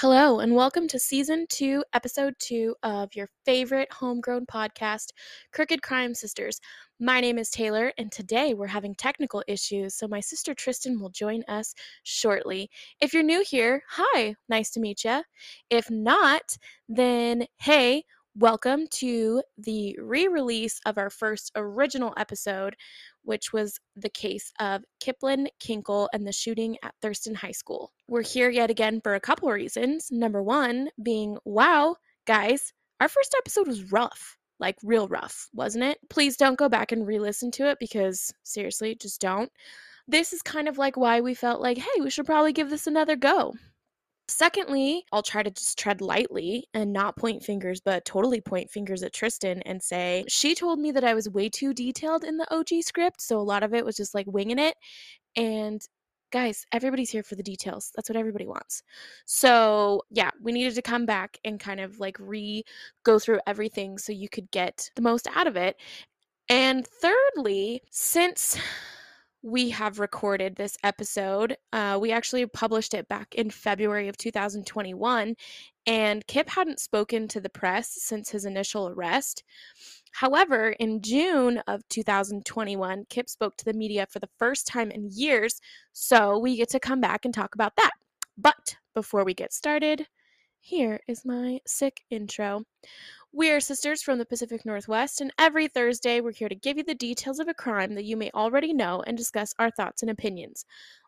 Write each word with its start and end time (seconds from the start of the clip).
Hello, 0.00 0.38
and 0.38 0.54
welcome 0.54 0.88
to 0.88 0.98
season 0.98 1.44
two, 1.50 1.84
episode 1.92 2.32
two 2.38 2.74
of 2.82 3.14
your 3.14 3.28
favorite 3.44 3.92
homegrown 3.92 4.46
podcast, 4.46 5.08
Crooked 5.52 5.82
Crime 5.82 6.14
Sisters. 6.14 6.58
My 6.98 7.20
name 7.20 7.36
is 7.36 7.50
Taylor, 7.50 7.92
and 7.98 8.10
today 8.10 8.54
we're 8.54 8.66
having 8.66 8.94
technical 8.94 9.44
issues, 9.46 9.94
so 9.94 10.08
my 10.08 10.20
sister 10.20 10.54
Tristan 10.54 10.98
will 10.98 11.10
join 11.10 11.42
us 11.48 11.74
shortly. 12.04 12.70
If 13.02 13.12
you're 13.12 13.22
new 13.22 13.44
here, 13.46 13.82
hi, 13.90 14.36
nice 14.48 14.70
to 14.70 14.80
meet 14.80 15.04
you. 15.04 15.20
If 15.68 15.90
not, 15.90 16.56
then 16.88 17.44
hey, 17.58 18.04
welcome 18.36 18.86
to 18.86 19.42
the 19.58 19.96
re 20.00 20.28
release 20.28 20.80
of 20.86 20.98
our 20.98 21.10
first 21.10 21.50
original 21.56 22.14
episode, 22.16 22.76
which 23.22 23.52
was 23.52 23.78
the 23.96 24.08
case 24.08 24.52
of 24.60 24.84
Kipland 25.04 25.48
Kinkle 25.60 26.08
and 26.12 26.26
the 26.26 26.32
shooting 26.32 26.76
at 26.82 26.94
Thurston 27.02 27.34
High 27.34 27.52
School. 27.52 27.92
We're 28.08 28.22
here 28.22 28.50
yet 28.50 28.70
again 28.70 29.00
for 29.00 29.14
a 29.14 29.20
couple 29.20 29.48
of 29.48 29.54
reasons. 29.54 30.08
Number 30.10 30.42
one 30.42 30.90
being, 31.02 31.38
wow, 31.44 31.96
guys, 32.26 32.72
our 33.00 33.08
first 33.08 33.34
episode 33.38 33.66
was 33.66 33.90
rough. 33.92 34.36
Like, 34.58 34.76
real 34.84 35.08
rough, 35.08 35.48
wasn't 35.54 35.84
it? 35.84 35.98
Please 36.10 36.36
don't 36.36 36.58
go 36.58 36.68
back 36.68 36.92
and 36.92 37.06
re 37.06 37.18
listen 37.18 37.50
to 37.52 37.68
it 37.70 37.78
because, 37.80 38.32
seriously, 38.42 38.94
just 38.94 39.20
don't. 39.20 39.50
This 40.06 40.32
is 40.32 40.42
kind 40.42 40.68
of 40.68 40.76
like 40.76 40.96
why 40.96 41.20
we 41.20 41.34
felt 41.34 41.62
like, 41.62 41.78
hey, 41.78 42.00
we 42.00 42.10
should 42.10 42.26
probably 42.26 42.52
give 42.52 42.68
this 42.68 42.86
another 42.86 43.16
go. 43.16 43.54
Secondly, 44.30 45.04
I'll 45.12 45.22
try 45.22 45.42
to 45.42 45.50
just 45.50 45.78
tread 45.78 46.00
lightly 46.00 46.68
and 46.72 46.92
not 46.92 47.16
point 47.16 47.42
fingers, 47.42 47.80
but 47.80 48.04
totally 48.04 48.40
point 48.40 48.70
fingers 48.70 49.02
at 49.02 49.12
Tristan 49.12 49.60
and 49.62 49.82
say, 49.82 50.24
she 50.28 50.54
told 50.54 50.78
me 50.78 50.92
that 50.92 51.04
I 51.04 51.14
was 51.14 51.28
way 51.28 51.48
too 51.48 51.74
detailed 51.74 52.22
in 52.22 52.36
the 52.36 52.46
OG 52.54 52.82
script. 52.82 53.20
So 53.20 53.38
a 53.38 53.42
lot 53.42 53.64
of 53.64 53.74
it 53.74 53.84
was 53.84 53.96
just 53.96 54.14
like 54.14 54.26
winging 54.28 54.60
it. 54.60 54.76
And 55.36 55.82
guys, 56.30 56.64
everybody's 56.72 57.10
here 57.10 57.24
for 57.24 57.34
the 57.34 57.42
details. 57.42 57.90
That's 57.96 58.08
what 58.08 58.16
everybody 58.16 58.46
wants. 58.46 58.84
So, 59.26 60.02
yeah, 60.10 60.30
we 60.40 60.52
needed 60.52 60.76
to 60.76 60.82
come 60.82 61.06
back 61.06 61.36
and 61.44 61.58
kind 61.58 61.80
of 61.80 61.98
like 61.98 62.16
re 62.20 62.62
go 63.04 63.18
through 63.18 63.40
everything 63.48 63.98
so 63.98 64.12
you 64.12 64.28
could 64.28 64.48
get 64.52 64.90
the 64.94 65.02
most 65.02 65.26
out 65.34 65.48
of 65.48 65.56
it. 65.56 65.76
And 66.48 66.86
thirdly, 66.86 67.82
since 67.90 68.58
we 69.42 69.70
have 69.70 69.98
recorded 69.98 70.56
this 70.56 70.76
episode. 70.84 71.56
Uh, 71.72 71.98
we 72.00 72.12
actually 72.12 72.44
published 72.46 72.94
it 72.94 73.08
back 73.08 73.34
in 73.34 73.50
February 73.50 74.08
of 74.08 74.16
2021, 74.16 75.34
and 75.86 76.26
Kip 76.26 76.48
hadn't 76.50 76.80
spoken 76.80 77.26
to 77.28 77.40
the 77.40 77.48
press 77.48 77.90
since 78.02 78.30
his 78.30 78.44
initial 78.44 78.88
arrest. 78.88 79.44
However, 80.12 80.70
in 80.78 81.00
June 81.00 81.62
of 81.66 81.86
2021, 81.88 83.06
Kip 83.08 83.28
spoke 83.28 83.56
to 83.56 83.64
the 83.64 83.72
media 83.72 84.06
for 84.10 84.18
the 84.18 84.28
first 84.38 84.66
time 84.66 84.90
in 84.90 85.08
years, 85.10 85.60
so 85.92 86.38
we 86.38 86.56
get 86.56 86.68
to 86.70 86.80
come 86.80 87.00
back 87.00 87.24
and 87.24 87.32
talk 87.32 87.54
about 87.54 87.76
that. 87.76 87.92
But 88.36 88.76
before 88.94 89.24
we 89.24 89.34
get 89.34 89.52
started, 89.52 90.06
here 90.60 91.00
is 91.08 91.24
my 91.24 91.60
sick 91.66 92.02
intro. 92.10 92.64
We 93.32 93.52
are 93.52 93.60
sisters 93.60 94.02
from 94.02 94.18
the 94.18 94.26
Pacific 94.26 94.66
Northwest, 94.66 95.20
and 95.20 95.32
every 95.38 95.68
Thursday 95.68 96.20
we're 96.20 96.32
here 96.32 96.48
to 96.48 96.54
give 96.56 96.76
you 96.76 96.82
the 96.82 96.96
details 96.96 97.38
of 97.38 97.46
a 97.46 97.54
crime 97.54 97.94
that 97.94 98.04
you 98.04 98.16
may 98.16 98.28
already 98.34 98.72
know 98.72 99.04
and 99.06 99.16
discuss 99.16 99.54
our 99.60 99.70
thoughts 99.70 100.02
and 100.02 100.10
opinions. 100.10 100.64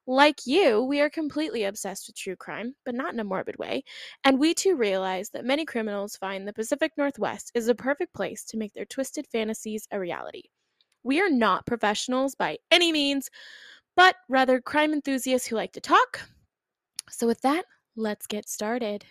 Like 0.06 0.46
you, 0.46 0.84
we 0.84 1.00
are 1.00 1.10
completely 1.10 1.64
obsessed 1.64 2.06
with 2.06 2.14
true 2.14 2.36
crime, 2.36 2.76
but 2.84 2.94
not 2.94 3.12
in 3.12 3.18
a 3.18 3.24
morbid 3.24 3.56
way, 3.58 3.82
and 4.22 4.38
we 4.38 4.54
too 4.54 4.76
realize 4.76 5.30
that 5.30 5.44
many 5.44 5.64
criminals 5.64 6.14
find 6.14 6.46
the 6.46 6.52
Pacific 6.52 6.92
Northwest 6.96 7.50
is 7.56 7.66
a 7.66 7.74
perfect 7.74 8.14
place 8.14 8.44
to 8.44 8.56
make 8.56 8.72
their 8.72 8.84
twisted 8.84 9.26
fantasies 9.26 9.88
a 9.90 9.98
reality. 9.98 10.44
We 11.02 11.20
are 11.20 11.30
not 11.30 11.66
professionals 11.66 12.36
by 12.36 12.58
any 12.70 12.92
means, 12.92 13.30
but 13.96 14.14
rather 14.28 14.60
crime 14.60 14.92
enthusiasts 14.92 15.48
who 15.48 15.56
like 15.56 15.72
to 15.72 15.80
talk. 15.80 16.20
So, 17.10 17.26
with 17.26 17.40
that, 17.40 17.64
let's 17.96 18.28
get 18.28 18.48
started. 18.48 19.06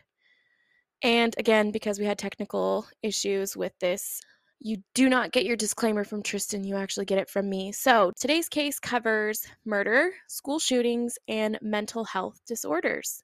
And 1.03 1.35
again, 1.37 1.71
because 1.71 1.99
we 1.99 2.05
had 2.05 2.17
technical 2.17 2.85
issues 3.01 3.57
with 3.57 3.73
this, 3.79 4.21
you 4.59 4.77
do 4.93 5.09
not 5.09 5.31
get 5.31 5.45
your 5.45 5.55
disclaimer 5.55 6.03
from 6.03 6.21
Tristan, 6.21 6.63
you 6.63 6.75
actually 6.75 7.05
get 7.05 7.17
it 7.17 7.29
from 7.29 7.49
me. 7.49 7.71
So, 7.71 8.11
today's 8.19 8.47
case 8.47 8.79
covers 8.79 9.47
murder, 9.65 10.11
school 10.27 10.59
shootings, 10.59 11.17
and 11.27 11.57
mental 11.63 12.03
health 12.03 12.39
disorders. 12.45 13.23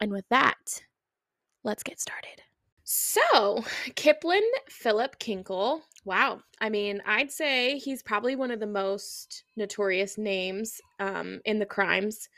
And 0.00 0.10
with 0.10 0.24
that, 0.30 0.82
let's 1.62 1.84
get 1.84 2.00
started. 2.00 2.42
So, 2.82 3.64
Kipland 3.94 4.40
Philip 4.68 5.18
Kinkle. 5.20 5.82
Wow. 6.04 6.40
I 6.60 6.68
mean, 6.68 7.00
I'd 7.06 7.30
say 7.30 7.78
he's 7.78 8.02
probably 8.02 8.34
one 8.34 8.50
of 8.50 8.58
the 8.58 8.66
most 8.66 9.44
notorious 9.56 10.18
names 10.18 10.80
um, 10.98 11.40
in 11.44 11.60
the 11.60 11.66
crimes 11.66 12.28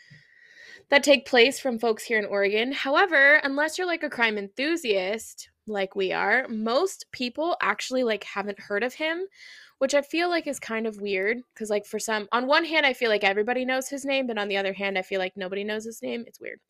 that 0.91 1.03
take 1.03 1.26
place 1.26 1.60
from 1.60 1.78
folks 1.78 2.04
here 2.04 2.19
in 2.19 2.25
Oregon. 2.25 2.72
However, 2.72 3.37
unless 3.44 3.76
you're 3.76 3.87
like 3.87 4.03
a 4.03 4.10
crime 4.10 4.38
enthusiast 4.38 5.50
like 5.66 5.94
we 5.94 6.12
are, 6.12 6.47
most 6.49 7.06
people 7.12 7.56
actually 7.60 8.04
like 8.04 8.25
haven't 8.25 8.59
heard 8.59 8.82
of 8.82 8.94
him, 8.94 9.27
which 9.78 9.94
I 9.94 10.00
feel 10.00 10.31
like 10.31 10.47
is 10.47 10.59
kind 10.59 10.87
of 10.87 11.00
weird 11.00 11.38
cuz 11.54 11.69
like 11.69 11.84
for 11.84 11.98
some 11.98 12.27
on 12.32 12.47
one 12.47 12.65
hand 12.65 12.87
I 12.87 12.94
feel 12.94 13.10
like 13.10 13.25
everybody 13.25 13.65
knows 13.65 13.88
his 13.88 14.04
name, 14.04 14.27
but 14.27 14.38
on 14.38 14.48
the 14.48 14.56
other 14.56 14.72
hand 14.72 14.97
I 14.97 15.03
feel 15.03 15.19
like 15.19 15.37
nobody 15.37 15.62
knows 15.62 15.84
his 15.84 16.03
name. 16.03 16.25
It's 16.27 16.41
weird. 16.41 16.60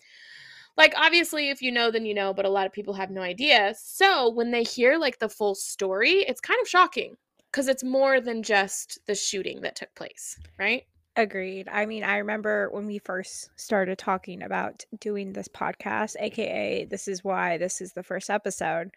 Like 0.77 0.95
obviously 0.97 1.51
if 1.51 1.63
you 1.63 1.71
know 1.71 1.91
then 1.93 2.05
you 2.05 2.15
know, 2.15 2.35
but 2.35 2.45
a 2.45 2.51
lot 2.51 2.67
of 2.67 2.73
people 2.73 2.95
have 2.95 3.11
no 3.11 3.23
idea. 3.23 3.75
So 3.79 4.31
when 4.31 4.51
they 4.51 4.65
hear 4.65 4.99
like 4.99 5.19
the 5.21 5.29
full 5.29 5.55
story, 5.55 6.25
it's 6.29 6.41
kind 6.41 6.61
of 6.61 6.69
shocking 6.69 7.17
cuz 7.53 7.69
it's 7.69 7.85
more 7.85 8.21
than 8.21 8.43
just 8.43 8.99
the 9.07 9.15
shooting 9.15 9.61
that 9.63 9.77
took 9.77 9.95
place, 9.95 10.39
right? 10.59 10.87
Agreed. 11.19 11.69
I 11.69 11.85
mean, 11.85 12.05
I 12.05 12.19
remember 12.19 12.71
when 12.71 12.87
we 12.87 13.01
first 13.01 13.51
started 13.57 13.99
talking 13.99 14.41
about 14.41 14.85
doing 15.01 15.33
this 15.33 15.49
podcast, 15.49 16.15
aka 16.21 16.85
this 16.85 17.09
is 17.09 17.25
why 17.25 17.59
this 17.59 17.81
is 17.81 17.93
the 17.93 18.05
first 18.05 18.31
episode. 18.31 18.93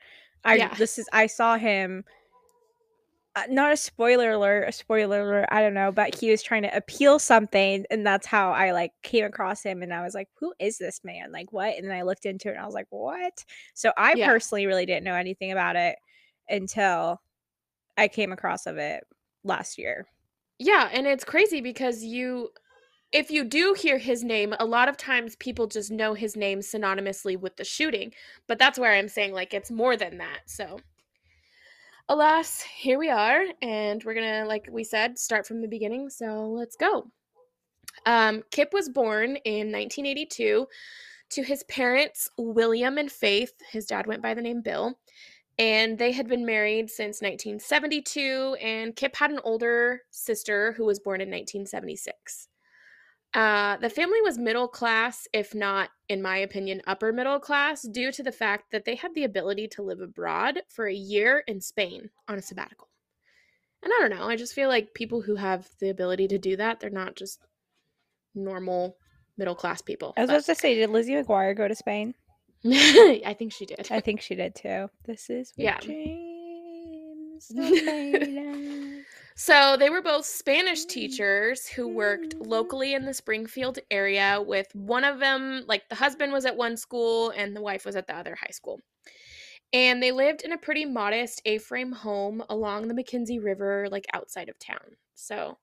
I 0.45 0.57
Yeah. 0.57 0.75
this 0.77 0.99
is 0.99 1.09
I 1.11 1.25
saw 1.25 1.57
him 1.57 2.05
uh, 3.35 3.43
not 3.49 3.71
a 3.71 3.77
spoiler 3.77 4.33
alert, 4.33 4.69
a 4.69 4.71
spoiler 4.71 5.21
alert, 5.21 5.47
I 5.51 5.61
don't 5.61 5.73
know, 5.73 5.91
but 5.91 6.13
he 6.13 6.29
was 6.29 6.43
trying 6.43 6.61
to 6.61 6.77
appeal 6.77 7.17
something 7.17 7.85
and 7.89 8.05
that's 8.05 8.27
how 8.27 8.51
I 8.51 8.71
like 8.71 8.91
came 9.01 9.25
across 9.25 9.63
him 9.63 9.81
and 9.81 9.91
I 9.91 10.03
was 10.03 10.13
like, 10.13 10.27
who 10.39 10.53
is 10.59 10.77
this 10.77 11.01
man? 11.03 11.31
Like 11.31 11.51
what? 11.51 11.75
And 11.75 11.89
then 11.89 11.97
I 11.97 12.03
looked 12.03 12.27
into 12.27 12.49
it 12.49 12.51
and 12.51 12.59
I 12.61 12.65
was 12.67 12.75
like, 12.75 12.87
what? 12.91 13.43
So 13.73 13.91
I 13.97 14.13
Yeah. 14.13 14.27
personally 14.27 14.67
really 14.67 14.85
didn't 14.85 15.05
know 15.05 15.15
anything 15.15 15.51
about 15.51 15.75
it 15.75 15.95
until 16.47 17.19
I 17.97 18.09
came 18.09 18.31
across 18.31 18.67
of 18.67 18.77
it 18.77 19.05
last 19.43 19.79
year. 19.79 20.05
Yeah, 20.63 20.89
and 20.93 21.07
it's 21.07 21.23
crazy 21.23 21.59
because 21.59 22.03
you 22.03 22.49
if 23.11 23.31
you 23.31 23.43
do 23.43 23.73
hear 23.73 23.97
his 23.97 24.23
name, 24.23 24.53
a 24.59 24.65
lot 24.65 24.87
of 24.89 24.95
times 24.95 25.35
people 25.37 25.65
just 25.65 25.89
know 25.89 26.13
his 26.13 26.37
name 26.37 26.59
synonymously 26.59 27.35
with 27.35 27.57
the 27.57 27.63
shooting. 27.63 28.13
But 28.47 28.59
that's 28.59 28.77
where 28.77 28.93
I'm 28.93 29.07
saying 29.07 29.33
like 29.33 29.55
it's 29.55 29.71
more 29.71 29.97
than 29.97 30.19
that. 30.19 30.41
So 30.45 30.77
alas, 32.07 32.61
here 32.61 32.99
we 32.99 33.09
are 33.09 33.43
and 33.63 34.03
we're 34.03 34.13
going 34.13 34.43
to 34.43 34.45
like 34.45 34.69
we 34.71 34.83
said 34.83 35.17
start 35.17 35.47
from 35.47 35.61
the 35.63 35.67
beginning. 35.67 36.11
So 36.11 36.47
let's 36.51 36.75
go. 36.75 37.07
Um 38.05 38.43
Kip 38.51 38.71
was 38.71 38.87
born 38.87 39.37
in 39.37 39.71
1982 39.71 40.67
to 41.31 41.43
his 41.43 41.63
parents 41.63 42.29
William 42.37 42.99
and 42.99 43.11
Faith. 43.11 43.53
His 43.71 43.87
dad 43.87 44.05
went 44.05 44.21
by 44.21 44.35
the 44.35 44.43
name 44.43 44.61
Bill 44.61 44.95
and 45.59 45.97
they 45.97 46.11
had 46.11 46.27
been 46.27 46.45
married 46.45 46.89
since 46.89 47.21
1972 47.21 48.55
and 48.61 48.95
kip 48.95 49.15
had 49.15 49.31
an 49.31 49.39
older 49.43 50.01
sister 50.09 50.73
who 50.73 50.85
was 50.85 50.99
born 50.99 51.21
in 51.21 51.29
1976 51.29 52.47
uh, 53.33 53.77
the 53.77 53.89
family 53.89 54.19
was 54.21 54.37
middle 54.37 54.67
class 54.67 55.27
if 55.33 55.55
not 55.55 55.89
in 56.09 56.21
my 56.21 56.37
opinion 56.37 56.81
upper 56.87 57.13
middle 57.13 57.39
class 57.39 57.83
due 57.83 58.11
to 58.11 58.23
the 58.23 58.31
fact 58.31 58.71
that 58.71 58.85
they 58.85 58.95
had 58.95 59.13
the 59.15 59.23
ability 59.23 59.67
to 59.67 59.81
live 59.81 60.01
abroad 60.01 60.61
for 60.67 60.87
a 60.87 60.93
year 60.93 61.43
in 61.47 61.61
spain 61.61 62.09
on 62.27 62.37
a 62.37 62.41
sabbatical 62.41 62.89
and 63.83 63.91
i 63.93 63.99
don't 64.01 64.17
know 64.17 64.27
i 64.27 64.35
just 64.35 64.53
feel 64.53 64.67
like 64.69 64.93
people 64.93 65.21
who 65.21 65.35
have 65.35 65.69
the 65.79 65.89
ability 65.89 66.27
to 66.27 66.37
do 66.37 66.55
that 66.57 66.79
they're 66.79 66.89
not 66.89 67.15
just 67.15 67.39
normal 68.35 68.97
middle 69.37 69.55
class 69.55 69.81
people 69.81 70.13
I 70.17 70.21
was 70.21 70.29
but- 70.29 70.43
supposed 70.43 70.59
to 70.59 70.61
say, 70.61 70.75
did 70.75 70.89
Lizzie 70.89 71.13
McGuire 71.13 71.55
go 71.55 71.67
to 71.67 71.75
Spain? 71.75 72.13
i 72.65 73.35
think 73.37 73.51
she 73.51 73.65
did 73.65 73.87
I 73.91 73.99
think 74.01 74.21
she 74.21 74.35
did 74.35 74.53
too. 74.55 74.89
This 75.05 75.29
is 75.29 75.53
what 75.55 75.63
Yeah. 75.63 75.79
dreams 75.79 77.51
are 77.57 77.69
made 77.69 78.37
of. 78.37 79.05
So 79.35 79.75
they 79.77 79.89
were 79.89 80.03
both 80.03 80.25
Spanish 80.25 80.85
teachers 80.85 81.65
who 81.67 81.87
worked 81.87 82.35
locally 82.39 82.93
in 82.93 83.05
the 83.05 83.13
Springfield 83.13 83.79
area 83.89 84.39
with 84.45 84.67
one 84.75 85.03
of 85.03 85.19
them, 85.19 85.63
like 85.67 85.89
the 85.89 85.95
husband 85.95 86.31
was 86.31 86.45
at 86.45 86.55
one 86.55 86.77
school 86.77 87.31
and 87.31 87.55
the 87.55 87.61
wife 87.61 87.83
was 87.85 87.95
at 87.95 88.05
the 88.05 88.15
other 88.15 88.35
high 88.35 88.51
school. 88.51 88.79
And 89.73 90.03
they 90.03 90.11
lived 90.11 90.41
in 90.43 90.51
a 90.51 90.57
pretty 90.57 90.85
modest 90.85 91.41
A 91.45 91.57
frame 91.57 91.91
home 91.93 92.43
along 92.49 92.87
the 92.87 92.93
McKenzie 92.93 93.43
River, 93.43 93.87
like 93.89 94.05
outside 94.13 94.49
of 94.49 94.59
town. 94.59 94.97
So 95.15 95.57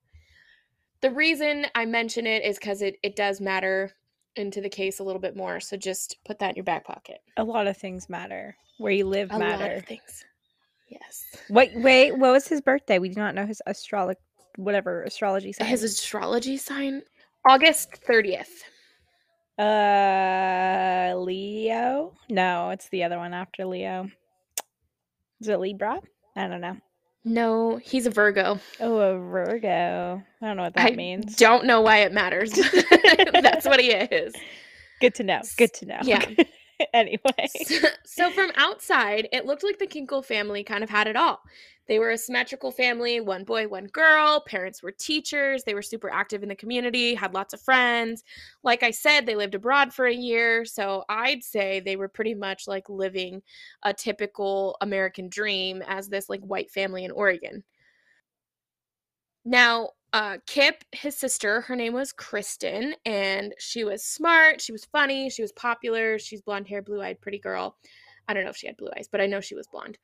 the 1.01 1.11
reason 1.13 1.67
I 1.75 1.85
mention 1.85 2.27
it 2.27 2.43
is 2.45 2.59
because 2.59 2.83
it, 2.83 2.97
it 3.05 3.15
does 3.15 3.41
matter 3.41 3.93
into 4.39 4.61
the 4.61 4.69
case 4.69 4.99
a 5.01 5.05
little 5.05 5.21
bit 5.21 5.37
more. 5.37 5.61
So 5.61 5.77
just 5.77 6.17
put 6.25 6.39
that 6.41 6.51
in 6.51 6.57
your 6.57 6.65
back 6.65 6.85
pocket. 6.87 7.19
A 7.37 7.45
lot 7.45 7.67
of 7.67 7.77
things 7.77 8.09
matter. 8.09 8.57
Where 8.79 8.93
you 8.93 9.07
live 9.07 9.31
A 9.31 9.39
lot 9.39 9.41
matter. 9.59 9.75
of 9.77 9.85
things. 9.85 10.25
Yes. 10.89 11.25
Wait, 11.51 11.73
wait, 11.77 12.13
what 12.17 12.33
was 12.33 12.47
his 12.49 12.61
birthday? 12.61 12.99
We 12.99 13.09
do 13.11 13.21
not 13.21 13.35
know 13.35 13.45
his 13.45 13.61
astrology, 13.67 14.21
whatever 14.57 15.03
astrology 15.03 15.53
sign. 15.53 15.67
His 15.69 15.83
astrology 15.83 16.57
sign? 16.57 17.03
August 17.49 18.01
30th. 18.09 18.47
uh, 19.59 21.15
Leo. 21.17 21.25
Leo? 21.25 22.13
No, 22.31 22.71
it's 22.71 22.89
the 22.91 23.05
other 23.05 23.19
one 23.19 23.35
after 23.35 23.65
Leo. 23.67 24.09
Is 25.41 25.49
it 25.49 25.59
Libra? 25.61 26.01
I 26.37 26.47
don't 26.49 26.61
know. 26.61 26.77
No, 27.29 27.77
he's 27.77 28.07
a 28.07 28.11
Virgo. 28.11 28.59
Oh, 28.81 28.99
a 28.99 29.19
Virgo. 29.19 30.23
I 30.41 30.47
don't 30.47 30.57
know 30.57 30.63
what 30.63 30.75
that 30.75 30.93
I 30.93 30.97
means. 30.97 31.37
don't 31.37 31.67
know 31.67 31.83
why 31.83 31.99
it 31.99 32.13
matters. 32.13 32.53
That's 33.33 33.67
what 33.67 33.81
he 33.81 33.91
is. 33.91 34.35
Good 35.01 35.15
to 35.17 35.25
know. 35.25 35.43
Good 35.59 35.75
to 35.75 35.87
know. 35.87 35.99
Yeah. 36.03 36.25
anyway. 36.95 37.49
So, 37.67 37.89
so 38.05 38.31
from 38.31 38.51
outside, 38.57 39.29
it 39.31 39.45
looked 39.45 39.63
like 39.63 39.79
the 39.79 39.87
Kinkle 39.87 40.25
family 40.25 40.65
kind 40.65 40.83
of 40.83 40.89
had 40.89 41.07
it 41.07 41.17
all. 41.17 41.41
They 41.89 41.99
were 41.99 42.11
a 42.11 42.19
symmetrical 42.19 42.71
family, 42.71 43.21
one 43.21 43.45
boy, 43.45 43.67
one 43.67 43.87
girl. 43.87 44.41
Parents 44.47 44.83
were 44.83 44.93
teachers. 44.93 45.65
They 45.65 45.75
were 45.75 45.83
super 45.83 46.11
active 46.11 46.43
in 46.43 46.49
the 46.51 46.55
community, 46.55 47.15
had 47.15 47.33
lots 47.33 47.55
of 47.55 47.63
friends. 47.63 48.25
Like 48.63 48.83
I 48.83 48.91
said, 48.91 49.25
they 49.25 49.35
lived 49.35 49.55
abroad 49.55 49.95
for 49.95 50.07
a 50.07 50.15
year. 50.15 50.67
So 50.67 51.05
I'd 51.09 51.43
say 51.43 51.81
they 51.81 51.97
were 51.97 52.09
pretty 52.09 52.35
much 52.35 52.69
like 52.69 52.89
living 52.91 53.43
a 53.83 53.95
typical 53.95 54.77
American 54.83 55.29
dream 55.31 55.83
as 55.87 56.09
this 56.09 56.29
like 56.29 56.43
white 56.43 56.71
family 56.71 57.05
in 57.05 57.11
Oregon. 57.11 57.65
Now, 59.47 59.91
uh, 60.13 60.39
Kip, 60.47 60.85
his 60.93 61.17
sister, 61.17 61.63
her 61.63 61.77
name 61.77 61.95
was 61.95 62.13
Kristen, 62.13 62.95
and 63.05 63.55
she 63.59 63.85
was 63.85 64.05
smart, 64.05 64.61
she 64.61 64.73
was 64.73 64.85
funny, 64.87 65.31
she 65.31 65.43
was 65.43 65.53
popular, 65.53 66.19
she's 66.19 66.43
blonde 66.43 66.67
hair, 66.67 66.83
blue 66.83 67.01
eyed, 67.03 67.21
pretty 67.21 67.39
girl. 67.39 67.77
I 68.27 68.35
don't 68.35 68.45
know 68.45 68.51
if 68.51 68.57
she 68.57 68.67
had 68.67 68.77
blue 68.77 68.91
eyes, 68.97 69.09
but 69.11 69.21
I 69.21 69.27
know 69.27 69.41
she 69.41 69.55
was 69.55 69.67
blonde. 69.67 69.97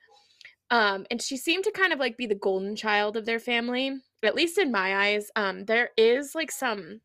Um, 0.71 1.07
and 1.11 1.21
she 1.21 1.37
seemed 1.37 1.65
to 1.65 1.71
kind 1.71 1.93
of 1.93 1.99
like 1.99 2.17
be 2.17 2.27
the 2.27 2.35
golden 2.35 2.75
child 2.77 3.17
of 3.17 3.27
their 3.27 3.39
family, 3.41 3.97
at 4.23 4.35
least 4.35 4.59
in 4.59 4.73
my 4.73 5.09
eyes. 5.09 5.31
Um, 5.37 5.65
there 5.67 5.91
is 5.97 6.35
like 6.35 6.51
some 6.51 7.01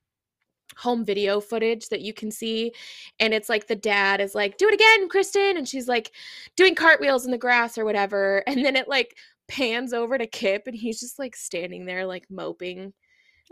home 0.78 1.04
video 1.04 1.42
footage 1.42 1.90
that 1.90 2.02
you 2.02 2.14
can 2.14 2.32
see, 2.32 2.74
and 3.20 3.34
it's 3.34 3.50
like 3.50 3.68
the 3.68 3.76
dad 3.76 4.22
is 4.22 4.36
like, 4.36 4.58
"Do 4.58 4.68
it 4.70 4.74
again, 4.74 5.10
Kristen," 5.10 5.58
and 5.58 5.68
she's 5.68 5.88
like 5.88 6.12
doing 6.56 6.76
cartwheels 6.76 7.26
in 7.26 7.32
the 7.32 7.38
grass 7.38 7.78
or 7.78 7.86
whatever, 7.86 8.44
and 8.48 8.64
then 8.66 8.76
it 8.76 8.88
like 8.88 9.18
pans 9.48 9.94
over 9.94 10.18
to 10.18 10.28
Kip, 10.28 10.64
and 10.68 10.76
he's 10.76 11.00
just 11.00 11.20
like 11.20 11.36
standing 11.36 11.86
there 11.86 12.06
like 12.06 12.26
moping. 12.30 12.94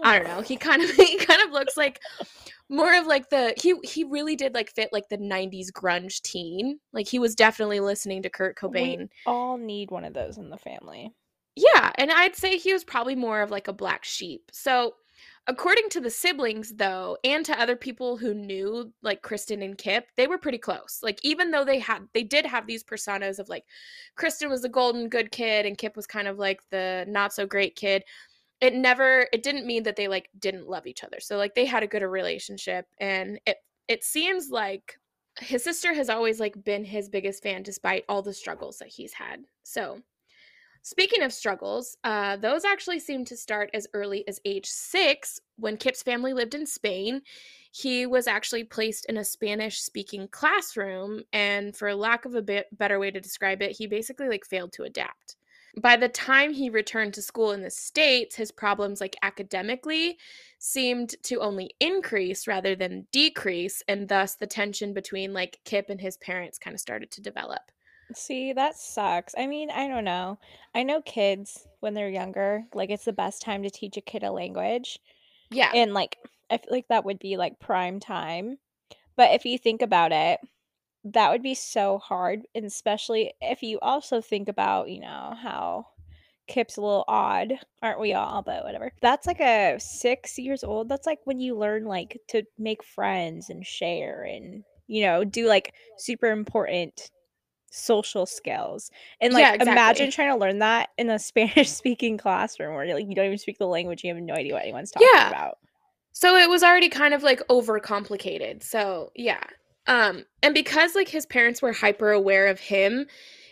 I 0.03 0.19
don't 0.19 0.27
know. 0.27 0.41
He 0.41 0.57
kind 0.57 0.81
of 0.81 0.89
he 0.95 1.17
kind 1.17 1.41
of 1.41 1.51
looks 1.51 1.77
like 1.77 1.99
more 2.69 2.97
of 2.97 3.07
like 3.07 3.29
the 3.29 3.53
he 3.57 3.75
he 3.83 4.03
really 4.03 4.35
did 4.35 4.53
like 4.53 4.73
fit 4.73 4.89
like 4.91 5.09
the 5.09 5.17
90s 5.17 5.71
grunge 5.71 6.21
teen. 6.21 6.79
Like 6.93 7.07
he 7.07 7.19
was 7.19 7.35
definitely 7.35 7.79
listening 7.79 8.21
to 8.23 8.29
Kurt 8.29 8.57
Cobain. 8.57 8.99
We 8.99 9.09
all 9.25 9.57
need 9.57 9.91
one 9.91 10.03
of 10.03 10.13
those 10.13 10.37
in 10.37 10.49
the 10.49 10.57
family. 10.57 11.13
Yeah, 11.55 11.91
and 11.95 12.11
I'd 12.11 12.35
say 12.35 12.57
he 12.57 12.71
was 12.71 12.83
probably 12.83 13.15
more 13.15 13.41
of 13.41 13.49
like 13.49 13.67
a 13.67 13.73
black 13.73 14.05
sheep. 14.05 14.51
So, 14.53 14.93
according 15.47 15.89
to 15.89 15.99
the 15.99 16.11
siblings 16.11 16.75
though, 16.75 17.17
and 17.23 17.43
to 17.45 17.59
other 17.59 17.75
people 17.75 18.15
who 18.15 18.35
knew 18.35 18.93
like 19.01 19.23
Kristen 19.23 19.63
and 19.63 19.75
Kip, 19.75 20.05
they 20.17 20.27
were 20.27 20.37
pretty 20.37 20.59
close. 20.59 20.99
Like 21.01 21.19
even 21.23 21.49
though 21.49 21.65
they 21.65 21.79
had 21.79 22.03
they 22.13 22.21
did 22.21 22.45
have 22.45 22.67
these 22.67 22.83
personas 22.83 23.39
of 23.39 23.49
like 23.49 23.63
Kristen 24.15 24.51
was 24.51 24.61
the 24.61 24.69
golden 24.69 25.09
good 25.09 25.31
kid 25.31 25.65
and 25.65 25.79
Kip 25.79 25.95
was 25.95 26.05
kind 26.05 26.27
of 26.27 26.37
like 26.37 26.61
the 26.69 27.05
not 27.07 27.33
so 27.33 27.47
great 27.47 27.75
kid 27.75 28.03
it 28.59 28.73
never 28.73 29.27
it 29.31 29.43
didn't 29.43 29.67
mean 29.67 29.83
that 29.83 29.95
they 29.95 30.07
like 30.07 30.29
didn't 30.39 30.67
love 30.67 30.87
each 30.87 31.03
other. 31.03 31.19
So 31.19 31.37
like 31.37 31.55
they 31.55 31.65
had 31.65 31.83
a 31.83 31.87
good 31.87 32.03
relationship 32.03 32.85
and 32.99 33.39
it 33.45 33.57
it 33.87 34.03
seems 34.03 34.49
like 34.49 34.97
his 35.39 35.63
sister 35.63 35.93
has 35.93 36.09
always 36.09 36.39
like 36.39 36.63
been 36.63 36.83
his 36.83 37.09
biggest 37.09 37.43
fan 37.43 37.63
despite 37.63 38.03
all 38.09 38.21
the 38.21 38.33
struggles 38.33 38.79
that 38.79 38.89
he's 38.89 39.13
had. 39.13 39.43
So 39.63 40.01
speaking 40.81 41.21
of 41.21 41.33
struggles 41.33 41.97
uh 42.03 42.37
those 42.37 42.65
actually 42.65 42.99
seem 42.99 43.25
to 43.25 43.37
start 43.37 43.69
as 43.73 43.87
early 43.93 44.27
as 44.27 44.39
age 44.45 44.67
six 44.67 45.39
when 45.57 45.77
kip's 45.77 46.03
family 46.03 46.33
lived 46.33 46.55
in 46.55 46.65
spain. 46.65 47.21
He 47.71 48.07
was 48.07 48.25
actually 48.25 48.63
placed 48.63 49.05
in 49.05 49.17
a 49.17 49.23
spanish 49.23 49.79
speaking 49.81 50.27
classroom 50.29 51.21
and 51.31 51.75
for 51.77 51.93
lack 51.93 52.25
of 52.25 52.33
a 52.33 52.41
bit 52.41 52.65
better 52.75 52.97
way 52.97 53.11
to 53.11 53.21
describe 53.21 53.61
it 53.61 53.77
he 53.77 53.85
basically 53.85 54.29
like 54.29 54.45
failed 54.45 54.73
to 54.73 54.83
adapt 54.83 55.36
by 55.77 55.95
the 55.95 56.09
time 56.09 56.53
he 56.53 56.69
returned 56.69 57.13
to 57.13 57.21
school 57.21 57.51
in 57.51 57.61
the 57.61 57.69
States, 57.69 58.35
his 58.35 58.51
problems, 58.51 58.99
like 58.99 59.15
academically, 59.21 60.17
seemed 60.59 61.15
to 61.23 61.39
only 61.39 61.71
increase 61.79 62.47
rather 62.47 62.75
than 62.75 63.07
decrease. 63.11 63.83
And 63.87 64.07
thus 64.07 64.35
the 64.35 64.47
tension 64.47 64.93
between 64.93 65.33
like 65.33 65.59
Kip 65.65 65.89
and 65.89 66.01
his 66.01 66.17
parents 66.17 66.57
kind 66.57 66.73
of 66.73 66.81
started 66.81 67.11
to 67.11 67.21
develop. 67.21 67.61
See, 68.13 68.53
that 68.53 68.77
sucks. 68.77 69.35
I 69.37 69.47
mean, 69.47 69.69
I 69.69 69.87
don't 69.87 70.05
know. 70.05 70.39
I 70.73 70.83
know 70.83 71.01
kids 71.01 71.67
when 71.81 71.93
they're 71.93 72.09
younger, 72.09 72.63
like 72.73 72.89
it's 72.89 73.05
the 73.05 73.13
best 73.13 73.41
time 73.41 73.63
to 73.63 73.69
teach 73.69 73.97
a 73.97 74.01
kid 74.01 74.23
a 74.23 74.31
language. 74.31 74.99
Yeah. 75.51 75.71
And 75.73 75.93
like 75.93 76.17
I 76.49 76.57
feel 76.57 76.71
like 76.71 76.87
that 76.87 77.05
would 77.05 77.19
be 77.19 77.37
like 77.37 77.59
prime 77.59 77.99
time. 77.99 78.57
But 79.15 79.31
if 79.31 79.45
you 79.45 79.57
think 79.57 79.81
about 79.81 80.11
it, 80.11 80.39
that 81.05 81.31
would 81.31 81.43
be 81.43 81.55
so 81.55 81.97
hard, 81.99 82.41
and 82.55 82.65
especially 82.65 83.33
if 83.41 83.63
you 83.63 83.79
also 83.81 84.21
think 84.21 84.49
about, 84.49 84.89
you 84.89 84.99
know, 85.01 85.35
how 85.41 85.87
Kip's 86.47 86.77
a 86.77 86.81
little 86.81 87.05
odd, 87.07 87.53
aren't 87.81 87.99
we 87.99 88.13
all? 88.13 88.41
But 88.41 88.63
whatever. 88.63 88.91
That's 89.01 89.27
like 89.27 89.39
a 89.41 89.77
six 89.79 90.37
years 90.39 90.63
old. 90.63 90.89
That's 90.89 91.05
like 91.05 91.19
when 91.25 91.39
you 91.39 91.55
learn 91.57 91.85
like 91.85 92.19
to 92.29 92.43
make 92.57 92.83
friends 92.83 93.49
and 93.49 93.65
share 93.65 94.23
and 94.23 94.63
you 94.87 95.01
know 95.03 95.23
do 95.25 95.47
like 95.47 95.73
super 95.97 96.31
important 96.31 97.11
social 97.69 98.25
skills. 98.25 98.91
And 99.21 99.33
like 99.33 99.41
Yeah, 99.41 99.53
exactly. 99.53 99.73
imagine 99.73 100.11
trying 100.11 100.31
to 100.33 100.39
learn 100.39 100.59
that 100.59 100.89
in 100.97 101.09
a 101.09 101.19
Spanish 101.19 101.69
speaking 101.69 102.17
classroom 102.17 102.73
where 102.75 102.93
like 102.93 103.07
you 103.07 103.15
don't 103.15 103.25
even 103.25 103.37
speak 103.37 103.57
the 103.57 103.67
language, 103.67 104.03
you 104.03 104.13
have 104.13 104.23
no 104.23 104.33
idea 104.33 104.53
what 104.53 104.63
anyone's 104.63 104.91
talking 104.91 105.09
Yeah. 105.13 105.27
about. 105.29 105.57
So 106.13 106.35
it 106.35 106.49
was 106.49 106.63
already 106.63 106.89
kind 106.89 107.13
of 107.13 107.23
like 107.23 107.41
overcomplicated. 107.47 108.63
So, 108.63 109.11
yeah. 109.15 109.43
Um 109.87 110.25
and 110.43 110.53
because 110.53 110.95
like 110.95 111.09
his 111.09 111.25
parents 111.25 111.61
were 111.61 111.73
hyper 111.73 112.11
aware 112.11 112.47
of 112.47 112.59
him 112.59 113.07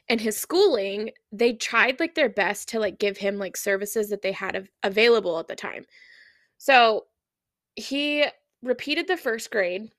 and 0.10 0.22
his 0.22 0.38
schooling, 0.38 1.12
they 1.32 1.54
tried 1.54 2.00
like 2.00 2.16
their 2.16 2.30
best 2.30 2.70
to 2.70 2.80
like 2.80 3.00
give 3.00 3.18
him 3.18 3.38
like 3.38 3.58
services 3.58 4.10
that 4.10 4.22
they 4.22 4.34
had 4.34 4.56
av- 4.56 4.70
available 4.84 5.40
at 5.40 5.48
the 5.48 5.56
time. 5.56 5.86
So, 6.58 7.06
he 7.76 8.26
repeated 8.64 9.08
the 9.08 9.18
first 9.18 9.52
grade 9.52 9.92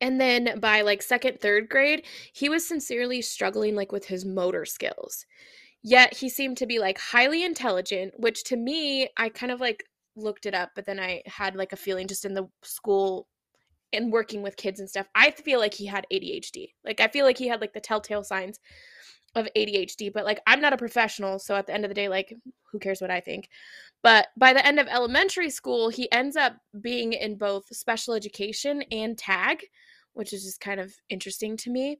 and 0.00 0.20
then 0.20 0.60
by 0.60 0.82
like 0.82 1.02
second, 1.02 1.40
third 1.40 1.68
grade, 1.68 2.04
he 2.32 2.48
was 2.48 2.66
sincerely 2.66 3.20
struggling 3.22 3.74
like 3.74 3.92
with 3.92 4.06
his 4.06 4.24
motor 4.24 4.64
skills. 4.64 5.26
Yet 5.82 6.14
he 6.14 6.28
seemed 6.28 6.56
to 6.58 6.66
be 6.66 6.78
like 6.78 6.98
highly 6.98 7.44
intelligent, 7.44 8.14
which 8.18 8.44
to 8.44 8.56
me, 8.56 9.08
I 9.16 9.28
kind 9.28 9.52
of 9.52 9.60
like 9.60 9.84
looked 10.16 10.46
it 10.46 10.54
up, 10.54 10.70
but 10.74 10.86
then 10.86 11.00
I 11.00 11.22
had 11.26 11.56
like 11.56 11.72
a 11.72 11.76
feeling 11.76 12.06
just 12.08 12.24
in 12.24 12.34
the 12.34 12.48
school 12.62 13.28
and 13.92 14.12
working 14.12 14.42
with 14.42 14.56
kids 14.56 14.80
and 14.80 14.88
stuff. 14.88 15.08
I 15.14 15.30
feel 15.30 15.58
like 15.58 15.74
he 15.74 15.86
had 15.86 16.06
ADHD. 16.12 16.72
Like 16.84 17.00
I 17.00 17.08
feel 17.08 17.24
like 17.24 17.38
he 17.38 17.48
had 17.48 17.60
like 17.60 17.72
the 17.72 17.80
telltale 17.80 18.24
signs 18.24 18.60
of 19.34 19.48
ADHD, 19.56 20.12
but 20.12 20.24
like 20.24 20.40
I'm 20.46 20.60
not 20.60 20.72
a 20.72 20.78
professional, 20.78 21.38
so 21.38 21.54
at 21.54 21.66
the 21.66 21.74
end 21.74 21.84
of 21.84 21.88
the 21.88 21.94
day 21.94 22.08
like 22.08 22.34
who 22.70 22.78
cares 22.78 23.00
what 23.00 23.10
I 23.10 23.20
think. 23.20 23.48
But 24.02 24.28
by 24.36 24.52
the 24.52 24.64
end 24.64 24.78
of 24.78 24.86
elementary 24.88 25.50
school, 25.50 25.88
he 25.88 26.10
ends 26.12 26.36
up 26.36 26.56
being 26.80 27.12
in 27.12 27.36
both 27.36 27.64
special 27.74 28.14
education 28.14 28.82
and 28.92 29.16
tag, 29.16 29.64
which 30.12 30.32
is 30.32 30.44
just 30.44 30.60
kind 30.60 30.80
of 30.80 30.94
interesting 31.08 31.56
to 31.58 31.70
me. 31.70 31.98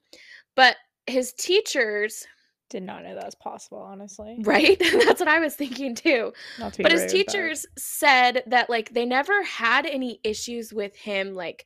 But 0.54 0.76
his 1.06 1.32
teachers, 1.32 2.26
Did 2.70 2.82
not 2.82 3.02
know 3.02 3.14
that 3.14 3.24
was 3.24 3.34
possible, 3.34 3.78
honestly. 3.78 4.36
right? 4.42 4.78
That's 4.92 5.20
what 5.20 5.28
I 5.28 5.38
was 5.38 5.54
thinking 5.54 5.94
too. 5.94 6.32
Not 6.58 6.72
to 6.74 6.78
be 6.78 6.82
But 6.82 6.92
his 6.92 7.02
rude, 7.02 7.10
teachers 7.10 7.66
said 7.76 8.42
that 8.46 8.68
like 8.68 8.92
they 8.92 9.06
never 9.06 9.42
had 9.42 9.86
any 9.86 10.20
issues 10.24 10.72
with 10.72 10.94
him 10.96 11.34
like 11.34 11.64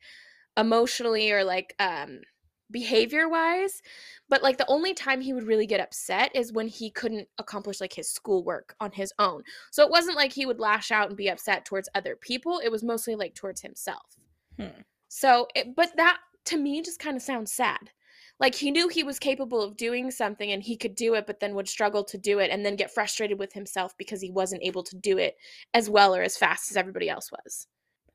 emotionally 0.56 1.32
or 1.32 1.44
like 1.44 1.74
um 1.78 2.20
behavior 2.70 3.28
wise 3.28 3.82
but 4.30 4.42
like 4.42 4.56
the 4.56 4.66
only 4.66 4.94
time 4.94 5.20
he 5.20 5.34
would 5.34 5.42
really 5.46 5.66
get 5.66 5.80
upset 5.80 6.30
is 6.34 6.52
when 6.54 6.66
he 6.66 6.90
couldn't 6.90 7.28
accomplish 7.36 7.82
like 7.82 7.92
his 7.92 8.08
schoolwork 8.08 8.74
on 8.80 8.90
his 8.92 9.12
own 9.18 9.42
so 9.70 9.84
it 9.84 9.90
wasn't 9.90 10.16
like 10.16 10.32
he 10.32 10.46
would 10.46 10.58
lash 10.58 10.90
out 10.90 11.08
and 11.08 11.16
be 11.16 11.28
upset 11.28 11.66
towards 11.66 11.88
other 11.94 12.16
people 12.16 12.60
it 12.64 12.70
was 12.70 12.82
mostly 12.82 13.14
like 13.14 13.34
towards 13.34 13.60
himself 13.60 14.16
Hmm. 14.58 14.80
so 15.08 15.48
it, 15.54 15.74
but 15.76 15.94
that 15.96 16.18
to 16.46 16.56
me 16.56 16.80
just 16.80 16.98
kind 16.98 17.14
of 17.16 17.22
sounds 17.22 17.52
sad 17.52 17.90
like 18.40 18.54
he 18.54 18.70
knew 18.70 18.88
he 18.88 19.04
was 19.04 19.18
capable 19.18 19.62
of 19.62 19.76
doing 19.76 20.10
something 20.10 20.50
and 20.50 20.62
he 20.62 20.76
could 20.76 20.94
do 20.94 21.14
it 21.14 21.26
but 21.26 21.38
then 21.40 21.54
would 21.54 21.68
struggle 21.68 22.02
to 22.04 22.18
do 22.18 22.38
it 22.40 22.50
and 22.50 22.64
then 22.64 22.76
get 22.76 22.92
frustrated 22.92 23.38
with 23.38 23.52
himself 23.52 23.96
because 23.98 24.20
he 24.20 24.30
wasn't 24.30 24.62
able 24.62 24.82
to 24.82 24.96
do 24.96 25.18
it 25.18 25.36
as 25.74 25.88
well 25.88 26.14
or 26.14 26.22
as 26.22 26.36
fast 26.36 26.70
as 26.70 26.76
everybody 26.76 27.08
else 27.08 27.30
was 27.30 27.66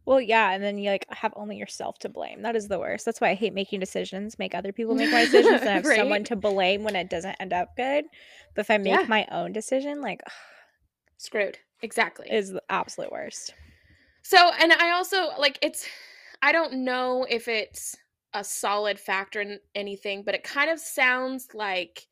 Well, 0.06 0.22
yeah, 0.22 0.52
and 0.52 0.64
then 0.64 0.78
you 0.78 0.90
like 0.90 1.06
have 1.10 1.34
only 1.36 1.58
yourself 1.58 2.00
to 2.00 2.10
blame. 2.10 2.42
That 2.42 2.56
is 2.56 2.68
the 2.70 2.80
worst. 2.80 3.04
That's 3.06 3.20
why 3.20 3.30
I 3.32 3.34
hate 3.36 3.54
making 3.54 3.82
decisions. 3.82 4.40
Make 4.40 4.56
other 4.56 4.72
people 4.72 4.96
make 4.96 5.12
my 5.12 5.26
decisions 5.26 5.62
and 5.62 5.70
have 5.84 5.86
someone 5.86 6.24
to 6.26 6.36
blame 6.38 6.84
when 6.84 6.96
it 6.96 7.10
doesn't 7.10 7.36
end 7.42 7.52
up 7.52 7.76
good. 7.76 8.06
But 8.56 8.62
if 8.62 8.72
I 8.72 8.78
make 8.78 9.02
Yeah. 9.02 9.06
my 9.08 9.28
own 9.32 9.52
decision, 9.52 10.00
like 10.02 10.22
screwed 11.18 11.58
exactly 11.82 12.28
is 12.32 12.52
the 12.52 12.64
absolute 12.70 13.12
worst. 13.12 13.54
So, 14.24 14.38
and 14.60 14.72
I 14.74 14.92
also 14.92 15.30
like 15.38 15.60
it's, 15.62 15.86
I 16.42 16.52
don't 16.54 16.86
know 16.86 17.26
if 17.30 17.48
it's 17.48 17.96
a 18.34 18.44
solid 18.44 19.00
factor 19.00 19.42
in 19.42 19.60
anything, 19.76 20.24
but 20.24 20.36
it 20.36 20.44
kind 20.44 20.70
of 20.70 20.80
sounds 20.80 21.50
like 21.54 22.08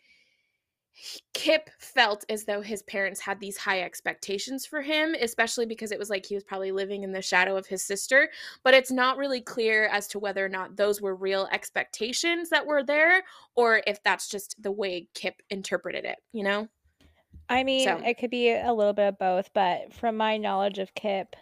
Kip 1.34 1.70
felt 1.78 2.24
as 2.30 2.46
though 2.46 2.62
his 2.62 2.82
parents 2.84 3.20
had 3.20 3.40
these 3.40 3.58
high 3.58 3.82
expectations 3.82 4.66
for 4.66 4.82
him, 4.82 5.14
especially 5.20 5.66
because 5.66 5.92
it 5.92 6.00
was 6.00 6.10
like 6.10 6.26
he 6.26 6.36
was 6.36 6.44
probably 6.44 6.72
living 6.72 7.04
in 7.04 7.12
the 7.12 7.22
shadow 7.22 7.58
of 7.58 7.68
his 7.68 7.84
sister. 7.84 8.30
But 8.64 8.74
it's 8.74 8.92
not 8.92 9.18
really 9.18 9.42
clear 9.42 9.88
as 9.88 10.08
to 10.10 10.20
whether 10.20 10.46
or 10.46 10.50
not 10.50 10.78
those 10.78 11.02
were 11.02 11.16
real 11.16 11.50
expectations 11.52 12.50
that 12.50 12.66
were 12.66 12.84
there 12.84 13.24
or 13.56 13.82
if 13.86 14.02
that's 14.04 14.30
just 14.30 14.62
the 14.62 14.72
way 14.72 15.08
Kip 15.14 15.42
interpreted 15.50 16.06
it, 16.06 16.20
you 16.32 16.44
know? 16.44 16.70
I 17.50 17.64
mean, 17.64 17.86
So. 17.86 17.98
it 17.98 18.18
could 18.18 18.32
be 18.32 18.52
a 18.52 18.74
little 18.74 18.94
bit 18.94 19.10
of 19.10 19.20
both, 19.20 19.52
but 19.54 19.94
from 19.94 20.16
my 20.16 20.38
knowledge 20.38 20.80
of 20.80 20.96
Kip 20.96 21.36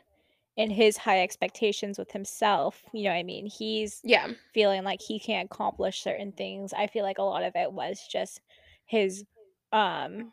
and 0.58 0.72
his 0.72 0.98
high 0.98 1.22
expectations 1.24 1.98
with 1.98 2.12
himself, 2.12 2.84
you 2.94 3.04
know 3.04 3.10
what 3.10 3.16
I 3.18 3.24
mean? 3.24 3.46
He's 3.48 4.00
Yeah. 4.04 4.28
feeling 4.54 4.84
like 4.84 5.02
he 5.02 5.20
can't 5.20 5.50
accomplish 5.52 6.04
certain 6.04 6.32
things. 6.32 6.74
I 6.74 6.88
feel 6.88 7.04
like 7.04 7.18
a 7.18 7.24
lot 7.24 7.44
of 7.44 7.56
it 7.56 7.72
was 7.72 8.06
just 8.10 8.42
his 8.86 9.26
um 9.72 10.32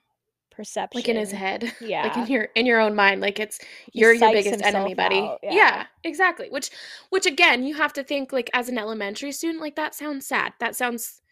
perception. 0.51 0.99
Like 0.99 1.09
in 1.09 1.17
his 1.17 1.33
head. 1.33 1.73
Yeah. 1.81 2.03
Like 2.09 2.29
in 2.29 2.33
your 2.35 2.43
in 2.55 2.67
your 2.67 2.81
own 2.81 2.95
mind. 2.95 3.21
Like 3.23 3.41
it's 3.41 3.59
He 3.93 4.01
you're 4.01 4.13
your 4.13 4.31
biggest 4.33 4.63
enemy, 4.63 4.93
buddy. 4.95 5.21
out, 5.21 5.39
Yeah. 5.43 5.55
yeah. 5.55 5.87
exactly. 6.05 6.49
Which 6.51 6.71
which 7.09 7.25
again, 7.25 7.65
you 7.65 7.75
have 7.77 7.93
to 7.95 8.05
think 8.05 8.33
like 8.33 8.51
as 8.53 8.69
an 8.69 8.77
elementary 8.77 9.33
student, 9.33 9.61
like 9.63 9.77
that 9.77 9.95
sounds 9.95 10.27
sad. 10.27 10.53
That 10.61 10.77
sounds 10.77 11.23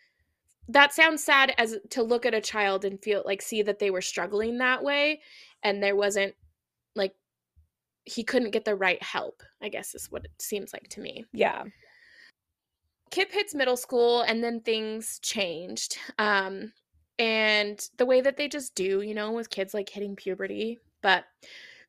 that 0.69 0.93
sounds 0.95 1.23
sad 1.25 1.55
as 1.59 1.77
to 1.91 2.03
look 2.03 2.25
at 2.27 2.35
a 2.35 2.41
child 2.41 2.85
and 2.85 3.03
feel 3.03 3.23
like 3.27 3.43
see 3.43 3.63
that 3.63 3.79
they 3.79 3.91
were 3.91 4.03
struggling 4.03 4.59
that 4.59 4.83
way 4.83 5.21
and 5.63 5.83
there 5.83 5.97
wasn't 5.97 6.35
he 8.09 8.25
couldn't 8.25 8.51
get 8.51 8.65
the 8.65 8.75
right 8.75 9.03
help, 9.03 9.43
I 9.63 9.69
guess 9.69 9.95
is 9.95 10.11
what 10.11 10.25
it 10.25 10.33
seems 10.39 10.73
like 10.73 10.89
to 10.91 11.01
me. 11.01 11.25
Yeah. 11.33 11.65
Kip 13.11 13.33
hits 13.33 13.55
middle 13.55 13.77
school 13.77 14.23
and 14.23 14.43
then 14.43 14.61
things 14.61 15.19
changed. 15.23 15.97
Um, 16.19 16.73
and 17.19 17.81
the 17.97 18.07
way 18.07 18.21
that 18.21 18.37
they 18.37 18.49
just 18.49 18.75
do, 18.75 19.03
you 19.03 19.15
know, 19.15 19.33
with 19.33 19.51
kids 19.51 19.75
like 19.75 19.89
hitting 19.89 20.15
puberty. 20.15 20.79
But 21.03 21.25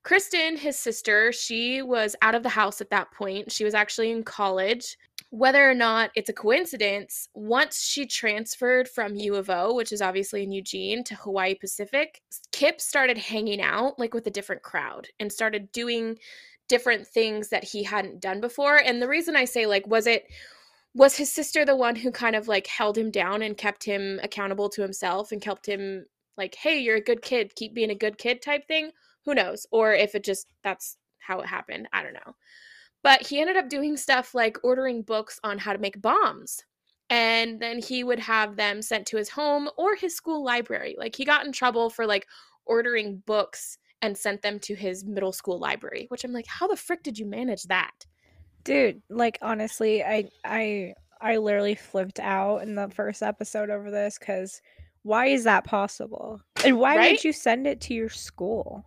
Kristen, 0.03 0.55
his 0.57 0.79
sister, 0.79 1.31
she 1.31 1.81
was 1.81 2.15
out 2.21 2.35
of 2.35 2.43
the 2.43 2.49
house 2.49 2.81
at 2.81 2.89
that 2.89 3.11
point. 3.11 3.51
She 3.51 3.65
was 3.65 3.73
actually 3.73 4.11
in 4.11 4.23
college. 4.23 4.97
Whether 5.31 5.69
or 5.69 5.75
not 5.75 6.09
it's 6.15 6.29
a 6.29 6.33
coincidence, 6.33 7.29
once 7.35 7.83
she 7.83 8.07
transferred 8.07 8.89
from 8.89 9.15
U 9.15 9.35
of 9.35 9.49
O, 9.49 9.75
which 9.75 9.91
is 9.91 10.01
obviously 10.01 10.43
in 10.43 10.51
Eugene, 10.51 11.03
to 11.03 11.15
Hawaii 11.15 11.53
Pacific, 11.53 12.21
Kip 12.51 12.81
started 12.81 13.17
hanging 13.17 13.61
out 13.61 13.99
like 13.99 14.13
with 14.13 14.25
a 14.25 14.31
different 14.31 14.63
crowd 14.63 15.07
and 15.19 15.31
started 15.31 15.71
doing 15.71 16.17
different 16.67 17.05
things 17.05 17.49
that 17.49 17.63
he 17.63 17.83
hadn't 17.83 18.21
done 18.21 18.41
before. 18.41 18.77
And 18.77 19.01
the 19.01 19.07
reason 19.07 19.35
I 19.35 19.45
say 19.45 19.65
like 19.67 19.85
was 19.87 20.07
it 20.07 20.25
was 20.95 21.15
his 21.15 21.31
sister 21.31 21.63
the 21.63 21.75
one 21.75 21.95
who 21.95 22.11
kind 22.11 22.35
of 22.35 22.47
like 22.47 22.65
held 22.65 22.97
him 22.97 23.11
down 23.11 23.43
and 23.43 23.55
kept 23.55 23.83
him 23.83 24.19
accountable 24.23 24.69
to 24.69 24.81
himself 24.81 25.31
and 25.31 25.41
kept 25.41 25.65
him 25.67 26.05
like, 26.37 26.55
hey, 26.55 26.79
you're 26.79 26.95
a 26.95 27.01
good 27.01 27.21
kid, 27.21 27.53
keep 27.55 27.75
being 27.75 27.91
a 27.91 27.95
good 27.95 28.17
kid 28.17 28.41
type 28.41 28.67
thing? 28.67 28.91
Who 29.25 29.35
knows? 29.35 29.67
Or 29.71 29.93
if 29.93 30.15
it 30.15 30.23
just 30.23 30.47
that's 30.63 30.97
how 31.19 31.39
it 31.41 31.47
happened. 31.47 31.87
I 31.93 32.01
don't 32.01 32.13
know. 32.13 32.35
But 33.03 33.27
he 33.27 33.39
ended 33.39 33.57
up 33.57 33.69
doing 33.69 33.97
stuff 33.97 34.33
like 34.33 34.57
ordering 34.63 35.01
books 35.03 35.39
on 35.43 35.57
how 35.57 35.73
to 35.73 35.79
make 35.79 36.01
bombs. 36.01 36.63
And 37.09 37.59
then 37.59 37.79
he 37.79 38.03
would 38.03 38.19
have 38.19 38.55
them 38.55 38.81
sent 38.81 39.07
to 39.07 39.17
his 39.17 39.29
home 39.29 39.69
or 39.77 39.95
his 39.95 40.15
school 40.15 40.43
library. 40.43 40.95
Like 40.97 41.15
he 41.15 41.25
got 41.25 41.45
in 41.45 41.51
trouble 41.51 41.89
for 41.89 42.05
like 42.05 42.27
ordering 42.65 43.17
books 43.25 43.77
and 44.01 44.17
sent 44.17 44.41
them 44.41 44.59
to 44.61 44.75
his 44.75 45.03
middle 45.03 45.31
school 45.33 45.59
library, 45.59 46.05
which 46.09 46.23
I'm 46.23 46.33
like, 46.33 46.45
how 46.47 46.67
the 46.67 46.77
frick 46.77 47.03
did 47.03 47.17
you 47.17 47.25
manage 47.25 47.63
that? 47.63 48.05
Dude, 48.63 49.01
like 49.09 49.37
honestly, 49.41 50.03
I 50.03 50.29
I 50.43 50.93
I 51.21 51.37
literally 51.37 51.75
flipped 51.75 52.19
out 52.19 52.59
in 52.59 52.75
the 52.75 52.89
first 52.89 53.23
episode 53.23 53.69
over 53.69 53.89
this 53.91 54.17
cuz 54.17 54.61
why 55.03 55.27
is 55.27 55.45
that 55.45 55.63
possible? 55.63 56.41
And 56.63 56.77
why 56.79 56.97
Right? 56.97 56.99
would 56.99 57.23
you 57.23 57.33
send 57.33 57.67
it 57.67 57.81
to 57.81 57.93
your 57.93 58.09
school? 58.09 58.85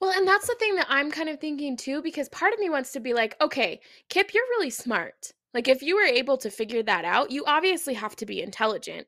Well, 0.00 0.16
and 0.16 0.26
that's 0.26 0.46
the 0.46 0.54
thing 0.58 0.76
that 0.76 0.86
I'm 0.88 1.10
kind 1.10 1.28
of 1.28 1.40
thinking 1.40 1.76
too, 1.76 2.02
because 2.02 2.28
part 2.28 2.52
of 2.52 2.60
me 2.60 2.70
wants 2.70 2.92
to 2.92 3.00
be 3.00 3.14
like, 3.14 3.36
okay, 3.40 3.80
Kip, 4.08 4.32
you're 4.32 4.44
really 4.44 4.70
smart. 4.70 5.32
Like, 5.54 5.66
if 5.66 5.82
you 5.82 5.96
were 5.96 6.02
able 6.02 6.36
to 6.38 6.50
figure 6.50 6.82
that 6.84 7.04
out, 7.04 7.30
you 7.30 7.44
obviously 7.46 7.94
have 7.94 8.14
to 8.16 8.26
be 8.26 8.42
intelligent. 8.42 9.06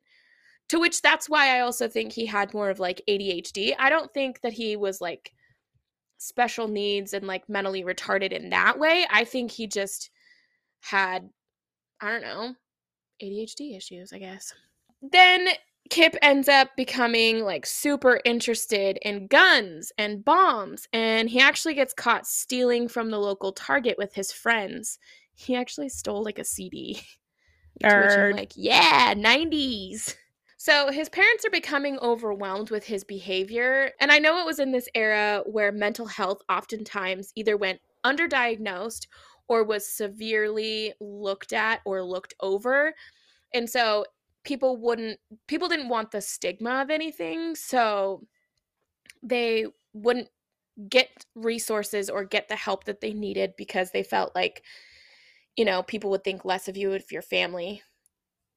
To 0.70 0.80
which 0.80 1.02
that's 1.02 1.28
why 1.28 1.56
I 1.56 1.60
also 1.60 1.88
think 1.88 2.12
he 2.12 2.26
had 2.26 2.54
more 2.54 2.70
of 2.70 2.78
like 2.78 3.02
ADHD. 3.08 3.74
I 3.78 3.90
don't 3.90 4.12
think 4.14 4.40
that 4.42 4.52
he 4.52 4.76
was 4.76 5.00
like 5.00 5.32
special 6.18 6.68
needs 6.68 7.12
and 7.12 7.26
like 7.26 7.48
mentally 7.48 7.82
retarded 7.82 8.32
in 8.32 8.50
that 8.50 8.78
way. 8.78 9.06
I 9.10 9.24
think 9.24 9.50
he 9.50 9.66
just 9.66 10.10
had, 10.80 11.28
I 12.00 12.10
don't 12.10 12.22
know, 12.22 12.54
ADHD 13.22 13.76
issues, 13.76 14.12
I 14.12 14.18
guess. 14.18 14.54
Then 15.02 15.48
Kip 15.90 16.16
ends 16.22 16.48
up 16.48 16.70
becoming 16.76 17.40
like 17.44 17.66
super 17.66 18.20
interested 18.24 18.98
in 19.02 19.26
guns 19.26 19.92
and 19.98 20.24
bombs, 20.24 20.86
and 20.92 21.28
he 21.28 21.40
actually 21.40 21.74
gets 21.74 21.92
caught 21.92 22.26
stealing 22.26 22.88
from 22.88 23.10
the 23.10 23.18
local 23.18 23.52
Target 23.52 23.96
with 23.98 24.14
his 24.14 24.32
friends. 24.32 24.98
He 25.34 25.54
actually 25.56 25.88
stole 25.88 26.22
like 26.24 26.38
a 26.38 26.44
CD. 26.44 27.02
To 27.80 27.98
which 27.98 28.16
I'm 28.18 28.26
Nerd. 28.26 28.32
like, 28.32 28.52
yeah, 28.56 29.14
90s. 29.14 30.16
So 30.56 30.90
his 30.92 31.08
parents 31.08 31.44
are 31.46 31.50
becoming 31.50 31.98
overwhelmed 32.00 32.70
with 32.70 32.84
his 32.84 33.04
behavior. 33.04 33.92
And 34.00 34.10
I 34.12 34.18
know 34.18 34.38
it 34.40 34.46
was 34.46 34.58
in 34.58 34.72
this 34.72 34.88
era 34.94 35.42
where 35.46 35.72
mental 35.72 36.06
health 36.06 36.42
oftentimes 36.50 37.32
either 37.34 37.56
went 37.56 37.80
underdiagnosed 38.04 39.06
or 39.48 39.64
was 39.64 39.88
severely 39.88 40.92
looked 41.00 41.52
at 41.54 41.80
or 41.86 42.02
looked 42.04 42.34
over. 42.40 42.94
And 43.54 43.68
so 43.70 44.04
people 44.44 44.76
wouldn't, 44.76 45.18
people 45.46 45.68
didn't 45.68 45.88
want 45.88 46.10
the 46.10 46.20
stigma 46.20 46.82
of 46.82 46.90
anything. 46.90 47.54
So 47.54 48.26
they 49.22 49.66
wouldn't 49.92 50.28
get 50.88 51.26
resources 51.34 52.08
or 52.08 52.24
get 52.24 52.48
the 52.48 52.56
help 52.56 52.84
that 52.84 53.00
they 53.00 53.12
needed 53.12 53.54
because 53.56 53.90
they 53.90 54.02
felt 54.02 54.34
like, 54.34 54.62
you 55.56 55.64
know, 55.64 55.82
people 55.82 56.10
would 56.10 56.24
think 56.24 56.44
less 56.44 56.68
of 56.68 56.76
you 56.76 56.92
if 56.92 57.12
your 57.12 57.22
family, 57.22 57.82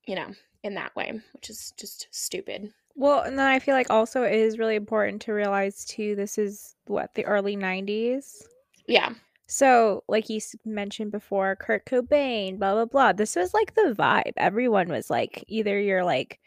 you 0.08 0.16
know, 0.16 0.32
in 0.63 0.75
that 0.75 0.96
way, 0.96 1.12
which 1.34 1.50
is 1.50 1.74
just 1.78 2.08
stupid. 2.12 2.72
Well, 2.96 3.22
and 3.22 3.38
then 3.38 3.48
I 3.48 3.60
feel 3.60 3.75
like 3.75 3.90
also 3.90 4.24
it 4.24 4.34
is 4.34 4.60
really 4.60 4.75
important 4.75 5.22
to 5.24 5.34
realize 5.34 5.84
too 5.84 6.16
this 6.16 6.38
is 6.38 6.75
what 6.86 7.13
the 7.16 7.25
early 7.25 7.58
90s. 7.58 8.44
Yeah. 8.88 9.13
So, 9.54 10.04
like 10.08 10.30
you 10.30 10.40
mentioned 10.66 11.12
before, 11.12 11.56
Kurt 11.56 11.86
Cobain, 11.86 12.58
blah 12.58 12.74
blah 12.74 12.86
blah. 12.86 13.14
This 13.14 13.36
was 13.36 13.54
like 13.54 13.76
the 13.76 13.94
vibe. 13.96 14.34
Everyone 14.36 14.88
was 14.88 15.12
like 15.12 15.46
either 15.48 15.80
you're 15.80 16.04
like, 16.04 16.40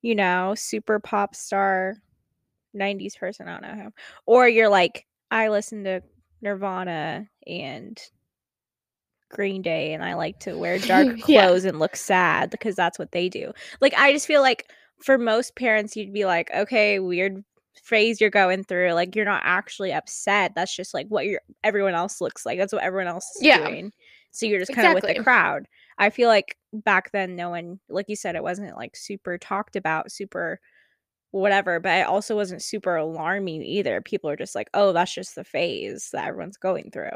you 0.00 0.14
know, 0.14 0.54
super 0.56 0.98
pop 0.98 1.34
star 1.34 1.96
90s 2.74 3.16
person, 3.16 3.48
I 3.48 3.52
don't 3.52 3.62
know 3.68 3.74
him, 3.82 3.92
or 4.24 4.48
you're 4.48 4.70
like 4.70 5.06
I 5.30 5.48
listen 5.48 5.84
to 5.84 6.00
Nirvana 6.40 7.28
and 7.46 8.00
Green 9.28 9.60
Day 9.60 9.92
and 9.92 10.02
I 10.02 10.14
like 10.14 10.38
to 10.40 10.56
wear 10.56 10.78
dark 10.78 11.06
Yeah. 11.28 11.48
clothes 11.48 11.66
and 11.66 11.78
look 11.78 11.96
sad 11.96 12.48
because 12.48 12.76
that's 12.76 12.98
what 12.98 13.12
they 13.12 13.28
do. 13.28 13.52
Like 13.82 13.92
I 13.94 14.10
just 14.12 14.26
feel 14.26 14.40
like 14.40 14.70
for 15.02 15.18
most 15.18 15.54
parents 15.54 15.96
you'd 15.96 16.14
be 16.14 16.24
like, 16.24 16.50
okay, 16.54 16.98
weird 16.98 17.44
phase 17.82 18.20
you're 18.20 18.30
going 18.30 18.64
through. 18.64 18.92
Like 18.92 19.16
you're 19.16 19.24
not 19.24 19.42
actually 19.44 19.92
upset. 19.92 20.52
That's 20.54 20.74
just 20.74 20.94
like 20.94 21.06
what 21.08 21.26
your 21.26 21.40
everyone 21.62 21.94
else 21.94 22.20
looks 22.20 22.46
like. 22.46 22.58
That's 22.58 22.72
what 22.72 22.82
everyone 22.82 23.08
else 23.08 23.24
is 23.36 23.42
Yeah. 23.42 23.58
doing. 23.58 23.92
So 24.30 24.46
you're 24.46 24.58
just 24.60 24.72
kind 24.74 24.88
of 24.88 24.94
with 24.94 25.04
the 25.06 25.22
crowd. 25.22 25.66
I 25.98 26.10
feel 26.10 26.28
like 26.28 26.56
back 26.72 27.12
then 27.12 27.36
no 27.36 27.50
one 27.50 27.78
like 27.88 28.06
you 28.08 28.16
said 28.16 28.34
it 28.34 28.42
wasn't 28.42 28.76
like 28.76 28.96
super 28.96 29.38
talked 29.38 29.76
about, 29.76 30.10
super 30.10 30.60
whatever, 31.30 31.80
but 31.80 31.98
it 32.00 32.06
also 32.06 32.36
wasn't 32.36 32.62
super 32.62 32.96
alarming 32.96 33.62
either. 33.62 34.00
People 34.00 34.30
are 34.30 34.36
just 34.36 34.54
like, 34.54 34.70
"Oh, 34.74 34.92
that's 34.92 35.12
just 35.14 35.34
the 35.34 35.44
phase 35.44 36.10
that 36.12 36.26
everyone's 36.26 36.56
going 36.56 36.90
through." 36.92 37.10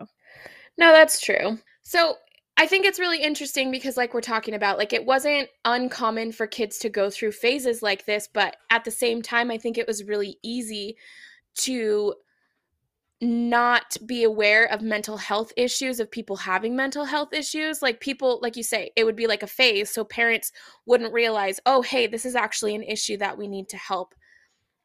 No, 0.77 0.93
that's 0.93 1.21
true. 1.21 1.59
So 1.83 2.17
I 2.61 2.67
think 2.67 2.85
it's 2.85 2.99
really 2.99 3.23
interesting 3.23 3.71
because, 3.71 3.97
like, 3.97 4.13
we're 4.13 4.21
talking 4.21 4.53
about, 4.53 4.79
like, 4.79 4.93
it 4.93 5.07
wasn't 5.07 5.49
uncommon 5.65 6.33
for 6.33 6.49
kids 6.49 6.79
to 6.79 6.89
go 6.89 7.09
through 7.09 7.31
phases 7.31 7.83
like 7.83 8.05
this, 8.05 8.29
but 8.33 8.57
at 8.69 8.85
the 8.85 8.91
same 8.91 9.23
time, 9.23 9.53
I 9.53 9.59
think 9.59 9.79
it 9.79 9.87
was 9.87 10.03
really 10.03 10.39
easy 10.43 10.97
to 11.59 12.15
not 13.21 13.97
be 14.07 14.25
aware 14.25 14.65
of 14.67 14.83
mental 14.83 15.17
health 15.17 15.53
issues 15.57 16.01
of 16.01 16.11
people 16.11 16.37
having 16.37 16.75
mental 16.75 17.05
health 17.05 17.33
issues. 17.33 17.81
Like 17.81 18.01
people 18.01 18.39
like 18.43 18.57
you 18.57 18.63
say 18.63 18.91
it 18.95 19.03
would 19.03 19.17
be 19.17 19.27
like 19.27 19.43
a 19.43 19.49
phase 19.49 19.91
so 19.91 20.05
parents 20.05 20.53
wouldn't 20.87 21.13
realize 21.13 21.59
oh 21.67 21.83
hey 21.83 22.07
this 22.07 22.25
is 22.25 22.37
actually 22.37 22.77
an 22.77 22.85
issue 22.85 23.17
that 23.17 23.37
we 23.37 23.49
need 23.49 23.69
to 23.71 23.77
help 23.77 24.15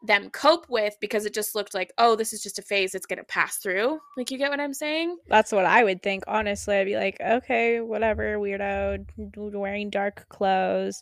them 0.06 0.30
cope 0.32 0.66
with 0.70 0.96
because 1.00 1.26
it 1.26 1.34
just 1.34 1.56
looked 1.56 1.74
like 1.74 1.94
oh 1.98 2.14
this 2.16 2.34
is 2.34 2.44
just 2.44 2.60
a 2.60 2.62
phase 2.62 2.94
it's 2.94 3.06
going 3.06 3.18
to 3.18 3.24
pass 3.24 3.56
through 3.58 3.98
like 4.18 4.30
you 4.30 4.38
get 4.38 4.50
what 4.52 4.60
i'm 4.60 4.74
saying 4.74 5.18
That's 5.30 5.52
what 5.54 5.64
I 5.66 5.84
would 5.84 6.04
think. 6.04 6.24
Honestly, 6.28 6.76
I'd 6.76 6.86
be 6.86 6.96
like, 6.98 7.18
okay, 7.22 7.80
whatever, 7.80 8.38
weirdo, 8.38 9.06
wearing 9.54 9.90
dark 9.90 10.28
clothes, 10.30 11.02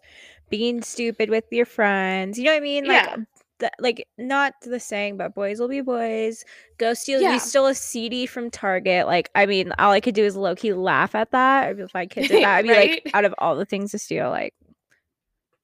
being 0.49 0.81
stupid 0.83 1.29
with 1.29 1.45
your 1.51 1.65
friends. 1.65 2.37
You 2.37 2.45
know 2.45 2.51
what 2.51 2.57
I 2.57 2.61
mean? 2.61 2.85
Like, 2.85 3.05
Yeah. 3.05 3.15
th- 3.59 3.71
like 3.79 4.07
not 4.17 4.53
the 4.61 4.79
saying, 4.79 5.17
but 5.17 5.33
boys 5.33 5.59
will 5.59 5.67
be 5.67 5.81
boys. 5.81 6.45
Go 6.77 6.93
steal. 6.93 7.21
Yeah. 7.21 7.33
You 7.33 7.39
stole 7.39 7.67
a 7.67 7.75
CD 7.75 8.25
from 8.25 8.51
Target. 8.51 9.07
Like, 9.07 9.29
I 9.35 9.45
mean, 9.45 9.73
all 9.79 9.91
I 9.91 9.99
could 9.99 10.15
do 10.15 10.23
is 10.23 10.35
low 10.35 10.55
key 10.55 10.73
laugh 10.73 11.15
at 11.15 11.31
that. 11.31 11.79
If 11.79 11.93
my 11.93 12.05
kid 12.05 12.27
did 12.27 12.43
that, 12.43 12.55
I'd 12.57 12.63
be 12.63 12.69
Right? 12.69 13.01
like, 13.05 13.11
out 13.15 13.25
of 13.25 13.33
all 13.39 13.55
the 13.55 13.65
things 13.65 13.91
to 13.91 13.99
steal, 13.99 14.29
like, 14.29 14.53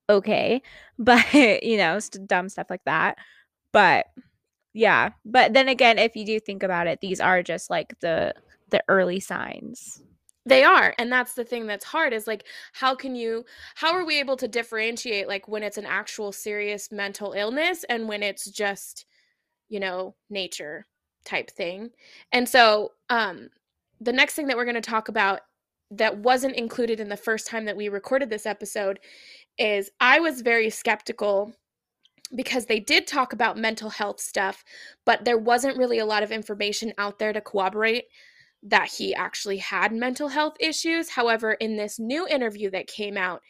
okay. 0.09 0.61
But, 0.99 1.31
you 1.33 1.77
know, 1.77 1.99
st- 1.99 2.27
dumb 2.27 2.49
stuff 2.49 2.67
like 2.71 2.83
that. 2.85 3.17
But 3.71 4.07
yeah, 4.73 5.11
but 5.25 5.53
then 5.53 5.67
again, 5.69 5.99
if 5.99 6.15
you 6.15 6.25
do 6.25 6.39
think 6.39 6.63
about 6.63 6.87
it, 6.87 7.01
these 7.01 7.19
are 7.19 7.43
just 7.43 7.69
like 7.69 7.99
the 8.01 8.33
the 8.69 8.83
early 8.87 9.19
signs. 9.19 10.01
They 10.45 10.63
are. 10.63 10.93
And 10.97 11.11
that's 11.11 11.33
the 11.33 11.43
thing 11.43 11.67
that's 11.67 11.85
hard 11.85 12.13
is 12.13 12.27
like 12.27 12.45
how 12.73 12.95
can 12.95 13.15
you 13.15 13.45
how 13.75 13.93
are 13.93 14.05
we 14.05 14.19
able 14.19 14.37
to 14.37 14.47
differentiate 14.47 15.27
like 15.27 15.47
when 15.47 15.63
it's 15.63 15.77
an 15.77 15.85
actual 15.85 16.31
serious 16.31 16.91
mental 16.91 17.33
illness 17.33 17.83
and 17.89 18.07
when 18.07 18.23
it's 18.23 18.49
just, 18.49 19.05
you 19.69 19.79
know, 19.79 20.15
nature 20.29 20.85
type 21.25 21.51
thing. 21.51 21.89
And 22.31 22.47
so 22.47 22.91
um 23.09 23.49
the 24.01 24.13
next 24.13 24.35
thing 24.35 24.47
that 24.47 24.57
we're 24.57 24.65
going 24.65 24.75
to 24.75 24.81
talk 24.81 25.09
about 25.09 25.41
that 25.91 26.17
wasn't 26.17 26.55
included 26.55 26.99
in 26.99 27.09
the 27.09 27.17
first 27.17 27.47
time 27.47 27.65
that 27.65 27.77
we 27.77 27.89
recorded 27.89 28.29
this 28.29 28.45
episode 28.45 28.99
is 29.57 29.89
I 29.99 30.19
was 30.19 30.41
very 30.41 30.69
skeptical 30.69 31.53
because 32.35 32.65
they 32.65 32.79
did 32.79 33.07
talk 33.07 33.31
about 33.31 33.57
mental 33.57 33.89
health 33.89 34.19
stuff, 34.19 34.63
but 35.05 35.23
there 35.23 35.37
wasn't 35.37 35.77
really 35.77 35.99
a 35.99 36.05
lot 36.05 36.23
of 36.23 36.31
information 36.31 36.93
out 36.97 37.19
there 37.19 37.31
to 37.31 37.41
corroborate 37.41 38.05
that 38.63 38.89
he 38.89 39.15
actually 39.15 39.57
had 39.57 39.93
mental 39.93 40.27
health 40.27 40.55
issues. 40.59 41.09
However, 41.09 41.53
in 41.53 41.77
this 41.77 41.99
new 41.99 42.27
interview 42.27 42.69
that 42.71 42.87
came 42.87 43.17
out, 43.17 43.41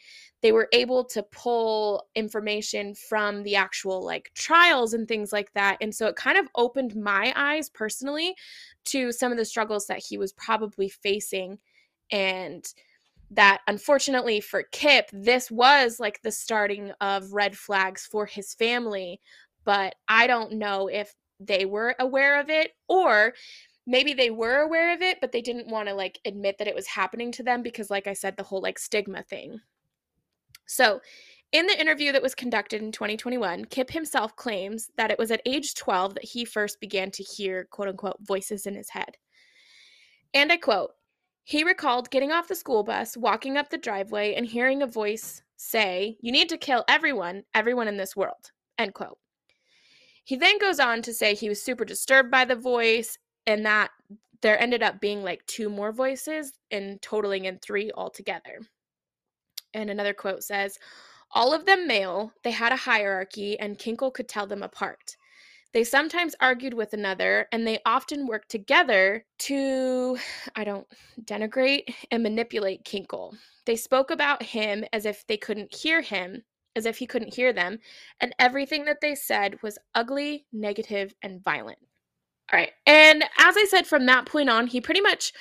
they 0.42 0.52
were 0.52 0.68
able 0.72 1.04
to 1.04 1.22
pull 1.24 2.06
information 2.14 2.94
from 2.94 3.42
the 3.42 3.56
actual 3.56 4.04
like 4.04 4.30
trials 4.34 4.94
and 4.94 5.08
things 5.08 5.32
like 5.32 5.52
that. 5.54 5.78
And 5.80 5.92
so 5.92 6.06
it 6.06 6.14
kind 6.14 6.38
of 6.38 6.46
opened 6.54 6.94
my 6.94 7.32
eyes 7.34 7.68
personally 7.68 8.34
to 8.86 9.10
some 9.10 9.32
of 9.32 9.38
the 9.38 9.44
struggles 9.44 9.86
that 9.86 9.98
he 9.98 10.16
was 10.16 10.32
probably 10.32 10.88
facing. 10.88 11.58
And 12.10 12.64
that 13.30 13.60
unfortunately 13.66 14.40
for 14.40 14.62
Kip, 14.72 15.10
this 15.12 15.50
was 15.50 16.00
like 16.00 16.22
the 16.22 16.32
starting 16.32 16.92
of 17.00 17.32
red 17.32 17.56
flags 17.56 18.06
for 18.06 18.26
his 18.26 18.54
family. 18.54 19.20
But 19.64 19.94
I 20.08 20.26
don't 20.26 20.52
know 20.52 20.88
if 20.88 21.14
they 21.40 21.66
were 21.66 21.94
aware 22.00 22.40
of 22.40 22.48
it 22.48 22.72
or 22.88 23.34
maybe 23.86 24.12
they 24.12 24.30
were 24.30 24.60
aware 24.60 24.94
of 24.94 25.02
it, 25.02 25.18
but 25.20 25.32
they 25.32 25.40
didn't 25.40 25.68
want 25.68 25.88
to 25.88 25.94
like 25.94 26.20
admit 26.24 26.58
that 26.58 26.68
it 26.68 26.74
was 26.74 26.86
happening 26.86 27.32
to 27.32 27.42
them 27.42 27.62
because, 27.62 27.90
like 27.90 28.06
I 28.06 28.12
said, 28.12 28.36
the 28.36 28.42
whole 28.42 28.60
like 28.60 28.78
stigma 28.78 29.22
thing. 29.22 29.60
So, 30.66 31.00
in 31.50 31.66
the 31.66 31.80
interview 31.80 32.12
that 32.12 32.22
was 32.22 32.34
conducted 32.34 32.82
in 32.82 32.92
2021, 32.92 33.64
Kip 33.66 33.90
himself 33.90 34.36
claims 34.36 34.90
that 34.98 35.10
it 35.10 35.18
was 35.18 35.30
at 35.30 35.40
age 35.46 35.74
12 35.74 36.14
that 36.14 36.24
he 36.24 36.44
first 36.44 36.78
began 36.78 37.10
to 37.12 37.22
hear 37.22 37.66
quote 37.70 37.88
unquote 37.88 38.18
voices 38.20 38.66
in 38.66 38.74
his 38.74 38.90
head. 38.90 39.16
And 40.34 40.52
I 40.52 40.58
quote, 40.58 40.90
he 41.48 41.64
recalled 41.64 42.10
getting 42.10 42.30
off 42.30 42.46
the 42.46 42.54
school 42.54 42.84
bus, 42.84 43.16
walking 43.16 43.56
up 43.56 43.70
the 43.70 43.78
driveway, 43.78 44.34
and 44.34 44.44
hearing 44.44 44.82
a 44.82 44.86
voice 44.86 45.40
say, 45.56 46.18
You 46.20 46.30
need 46.30 46.50
to 46.50 46.58
kill 46.58 46.84
everyone, 46.88 47.44
everyone 47.54 47.88
in 47.88 47.96
this 47.96 48.14
world. 48.14 48.52
End 48.76 48.92
quote. 48.92 49.16
He 50.24 50.36
then 50.36 50.58
goes 50.58 50.78
on 50.78 51.00
to 51.00 51.14
say 51.14 51.34
he 51.34 51.48
was 51.48 51.62
super 51.62 51.86
disturbed 51.86 52.30
by 52.30 52.44
the 52.44 52.54
voice 52.54 53.16
and 53.46 53.64
that 53.64 53.88
there 54.42 54.60
ended 54.60 54.82
up 54.82 55.00
being 55.00 55.22
like 55.22 55.40
two 55.46 55.70
more 55.70 55.90
voices 55.90 56.52
and 56.70 57.00
totaling 57.00 57.46
in 57.46 57.58
three 57.60 57.90
altogether. 57.94 58.60
And 59.72 59.88
another 59.88 60.12
quote 60.12 60.42
says, 60.44 60.78
All 61.30 61.54
of 61.54 61.64
them 61.64 61.88
male, 61.88 62.30
they 62.44 62.50
had 62.50 62.72
a 62.72 62.76
hierarchy, 62.76 63.58
and 63.58 63.78
Kinkle 63.78 64.12
could 64.12 64.28
tell 64.28 64.46
them 64.46 64.62
apart. 64.62 65.16
They 65.74 65.84
sometimes 65.84 66.34
argued 66.40 66.74
with 66.74 66.94
another, 66.94 67.46
and 67.52 67.66
they 67.66 67.78
often 67.84 68.26
worked 68.26 68.50
together 68.50 69.24
to, 69.40 70.18
I 70.56 70.64
don't, 70.64 70.86
denigrate 71.24 71.94
and 72.10 72.22
manipulate 72.22 72.84
Kinkle. 72.84 73.36
They 73.66 73.76
spoke 73.76 74.10
about 74.10 74.42
him 74.42 74.84
as 74.92 75.04
if 75.04 75.26
they 75.26 75.36
couldn't 75.36 75.74
hear 75.74 76.00
him, 76.00 76.42
as 76.74 76.86
if 76.86 76.96
he 76.96 77.06
couldn't 77.06 77.34
hear 77.34 77.52
them, 77.52 77.78
and 78.20 78.34
everything 78.38 78.84
that 78.86 79.00
they 79.00 79.14
said 79.14 79.62
was 79.62 79.78
ugly, 79.94 80.46
negative, 80.52 81.14
and 81.22 81.42
violent. 81.42 81.78
All 82.50 82.58
right. 82.58 82.72
And 82.86 83.22
as 83.36 83.56
I 83.58 83.66
said, 83.68 83.86
from 83.86 84.06
that 84.06 84.26
point 84.26 84.48
on, 84.48 84.66
he 84.66 84.80
pretty 84.80 85.02
much 85.02 85.32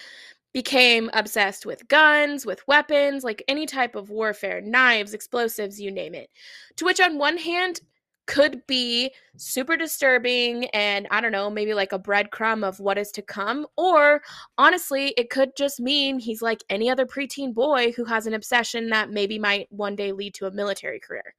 became 0.53 1.09
obsessed 1.13 1.65
with 1.65 1.87
guns, 1.87 2.45
with 2.45 2.67
weapons, 2.67 3.23
like 3.23 3.43
any 3.47 3.65
type 3.65 3.95
of 3.95 4.09
warfare, 4.09 4.59
knives, 4.59 5.13
explosives, 5.13 5.79
you 5.79 5.91
name 5.91 6.15
it. 6.15 6.29
To 6.77 6.85
which, 6.85 6.99
on 6.99 7.17
one 7.17 7.37
hand, 7.37 7.79
could 8.27 8.61
be 8.67 9.11
super 9.37 9.75
disturbing 9.77 10.65
and 10.65 11.07
I 11.09 11.21
don't 11.21 11.31
know, 11.31 11.49
maybe 11.49 11.73
like 11.73 11.93
a 11.93 11.99
breadcrumb 11.99 12.63
of 12.63 12.79
what 12.79 12.97
is 12.97 13.11
to 13.13 13.21
come. 13.21 13.65
Or 13.77 14.21
honestly, 14.57 15.13
it 15.17 15.29
could 15.29 15.55
just 15.55 15.79
mean 15.79 16.19
he's 16.19 16.41
like 16.41 16.63
any 16.69 16.89
other 16.89 17.05
preteen 17.05 17.53
boy 17.53 17.93
who 17.93 18.05
has 18.05 18.27
an 18.27 18.33
obsession 18.33 18.89
that 18.89 19.09
maybe 19.09 19.39
might 19.39 19.67
one 19.71 19.95
day 19.95 20.11
lead 20.11 20.33
to 20.35 20.45
a 20.45 20.51
military 20.51 20.99
career. 20.99 21.33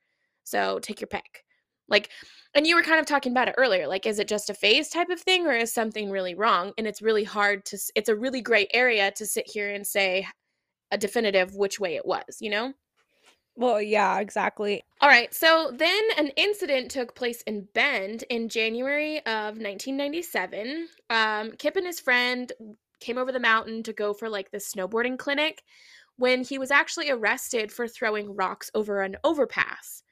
So 0.44 0.78
take 0.80 1.00
your 1.00 1.08
pick. 1.08 1.44
Like, 1.88 2.10
and 2.54 2.66
you 2.66 2.74
were 2.74 2.82
kind 2.82 3.00
of 3.00 3.06
talking 3.06 3.32
about 3.32 3.48
it 3.48 3.54
earlier. 3.56 3.86
Like, 3.86 4.06
is 4.06 4.18
it 4.18 4.28
just 4.28 4.50
a 4.50 4.54
phase 4.54 4.88
type 4.88 5.10
of 5.10 5.20
thing 5.20 5.46
or 5.46 5.52
is 5.52 5.72
something 5.72 6.10
really 6.10 6.34
wrong? 6.34 6.72
And 6.76 6.86
it's 6.86 7.02
really 7.02 7.24
hard 7.24 7.64
to, 7.66 7.78
it's 7.94 8.08
a 8.08 8.16
really 8.16 8.40
great 8.40 8.70
area 8.74 9.10
to 9.12 9.26
sit 9.26 9.46
here 9.46 9.72
and 9.72 9.86
say 9.86 10.26
a 10.90 10.98
definitive 10.98 11.54
which 11.54 11.78
way 11.78 11.96
it 11.96 12.06
was, 12.06 12.38
you 12.40 12.50
know? 12.50 12.72
Well, 13.56 13.82
yeah, 13.82 14.20
exactly. 14.20 14.84
All 15.00 15.08
right. 15.08 15.32
So 15.32 15.70
then 15.72 16.02
an 16.16 16.28
incident 16.36 16.90
took 16.90 17.14
place 17.14 17.42
in 17.42 17.68
Bend 17.72 18.24
in 18.30 18.48
January 18.48 19.18
of 19.18 19.58
1997. 19.58 20.88
Um, 21.08 21.52
Kip 21.52 21.76
and 21.76 21.86
his 21.86 22.00
friend 22.00 22.50
came 23.00 23.16
over 23.16 23.30
the 23.30 23.38
mountain 23.38 23.84
to 23.84 23.92
go 23.92 24.12
for 24.12 24.28
like 24.28 24.50
the 24.50 24.58
snowboarding 24.58 25.16
clinic 25.16 25.62
when 26.16 26.42
he 26.42 26.58
was 26.58 26.72
actually 26.72 27.10
arrested 27.10 27.70
for 27.70 27.86
throwing 27.86 28.34
rocks 28.34 28.72
over 28.74 29.02
an 29.02 29.16
overpass. 29.22 30.02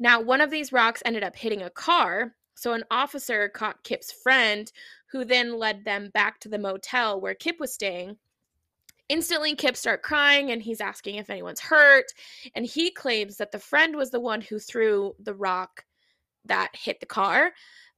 Now, 0.00 0.20
one 0.20 0.40
of 0.40 0.50
these 0.50 0.72
rocks 0.72 1.02
ended 1.04 1.22
up 1.22 1.36
hitting 1.36 1.62
a 1.62 1.70
car, 1.70 2.34
so 2.56 2.72
an 2.72 2.82
officer 2.90 3.48
caught 3.48 3.84
Kip's 3.84 4.10
friend, 4.10 4.70
who 5.12 5.24
then 5.24 5.56
led 5.56 5.84
them 5.84 6.10
back 6.12 6.40
to 6.40 6.48
the 6.48 6.58
motel 6.58 7.20
where 7.20 7.34
Kip 7.34 7.60
was 7.60 7.72
staying. 7.72 8.16
Instantly, 9.08 9.54
Kip 9.54 9.76
starts 9.76 10.06
crying 10.06 10.50
and 10.50 10.62
he's 10.62 10.80
asking 10.80 11.16
if 11.16 11.28
anyone's 11.28 11.60
hurt. 11.60 12.06
And 12.54 12.64
he 12.64 12.90
claims 12.90 13.36
that 13.36 13.52
the 13.52 13.58
friend 13.58 13.96
was 13.96 14.10
the 14.10 14.20
one 14.20 14.40
who 14.40 14.58
threw 14.58 15.14
the 15.18 15.34
rock 15.34 15.84
that 16.44 16.70
hit 16.74 17.00
the 17.00 17.06
car. 17.06 17.52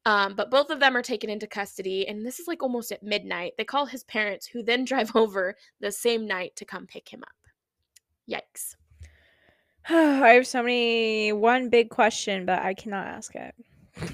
Um, 0.07 0.35
but 0.35 0.51
both 0.51 0.71
of 0.71 0.81
them 0.81 0.97
are 0.97 1.03
taken 1.03 1.31
into 1.31 1.47
custody, 1.47 2.07
and 2.07 2.27
this 2.27 2.39
is 2.39 2.47
like 2.47 2.63
almost 2.63 2.93
at 2.93 3.03
midnight. 3.03 3.55
They 3.57 3.65
call 3.65 3.87
his 3.87 4.05
parents, 4.05 4.47
who 4.47 4.63
then 4.63 4.85
drive 4.85 5.15
over 5.17 5.57
the 5.81 5.91
same 5.91 6.27
night 6.27 6.57
to 6.57 6.65
come 6.65 6.87
pick 6.87 7.09
him 7.09 7.23
up. 7.23 7.51
Yikes. 8.31 8.77
I 9.89 10.31
have 10.31 10.47
so 10.47 10.63
many 10.63 11.33
one 11.33 11.69
big 11.69 11.91
question, 11.91 12.47
but 12.47 12.61
I 12.63 12.75
cannot 12.75 13.07
ask 13.07 13.35
it. 13.35 13.55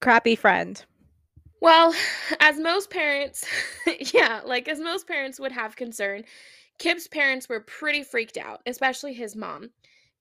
Crappy 0.00 0.36
friend. 0.36 0.84
Well, 1.64 1.94
as 2.40 2.60
most 2.60 2.90
parents, 2.90 3.46
yeah, 4.12 4.42
like 4.44 4.68
as 4.68 4.78
most 4.80 5.06
parents 5.08 5.40
would 5.40 5.52
have 5.52 5.76
concern, 5.76 6.24
Kip's 6.78 7.08
parents 7.08 7.48
were 7.48 7.60
pretty 7.60 8.02
freaked 8.02 8.36
out, 8.36 8.60
especially 8.66 9.14
his 9.14 9.34
mom. 9.34 9.70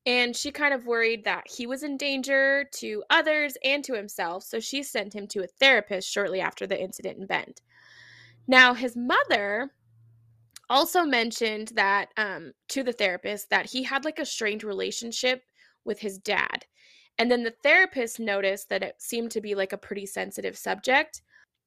And 0.05 0.33
she 0.33 0.53
kind 0.53 0.73
of 0.73 0.87
worried 0.87 1.25
that 1.25 1.43
he 1.53 1.67
was 1.67 1.83
in 1.83 1.97
danger 1.97 2.69
to 2.75 3.03
others 3.09 3.57
and 3.61 3.83
to 3.83 3.93
himself, 3.93 4.43
so 4.43 4.61
she 4.61 4.83
sent 4.83 5.13
him 5.13 5.27
to 5.27 5.43
a 5.43 5.47
therapist 5.59 6.09
shortly 6.09 6.39
after 6.39 6.65
the 6.65 6.81
incident 6.81 7.17
in 7.19 7.27
Bend. 7.27 7.59
Now, 8.47 8.73
his 8.73 8.95
mother 8.95 9.69
also 10.69 11.03
mentioned 11.03 11.73
that 11.75 12.07
um, 12.15 12.53
to 12.69 12.83
the 12.83 12.93
therapist 12.93 13.49
that 13.49 13.69
he 13.69 13.83
had 13.83 14.05
like 14.05 14.19
a 14.19 14.25
strained 14.25 14.63
relationship 14.63 15.43
with 15.83 15.99
his 15.99 16.17
dad. 16.19 16.67
And 17.17 17.29
then 17.29 17.43
the 17.43 17.55
therapist 17.63 18.17
noticed 18.17 18.69
that 18.69 18.81
it 18.81 18.95
seemed 19.01 19.31
to 19.31 19.41
be 19.41 19.55
like 19.55 19.73
a 19.73 19.77
pretty 19.77 20.05
sensitive 20.05 20.57
subject. 20.57 21.21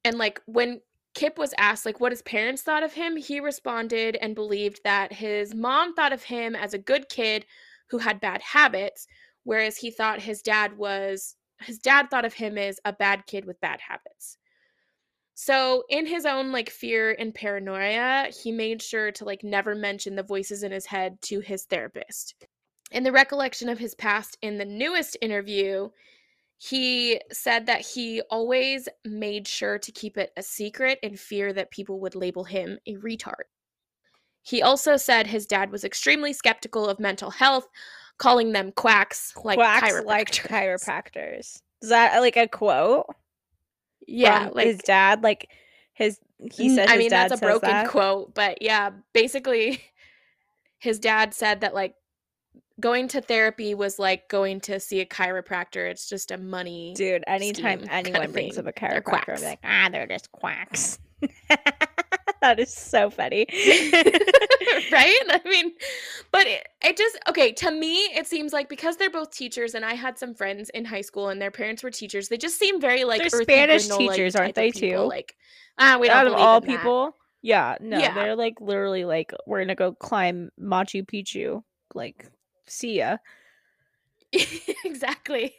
And 0.06 0.18
like 0.18 0.40
when 0.46 0.82
Kip 1.14 1.36
was 1.36 1.52
asked 1.58 1.84
like 1.84 1.98
what 1.98 2.12
his 2.12 2.22
parents 2.22 2.62
thought 2.62 2.84
of 2.84 2.92
him, 2.92 3.16
he 3.16 3.40
responded 3.40 4.16
and 4.20 4.36
believed 4.36 4.82
that 4.84 5.12
his 5.12 5.52
mom 5.52 5.94
thought 5.94 6.12
of 6.12 6.22
him 6.22 6.54
as 6.54 6.74
a 6.74 6.78
good 6.78 7.08
kid 7.08 7.44
who 7.88 7.98
had 7.98 8.20
bad 8.20 8.40
habits, 8.40 9.08
whereas 9.42 9.78
he 9.78 9.90
thought 9.90 10.22
his 10.22 10.42
dad 10.42 10.78
was 10.78 11.34
his 11.60 11.78
dad 11.78 12.08
thought 12.08 12.24
of 12.24 12.34
him 12.34 12.56
as 12.56 12.78
a 12.84 12.92
bad 12.92 13.26
kid 13.26 13.46
with 13.46 13.60
bad 13.60 13.80
habits. 13.80 14.38
So, 15.34 15.82
in 15.88 16.06
his 16.06 16.24
own 16.24 16.52
like 16.52 16.70
fear 16.70 17.10
and 17.18 17.34
paranoia, 17.34 18.28
he 18.44 18.52
made 18.52 18.82
sure 18.82 19.10
to 19.10 19.24
like 19.24 19.42
never 19.42 19.74
mention 19.74 20.14
the 20.14 20.22
voices 20.22 20.62
in 20.62 20.70
his 20.70 20.86
head 20.86 21.20
to 21.22 21.40
his 21.40 21.64
therapist. 21.64 22.36
In 22.92 23.02
the 23.02 23.10
recollection 23.10 23.68
of 23.68 23.80
his 23.80 23.96
past 23.96 24.38
in 24.40 24.58
the 24.58 24.64
newest 24.64 25.16
interview, 25.20 25.88
he 26.58 27.20
said 27.32 27.66
that 27.66 27.82
he 27.82 28.22
always 28.30 28.88
made 29.04 29.46
sure 29.46 29.78
to 29.78 29.92
keep 29.92 30.16
it 30.16 30.32
a 30.36 30.42
secret 30.42 30.98
in 31.02 31.16
fear 31.16 31.52
that 31.52 31.70
people 31.70 32.00
would 32.00 32.14
label 32.14 32.44
him 32.44 32.78
a 32.86 32.94
retard. 32.96 33.44
He 34.42 34.62
also 34.62 34.96
said 34.96 35.26
his 35.26 35.46
dad 35.46 35.70
was 35.70 35.84
extremely 35.84 36.32
skeptical 36.32 36.88
of 36.88 37.00
mental 37.00 37.30
health, 37.30 37.66
calling 38.16 38.52
them 38.52 38.72
quacks 38.72 39.34
like 39.44 39.58
Quacks 39.58 39.92
chiropractors. 39.92 40.04
like 40.04 40.30
chiropractors. 40.30 41.60
Is 41.82 41.88
that 41.90 42.16
uh, 42.16 42.20
like 42.20 42.36
a 42.36 42.48
quote? 42.48 43.06
Yeah, 44.06 44.50
like 44.52 44.68
his 44.68 44.78
dad, 44.78 45.22
like 45.22 45.50
his 45.92 46.20
he 46.52 46.74
said. 46.74 46.88
I 46.88 46.96
mean, 46.96 47.10
that's 47.10 47.34
a 47.34 47.36
broken 47.36 47.70
that. 47.70 47.88
quote, 47.88 48.34
but 48.34 48.62
yeah, 48.62 48.90
basically, 49.12 49.82
his 50.78 51.00
dad 51.00 51.34
said 51.34 51.60
that 51.60 51.74
like 51.74 51.94
going 52.80 53.08
to 53.08 53.20
therapy 53.20 53.74
was 53.74 53.98
like 53.98 54.28
going 54.28 54.60
to 54.62 54.78
see 54.80 55.00
a 55.00 55.06
chiropractor. 55.06 55.88
It's 55.90 56.08
just 56.08 56.30
a 56.30 56.38
money. 56.38 56.94
Dude, 56.96 57.24
anytime 57.26 57.80
scheme 57.80 57.88
kind 57.88 58.06
anyone 58.06 58.26
of 58.26 58.32
brings 58.32 58.58
up 58.58 58.66
a 58.66 58.72
chiropractor, 58.72 59.38
I'm 59.38 59.42
like, 59.44 59.60
ah, 59.64 59.88
they're 59.90 60.06
just 60.06 60.30
quacks. 60.32 60.98
that 62.40 62.58
is 62.58 62.72
so 62.74 63.08
funny. 63.10 63.46
right? 64.92 65.16
I 65.28 65.40
mean, 65.44 65.72
but 66.30 66.46
it, 66.46 66.68
it 66.84 66.96
just 66.96 67.18
okay, 67.28 67.52
to 67.52 67.70
me 67.70 67.96
it 68.14 68.26
seems 68.26 68.52
like 68.52 68.68
because 68.68 68.96
they're 68.96 69.10
both 69.10 69.30
teachers 69.30 69.74
and 69.74 69.84
I 69.84 69.94
had 69.94 70.18
some 70.18 70.34
friends 70.34 70.70
in 70.70 70.84
high 70.84 71.00
school 71.00 71.28
and 71.30 71.40
their 71.40 71.50
parents 71.50 71.82
were 71.82 71.90
teachers, 71.90 72.28
they 72.28 72.36
just 72.36 72.58
seem 72.58 72.80
very 72.80 73.04
like 73.04 73.20
They're 73.20 73.42
Spanish 73.42 73.88
granola-y 73.88 74.08
teachers, 74.08 74.36
aren't 74.36 74.54
they, 74.54 74.70
people, 74.72 75.04
too? 75.04 75.08
Like, 75.08 75.34
ah, 75.78 75.96
we 76.00 76.10
Out 76.10 76.26
of 76.26 76.34
all 76.34 76.58
in 76.58 76.64
that. 76.64 76.76
people, 76.76 77.16
yeah, 77.42 77.76
no, 77.80 77.98
Yeah. 77.98 78.12
they're 78.12 78.36
like 78.36 78.60
literally 78.60 79.04
like, 79.04 79.32
we're 79.46 79.60
gonna 79.60 79.74
go 79.74 79.92
climb 79.94 80.50
Machu 80.60 81.06
Picchu. 81.06 81.62
Like, 81.94 82.26
see 82.66 82.98
ya. 82.98 83.18
exactly. 84.84 85.54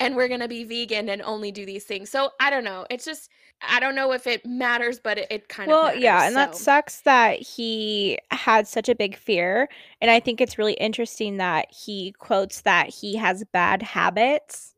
And 0.00 0.16
we're 0.16 0.28
going 0.28 0.40
to 0.40 0.48
be 0.48 0.64
vegan 0.64 1.08
and 1.08 1.22
only 1.22 1.52
do 1.52 1.64
these 1.64 1.84
things. 1.84 2.10
So 2.10 2.30
I 2.40 2.50
don't 2.50 2.64
know. 2.64 2.86
It's 2.90 3.04
just, 3.04 3.30
I 3.62 3.80
don't 3.80 3.94
know 3.94 4.12
if 4.12 4.26
it 4.26 4.44
matters, 4.44 4.98
but 4.98 5.18
it, 5.18 5.26
it 5.30 5.48
kind 5.48 5.70
of 5.70 5.76
Well, 5.76 5.96
yeah, 5.96 6.26
and 6.26 6.36
that 6.36 6.56
sucks 6.56 7.02
that 7.02 7.40
he 7.40 8.18
had 8.30 8.66
such 8.66 8.88
a 8.88 8.94
big 8.94 9.16
fear. 9.16 9.68
And 10.00 10.10
I 10.10 10.20
think 10.20 10.40
it's 10.40 10.58
really 10.58 10.74
interesting 10.74 11.36
that 11.38 11.72
he 11.72 12.12
quotes 12.18 12.62
that 12.62 12.88
he 12.88 13.16
has 13.16 13.44
bad 13.52 13.82
habits. 13.82 14.74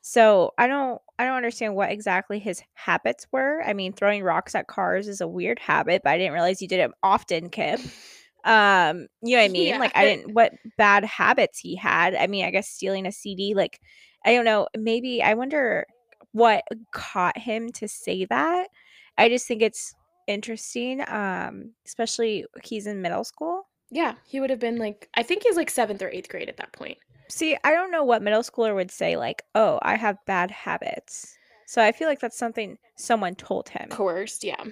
So 0.00 0.52
I 0.58 0.66
don't 0.66 1.00
I 1.18 1.24
don't 1.24 1.36
understand 1.36 1.76
what 1.76 1.90
exactly 1.90 2.38
his 2.38 2.62
habits 2.74 3.26
were. 3.32 3.62
I 3.62 3.72
mean, 3.72 3.92
throwing 3.92 4.22
rocks 4.22 4.54
at 4.54 4.66
cars 4.66 5.08
is 5.08 5.20
a 5.20 5.28
weird 5.28 5.58
habit, 5.58 6.02
but 6.02 6.10
I 6.10 6.18
didn't 6.18 6.32
realize 6.32 6.60
you 6.60 6.68
did 6.68 6.80
it 6.80 6.90
often, 7.02 7.50
Kip. 7.50 7.80
Um, 8.44 9.08
you 9.22 9.36
know 9.36 9.42
what 9.42 9.44
I 9.44 9.48
mean? 9.52 9.68
Yeah. 9.68 9.78
Like 9.78 9.92
I 9.94 10.04
didn't 10.04 10.34
what 10.34 10.52
bad 10.76 11.04
habits 11.04 11.58
he 11.58 11.76
had. 11.76 12.14
I 12.14 12.26
mean, 12.26 12.44
I 12.44 12.50
guess 12.50 12.68
stealing 12.68 13.06
a 13.06 13.12
CD, 13.12 13.54
like 13.54 13.80
I 14.24 14.34
don't 14.34 14.44
know, 14.44 14.68
maybe 14.76 15.22
I 15.22 15.34
wonder 15.34 15.86
what 16.32 16.64
caught 16.92 17.38
him 17.38 17.70
to 17.72 17.88
say 17.88 18.24
that. 18.26 18.68
I 19.16 19.28
just 19.28 19.46
think 19.46 19.62
it's 19.62 19.94
interesting, 20.26 21.02
um, 21.08 21.72
especially 21.86 22.44
he's 22.62 22.86
in 22.86 23.02
middle 23.02 23.24
school. 23.24 23.68
Yeah, 23.90 24.14
he 24.26 24.40
would 24.40 24.50
have 24.50 24.58
been 24.58 24.76
like, 24.76 25.08
I 25.14 25.22
think 25.22 25.44
he's 25.44 25.56
like 25.56 25.70
seventh 25.70 26.02
or 26.02 26.08
eighth 26.08 26.28
grade 26.28 26.48
at 26.48 26.56
that 26.56 26.72
point. 26.72 26.98
See, 27.28 27.56
I 27.62 27.72
don't 27.72 27.90
know 27.92 28.04
what 28.04 28.22
middle 28.22 28.42
schooler 28.42 28.74
would 28.74 28.90
say, 28.90 29.16
like, 29.16 29.42
oh, 29.54 29.78
I 29.82 29.96
have 29.96 30.18
bad 30.26 30.50
habits. 30.50 31.36
So 31.66 31.82
I 31.82 31.92
feel 31.92 32.08
like 32.08 32.20
that's 32.20 32.36
something 32.36 32.76
someone 32.96 33.34
told 33.34 33.68
him. 33.68 33.88
Coerced, 33.88 34.44
yeah. 34.44 34.62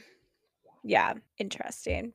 Yeah, 0.85 1.14
interesting. 1.38 2.12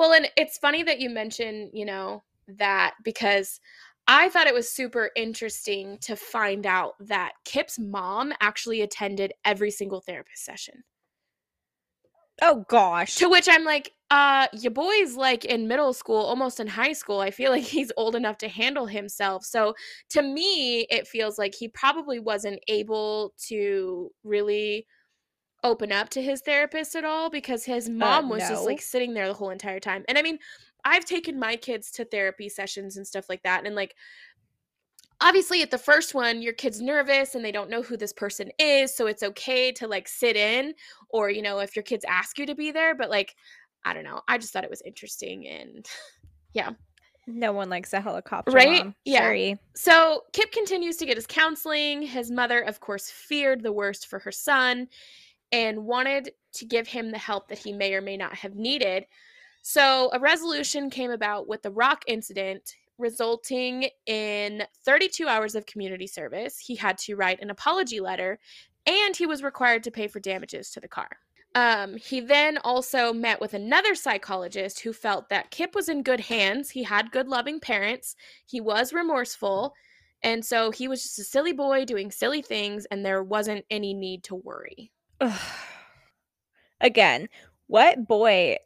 Well, 0.00 0.14
and 0.14 0.30
it's 0.34 0.56
funny 0.56 0.82
that 0.84 0.98
you 1.00 1.10
mention, 1.10 1.68
you 1.74 1.84
know, 1.84 2.22
that 2.48 2.94
because 3.04 3.60
I 4.08 4.30
thought 4.30 4.46
it 4.46 4.54
was 4.54 4.72
super 4.72 5.10
interesting 5.14 5.98
to 6.00 6.16
find 6.16 6.64
out 6.64 6.94
that 7.00 7.32
Kip's 7.44 7.78
mom 7.78 8.32
actually 8.40 8.80
attended 8.80 9.34
every 9.44 9.70
single 9.70 10.00
therapist 10.00 10.42
session. 10.42 10.84
Oh 12.42 12.64
gosh. 12.68 13.16
To 13.16 13.28
which 13.28 13.48
I'm 13.50 13.64
like, 13.64 13.92
uh, 14.10 14.48
your 14.54 14.70
boy's 14.70 15.16
like 15.16 15.44
in 15.44 15.68
middle 15.68 15.92
school, 15.92 16.16
almost 16.24 16.58
in 16.58 16.66
high 16.66 16.94
school. 16.94 17.20
I 17.20 17.30
feel 17.30 17.50
like 17.50 17.62
he's 17.76 17.92
old 17.96 18.14
enough 18.16 18.38
to 18.38 18.48
handle 18.48 18.86
himself. 18.86 19.44
So 19.44 19.74
to 20.10 20.22
me, 20.22 20.86
it 20.90 21.06
feels 21.06 21.38
like 21.38 21.54
he 21.54 21.68
probably 21.68 22.18
wasn't 22.18 22.60
able 22.68 23.34
to 23.48 24.10
really 24.24 24.86
open 25.62 25.92
up 25.92 26.08
to 26.10 26.22
his 26.22 26.40
therapist 26.40 26.94
at 26.94 27.04
all 27.04 27.30
because 27.30 27.64
his 27.64 27.88
uh, 27.88 27.92
mom 27.92 28.28
was 28.28 28.42
just 28.48 28.64
like 28.64 28.80
sitting 28.80 29.14
there 29.14 29.28
the 29.28 29.34
whole 29.34 29.50
entire 29.50 29.80
time. 29.80 30.04
And 30.08 30.16
I 30.16 30.22
mean, 30.22 30.38
I've 30.84 31.04
taken 31.04 31.38
my 31.38 31.56
kids 31.56 31.90
to 31.92 32.04
therapy 32.04 32.48
sessions 32.48 32.96
and 32.96 33.06
stuff 33.06 33.28
like 33.28 33.42
that. 33.42 33.66
And 33.66 33.74
like, 33.74 33.94
obviously 35.20 35.62
at 35.62 35.70
the 35.70 35.78
first 35.78 36.14
one 36.14 36.40
your 36.42 36.52
kid's 36.52 36.80
nervous 36.80 37.34
and 37.34 37.44
they 37.44 37.52
don't 37.52 37.70
know 37.70 37.82
who 37.82 37.96
this 37.96 38.12
person 38.12 38.50
is 38.58 38.94
so 38.94 39.06
it's 39.06 39.22
okay 39.22 39.70
to 39.70 39.86
like 39.86 40.08
sit 40.08 40.36
in 40.36 40.74
or 41.10 41.30
you 41.30 41.42
know 41.42 41.58
if 41.58 41.76
your 41.76 41.82
kids 41.82 42.04
ask 42.08 42.38
you 42.38 42.46
to 42.46 42.54
be 42.54 42.70
there 42.70 42.94
but 42.94 43.10
like 43.10 43.34
i 43.84 43.92
don't 43.92 44.04
know 44.04 44.20
i 44.28 44.38
just 44.38 44.52
thought 44.52 44.64
it 44.64 44.70
was 44.70 44.82
interesting 44.82 45.46
and 45.46 45.86
yeah. 46.54 46.70
no 47.26 47.52
one 47.52 47.68
likes 47.68 47.92
a 47.92 48.00
helicopter. 48.00 48.50
Right? 48.50 48.84
Mom. 48.84 48.94
Yeah. 49.04 49.20
Sorry. 49.20 49.58
so 49.74 50.22
kip 50.32 50.52
continues 50.52 50.96
to 50.96 51.06
get 51.06 51.16
his 51.16 51.26
counseling 51.26 52.02
his 52.02 52.30
mother 52.30 52.60
of 52.60 52.80
course 52.80 53.10
feared 53.10 53.62
the 53.62 53.72
worst 53.72 54.06
for 54.06 54.18
her 54.20 54.32
son 54.32 54.88
and 55.52 55.84
wanted 55.84 56.30
to 56.52 56.64
give 56.64 56.86
him 56.86 57.10
the 57.10 57.18
help 57.18 57.48
that 57.48 57.58
he 57.58 57.72
may 57.72 57.94
or 57.94 58.00
may 58.00 58.16
not 58.16 58.34
have 58.34 58.54
needed 58.54 59.04
so 59.62 60.10
a 60.12 60.18
resolution 60.18 60.90
came 60.90 61.10
about 61.10 61.46
with 61.46 61.62
the 61.62 61.70
rock 61.70 62.02
incident 62.06 62.76
resulting 62.98 63.88
in 64.06 64.62
32 64.84 65.26
hours 65.26 65.54
of 65.54 65.66
community 65.66 66.06
service. 66.06 66.58
He 66.58 66.76
had 66.76 66.98
to 66.98 67.16
write 67.16 67.42
an 67.42 67.50
apology 67.50 68.00
letter 68.00 68.38
and 68.86 69.16
he 69.16 69.26
was 69.26 69.42
required 69.42 69.82
to 69.84 69.90
pay 69.90 70.08
for 70.08 70.20
damages 70.20 70.70
to 70.70 70.80
the 70.80 70.88
car. 70.88 71.08
Um, 71.54 71.96
he 71.96 72.20
then 72.20 72.58
also 72.58 73.12
met 73.12 73.40
with 73.40 73.54
another 73.54 73.94
psychologist 73.94 74.80
who 74.80 74.92
felt 74.92 75.28
that 75.28 75.50
Kip 75.50 75.74
was 75.74 75.88
in 75.88 76.02
good 76.02 76.20
hands. 76.20 76.70
He 76.70 76.84
had 76.84 77.10
good, 77.10 77.28
loving 77.28 77.58
parents. 77.58 78.14
He 78.46 78.60
was 78.60 78.92
remorseful. 78.92 79.74
And 80.22 80.44
so 80.44 80.70
he 80.70 80.86
was 80.86 81.02
just 81.02 81.18
a 81.18 81.24
silly 81.24 81.52
boy 81.52 81.86
doing 81.86 82.10
silly 82.10 82.42
things, 82.42 82.86
and 82.90 83.04
there 83.04 83.22
wasn't 83.22 83.64
any 83.70 83.94
need 83.94 84.22
to 84.24 84.34
worry. 84.34 84.92
Ugh. 85.20 85.40
Again, 86.80 87.28
what 87.66 88.06
boy, 88.06 88.56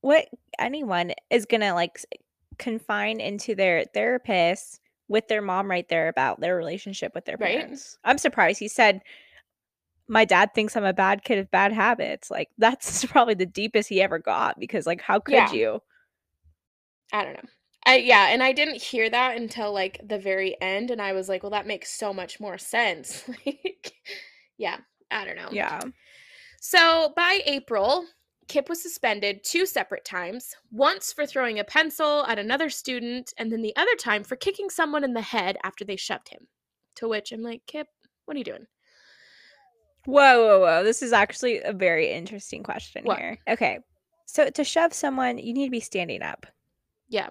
what 0.00 0.28
anyone 0.58 1.12
is 1.30 1.46
gonna 1.46 1.74
like 1.74 1.98
confine 2.58 3.20
into 3.20 3.54
their 3.54 3.84
therapist 3.92 4.80
with 5.08 5.28
their 5.28 5.42
mom 5.42 5.70
right 5.70 5.88
there 5.88 6.08
about 6.08 6.40
their 6.40 6.56
relationship 6.56 7.14
with 7.14 7.24
their 7.24 7.38
Right? 7.38 7.58
parents? 7.58 7.98
I'm 8.04 8.18
surprised 8.18 8.58
he 8.60 8.68
said, 8.68 9.02
"My 10.08 10.24
dad 10.24 10.52
thinks 10.52 10.74
I'm 10.76 10.84
a 10.84 10.92
bad 10.92 11.22
kid 11.22 11.38
with 11.38 11.50
bad 11.52 11.72
habits." 11.72 12.28
Like 12.30 12.50
that's 12.58 13.04
probably 13.06 13.34
the 13.34 13.46
deepest 13.46 13.88
he 13.88 14.02
ever 14.02 14.18
got 14.18 14.58
because 14.58 14.86
like 14.86 15.00
how 15.00 15.20
could 15.20 15.34
Yeah. 15.34 15.52
you? 15.52 15.80
I 17.12 17.24
don't 17.24 17.34
know. 17.34 17.48
I 17.84 17.96
yeah, 17.98 18.28
and 18.30 18.42
I 18.42 18.52
didn't 18.52 18.82
hear 18.82 19.08
that 19.10 19.36
until 19.36 19.72
like 19.72 20.00
the 20.06 20.18
very 20.18 20.60
end 20.60 20.90
and 20.90 21.00
I 21.00 21.12
was 21.12 21.28
like, 21.28 21.42
well 21.42 21.50
that 21.50 21.66
makes 21.66 21.90
so 21.90 22.12
much 22.12 22.40
more 22.40 22.58
sense. 22.58 23.28
like 23.46 23.94
yeah, 24.58 24.78
I 25.10 25.24
don't 25.24 25.36
know. 25.36 25.48
Yeah. 25.52 25.80
So 26.60 27.12
by 27.16 27.40
April, 27.46 28.06
Kip 28.48 28.68
was 28.68 28.82
suspended 28.82 29.44
two 29.44 29.66
separate 29.66 30.04
times, 30.04 30.54
once 30.70 31.12
for 31.12 31.26
throwing 31.26 31.58
a 31.58 31.64
pencil 31.64 32.24
at 32.26 32.38
another 32.38 32.70
student 32.70 33.32
and 33.38 33.50
then 33.50 33.62
the 33.62 33.74
other 33.76 33.94
time 33.96 34.24
for 34.24 34.36
kicking 34.36 34.70
someone 34.70 35.04
in 35.04 35.14
the 35.14 35.20
head 35.20 35.56
after 35.64 35.84
they 35.84 35.96
shoved 35.96 36.28
him. 36.28 36.46
To 36.96 37.08
which 37.08 37.32
I'm 37.32 37.42
like, 37.42 37.62
Kip, 37.66 37.88
what 38.24 38.36
are 38.36 38.38
you 38.38 38.44
doing? 38.44 38.66
Whoa, 40.06 40.46
whoa, 40.46 40.60
whoa. 40.60 40.84
This 40.84 41.02
is 41.02 41.12
actually 41.12 41.60
a 41.62 41.72
very 41.72 42.12
interesting 42.12 42.62
question 42.62 43.04
What? 43.04 43.18
here. 43.18 43.38
Okay. 43.48 43.80
So 44.26 44.48
to 44.50 44.64
shove 44.64 44.92
someone, 44.92 45.38
you 45.38 45.52
need 45.52 45.66
to 45.66 45.70
be 45.70 45.80
standing 45.80 46.22
up. 46.22 46.46
Yeah. 47.08 47.30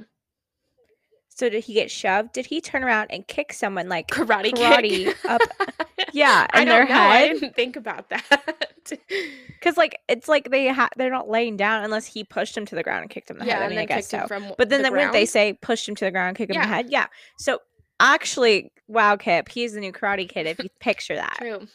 So 1.35 1.49
did 1.49 1.65
he 1.65 1.73
get 1.73 1.91
shoved? 1.91 2.31
Did 2.31 2.45
he 2.45 2.61
turn 2.61 2.81
around 2.81 3.07
and 3.11 3.27
kick 3.27 3.51
someone 3.51 3.89
like 3.89 4.07
Karate, 4.07 4.53
Karate 4.53 5.05
kick. 5.07 5.25
up- 5.25 5.41
yeah, 6.13 6.47
I 6.53 6.63
don't 6.63 6.87
their 6.87 6.87
know. 6.87 7.01
I 7.01 7.27
didn't 7.27 7.55
think 7.55 7.75
about 7.75 8.09
that. 8.09 8.59
Because 9.47 9.77
like 9.77 9.99
it's 10.07 10.27
like 10.27 10.51
they 10.51 10.67
ha- 10.67 10.91
they're 10.95 11.09
not 11.09 11.27
laying 11.27 11.57
down 11.57 11.83
unless 11.83 12.05
he 12.05 12.23
pushed 12.23 12.55
him 12.55 12.67
to 12.67 12.75
the 12.75 12.83
ground 12.83 13.01
and 13.01 13.09
kicked 13.09 13.31
him 13.31 13.37
in 13.37 13.39
the 13.39 13.47
yeah, 13.47 13.53
head. 13.53 13.61
I 13.63 13.65
and 13.65 13.71
mean, 13.71 13.79
I 13.79 13.85
guess 13.85 14.07
so. 14.07 14.27
But 14.59 14.69
then 14.69 14.83
the 14.83 14.91
when 14.91 15.11
they 15.11 15.25
say 15.25 15.53
pushed 15.53 15.89
him 15.89 15.95
to 15.95 16.05
the 16.05 16.11
ground 16.11 16.37
kick 16.37 16.51
him 16.51 16.55
in 16.57 16.61
the 16.61 16.67
head, 16.67 16.91
yeah. 16.91 17.07
So 17.39 17.61
actually, 17.99 18.71
wow, 18.87 19.15
Kip, 19.15 19.49
he's 19.49 19.73
the 19.73 19.79
new 19.79 19.91
Karate 19.91 20.29
Kid. 20.29 20.45
If 20.45 20.59
you 20.59 20.69
picture 20.79 21.15
that, 21.15 21.37
True. 21.39 21.67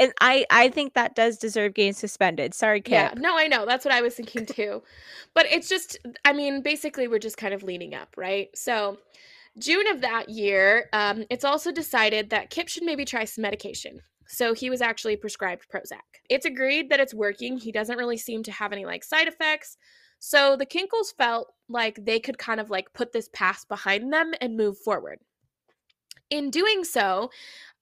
And 0.00 0.12
I 0.20 0.46
I 0.50 0.68
think 0.70 0.94
that 0.94 1.14
does 1.14 1.36
deserve 1.38 1.74
getting 1.74 1.92
suspended. 1.92 2.54
Sorry, 2.54 2.80
Kip. 2.80 2.92
Yeah, 2.92 3.12
no, 3.16 3.38
I 3.38 3.46
know. 3.46 3.66
That's 3.66 3.84
what 3.84 3.94
I 3.94 4.00
was 4.00 4.14
thinking 4.14 4.46
too. 4.46 4.82
but 5.34 5.46
it's 5.46 5.68
just, 5.68 5.98
I 6.24 6.32
mean, 6.32 6.62
basically, 6.62 7.06
we're 7.06 7.18
just 7.20 7.36
kind 7.36 7.54
of 7.54 7.62
leaning 7.62 7.94
up, 7.94 8.16
right? 8.16 8.48
So, 8.56 8.98
June 9.58 9.86
of 9.86 10.00
that 10.00 10.30
year, 10.30 10.88
um, 10.92 11.24
it's 11.30 11.44
also 11.44 11.70
decided 11.70 12.30
that 12.30 12.50
Kip 12.50 12.68
should 12.68 12.84
maybe 12.84 13.04
try 13.04 13.24
some 13.24 13.42
medication. 13.42 14.00
So, 14.26 14.54
he 14.54 14.70
was 14.70 14.80
actually 14.80 15.16
prescribed 15.16 15.68
Prozac. 15.72 16.00
It's 16.30 16.46
agreed 16.46 16.88
that 16.90 17.00
it's 17.00 17.14
working. 17.14 17.58
He 17.58 17.70
doesn't 17.70 17.98
really 17.98 18.16
seem 18.16 18.42
to 18.44 18.52
have 18.52 18.72
any 18.72 18.86
like 18.86 19.04
side 19.04 19.28
effects. 19.28 19.76
So, 20.18 20.56
the 20.56 20.66
Kinkles 20.66 21.14
felt 21.16 21.52
like 21.68 22.04
they 22.04 22.20
could 22.20 22.38
kind 22.38 22.58
of 22.58 22.70
like 22.70 22.94
put 22.94 23.12
this 23.12 23.28
past 23.32 23.68
behind 23.68 24.12
them 24.12 24.32
and 24.40 24.56
move 24.56 24.78
forward. 24.78 25.20
In 26.30 26.50
doing 26.50 26.84
so, 26.84 27.30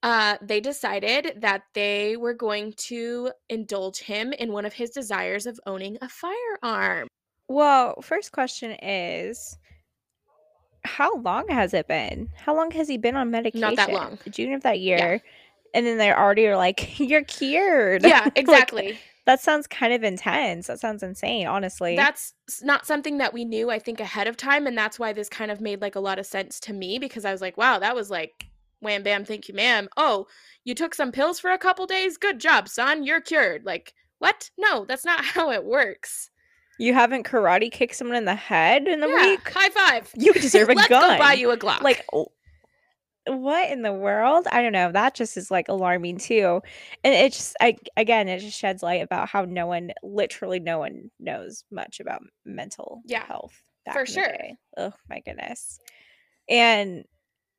uh, 0.01 0.37
they 0.41 0.59
decided 0.59 1.33
that 1.37 1.63
they 1.73 2.17
were 2.17 2.33
going 2.33 2.73
to 2.73 3.31
indulge 3.49 3.99
him 3.99 4.33
in 4.33 4.51
one 4.51 4.65
of 4.65 4.73
his 4.73 4.89
desires 4.89 5.45
of 5.45 5.59
owning 5.65 5.97
a 6.01 6.09
firearm. 6.09 7.07
Well, 7.47 8.01
first 8.01 8.31
question 8.31 8.71
is 8.81 9.57
how 10.85 11.17
long 11.17 11.47
has 11.49 11.73
it 11.73 11.87
been? 11.87 12.29
How 12.35 12.55
long 12.55 12.71
has 12.71 12.87
he 12.87 12.97
been 12.97 13.15
on 13.15 13.31
medication? 13.31 13.61
Not 13.61 13.75
that 13.75 13.91
long. 13.91 14.17
June 14.29 14.53
of 14.53 14.63
that 14.63 14.79
year. 14.79 15.21
And 15.73 15.85
then 15.85 15.97
they 15.97 16.11
already 16.11 16.47
are 16.47 16.57
like, 16.57 16.99
You're 16.99 17.23
cured. 17.23 18.03
Yeah, 18.03 18.21
Like, 18.25 18.37
exactly. 18.37 18.99
That 19.29 19.41
sounds 19.41 19.67
kind 19.67 19.93
of 19.93 20.03
intense. 20.03 20.65
That 20.65 20.79
sounds 20.79 21.03
insane, 21.03 21.45
honestly. 21.45 21.95
That's 21.95 22.33
not 22.63 22.87
something 22.87 23.19
that 23.19 23.31
we 23.31 23.45
knew, 23.45 23.69
I 23.69 23.77
think, 23.77 23.99
ahead 23.99 24.27
of 24.27 24.35
time. 24.35 24.65
And 24.65 24.75
that's 24.75 24.97
why 24.97 25.13
this 25.13 25.29
kind 25.29 25.51
of 25.51 25.61
made 25.61 25.81
like 25.81 25.93
a 25.93 25.99
lot 25.99 26.17
of 26.17 26.25
sense 26.25 26.59
to 26.61 26.73
me 26.73 26.97
because 26.97 27.25
I 27.25 27.31
was 27.31 27.39
like, 27.39 27.55
wow, 27.55 27.77
that 27.77 27.93
was 27.93 28.09
like 28.09 28.47
wham 28.79 29.03
bam, 29.03 29.25
thank 29.25 29.47
you, 29.47 29.53
ma'am. 29.53 29.87
Oh, 29.97 30.25
you 30.63 30.73
took 30.73 30.95
some 30.95 31.11
pills 31.11 31.39
for 31.39 31.51
a 31.51 31.59
couple 31.59 31.85
days? 31.85 32.17
Good 32.17 32.39
job, 32.39 32.67
son. 32.67 33.03
You're 33.03 33.21
cured. 33.21 33.65
Like, 33.65 33.93
what? 34.17 34.49
No, 34.57 34.83
that's 34.85 35.05
not 35.05 35.23
how 35.35 35.51
it 35.51 35.63
works. 35.63 36.31
you 36.79 36.95
haven't 36.95 37.23
karate 37.23 37.71
kicked 37.71 37.97
someone 37.97 38.17
in 38.17 38.25
the 38.25 38.33
head 38.33 38.87
in 38.87 38.99
the 38.99 39.09
yeah, 39.09 39.25
week? 39.27 39.47
high 39.53 39.69
five. 39.69 40.11
You 40.15 40.33
deserve 40.33 40.69
a 40.69 40.73
gun. 40.73 40.75
Let's 40.77 40.89
gun. 40.89 41.17
go 41.17 41.23
buy 41.23 41.33
you 41.33 41.51
a 41.51 41.57
Glock. 41.57 41.81
like 41.83 42.03
oh, 42.11 42.31
what 43.29 43.69
in 43.71 43.81
the 43.81 43.93
world 43.93 44.47
i 44.51 44.61
don't 44.61 44.73
know 44.73 44.91
that 44.91 45.13
just 45.15 45.37
is 45.37 45.49
like 45.51 45.67
alarming 45.69 46.17
too 46.17 46.61
and 47.03 47.13
it 47.13 47.31
just 47.33 47.55
i 47.61 47.75
again 47.97 48.27
it 48.27 48.39
just 48.39 48.57
sheds 48.57 48.81
light 48.83 49.01
about 49.01 49.29
how 49.29 49.45
no 49.45 49.67
one 49.67 49.91
literally 50.03 50.59
no 50.59 50.79
one 50.79 51.09
knows 51.19 51.63
much 51.71 51.99
about 51.99 52.21
mental 52.45 53.01
Yeah, 53.05 53.25
health 53.25 53.61
for 53.93 54.05
sure. 54.05 54.35
oh 54.77 54.93
my 55.09 55.19
goodness 55.21 55.79
and 56.47 57.03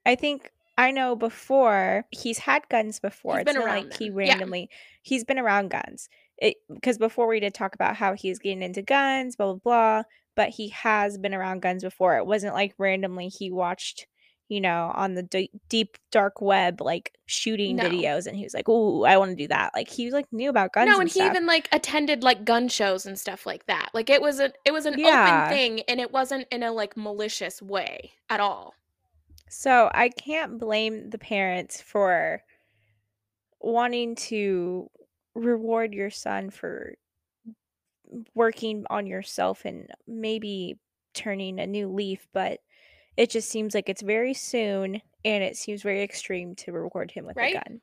i 0.07 0.15
think 0.15 0.51
i 0.79 0.91
know 0.91 1.17
before 1.17 2.05
he's 2.11 2.39
had 2.39 2.69
guns 2.69 3.01
before 3.01 3.35
He's 3.39 3.43
it's 3.43 3.53
been 3.53 3.63
around 3.63 3.85
like 3.91 3.97
he 3.99 4.09
them. 4.09 4.21
Yeah. 4.21 4.29
randomly 4.33 4.71
he's 5.03 5.25
been 5.25 5.39
around 5.39 5.71
guns 5.71 6.09
it 6.39 6.57
because 6.73 6.99
before 6.99 7.27
we 7.27 7.41
did 7.41 7.55
talk 7.55 7.75
about 7.75 7.97
how 7.97 8.15
he's 8.15 8.39
getting 8.39 8.63
into 8.63 8.83
guns 8.83 9.37
blah 9.37 9.55
blah 9.55 9.61
blah 9.65 10.03
but 10.37 10.49
he 10.51 10.69
has 10.69 11.19
been 11.19 11.35
around 11.35 11.61
guns 11.63 11.83
before 11.83 12.17
it 12.17 12.27
wasn't 12.27 12.55
like 12.55 12.73
randomly 12.79 13.29
he 13.29 13.51
watched 13.51 14.07
you 14.51 14.61
know 14.61 14.91
on 14.97 15.15
the 15.15 15.23
d- 15.23 15.49
deep 15.69 15.97
dark 16.11 16.41
web 16.43 16.81
like 16.83 17.15
shooting 17.27 17.77
No. 17.77 17.85
videos 17.85 18.27
and 18.27 18.37
he 18.37 18.43
was 18.43 18.53
like 18.53 18.69
oh 18.69 19.05
i 19.05 19.17
want 19.17 19.31
to 19.31 19.37
do 19.37 19.47
that 19.47 19.71
like 19.75 19.89
he 19.89 20.11
like 20.11 20.27
knew 20.33 20.51
about 20.51 20.73
guns 20.73 20.89
no, 20.89 20.95
and 20.95 21.03
and 21.03 21.11
he 21.11 21.25
even 21.25 21.47
like 21.47 21.69
attended 21.73 22.25
like 22.25 22.45
gun 22.45 22.69
shows 22.69 23.07
and 23.07 23.17
stuff 23.19 23.47
like 23.47 23.65
that. 23.67 23.91
Like 23.95 24.11
it 24.11 24.21
was 24.21 24.41
a 24.41 24.53
it 24.65 24.73
was 24.73 24.87
an 24.87 24.99
Yeah. 24.99 25.45
open 25.47 25.57
thing 25.57 25.81
and 25.89 26.01
it 26.01 26.11
wasn't 26.13 26.49
in 26.51 26.65
a 26.65 26.73
like 26.73 26.97
malicious 26.97 27.63
way 27.63 28.11
at 28.29 28.41
all. 28.41 28.75
So 29.49 29.89
I 29.95 30.09
can't 30.09 30.59
blame 30.59 31.11
the 31.11 31.19
parents 31.19 31.81
for 31.81 32.43
wanting 33.61 34.17
to 34.17 34.91
reward 35.37 35.95
your 35.95 36.11
son 36.11 36.51
for 36.51 36.95
working 38.35 38.85
on 38.91 39.07
yourself 39.07 39.65
and 39.65 39.89
maybe 40.07 40.79
turning 41.15 41.61
a 41.61 41.67
new 41.67 41.89
leaf, 41.89 42.27
but 42.33 42.61
it 43.21 43.29
just 43.29 43.51
seems 43.51 43.75
like 43.75 43.91
it's 43.91 44.01
very 44.01 44.33
soon 44.33 45.03
and 45.27 45.45
it 45.45 45.55
seems 45.55 45.83
very 45.83 46.03
extreme 46.03 46.55
to 46.55 46.73
reward 46.73 47.11
him 47.11 47.27
with 47.27 47.37
Right? 47.37 47.55
a 47.55 47.59
gun. 47.59 47.81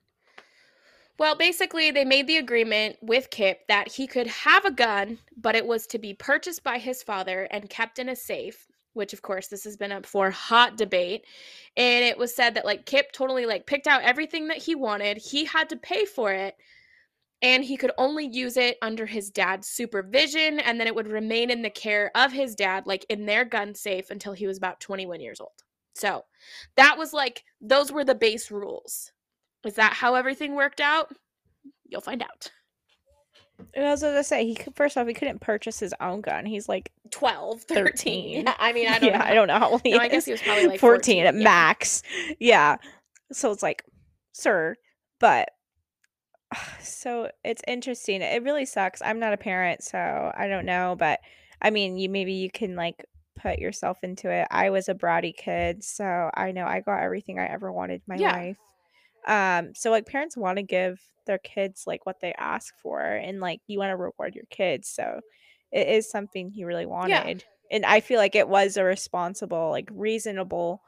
Well, 1.20 1.36
basically, 1.36 1.92
they 1.92 2.06
made 2.06 2.26
the 2.26 2.38
agreement 2.38 2.98
with 3.04 3.30
Kip 3.30 3.68
that 3.68 3.88
he 3.92 4.08
could 4.08 4.26
have 4.26 4.66
a 4.66 4.72
gun, 4.72 5.20
but 5.40 5.56
it 5.56 5.68
was 5.68 5.86
to 5.88 6.00
be 6.00 6.16
purchased 6.16 6.64
by 6.64 6.80
his 6.80 7.04
father 7.04 7.48
and 7.52 7.70
kept 7.70 8.00
in 8.00 8.10
a 8.10 8.16
safe. 8.16 8.66
Which, 8.94 9.14
of 9.14 9.22
course, 9.22 9.46
this 9.48 9.64
has 9.66 9.78
been 9.78 9.92
up 9.92 10.08
for 10.08 10.32
hot 10.32 10.76
debate. 10.76 11.24
And 11.76 12.04
it 12.04 12.18
was 12.18 12.34
said 12.36 12.56
that 12.56 12.66
like 12.66 12.88
Kip 12.88 13.12
totally 13.12 13.46
like 13.46 13.68
picked 13.68 13.86
out 13.86 14.02
everything 14.02 14.48
that 14.48 14.58
he 14.58 14.74
wanted. 14.74 15.18
He 15.18 15.46
had 15.46 15.70
to 15.70 15.76
pay 15.76 16.06
for 16.06 16.34
it, 16.34 16.56
and 17.42 17.64
he 17.64 17.78
could 17.78 17.92
only 17.98 18.28
use 18.28 18.58
it 18.58 18.78
under 18.82 19.06
his 19.06 19.30
dad's 19.30 19.68
supervision, 19.68 20.60
and 20.60 20.80
then 20.80 20.88
it 20.88 20.96
would 20.96 21.08
remain 21.08 21.50
in 21.50 21.62
the 21.62 21.70
care 21.70 22.12
of 22.16 22.32
his 22.32 22.56
dad, 22.56 22.88
like 22.88 23.06
in 23.10 23.26
their 23.26 23.46
gun 23.46 23.76
safe, 23.76 24.10
until 24.10 24.34
he 24.34 24.48
was 24.48 24.58
about 24.58 24.80
21 24.80 25.22
years 25.22 25.40
old. 25.40 25.64
So 25.96 26.26
that 26.76 26.98
was 26.98 27.14
like 27.14 27.44
those 27.62 27.92
were 27.92 28.04
the 28.04 28.16
base 28.16 28.52
rules. 28.52 29.12
Is 29.66 29.76
that 29.76 29.94
how 29.94 30.16
everything 30.16 30.56
worked 30.56 30.80
out? 30.80 31.12
You'll 31.86 32.02
find 32.02 32.22
out. 32.22 32.52
And 33.74 33.86
I 33.86 33.92
was 33.92 34.02
going 34.02 34.16
to 34.16 34.24
say, 34.24 34.46
he 34.46 34.54
could, 34.54 34.76
first 34.76 34.98
off, 34.98 35.08
he 35.08 35.14
couldn't 35.14 35.42
purchase 35.42 35.80
his 35.80 35.94
own 36.00 36.22
gun. 36.22 36.46
He's 36.46 36.70
like 36.70 36.92
12, 37.10 37.64
13. 37.64 37.86
13. 37.86 38.46
Yeah, 38.46 38.54
I 38.60 38.72
mean, 38.74 38.88
I 38.88 39.00
don't 39.00 39.10
yeah, 39.10 39.18
know. 39.18 39.26
I 39.26 39.34
don't 39.34 39.48
know 39.48 39.58
how 39.58 39.72
old 39.72 39.82
he 39.84 39.92
No. 39.92 40.00
I 40.00 40.08
guess 40.08 40.26
he 40.26 40.32
was 40.32 40.42
probably 40.42 40.68
like 40.68 40.80
14, 40.80 41.24
14, 41.24 41.26
at 41.26 41.34
yeah. 41.36 41.44
max. 41.44 42.04
Yeah. 42.40 42.78
So 43.32 43.52
it's 43.52 43.64
like, 43.64 43.84
sir, 44.34 44.76
but 45.20 45.50
so 46.82 47.32
it's 47.44 47.62
interesting. 47.68 48.22
It 48.22 48.44
really 48.44 48.66
sucks. 48.66 49.02
I'm 49.02 49.20
not 49.20 49.34
a 49.34 49.38
parent, 49.38 49.84
so 49.84 50.32
I 50.36 50.48
don't 50.48 50.66
know, 50.66 50.96
but 50.98 51.20
I 51.62 51.70
mean, 51.70 51.98
you 51.98 52.10
maybe 52.10 52.34
you 52.34 52.50
can 52.50 52.76
like 52.76 53.06
put 53.36 53.60
yourself 53.60 54.04
into 54.04 54.30
it. 54.32 54.48
I 54.52 54.70
was 54.70 54.90
a 54.90 54.96
bratty 54.96 55.36
kid, 55.36 55.84
so 55.84 56.30
I 56.34 56.52
know 56.52 56.66
I 56.66 56.82
got 56.82 57.02
everything 57.04 57.40
I 57.40 57.48
ever 57.48 57.72
wanted 57.72 57.96
in 57.96 58.04
my 58.08 58.20
Yeah. 58.20 58.22
life. 58.22 58.60
Um, 59.28 59.76
so 59.76 59.92
like 59.92 60.08
parents 60.08 60.38
want 60.38 60.58
to 60.58 60.64
give 60.64 61.02
their 61.28 61.40
kids 61.40 61.86
like 61.88 62.06
what 62.06 62.22
they 62.22 62.34
ask 62.36 62.76
for 62.78 63.02
and 63.02 63.40
like 63.42 63.62
you 63.68 63.80
want 63.80 63.92
to 63.92 63.98
reward 63.98 64.36
your 64.36 64.46
kids. 64.50 64.90
So 64.90 65.22
it 65.72 65.88
is 65.90 66.10
something 66.10 66.52
he 66.52 66.66
really 66.66 66.86
wanted. 66.86 67.46
And 67.72 67.86
I 67.86 68.02
feel 68.02 68.20
like 68.20 68.36
it 68.36 68.50
was 68.50 68.78
a 68.78 68.84
responsible, 68.86 69.70
like 69.72 69.90
reasonable 69.92 70.82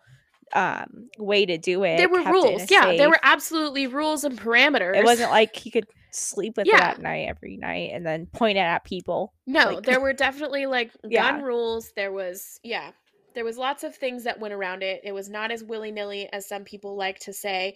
um 0.53 1.09
way 1.17 1.45
to 1.45 1.57
do 1.57 1.83
it. 1.83 1.97
There 1.97 2.09
were 2.09 2.23
kept 2.23 2.27
it 2.27 2.29
in 2.29 2.45
a 2.45 2.49
rules. 2.51 2.71
Yeah, 2.71 2.95
there 2.97 3.09
were 3.09 3.19
absolutely 3.23 3.87
rules 3.87 4.23
and 4.23 4.39
parameters. 4.39 4.95
It 4.95 5.05
wasn't 5.05 5.31
like 5.31 5.55
he 5.55 5.69
could 5.71 5.85
sleep 6.11 6.57
with 6.57 6.67
it 6.67 6.73
Yeah. 6.73 6.89
at 6.89 6.99
night 7.01 7.27
every 7.29 7.55
night 7.57 7.91
and 7.93 8.05
then 8.05 8.25
point 8.25 8.57
it 8.57 8.61
at 8.61 8.83
people. 8.83 9.33
No, 9.45 9.73
like- 9.75 9.83
there 9.85 9.99
were 10.01 10.13
definitely 10.13 10.65
like 10.65 10.91
gun 11.03 11.11
Yeah. 11.11 11.41
rules. 11.41 11.91
There 11.95 12.11
was, 12.11 12.59
yeah, 12.63 12.91
there 13.35 13.45
was 13.45 13.57
lots 13.59 13.83
of 13.83 13.95
things 13.95 14.23
that 14.23 14.39
went 14.39 14.53
around 14.55 14.81
it. 14.81 15.01
It 15.03 15.11
was 15.11 15.29
not 15.29 15.51
as 15.51 15.63
willy 15.63 15.91
nilly 15.91 16.27
as 16.33 16.47
some 16.49 16.63
people 16.63 16.95
like 16.95 17.19
to 17.19 17.31
say. 17.33 17.75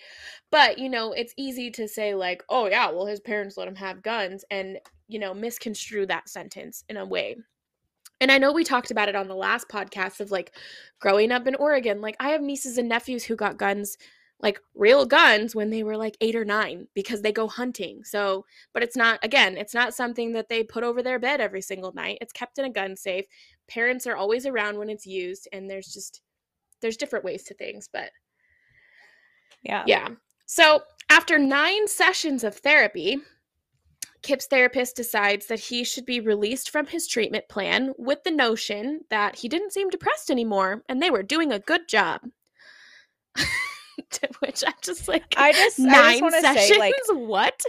But, 0.50 0.80
you 0.80 0.90
know, 0.90 1.12
it's 1.14 1.34
easy 1.38 1.70
to 1.72 1.88
say, 1.88 2.16
like, 2.16 2.44
oh, 2.50 2.68
yeah, 2.68 2.90
well, 2.90 3.06
his 3.06 3.20
parents 3.20 3.56
let 3.56 3.68
him 3.68 3.76
have 3.76 4.02
guns 4.02 4.44
and, 4.50 4.80
you 5.08 5.20
know, 5.20 5.34
misconstrue 5.36 6.08
that 6.08 6.28
sentence 6.28 6.84
in 6.90 6.98
a 6.98 7.06
way. 7.06 7.36
And 8.24 8.32
I 8.32 8.38
know 8.38 8.54
we 8.54 8.64
talked 8.64 8.90
about 8.90 9.10
it 9.10 9.16
on 9.18 9.28
the 9.28 9.36
last 9.36 9.68
podcast 9.68 10.22
of 10.22 10.32
like 10.32 10.56
growing 11.02 11.30
up 11.30 11.46
in 11.46 11.56
Oregon. 11.56 12.00
Like, 12.00 12.16
I 12.22 12.30
have 12.30 12.42
nieces 12.42 12.78
and 12.78 12.88
nephews 12.88 13.26
who 13.26 13.36
got 13.36 13.58
guns, 13.58 13.98
like 14.40 14.62
real 14.76 15.06
guns, 15.06 15.54
when 15.54 15.70
they 15.70 15.84
were 15.84 15.98
like 15.98 16.16
eight 16.22 16.36
or 16.36 16.46
nine 16.46 16.88
because 16.94 17.22
they 17.22 17.34
go 17.34 17.50
hunting. 17.50 18.06
So, 18.06 18.46
but 18.74 18.82
it's 18.82 18.96
not 18.96 19.20
again 19.24 19.58
it's 19.58 19.74
not 19.74 19.94
something 19.94 20.32
that 20.34 20.48
they 20.48 20.64
put 20.64 20.86
over 20.86 21.04
their 21.04 21.20
bed 21.20 21.42
every 21.42 21.62
single 21.62 21.92
night 21.94 22.18
it's 22.22 22.32
kept 22.32 22.58
in 22.60 22.66
a 22.66 22.70
gun 22.70 22.96
safe 22.96 23.26
parents 23.68 24.08
are 24.08 24.16
always 24.16 24.46
around 24.46 24.78
when 24.78 24.90
it's 24.90 25.06
used 25.06 25.48
and 25.52 25.70
there's 25.70 25.88
just 25.88 26.22
there's 26.82 26.98
different 26.98 27.26
ways 27.26 27.44
to 27.44 27.54
things 27.56 27.90
but 27.92 28.10
Yeah. 29.64 29.84
yeah 29.86 30.10
so 30.46 30.82
after 31.10 31.38
nine 31.38 31.88
sessions 31.88 32.44
of 32.44 32.56
therapy 32.58 33.20
kip's 34.24 34.48
therapist 34.48 34.96
decides 34.96 35.46
that 35.48 35.60
he 35.60 35.84
should 35.84 36.06
be 36.06 36.20
released 36.20 36.70
from 36.70 36.88
his 36.88 37.08
treatment 37.08 37.48
plan 37.50 37.94
with 37.98 38.24
the 38.24 38.32
notion 38.32 39.02
that 39.10 39.36
he 39.36 39.48
didn't 39.48 39.74
seem 39.74 39.90
depressed 39.90 40.32
anymore 40.32 40.84
and 40.90 41.02
they 41.02 41.12
were 41.12 41.24
doing 41.24 41.52
a 41.52 41.60
good 41.60 41.88
job. 41.88 42.22
To 44.10 44.28
which 44.40 44.64
i'm 44.66 44.74
just 44.82 45.08
like 45.08 45.36
I 45.38 45.52
just 45.52 45.80
I 45.80 45.84
nine 45.84 46.20
just 46.20 46.42
sessions 46.42 46.68
say 46.68 46.80
like 46.80 46.94
what 47.10 47.64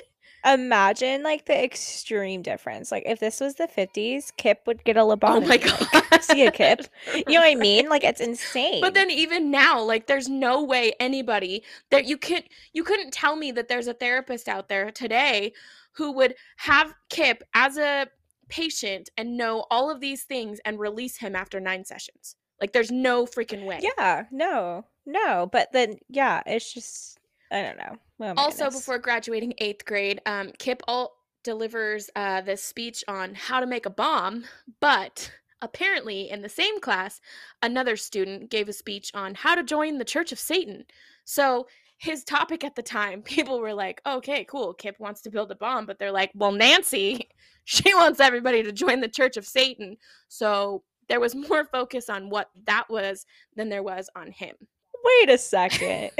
imagine 0.44 1.22
like 1.22 1.46
the 1.46 1.64
extreme 1.64 2.42
difference. 2.42 2.92
Like 2.92 3.04
if 3.06 3.20
this 3.20 3.40
was 3.40 3.54
the 3.54 3.66
50s, 3.68 4.32
Kip 4.36 4.62
would 4.66 4.84
get 4.84 4.96
a 4.96 5.00
lobotomy. 5.00 5.24
oh 5.24 5.40
my 5.40 5.46
Like, 5.46 5.64
god 6.10 6.20
see 6.22 6.46
a 6.46 6.50
Kip? 6.52 6.82
You 7.14 7.24
know 7.34 7.40
what 7.40 7.50
I 7.50 7.54
mean? 7.54 7.88
Like 7.88 8.04
it's 8.04 8.20
insane. 8.20 8.80
But 8.80 8.94
then 8.94 9.10
even 9.10 9.50
now, 9.50 9.82
like 9.82 10.06
there's 10.06 10.28
no 10.28 10.62
way 10.62 10.92
anybody 11.00 11.64
that 11.90 12.04
you 12.06 12.16
could 12.18 12.44
you 12.72 12.84
couldn't 12.84 13.12
tell 13.12 13.36
me 13.36 13.52
that 13.52 13.68
there's 13.68 13.86
a 13.88 13.94
therapist 13.94 14.48
out 14.48 14.68
there 14.68 14.90
today 14.90 15.52
who 15.92 16.12
would 16.12 16.34
have 16.56 16.94
Kip 17.10 17.42
as 17.54 17.76
a 17.76 18.06
patient 18.48 19.08
and 19.16 19.36
know 19.36 19.64
all 19.70 19.90
of 19.90 20.00
these 20.00 20.24
things 20.24 20.60
and 20.64 20.78
release 20.78 21.16
him 21.16 21.34
after 21.34 21.60
9 21.60 21.84
sessions. 21.84 22.36
Like 22.60 22.72
there's 22.72 22.90
no 22.90 23.26
freaking 23.26 23.64
way. 23.64 23.80
yeah, 23.82 24.24
no, 24.30 24.84
no. 25.06 25.48
But 25.50 25.72
then 25.72 25.98
yeah, 26.08 26.42
it's 26.46 26.72
just 26.72 27.18
I 27.50 27.62
don't 27.62 27.76
know. 27.78 27.96
Oh 28.20 28.34
also 28.36 28.64
goodness. 28.64 28.80
before 28.80 28.98
graduating 28.98 29.54
8th 29.60 29.84
grade, 29.84 30.20
um 30.26 30.52
Kip 30.58 30.82
all 30.88 31.16
delivers 31.42 32.10
uh 32.16 32.40
this 32.40 32.62
speech 32.62 33.04
on 33.08 33.34
how 33.34 33.60
to 33.60 33.66
make 33.66 33.86
a 33.86 33.90
bomb, 33.90 34.44
but 34.80 35.30
apparently 35.62 36.30
in 36.30 36.42
the 36.42 36.48
same 36.48 36.78
class 36.80 37.20
another 37.62 37.96
student 37.96 38.50
gave 38.50 38.68
a 38.68 38.72
speech 38.72 39.10
on 39.14 39.34
how 39.34 39.54
to 39.54 39.62
join 39.62 39.98
the 39.98 40.04
Church 40.04 40.32
of 40.32 40.38
Satan. 40.38 40.84
So 41.24 41.66
his 41.98 42.24
topic 42.24 42.64
at 42.64 42.74
the 42.74 42.82
time, 42.82 43.22
people 43.36 43.60
were 43.60 43.74
like, 43.74 44.00
okay, 44.06 44.44
cool. 44.44 44.74
Kip 44.74 44.96
wants 44.98 45.22
to 45.22 45.30
build 45.30 45.50
a 45.50 45.56
bomb, 45.56 45.86
but 45.86 45.98
they're 45.98 46.12
like, 46.12 46.30
well, 46.34 46.52
Nancy, 46.52 47.28
she 47.64 47.94
wants 47.94 48.20
everybody 48.20 48.62
to 48.62 48.72
join 48.72 49.00
the 49.00 49.08
Church 49.08 49.36
of 49.36 49.46
Satan. 49.46 49.96
So 50.28 50.82
there 51.08 51.20
was 51.20 51.34
more 51.34 51.64
focus 51.72 52.08
on 52.08 52.30
what 52.30 52.50
that 52.66 52.84
was 52.88 53.26
than 53.56 53.68
there 53.68 53.82
was 53.82 54.08
on 54.14 54.30
him. 54.30 54.54
Wait 55.04 55.30
a 55.30 55.38
second. 55.38 56.10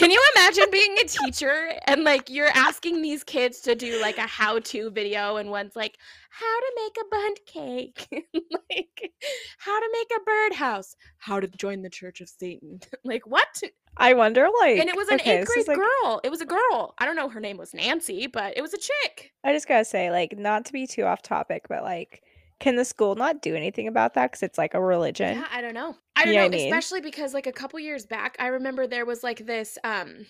Can 0.00 0.10
you 0.10 0.24
imagine 0.34 0.64
being 0.72 0.96
a 0.96 1.04
teacher 1.04 1.72
and 1.84 2.04
like 2.04 2.30
you're 2.30 2.48
asking 2.54 3.02
these 3.02 3.22
kids 3.22 3.60
to 3.60 3.74
do 3.74 4.00
like 4.00 4.16
a 4.16 4.22
how-to 4.22 4.90
video 4.90 5.36
and 5.36 5.50
one's 5.50 5.76
like 5.76 5.98
how 6.30 6.60
to 6.60 6.72
make 6.76 6.96
a 6.96 7.08
bundt 7.10 7.40
cake, 7.44 8.08
like 8.70 9.12
how 9.58 9.78
to 9.78 9.88
make 9.92 10.10
a 10.16 10.24
birdhouse, 10.24 10.96
how 11.18 11.38
to 11.38 11.48
join 11.48 11.82
the 11.82 11.90
Church 11.90 12.22
of 12.22 12.30
Satan. 12.30 12.80
like 13.04 13.26
what? 13.26 13.62
I 13.98 14.14
wonder, 14.14 14.48
like, 14.60 14.78
And 14.78 14.88
it 14.88 14.96
was 14.96 15.08
an 15.08 15.16
okay, 15.16 15.40
eighth 15.40 15.48
grade 15.48 15.68
like- 15.68 15.76
girl. 15.76 16.22
It 16.24 16.30
was 16.30 16.40
a 16.40 16.46
girl. 16.46 16.94
I 16.98 17.04
don't 17.04 17.16
know 17.16 17.28
her 17.28 17.40
name 17.40 17.58
was 17.58 17.74
Nancy, 17.74 18.26
but 18.26 18.56
it 18.56 18.62
was 18.62 18.72
a 18.72 18.78
chick. 18.78 19.32
I 19.44 19.52
just 19.52 19.68
gotta 19.68 19.84
say, 19.84 20.10
like, 20.10 20.38
not 20.38 20.64
to 20.64 20.72
be 20.72 20.86
too 20.86 21.02
off 21.02 21.20
topic, 21.20 21.66
but 21.68 21.82
like, 21.82 22.22
can 22.60 22.76
the 22.76 22.84
school 22.84 23.14
not 23.14 23.42
do 23.42 23.56
anything 23.56 23.88
about 23.88 24.14
that? 24.14 24.30
Because 24.30 24.42
it's 24.42 24.58
like 24.58 24.74
a 24.74 24.80
religion. 24.80 25.34
Yeah, 25.34 25.46
I 25.50 25.60
don't 25.60 25.74
know. 25.74 25.96
I 26.14 26.24
don't 26.24 26.34
You 26.34 26.40
know 26.40 26.40
know, 26.40 26.46
I 26.46 26.48
mean? 26.50 26.72
especially 26.72 27.00
because 27.00 27.34
like 27.34 27.46
a 27.46 27.52
couple 27.52 27.80
years 27.80 28.06
back, 28.06 28.36
I 28.38 28.48
remember 28.48 28.86
there 28.86 29.06
was 29.06 29.22
like 29.22 29.46
this 29.46 29.78
um 29.84 30.26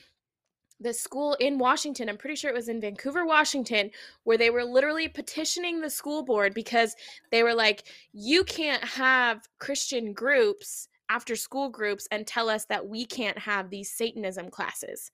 this 0.82 0.98
school 1.00 1.34
in 1.40 1.58
Washington, 1.58 2.08
I'm 2.08 2.16
pretty 2.16 2.36
sure 2.36 2.50
it 2.50 2.54
was 2.54 2.70
in 2.70 2.80
Vancouver, 2.80 3.26
Washington, 3.26 3.90
where 4.24 4.38
they 4.38 4.48
were 4.48 4.64
literally 4.64 5.08
petitioning 5.08 5.80
the 5.80 5.90
school 5.90 6.22
board 6.24 6.54
because 6.54 6.96
they 7.30 7.42
were 7.42 7.52
like, 7.52 7.84
you 8.14 8.44
can't 8.44 8.82
have 8.82 9.46
Christian 9.58 10.14
groups, 10.14 10.88
after 11.10 11.36
school 11.36 11.68
groups, 11.68 12.08
and 12.10 12.26
tell 12.26 12.48
us 12.48 12.64
that 12.66 12.86
we 12.86 13.04
can't 13.04 13.38
have 13.38 13.68
these 13.68 13.92
Satanism 13.92 14.48
classes. 14.48 15.10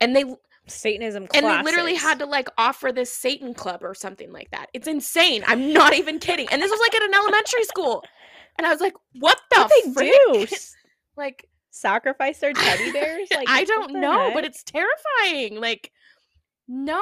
And 0.00 0.16
they 0.16 0.24
Satanism 0.70 1.26
club. 1.26 1.44
and 1.44 1.52
they 1.52 1.62
literally 1.62 1.94
had 1.94 2.18
to 2.20 2.26
like 2.26 2.48
offer 2.58 2.92
this 2.92 3.12
Satan 3.12 3.54
club 3.54 3.82
or 3.82 3.94
something 3.94 4.32
like 4.32 4.50
that. 4.50 4.68
It's 4.74 4.88
insane. 4.88 5.44
I'm 5.46 5.72
not 5.72 5.94
even 5.94 6.18
kidding. 6.18 6.48
And 6.50 6.62
this 6.62 6.70
was 6.70 6.80
like 6.80 6.94
at 6.94 7.02
an 7.02 7.14
elementary 7.14 7.64
school. 7.64 8.04
And 8.56 8.66
I 8.66 8.70
was 8.70 8.80
like, 8.80 8.94
what 9.14 9.38
the 9.50 9.60
What 9.60 9.70
they 9.96 10.10
do? 10.10 10.46
Like 11.16 11.48
Sacrifice 11.70 12.38
their 12.38 12.52
teddy 12.52 12.92
bears? 12.92 13.28
Like 13.34 13.48
I 13.48 13.64
don't 13.64 13.92
know, 13.94 14.30
but 14.32 14.44
it's 14.44 14.62
terrifying. 14.62 15.60
Like 15.60 15.90
no. 16.66 17.00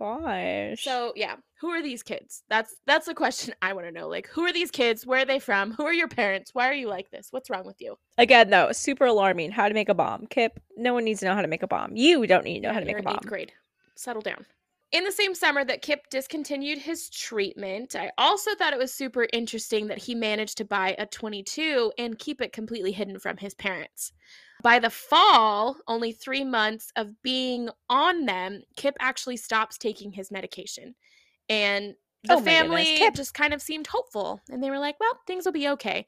Oh 0.00 0.20
my 0.20 0.70
gosh. 0.70 0.82
so 0.84 1.12
yeah, 1.16 1.36
who 1.60 1.68
are 1.68 1.82
these 1.82 2.02
kids? 2.02 2.42
That's 2.48 2.76
that's 2.86 3.06
the 3.06 3.14
question 3.14 3.54
I 3.62 3.72
want 3.72 3.86
to 3.86 3.92
know. 3.92 4.08
Like 4.08 4.28
who 4.28 4.42
are 4.42 4.52
these 4.52 4.70
kids? 4.70 5.06
Where 5.06 5.22
are 5.22 5.24
they 5.26 5.38
from? 5.38 5.72
Who 5.72 5.84
are 5.84 5.92
your 5.92 6.08
parents? 6.08 6.54
Why 6.54 6.68
are 6.68 6.74
you 6.74 6.88
like 6.88 7.10
this? 7.10 7.28
What's 7.30 7.50
wrong 7.50 7.66
with 7.66 7.80
you? 7.80 7.96
again, 8.18 8.50
though, 8.50 8.72
super 8.72 9.06
alarming. 9.06 9.50
How 9.52 9.68
to 9.68 9.74
make 9.74 9.88
a 9.88 9.94
bomb, 9.94 10.26
Kip? 10.26 10.58
No 10.76 10.94
one 10.94 11.04
needs 11.04 11.20
to 11.20 11.26
know 11.26 11.34
how 11.34 11.42
to 11.42 11.48
make 11.48 11.62
a 11.62 11.66
bomb. 11.68 11.96
You 11.96 12.26
don't 12.26 12.44
need 12.44 12.56
to 12.56 12.60
know 12.60 12.68
Yeah, 12.68 12.74
how 12.74 12.80
to 12.80 12.86
make 12.86 12.96
a 12.96 12.98
in 12.98 13.04
bomb. 13.04 13.14
eighth 13.16 13.26
grade. 13.26 13.52
Settle 13.96 14.22
down. 14.22 14.46
In 14.92 15.04
the 15.04 15.12
same 15.12 15.36
summer 15.36 15.64
that 15.66 15.82
Kip 15.82 16.10
discontinued 16.10 16.78
his 16.78 17.08
treatment, 17.10 17.94
I 17.94 18.10
also 18.18 18.54
thought 18.56 18.72
it 18.72 18.78
was 18.78 18.92
super 18.92 19.28
interesting 19.32 19.86
that 19.86 19.98
he 19.98 20.16
managed 20.16 20.56
to 20.58 20.64
buy 20.64 20.96
a 20.98 21.06
22 21.06 21.92
and 21.96 22.18
keep 22.18 22.40
it 22.40 22.52
completely 22.52 22.90
hidden 22.90 23.20
from 23.20 23.36
his 23.36 23.54
parents. 23.54 24.12
By 24.64 24.80
the 24.80 24.90
fall, 24.90 25.76
only 25.86 26.10
three 26.10 26.42
months 26.42 26.90
of 26.96 27.22
being 27.22 27.68
on 27.88 28.26
them, 28.26 28.62
Kip 28.76 28.96
actually 28.98 29.36
stops 29.36 29.78
taking 29.78 30.10
his 30.10 30.32
medication. 30.32 30.96
And 31.50 31.96
the 32.22 32.34
Oh 32.34 32.40
family 32.40 33.10
just 33.14 33.34
kind 33.34 33.52
of 33.52 33.60
seemed 33.60 33.88
hopeful. 33.88 34.40
And 34.50 34.62
they 34.62 34.70
were 34.70 34.78
like, 34.78 34.98
well, 35.00 35.18
things 35.26 35.44
will 35.44 35.52
be 35.52 35.68
okay. 35.68 36.06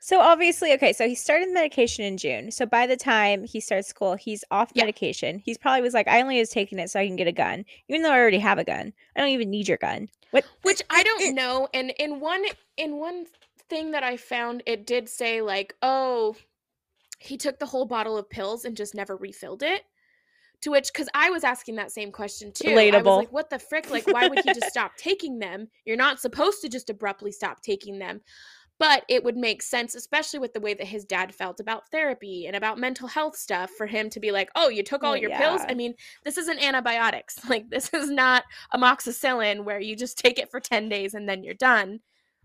So 0.00 0.18
obviously, 0.18 0.72
okay, 0.72 0.92
so 0.92 1.06
he 1.06 1.14
started 1.14 1.48
medication 1.50 2.04
in 2.04 2.16
June. 2.16 2.50
So 2.50 2.66
by 2.66 2.88
the 2.88 2.96
time 2.96 3.44
he 3.44 3.60
starts 3.60 3.86
school, 3.86 4.16
he's 4.16 4.42
off 4.50 4.72
Yeah. 4.74 4.82
medication. 4.82 5.38
He's 5.44 5.56
probably 5.56 5.80
was 5.82 5.94
like, 5.94 6.08
I 6.08 6.20
only 6.20 6.40
was 6.40 6.50
taking 6.50 6.80
it 6.80 6.90
so 6.90 6.98
I 6.98 7.06
can 7.06 7.14
get 7.14 7.28
a 7.28 7.32
gun, 7.32 7.64
even 7.88 8.02
though 8.02 8.10
I 8.10 8.18
already 8.18 8.40
have 8.40 8.58
a 8.58 8.64
gun. 8.64 8.92
I 9.14 9.20
don't 9.20 9.28
even 9.30 9.50
need 9.50 9.68
your 9.68 9.76
gun. 9.78 10.08
What? 10.32 10.44
which 10.62 10.82
I 10.90 11.04
don't 11.04 11.34
know. 11.36 11.68
And 11.72 11.92
in 12.00 12.18
one 12.18 12.44
in 12.76 12.96
one 12.96 13.26
thing 13.68 13.92
that 13.92 14.02
I 14.02 14.16
found, 14.16 14.64
it 14.66 14.86
did 14.86 15.08
say 15.08 15.40
like, 15.42 15.76
oh, 15.82 16.34
he 17.20 17.36
took 17.36 17.60
the 17.60 17.66
whole 17.66 17.84
bottle 17.86 18.16
of 18.18 18.28
pills 18.28 18.64
and 18.64 18.76
just 18.76 18.96
never 18.96 19.14
refilled 19.16 19.62
it. 19.62 19.84
To 20.62 20.70
which, 20.70 20.92
because 20.92 21.08
I 21.14 21.28
was 21.30 21.44
asking 21.44 21.74
that 21.76 21.90
same 21.92 22.10
question 22.12 22.52
too. 22.52 22.70
I 22.70 22.74
was 22.74 22.84
Relatable. 22.84 23.16
like, 23.18 23.32
what 23.32 23.50
the 23.50 23.58
frick? 23.58 23.90
Like, 23.90 24.06
why 24.06 24.28
would 24.28 24.38
he 24.44 24.52
just 24.54 24.68
stop 24.70 24.96
taking 24.96 25.38
them? 25.38 25.68
You're 25.84 25.96
not 25.96 26.20
supposed 26.20 26.60
to 26.62 26.68
just 26.68 26.88
abruptly 26.88 27.32
stop 27.32 27.62
taking 27.62 27.98
them. 27.98 28.20
But 28.78 29.04
it 29.08 29.22
would 29.22 29.36
make 29.36 29.62
sense, 29.62 29.94
especially 29.94 30.38
with 30.40 30.54
the 30.54 30.60
way 30.60 30.74
that 30.74 30.86
his 30.86 31.04
dad 31.04 31.32
felt 31.34 31.60
about 31.60 31.88
therapy 31.90 32.46
and 32.46 32.56
about 32.56 32.78
mental 32.78 33.06
health 33.06 33.36
stuff, 33.36 33.70
for 33.76 33.86
him 33.86 34.08
to 34.10 34.18
be 34.18 34.32
like, 34.32 34.50
oh, 34.56 34.68
you 34.70 34.82
took 34.82 35.04
all 35.04 35.16
your 35.16 35.30
pills? 35.30 35.60
I 35.68 35.74
mean, 35.74 35.94
this 36.24 36.38
isn't 36.38 36.58
antibiotics. 36.62 37.38
Like, 37.48 37.68
this 37.68 37.92
is 37.92 38.10
not 38.10 38.44
amoxicillin 38.74 39.64
where 39.64 39.78
you 39.80 39.94
just 39.94 40.18
take 40.18 40.38
it 40.38 40.50
for 40.50 40.58
10 40.58 40.88
days 40.88 41.14
and 41.14 41.28
then 41.28 41.44
you're 41.44 41.54
done. 41.54 42.00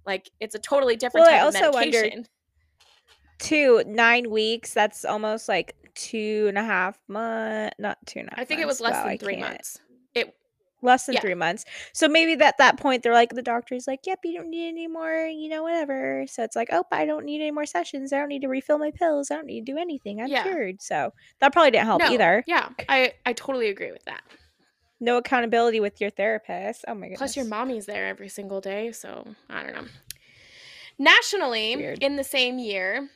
Like, 0.05 0.29
it's 0.39 0.53
a 0.55 0.59
totally 0.59 0.95
different 0.95 1.25
Well, 1.27 1.33
I 1.33 1.39
type 1.39 1.47
of 1.49 1.55
also 1.55 1.71
wondered- 1.77 1.93
medication. 2.03 2.27
Two 3.39 3.83
nine 3.85 4.29
weeks. 4.31 4.73
That's 4.73 5.05
almost 5.05 5.47
like 5.47 5.75
two 5.97 6.45
and 6.47 6.57
a 6.57 6.63
half 6.63 6.97
months. 7.09 7.75
Not 7.79 7.97
two 8.05 8.19
and 8.19 8.29
a 8.29 8.31
half. 8.31 8.39
I 8.39 8.45
think 8.45 8.61
it 8.61 8.67
was 8.67 8.79
less 8.79 8.93
months. 8.93 8.99
Wow, 8.99 9.03
than 9.05 9.13
I 9.13 9.17
three 9.17 9.35
can't. 9.35 9.49
months. 9.51 9.79
It 10.15 10.33
Less 10.83 11.07
than 11.07 11.15
Yeah. 11.15 11.21
three 11.21 11.33
months. 11.33 11.65
So 11.91 12.07
maybe 12.07 12.33
at 12.43 12.59
that 12.59 12.77
point 12.77 13.01
they're 13.01 13.11
like 13.13 13.31
the 13.31 13.41
doctor's 13.41 13.87
like, 13.87 14.01
Yep, 14.05 14.19
you 14.23 14.37
don't 14.37 14.49
need 14.51 14.67
any 14.69 14.87
more, 14.87 15.25
you 15.25 15.49
know, 15.49 15.63
whatever. 15.63 16.25
So 16.27 16.43
it's 16.43 16.55
like, 16.55 16.69
Oh, 16.71 16.85
I 16.91 17.05
don't 17.05 17.25
need 17.25 17.41
any 17.41 17.49
more 17.49 17.65
sessions. 17.65 18.13
I 18.13 18.19
don't 18.19 18.27
need 18.29 18.43
to 18.43 18.47
refill 18.47 18.77
my 18.77 18.91
pills. 18.91 19.31
I 19.31 19.35
don't 19.37 19.47
need 19.47 19.65
to 19.65 19.71
do 19.73 19.79
anything. 19.79 20.21
I'm 20.21 20.27
Yeah. 20.27 20.43
cured. 20.43 20.81
So 20.83 21.11
that 21.39 21.51
probably 21.51 21.71
didn't 21.71 21.87
help 21.87 22.03
no, 22.03 22.11
either. 22.11 22.43
Yeah, 22.45 22.69
I 22.87 23.13
I 23.25 23.33
totally 23.33 23.69
agree 23.69 23.91
with 23.91 24.05
that. 24.05 24.21
No 24.99 25.17
accountability 25.17 25.79
with 25.79 25.99
your 25.99 26.11
therapist. 26.11 26.85
Oh 26.87 26.93
my 26.93 27.01
goodness. 27.07 27.17
Plus, 27.19 27.35
your 27.35 27.45
mommy's 27.45 27.87
there 27.87 28.05
every 28.07 28.29
single 28.29 28.61
day, 28.61 28.91
so 28.91 29.25
I 29.49 29.63
don't 29.63 29.73
know. 29.73 29.85
Nationally, 30.99 31.75
Weird. 31.75 32.01
in 32.03 32.15
the 32.15 32.23
same 32.23 32.57
year 32.59 33.09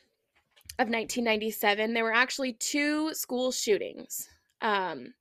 of 0.82 0.88
1997, 0.88 1.94
there 1.94 2.04
were 2.04 2.12
actually 2.12 2.54
two 2.54 3.14
school 3.14 3.52
shootings. 3.52 4.28
Um, 4.60 5.14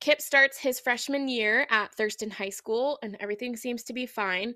Kip 0.00 0.20
starts 0.20 0.58
his 0.58 0.78
freshman 0.78 1.28
year 1.28 1.66
at 1.70 1.94
Thurston 1.94 2.30
High 2.30 2.50
School, 2.50 2.98
and 3.02 3.16
everything 3.20 3.56
seems 3.56 3.82
to 3.84 3.92
be 3.92 4.06
fine. 4.06 4.54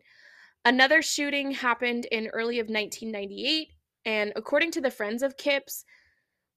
Another 0.64 1.02
shooting 1.02 1.50
happened 1.50 2.06
in 2.12 2.28
early 2.28 2.58
of 2.60 2.68
1998, 2.68 3.68
and 4.04 4.32
according 4.36 4.70
to 4.72 4.80
the 4.80 4.90
friends 4.90 5.22
of 5.22 5.36
Kip's, 5.36 5.84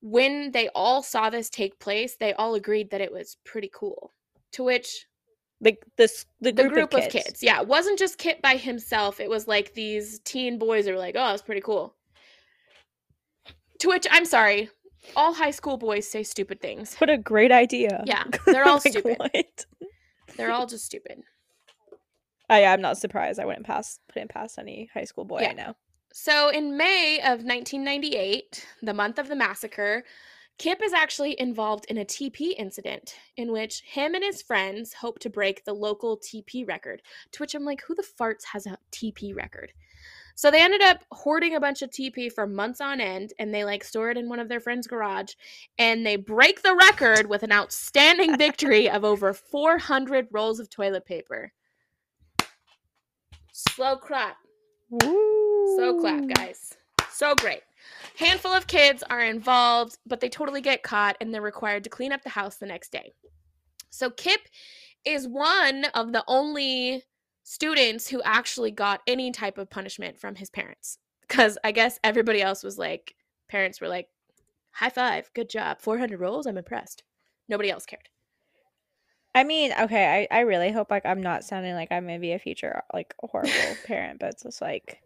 when 0.01 0.51
they 0.51 0.69
all 0.75 1.01
saw 1.01 1.29
this 1.29 1.49
take 1.49 1.79
place, 1.79 2.15
they 2.19 2.33
all 2.33 2.55
agreed 2.55 2.91
that 2.91 3.01
it 3.01 3.11
was 3.11 3.37
pretty 3.43 3.71
cool. 3.73 4.13
To 4.53 4.63
which 4.63 5.07
the 5.61 5.75
this 5.97 6.25
the 6.41 6.51
the 6.51 6.63
group, 6.63 6.91
group, 6.91 7.05
of, 7.05 7.09
kids. 7.09 7.41
Yeah, 7.41 7.61
it 7.61 7.67
wasn't 7.67 7.97
just 7.97 8.17
Kip 8.17 8.41
by 8.41 8.55
himself. 8.55 9.19
It 9.19 9.29
was 9.29 9.47
like 9.47 9.73
these 9.73 10.19
teen 10.19 10.59
boys 10.59 10.87
are 10.87 10.97
like, 10.97 11.15
"Oh, 11.17 11.29
that's 11.29 11.41
pretty 11.41 11.61
cool." 11.61 11.94
To 13.79 13.87
which 13.89 14.07
I'm 14.09 14.25
sorry, 14.25 14.69
all 15.15 15.33
high 15.33 15.51
school 15.51 15.77
boys 15.77 16.07
say 16.07 16.23
stupid 16.23 16.61
things. 16.61 16.95
What 16.95 17.09
a 17.09 17.17
great 17.17 17.51
idea. 17.51 18.03
Yeah, 18.05 18.23
they're 18.45 18.65
all 18.67 18.75
Like, 18.83 18.93
stupid. 18.93 19.17
what? 19.17 19.65
They're 20.37 20.51
all 20.51 20.65
just 20.65 20.85
stupid. 20.85 21.21
I, 22.49 22.65
I'm 22.65 22.81
not 22.81 22.97
surprised. 22.97 23.39
I 23.39 23.45
wouldn't 23.45 23.65
pass 23.65 23.99
put 24.07 24.21
it 24.21 24.29
past 24.29 24.59
any 24.59 24.89
high 24.93 25.05
school 25.05 25.25
boy 25.25 25.41
Yeah. 25.41 25.49
I 25.49 25.53
know. 25.53 25.73
So 26.13 26.49
in 26.49 26.77
May 26.77 27.17
of 27.19 27.43
1998, 27.43 28.65
the 28.81 28.93
month 28.93 29.19
of 29.19 29.27
the 29.27 29.35
massacre, 29.35 30.03
Kip 30.57 30.81
is 30.81 30.93
actually 30.93 31.37
involved 31.39 31.85
in 31.89 31.97
a 31.97 32.05
TP 32.05 32.53
incident 32.57 33.15
in 33.35 33.51
which 33.51 33.81
him 33.81 34.15
and 34.15 34.23
his 34.23 34.41
friends 34.41 34.93
hope 34.93 35.19
to 35.19 35.29
break 35.29 35.65
the 35.65 35.73
local 35.73 36.17
TP 36.17 36.65
record. 36.65 37.01
To 37.33 37.39
which 37.43 37.53
I'm 37.53 37.65
like, 37.65 37.81
who 37.85 37.95
the 37.95 38.05
farts 38.17 38.45
has 38.53 38.65
a 38.65 38.77
TP 38.91 39.35
record? 39.35 39.73
So 40.35 40.51
they 40.51 40.61
ended 40.61 40.81
up 40.81 41.03
hoarding 41.11 41.55
a 41.55 41.61
bunch 41.61 41.81
of 41.81 41.89
TP 41.89 42.31
for 42.31 42.45
months 42.45 42.81
on 42.81 42.99
end 42.99 43.33
and 43.39 43.53
they 43.53 43.63
like 43.63 43.85
store 43.85 44.11
it 44.11 44.17
in 44.17 44.27
one 44.27 44.39
of 44.39 44.49
their 44.49 44.59
friends' 44.59 44.85
garage 44.85 45.33
and 45.79 46.05
they 46.05 46.17
break 46.17 46.61
the 46.61 46.75
record 46.75 47.27
with 47.27 47.41
an 47.43 47.53
outstanding 47.53 48.37
victory 48.37 48.89
of 48.89 49.05
over 49.05 49.33
400 49.33 50.27
rolls 50.31 50.59
of 50.59 50.69
toilet 50.69 51.05
paper. 51.05 51.53
Slow 53.53 53.95
clap. 53.95 54.35
So 55.01 55.99
clap, 56.01 56.27
guys. 56.27 56.75
So 57.09 57.33
great. 57.35 57.61
Handful 58.17 58.51
of 58.51 58.67
kids 58.67 59.03
are 59.09 59.21
involved, 59.21 59.97
but 60.05 60.19
they 60.19 60.29
totally 60.29 60.61
get 60.61 60.83
caught 60.83 61.15
and 61.21 61.33
they're 61.33 61.41
required 61.41 61.85
to 61.85 61.89
clean 61.89 62.11
up 62.11 62.23
the 62.23 62.29
house 62.29 62.57
the 62.57 62.65
next 62.65 62.91
day. 62.91 63.13
So 63.89 64.09
Kip 64.09 64.41
is 65.05 65.27
one 65.27 65.85
of 65.93 66.11
the 66.11 66.23
only 66.27 67.03
students 67.45 68.09
who 68.09 68.21
actually 68.23 68.71
got 68.71 69.01
any 69.07 69.31
type 69.31 69.57
of 69.57 69.69
punishment 69.69 70.19
from 70.19 70.35
his 70.35 70.49
parents. 70.49 70.97
Because 71.21 71.57
I 71.63 71.71
guess 71.71 71.99
everybody 72.03 72.41
else 72.41 72.63
was 72.63 72.77
like, 72.77 73.15
parents 73.47 73.79
were 73.79 73.87
like, 73.87 74.09
high 74.71 74.89
five, 74.89 75.31
good 75.33 75.49
job, 75.49 75.79
400 75.79 76.19
rolls, 76.19 76.47
I'm 76.47 76.57
impressed. 76.57 77.03
Nobody 77.47 77.69
else 77.69 77.85
cared. 77.85 78.09
I 79.35 79.43
mean, 79.43 79.73
okay, 79.79 80.27
I, 80.31 80.37
I 80.37 80.41
really 80.41 80.71
hope 80.71 80.89
like 80.89 81.05
I'm 81.05 81.21
not 81.21 81.43
sounding 81.43 81.75
like 81.75 81.91
I'm 81.91 82.05
gonna 82.07 82.19
be 82.19 82.31
a 82.31 82.39
future 82.39 82.81
like 82.93 83.13
horrible 83.19 83.51
parent, 83.85 84.19
but 84.19 84.29
it's 84.29 84.43
just 84.43 84.61
like 84.61 85.01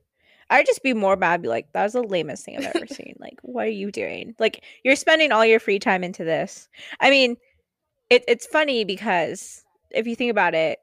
I'd 0.50 0.66
just 0.66 0.84
be 0.84 0.94
more 0.94 1.16
mad, 1.16 1.42
be 1.42 1.48
like, 1.48 1.72
that 1.74 1.84
was 1.84 1.94
the 1.94 2.04
lamest 2.04 2.46
thing 2.46 2.58
I've 2.58 2.76
ever 2.76 2.88
seen. 2.88 3.16
Like, 3.20 3.38
what 3.44 3.68
are 3.68 3.72
you 3.72 3.92
doing? 3.92 4.34
Like, 4.40 4.64
you're 4.84 4.96
spending 4.96 5.32
all 5.32 5.46
your 5.46 5.60
free 5.60 5.78
time 5.78 6.04
into 6.04 6.24
this. 6.24 6.68
I 7.00 7.12
mean, 7.12 7.38
it, 8.10 8.24
it's 8.28 8.48
funny 8.48 8.84
because 8.84 9.64
if 9.92 10.08
you 10.08 10.16
think 10.16 10.32
about 10.32 10.56
it, 10.56 10.80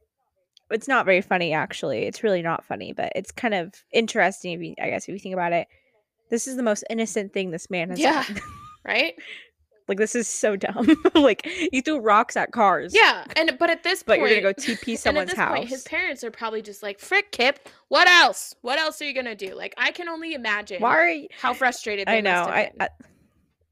it's 0.71 0.89
not 0.89 1.05
very 1.07 1.21
funny 1.21 1.53
actually. 1.53 2.05
It's 2.05 2.23
really 2.23 2.43
not 2.43 2.65
funny, 2.65 2.93
but 2.93 3.13
it's 3.15 3.31
kind 3.31 3.55
of 3.55 3.75
interesting 3.93 4.53
if 4.53 4.61
you 4.63 4.75
I 4.83 4.91
guess 4.91 5.05
if 5.05 5.13
you 5.15 5.19
think 5.19 5.35
about 5.35 5.53
it. 5.53 5.69
This 6.29 6.49
is 6.49 6.57
the 6.57 6.63
most 6.63 6.83
innocent 6.91 7.33
thing 7.33 7.51
this 7.53 7.71
man 7.71 7.91
has 7.91 7.99
Yeah. 8.01 8.25
done. 8.27 8.41
Right? 8.85 9.15
Like 9.89 9.99
this 9.99 10.15
is 10.17 10.27
so 10.29 10.57
dumb. 10.57 10.87
like 11.15 11.47
you 11.73 11.81
threw 11.83 11.99
rocks 11.99 12.37
at 12.37 12.51
cars. 12.53 12.93
Yeah, 12.95 13.25
and 13.37 13.57
but 13.59 13.71
at 13.71 13.83
this 13.85 14.03
But 14.07 14.19
point, 14.19 14.31
you're 14.33 14.41
gonna 14.41 14.53
go 14.55 14.61
TP 14.61 14.97
someone's 14.99 15.33
house. 15.33 15.57
point, 15.57 15.69
his 15.69 15.83
parents 15.85 16.23
are 16.25 16.31
probably 16.33 16.61
just 16.63 16.83
like, 16.83 16.99
"Frick, 17.01 17.31
Kip, 17.33 17.69
what 17.89 18.09
else? 18.09 18.55
What 18.63 18.79
else 18.81 19.01
are 19.01 19.05
you 19.05 19.13
gonna 19.15 19.35
do?" 19.37 19.55
Like, 19.55 19.75
I 19.77 19.93
can 19.93 20.09
only 20.09 20.35
imagine 20.35 20.83
Why 20.83 21.11
you? 21.13 21.29
how 21.41 21.53
frustrated. 21.55 22.07
They 22.09 22.19
I 22.19 22.21
know. 22.21 22.31
I. 22.49 22.71
I 22.81 22.89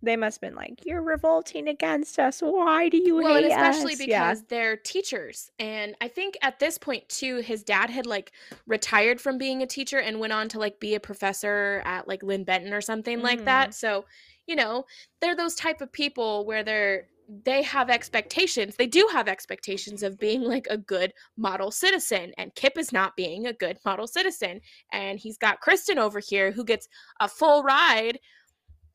they 0.04 0.16
must 0.16 0.40
have 0.40 0.50
been 0.50 0.56
like, 0.56 0.84
"You're 0.84 1.02
revolting 1.02 1.68
against 1.68 2.18
us. 2.18 2.40
Why 2.40 2.88
do 2.88 2.96
you 2.98 3.16
well, 3.16 3.36
and 3.36 3.44
hate 3.46 3.52
especially 3.52 3.92
us?" 3.94 3.98
because 3.98 4.38
yeah. 4.40 4.44
they're 4.48 4.76
teachers, 4.76 5.50
and 5.58 5.96
I 6.00 6.08
think 6.08 6.36
at 6.42 6.58
this 6.58 6.78
point 6.78 7.08
too, 7.08 7.38
his 7.38 7.62
dad 7.62 7.90
had 7.90 8.06
like 8.06 8.32
retired 8.66 9.20
from 9.20 9.38
being 9.38 9.62
a 9.62 9.66
teacher 9.66 9.98
and 9.98 10.20
went 10.20 10.32
on 10.32 10.48
to 10.50 10.58
like 10.58 10.78
be 10.80 10.94
a 10.94 11.00
professor 11.00 11.82
at 11.84 12.06
like 12.08 12.22
Linn-Benton 12.22 12.72
or 12.72 12.80
something 12.80 13.20
like 13.20 13.40
Mm. 13.40 13.44
that. 13.46 13.74
So, 13.74 14.04
you 14.46 14.56
know, 14.56 14.84
they're 15.20 15.36
those 15.36 15.54
type 15.54 15.80
of 15.80 15.92
people 15.92 16.44
where 16.46 16.62
they're 16.62 17.08
they 17.44 17.62
have 17.62 17.88
expectations. 17.88 18.76
They 18.76 18.86
do 18.86 19.08
have 19.10 19.28
expectations 19.28 20.02
of 20.02 20.18
being 20.18 20.42
like 20.42 20.66
a 20.68 20.76
good 20.76 21.14
model 21.38 21.70
citizen, 21.70 22.32
and 22.36 22.54
Kip 22.54 22.76
is 22.76 22.92
not 22.92 23.16
being 23.16 23.46
a 23.46 23.52
good 23.54 23.78
model 23.84 24.06
citizen. 24.06 24.60
And 24.92 25.18
he's 25.18 25.38
got 25.38 25.60
Kristen 25.60 25.98
over 25.98 26.20
here 26.20 26.52
who 26.52 26.64
gets 26.64 26.86
a 27.20 27.28
full 27.28 27.62
ride 27.62 28.18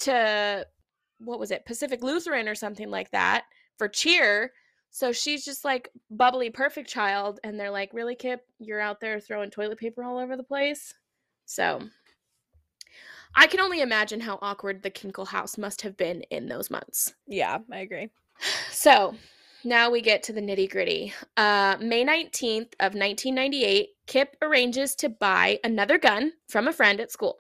to 0.02 0.66
what 1.20 1.40
was 1.40 1.52
it, 1.52 1.66
Pacific 1.66 2.02
Lutheran 2.04 2.48
or 2.48 2.56
something 2.56 2.90
like 2.90 3.12
that 3.12 3.44
for 3.78 3.88
cheer. 3.88 4.52
So 4.92 5.12
she's 5.12 5.46
just 5.46 5.64
like 5.64 5.90
bubbly, 6.10 6.50
perfect 6.50 6.90
child, 6.90 7.40
and 7.44 7.60
they're 7.60 7.72
like, 7.72 7.94
"Really, 7.94 8.16
Kip? 8.16 8.46
You're 8.58 8.80
out 8.80 9.00
there 9.00 9.20
throwing 9.20 9.52
toilet 9.52 9.78
paper 9.78 10.04
all 10.04 10.18
over 10.18 10.36
the 10.36 10.44
place." 10.44 10.96
So 11.46 11.82
I 13.36 13.48
can 13.48 13.60
only 13.60 13.82
imagine 13.82 14.20
how 14.20 14.40
awkward 14.42 14.82
the 14.82 14.92
Kinkle 14.92 15.28
house 15.28 15.58
must 15.58 15.82
have 15.82 15.96
been 15.96 16.22
in 16.24 16.48
those 16.48 16.72
months. 16.72 17.14
Yeah, 17.28 17.60
I 17.72 17.80
agree. 17.80 18.10
So 18.72 19.16
now 19.64 19.90
we 19.90 20.02
get 20.02 20.24
to 20.24 20.34
the 20.34 20.42
nitty 20.42 20.72
gritty. 20.72 21.14
Uh, 21.38 21.76
May 21.80 22.06
19th 22.06 22.74
of 22.80 22.96
1998, 22.96 23.90
Kip 24.08 24.36
arranges 24.42 24.96
to 24.96 25.10
buy 25.10 25.60
another 25.64 25.98
gun 25.98 26.32
from 26.48 26.68
a 26.68 26.74
friend 26.74 27.00
at 27.00 27.12
school. 27.12 27.38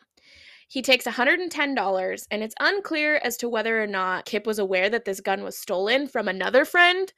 He 0.69 0.83
takes 0.83 1.05
$110, 1.05 2.27
and 2.29 2.43
it's 2.43 2.55
unclear 2.59 3.15
as 3.23 3.37
to 3.37 3.49
whether 3.49 3.81
or 3.81 3.87
not 3.87 4.25
Kip 4.25 4.45
was 4.45 4.59
aware 4.59 4.87
that 4.87 5.03
this 5.03 5.19
gun 5.19 5.43
was 5.43 5.57
stolen 5.57 6.07
from 6.07 6.27
another 6.27 6.63
friend. 6.63 7.11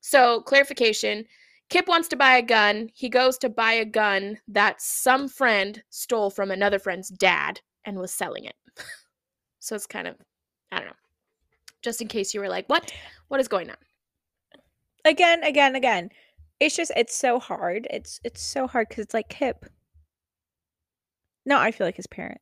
So, 0.00 0.42
clarification 0.42 1.24
Kip 1.70 1.88
wants 1.88 2.06
to 2.08 2.16
buy 2.16 2.36
a 2.36 2.42
gun. 2.42 2.88
He 2.94 3.08
goes 3.08 3.36
to 3.38 3.48
buy 3.50 3.72
a 3.72 3.84
gun 3.84 4.38
that 4.46 4.80
some 4.80 5.28
friend 5.28 5.82
stole 5.90 6.30
from 6.30 6.52
another 6.52 6.78
friend's 6.78 7.08
dad 7.08 7.60
and 7.84 7.98
was 7.98 8.12
selling 8.12 8.44
it. 8.44 8.54
so, 9.58 9.74
it's 9.74 9.86
kind 9.86 10.06
of, 10.06 10.14
I 10.70 10.78
don't 10.78 10.86
know. 10.86 10.92
Just 11.82 12.00
in 12.00 12.06
case 12.06 12.32
you 12.32 12.40
were 12.40 12.48
like, 12.48 12.68
what? 12.68 12.92
What 13.26 13.40
is 13.40 13.48
going 13.48 13.70
on? 13.70 13.76
Again, 15.04 15.42
again, 15.42 15.74
again. 15.74 16.10
It's 16.60 16.76
just 16.76 16.92
it's 16.96 17.14
so 17.14 17.40
hard. 17.40 17.88
It's 17.90 18.20
it's 18.24 18.42
so 18.42 18.66
hard 18.68 18.88
because 18.88 19.04
it's 19.04 19.14
like 19.14 19.28
Kip. 19.28 19.66
No, 21.44 21.58
I 21.58 21.70
feel 21.70 21.86
like 21.86 21.96
his 21.96 22.06
parent. 22.06 22.40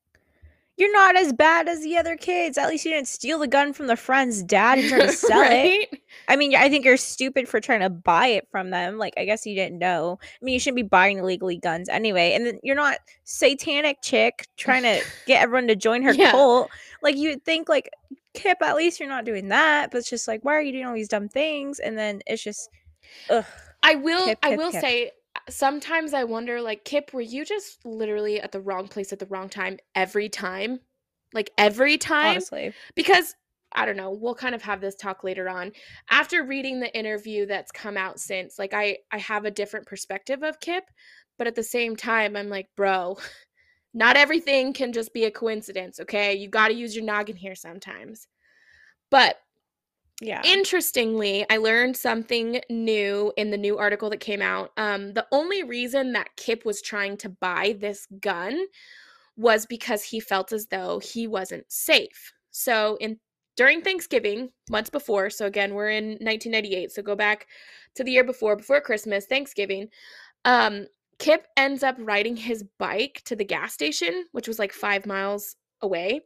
You're 0.79 0.93
not 0.93 1.17
as 1.17 1.33
bad 1.33 1.69
as 1.69 1.83
the 1.83 1.97
other 1.97 2.17
kids. 2.17 2.59
At 2.59 2.69
least 2.69 2.85
you 2.85 2.91
didn't 2.91 3.09
steal 3.09 3.39
the 3.39 3.47
gun 3.49 3.73
from 3.73 3.87
the 3.87 3.97
friend's 3.97 4.43
dad 4.43 4.79
and 4.79 4.89
try 4.89 4.99
to 5.01 5.13
sell 5.13 5.43
it. 5.45 6.01
I 6.29 6.37
mean, 6.37 6.55
I 6.55 6.69
think 6.69 6.85
you're 6.85 6.99
stupid 6.99 7.49
for 7.49 7.61
trying 7.61 7.81
to 7.81 7.89
buy 7.89 8.27
it 8.27 8.47
from 8.51 8.69
them. 8.71 8.99
Like, 8.99 9.15
I 9.17 9.25
guess 9.25 9.47
you 9.47 9.55
didn't 9.55 9.79
know. 9.79 10.19
I 10.23 10.45
mean, 10.45 10.53
you 10.53 10.61
shouldn't 10.61 10.77
be 10.77 10.83
buying 10.83 11.19
illegally 11.19 11.57
guns 11.57 11.89
anyway. 11.89 12.33
And 12.35 12.45
then 12.45 12.59
you're 12.63 12.77
not 12.77 12.99
satanic 13.25 14.03
chick 14.03 14.47
trying 14.59 14.83
to 14.83 15.03
get 15.27 15.43
everyone 15.43 15.69
to 15.69 15.77
join 15.77 16.03
her 16.03 16.13
Yeah. 16.13 16.31
cult. 16.33 16.71
Like, 17.03 17.17
you'd 17.17 17.45
think, 17.45 17.69
like, 17.71 17.89
Kip, 18.35 18.59
at 18.61 18.77
least 18.77 19.01
you're 19.01 19.09
not 19.09 19.25
doing 19.25 19.49
that. 19.49 19.91
But 19.91 19.99
it's 19.99 20.11
just 20.11 20.29
like, 20.29 20.45
why 20.45 20.55
are 20.57 20.63
you 20.63 20.73
doing 20.73 20.85
all 20.87 20.95
these 20.95 21.09
dumb 21.09 21.29
things? 21.31 21.79
And 21.79 21.97
then 21.97 22.21
it's 22.27 22.43
just, 22.43 22.69
ugh. 23.31 23.45
I 23.83 23.95
will 23.95 24.27
Kip, 24.27 24.39
I 24.43 24.51
Kip, 24.51 24.59
will 24.59 24.73
Kip. 24.73 24.81
say 24.83 25.11
sometimes 25.49 26.15
I 26.15 26.25
wonder 26.25 26.61
like 26.61 26.85
Kip 26.85 27.13
were 27.13 27.21
you 27.21 27.45
just 27.45 27.85
literally 27.85 28.41
at 28.41 28.53
the 28.53 28.61
wrong 28.61 28.89
place 28.89 29.13
at 29.13 29.19
the 29.19 29.27
wrong 29.27 29.49
time 29.49 29.79
every 29.95 30.29
time? 30.29 30.81
Like 31.33 31.51
every 31.59 31.99
time? 31.99 32.31
Honestly. 32.31 32.73
Because 32.95 33.35
I 33.73 33.85
don't 33.85 33.97
know, 33.97 34.11
we'll 34.11 34.35
kind 34.35 34.55
of 34.55 34.63
have 34.63 34.81
this 34.81 34.95
talk 34.95 35.25
later 35.25 35.49
on. 35.49 35.73
After 36.11 36.45
reading 36.45 36.81
the 36.81 36.97
interview 36.97 37.47
that's 37.47 37.73
come 37.73 37.97
out 37.97 38.19
since, 38.19 38.59
like 38.59 38.75
I 38.75 38.99
I 39.11 39.19
have 39.19 39.45
a 39.45 39.51
different 39.51 39.87
perspective 39.87 40.43
of 40.43 40.61
Kip, 40.61 40.85
but 41.39 41.47
at 41.47 41.55
the 41.55 41.63
same 41.63 41.97
time 41.97 42.37
I'm 42.37 42.49
like, 42.49 42.69
bro, 42.77 43.19
not 43.95 44.17
everything 44.17 44.73
can 44.73 44.93
just 44.93 45.13
be 45.13 45.25
a 45.25 45.31
coincidence, 45.31 46.01
okay? 46.01 46.35
You 46.35 46.49
got 46.49 46.69
to 46.69 46.75
use 46.75 46.95
your 46.95 47.05
noggin 47.05 47.37
here 47.37 47.55
sometimes. 47.55 48.29
But 49.11 49.37
Yeah. 50.21 50.41
Interestingly, 50.45 51.45
I 51.51 51.59
learned 51.59 51.97
something 51.97 52.61
new 52.71 53.33
in 53.37 53.51
the 53.51 53.59
new 53.59 53.77
article 53.77 54.09
that 54.11 54.21
came 54.21 54.41
out. 54.41 54.73
Um, 54.77 55.13
the 55.13 55.27
only 55.31 55.63
reason 55.63 56.13
that 56.13 56.37
Kip 56.37 56.65
was 56.65 56.81
trying 56.81 57.19
to 57.19 57.29
buy 57.29 57.77
this 57.79 58.07
gun 58.21 58.67
was 59.37 59.67
because 59.67 60.03
he 60.03 60.21
felt 60.21 60.53
as 60.53 60.67
though 60.69 61.01
he 61.01 61.27
wasn't 61.27 61.71
safe. 61.71 62.33
So, 62.51 62.97
in 63.01 63.19
during 63.57 63.83
Thanksgiving, 63.83 64.51
months 64.71 64.91
before, 64.91 65.31
so 65.31 65.47
again, 65.47 65.75
we're 65.75 65.91
in 65.91 66.05
1998, 66.05 66.93
so 66.93 67.03
go 67.03 67.17
back 67.17 67.47
to 67.95 68.05
the 68.05 68.11
year 68.11 68.25
before, 68.25 68.57
before 68.57 68.81
Christmas, 68.83 69.27
Thanksgiving. 69.27 69.89
Um, 70.45 70.87
Kip 71.19 71.47
ends 71.57 71.83
up 71.83 71.97
riding 71.99 72.37
his 72.37 72.65
bike 72.79 73.23
to 73.25 73.35
the 73.35 73.45
gas 73.45 73.73
station, 73.73 74.27
which 74.33 74.47
was 74.47 74.59
like 74.59 74.73
five 74.73 75.07
miles 75.07 75.57
away. 75.81 76.21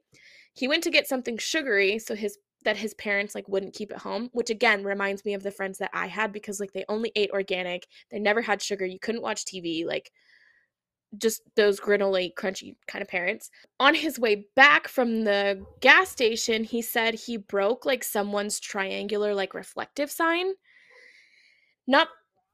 He 0.54 0.66
went 0.66 0.82
to 0.84 0.90
get 0.90 1.06
something 1.06 1.38
sugary, 1.38 2.00
so 2.00 2.16
his 2.16 2.36
that 2.64 2.76
his 2.76 2.94
parents 2.94 3.34
like 3.34 3.48
wouldn't 3.48 3.74
keep 3.74 3.92
at 3.92 3.98
home, 3.98 4.28
which 4.32 4.50
again 4.50 4.84
reminds 4.84 5.24
me 5.24 5.34
of 5.34 5.42
the 5.42 5.50
friends 5.50 5.78
that 5.78 5.90
I 5.94 6.06
had 6.06 6.32
because 6.32 6.60
like 6.60 6.72
they 6.72 6.84
only 6.88 7.12
ate 7.16 7.30
organic, 7.30 7.86
they 8.10 8.18
never 8.18 8.42
had 8.42 8.60
sugar, 8.60 8.84
you 8.84 8.98
couldn't 8.98 9.22
watch 9.22 9.44
TV, 9.44 9.86
like 9.86 10.12
just 11.18 11.42
those 11.56 11.80
granola 11.80 12.32
crunchy 12.34 12.76
kind 12.86 13.02
of 13.02 13.08
parents. 13.08 13.50
On 13.80 13.94
his 13.94 14.18
way 14.18 14.46
back 14.54 14.88
from 14.88 15.24
the 15.24 15.64
gas 15.80 16.10
station, 16.10 16.64
he 16.64 16.82
said 16.82 17.14
he 17.14 17.36
broke 17.36 17.84
like 17.84 18.04
someone's 18.04 18.60
triangular 18.60 19.34
like 19.34 19.54
reflective 19.54 20.10
sign. 20.10 20.52
Not 21.86 22.08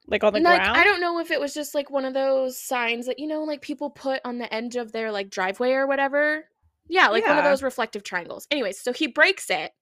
like 0.07 0.23
on 0.23 0.33
the 0.33 0.39
like 0.39 0.61
ground. 0.61 0.77
I 0.77 0.83
don't 0.83 1.01
know 1.01 1.19
if 1.19 1.31
it 1.31 1.39
was 1.39 1.53
just 1.53 1.75
like 1.75 1.89
one 1.89 2.05
of 2.05 2.13
those 2.13 2.59
signs 2.59 3.05
that 3.05 3.19
you 3.19 3.27
know 3.27 3.43
like 3.43 3.61
people 3.61 3.89
put 3.89 4.21
on 4.25 4.37
the 4.37 4.51
end 4.51 4.75
of 4.75 4.91
their 4.91 5.11
like 5.11 5.29
driveway 5.29 5.71
or 5.73 5.85
whatever. 5.85 6.45
Yeah, 6.89 7.09
like 7.09 7.27
one 7.27 7.37
of 7.37 7.43
those 7.43 7.61
reflective 7.61 8.03
triangles. 8.03 8.47
Anyways, 8.49 8.79
so 8.79 8.93
he 8.93 9.07
breaks 9.07 9.49
it, 9.49 9.73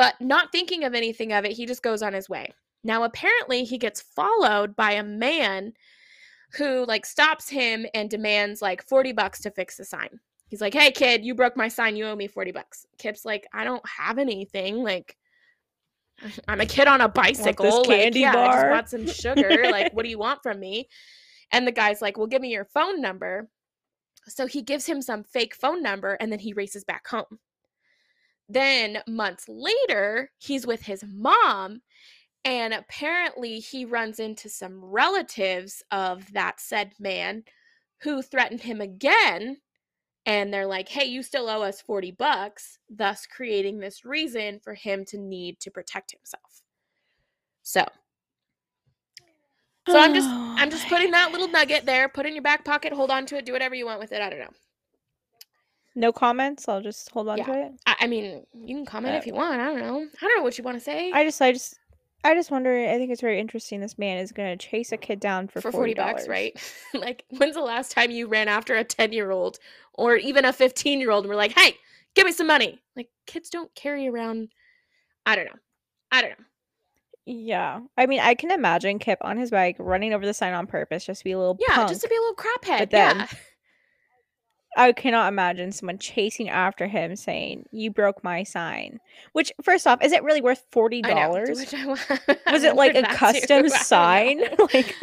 but 0.00 0.18
not 0.18 0.50
thinking 0.50 0.84
of 0.84 0.94
anything 0.94 1.30
of 1.34 1.44
it, 1.44 1.52
he 1.52 1.66
just 1.66 1.82
goes 1.82 2.00
on 2.02 2.14
his 2.14 2.26
way. 2.26 2.48
Now 2.82 3.02
apparently 3.02 3.64
he 3.64 3.76
gets 3.76 4.00
followed 4.00 4.74
by 4.74 4.92
a 4.92 5.02
man 5.02 5.74
who 6.54 6.86
like 6.86 7.04
stops 7.04 7.50
him 7.50 7.84
and 7.92 8.08
demands 8.08 8.62
like 8.62 8.82
40 8.82 9.12
bucks 9.12 9.42
to 9.42 9.50
fix 9.50 9.76
the 9.76 9.84
sign. 9.84 10.18
He's 10.48 10.62
like, 10.62 10.72
"Hey 10.72 10.90
kid, 10.90 11.22
you 11.22 11.34
broke 11.34 11.54
my 11.54 11.68
sign, 11.68 11.96
you 11.96 12.06
owe 12.06 12.16
me 12.16 12.28
40 12.28 12.50
bucks." 12.50 12.86
Kip's 12.96 13.26
like, 13.26 13.46
"I 13.52 13.62
don't 13.62 13.86
have 13.86 14.16
anything. 14.16 14.82
Like 14.82 15.18
I'm 16.48 16.62
a 16.62 16.66
kid 16.66 16.88
on 16.88 17.02
a 17.02 17.08
bicycle. 17.10 17.80
like, 17.80 17.88
candy 17.88 18.20
yeah, 18.20 18.30
I 18.30 18.46
just 18.46 18.56
bar?" 18.56 18.70
want 18.70 18.88
some 18.88 19.06
sugar. 19.06 19.64
like, 19.70 19.92
what 19.92 20.04
do 20.04 20.08
you 20.08 20.18
want 20.26 20.42
from 20.42 20.58
me?" 20.58 20.88
And 21.52 21.66
the 21.66 21.72
guy's 21.72 22.00
like, 22.00 22.16
"Well, 22.16 22.26
give 22.26 22.40
me 22.40 22.48
your 22.50 22.64
phone 22.64 23.02
number." 23.02 23.50
So 24.28 24.46
he 24.46 24.62
gives 24.62 24.86
him 24.86 25.02
some 25.02 25.24
fake 25.24 25.54
phone 25.54 25.82
number 25.82 26.14
and 26.14 26.32
then 26.32 26.38
he 26.38 26.54
races 26.54 26.84
back 26.84 27.06
home. 27.06 27.38
Then 28.50 29.02
months 29.08 29.46
later, 29.48 30.32
he's 30.38 30.66
with 30.66 30.82
his 30.82 31.04
mom 31.06 31.82
and 32.44 32.74
apparently 32.74 33.60
he 33.60 33.84
runs 33.84 34.18
into 34.20 34.48
some 34.48 34.84
relatives 34.84 35.82
of 35.92 36.32
that 36.32 36.60
said 36.60 36.94
man 36.98 37.44
who 38.02 38.22
threatened 38.22 38.62
him 38.62 38.80
again 38.80 39.58
and 40.26 40.52
they're 40.52 40.66
like, 40.66 40.88
"Hey, 40.90 41.06
you 41.06 41.22
still 41.22 41.48
owe 41.48 41.62
us 41.62 41.80
40 41.82 42.12
bucks," 42.12 42.78
thus 42.88 43.26
creating 43.26 43.80
this 43.80 44.04
reason 44.04 44.60
for 44.60 44.74
him 44.74 45.04
to 45.06 45.18
need 45.18 45.60
to 45.60 45.70
protect 45.70 46.12
himself. 46.12 46.62
So, 47.62 47.86
so 49.88 49.98
I'm 49.98 50.14
just 50.14 50.30
Oh 50.32 50.54
I'm 50.56 50.70
just 50.70 50.88
putting 50.88 51.10
that 51.12 51.32
little 51.32 51.48
nugget 51.48 51.86
there, 51.86 52.08
put 52.08 52.26
it 52.26 52.30
in 52.30 52.34
your 52.34 52.42
back 52.42 52.64
pocket, 52.64 52.92
hold 52.92 53.10
on 53.10 53.26
to 53.26 53.36
it, 53.38 53.46
do 53.46 53.52
whatever 53.52 53.74
you 53.74 53.86
want 53.86 54.00
with 54.00 54.12
it. 54.12 54.22
I 54.22 54.30
don't 54.30 54.40
know. 54.40 54.50
No 55.94 56.12
comments. 56.12 56.68
I'll 56.68 56.80
just 56.82 57.10
hold 57.10 57.28
on 57.28 57.38
Yeah. 57.38 57.44
to 57.46 57.52
it. 57.66 57.72
I, 57.86 57.96
I 58.00 58.06
mean, 58.06 58.44
you 58.54 58.76
can 58.76 58.86
comment 58.86 59.16
if 59.16 59.26
you 59.26 59.34
want. 59.34 59.60
I 59.60 59.64
don't 59.66 59.80
know. 59.80 60.06
I 60.22 60.26
don't 60.26 60.36
know 60.38 60.42
what 60.44 60.56
you 60.56 60.64
want 60.64 60.76
to 60.78 60.84
say. 60.84 61.10
I 61.12 61.24
just, 61.24 61.40
I 61.42 61.52
just, 61.52 61.78
I 62.22 62.34
just 62.34 62.50
wonder. 62.50 62.70
I 62.88 62.96
think 62.98 63.10
it's 63.10 63.20
very 63.20 63.40
interesting. 63.40 63.80
This 63.80 63.98
man 63.98 64.18
is 64.18 64.30
gonna 64.30 64.56
chase 64.56 64.92
a 64.92 64.96
kid 64.96 65.20
down 65.20 65.48
for, 65.48 65.60
for 65.60 65.72
40 65.72 65.94
bucks, 65.94 66.28
right? 66.28 66.56
like, 66.94 67.24
when's 67.30 67.54
the 67.56 67.62
last 67.62 67.92
time 67.92 68.10
you 68.10 68.28
ran 68.28 68.46
after 68.48 68.76
a 68.76 68.84
10 68.84 69.12
year 69.12 69.30
old 69.30 69.58
or 69.94 70.16
even 70.16 70.44
a 70.44 70.52
15 70.52 71.00
year 71.00 71.10
old 71.10 71.24
and 71.24 71.28
were 71.30 71.36
like, 71.36 71.58
hey, 71.58 71.76
give 72.14 72.24
me 72.26 72.32
some 72.32 72.46
money? 72.46 72.80
Like, 72.94 73.08
kids 73.26 73.50
don't 73.50 73.74
carry 73.74 74.06
around. 74.06 74.48
I 75.26 75.34
don't 75.36 75.46
know. 75.46 75.58
I 76.12 76.20
don't 76.22 76.30
know. 76.38 76.44
Yeah, 77.26 77.80
I 77.96 78.06
mean, 78.06 78.18
I 78.20 78.34
can 78.34 78.50
imagine 78.50 78.98
Kip 78.98 79.18
on 79.22 79.36
his 79.36 79.50
bike 79.50 79.76
running 79.78 80.12
over 80.14 80.26
the 80.26 80.34
sign 80.34 80.52
on 80.52 80.66
purpose, 80.66 81.04
just 81.04 81.20
to 81.20 81.24
be 81.24 81.32
a 81.32 81.38
little 81.38 81.56
Yeah, 81.60 81.74
punk. 81.76 81.88
just 81.90 82.00
to 82.02 82.08
be 82.08 82.16
a 82.16 82.20
little 82.20 82.34
craphead. 82.34 82.78
But 82.78 82.90
then- 82.90 83.16
yeah. 83.18 83.26
I 84.76 84.92
cannot 84.92 85.28
imagine 85.32 85.72
someone 85.72 85.98
chasing 85.98 86.48
after 86.48 86.86
him 86.86 87.16
saying, 87.16 87.66
"You 87.72 87.90
broke 87.90 88.22
my 88.22 88.44
sign." 88.44 89.00
Which, 89.32 89.52
first 89.62 89.86
off, 89.86 90.02
is 90.02 90.12
it 90.12 90.22
really 90.22 90.40
worth 90.40 90.64
forty 90.70 91.02
dollars? 91.02 91.58
Which 91.58 91.74
I, 91.74 91.86
wa- 91.86 91.96
Was 92.52 92.62
it 92.62 92.76
like 92.76 92.94
a 92.94 93.02
custom 93.02 93.68
sign? 93.68 94.42
like, 94.72 94.96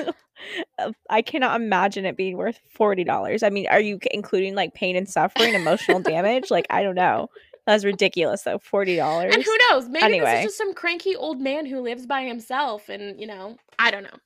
uh, 0.79 0.91
I 1.09 1.21
cannot 1.21 1.59
imagine 1.59 2.05
it 2.05 2.15
being 2.15 2.37
worth 2.37 2.59
forty 2.69 3.03
dollars. 3.03 3.43
I 3.43 3.49
mean, 3.49 3.67
are 3.67 3.81
you 3.81 3.99
including 4.11 4.55
like 4.55 4.73
pain 4.73 4.95
and 4.95 5.07
suffering, 5.09 5.53
emotional 5.53 5.99
damage? 5.99 6.49
Like, 6.49 6.67
I 6.69 6.81
don't 6.83 6.95
know. 6.95 7.29
That's 7.65 7.83
ridiculous, 7.83 8.43
though. 8.43 8.59
Forty 8.59 8.95
dollars. 8.95 9.33
And 9.33 9.43
who 9.43 9.57
knows? 9.69 9.89
Maybe 9.89 10.19
this 10.21 10.29
is 10.39 10.45
just 10.45 10.57
some 10.57 10.73
cranky 10.73 11.15
old 11.17 11.41
man 11.41 11.65
who 11.65 11.81
lives 11.81 12.05
by 12.05 12.23
himself, 12.23 12.87
and 12.87 13.19
you 13.19 13.27
know, 13.27 13.57
I 13.77 13.91
don't 13.91 14.03
know. 14.03 14.17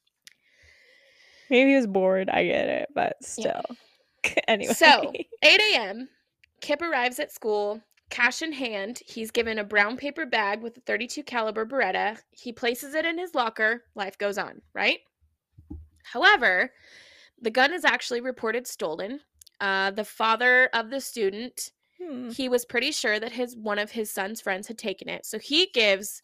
Maybe 1.49 1.71
he 1.71 1.75
was 1.75 1.87
bored. 1.87 2.29
I 2.29 2.45
get 2.45 2.67
it, 2.67 2.89
but 2.93 3.17
Yeah. 3.37 3.61
anyway. 4.47 4.73
So, 4.73 5.11
8 5.43 5.61
a.m., 5.73 6.09
Kip 6.61 6.81
arrives 6.81 7.19
at 7.19 7.31
school, 7.31 7.81
cash 8.09 8.41
in 8.41 8.51
hand. 8.51 9.01
He's 9.05 9.31
given 9.31 9.59
a 9.59 9.63
brown 9.63 9.97
paper 9.97 10.25
bag 10.25 10.61
with 10.61 10.77
a 10.77 10.81
32 10.81 11.23
caliber 11.23 11.65
Beretta. 11.65 12.17
He 12.31 12.51
places 12.53 12.93
it 12.93 13.05
in 13.05 13.17
his 13.17 13.33
locker. 13.33 13.83
Life 13.95 14.17
goes 14.17 14.37
on, 14.37 14.61
right? 14.73 14.99
However, 16.03 16.71
the 17.41 17.49
gun 17.49 17.73
is 17.73 17.85
actually 17.85 18.21
reported 18.21 18.67
stolen. 18.67 19.21
Uh, 19.59 19.91
the 19.91 20.03
father 20.05 20.69
of 20.73 20.89
the 20.89 21.01
student, 21.01 21.71
Hmm. 21.99 22.29
he 22.31 22.49
was 22.49 22.65
pretty 22.65 22.91
sure 22.91 23.19
that 23.19 23.31
his 23.31 23.55
one 23.55 23.77
of 23.77 23.91
his 23.91 24.11
son's 24.11 24.41
friends 24.41 24.67
had 24.67 24.77
taken 24.77 25.07
it. 25.07 25.25
So 25.25 25.37
he 25.37 25.67
gives 25.73 26.21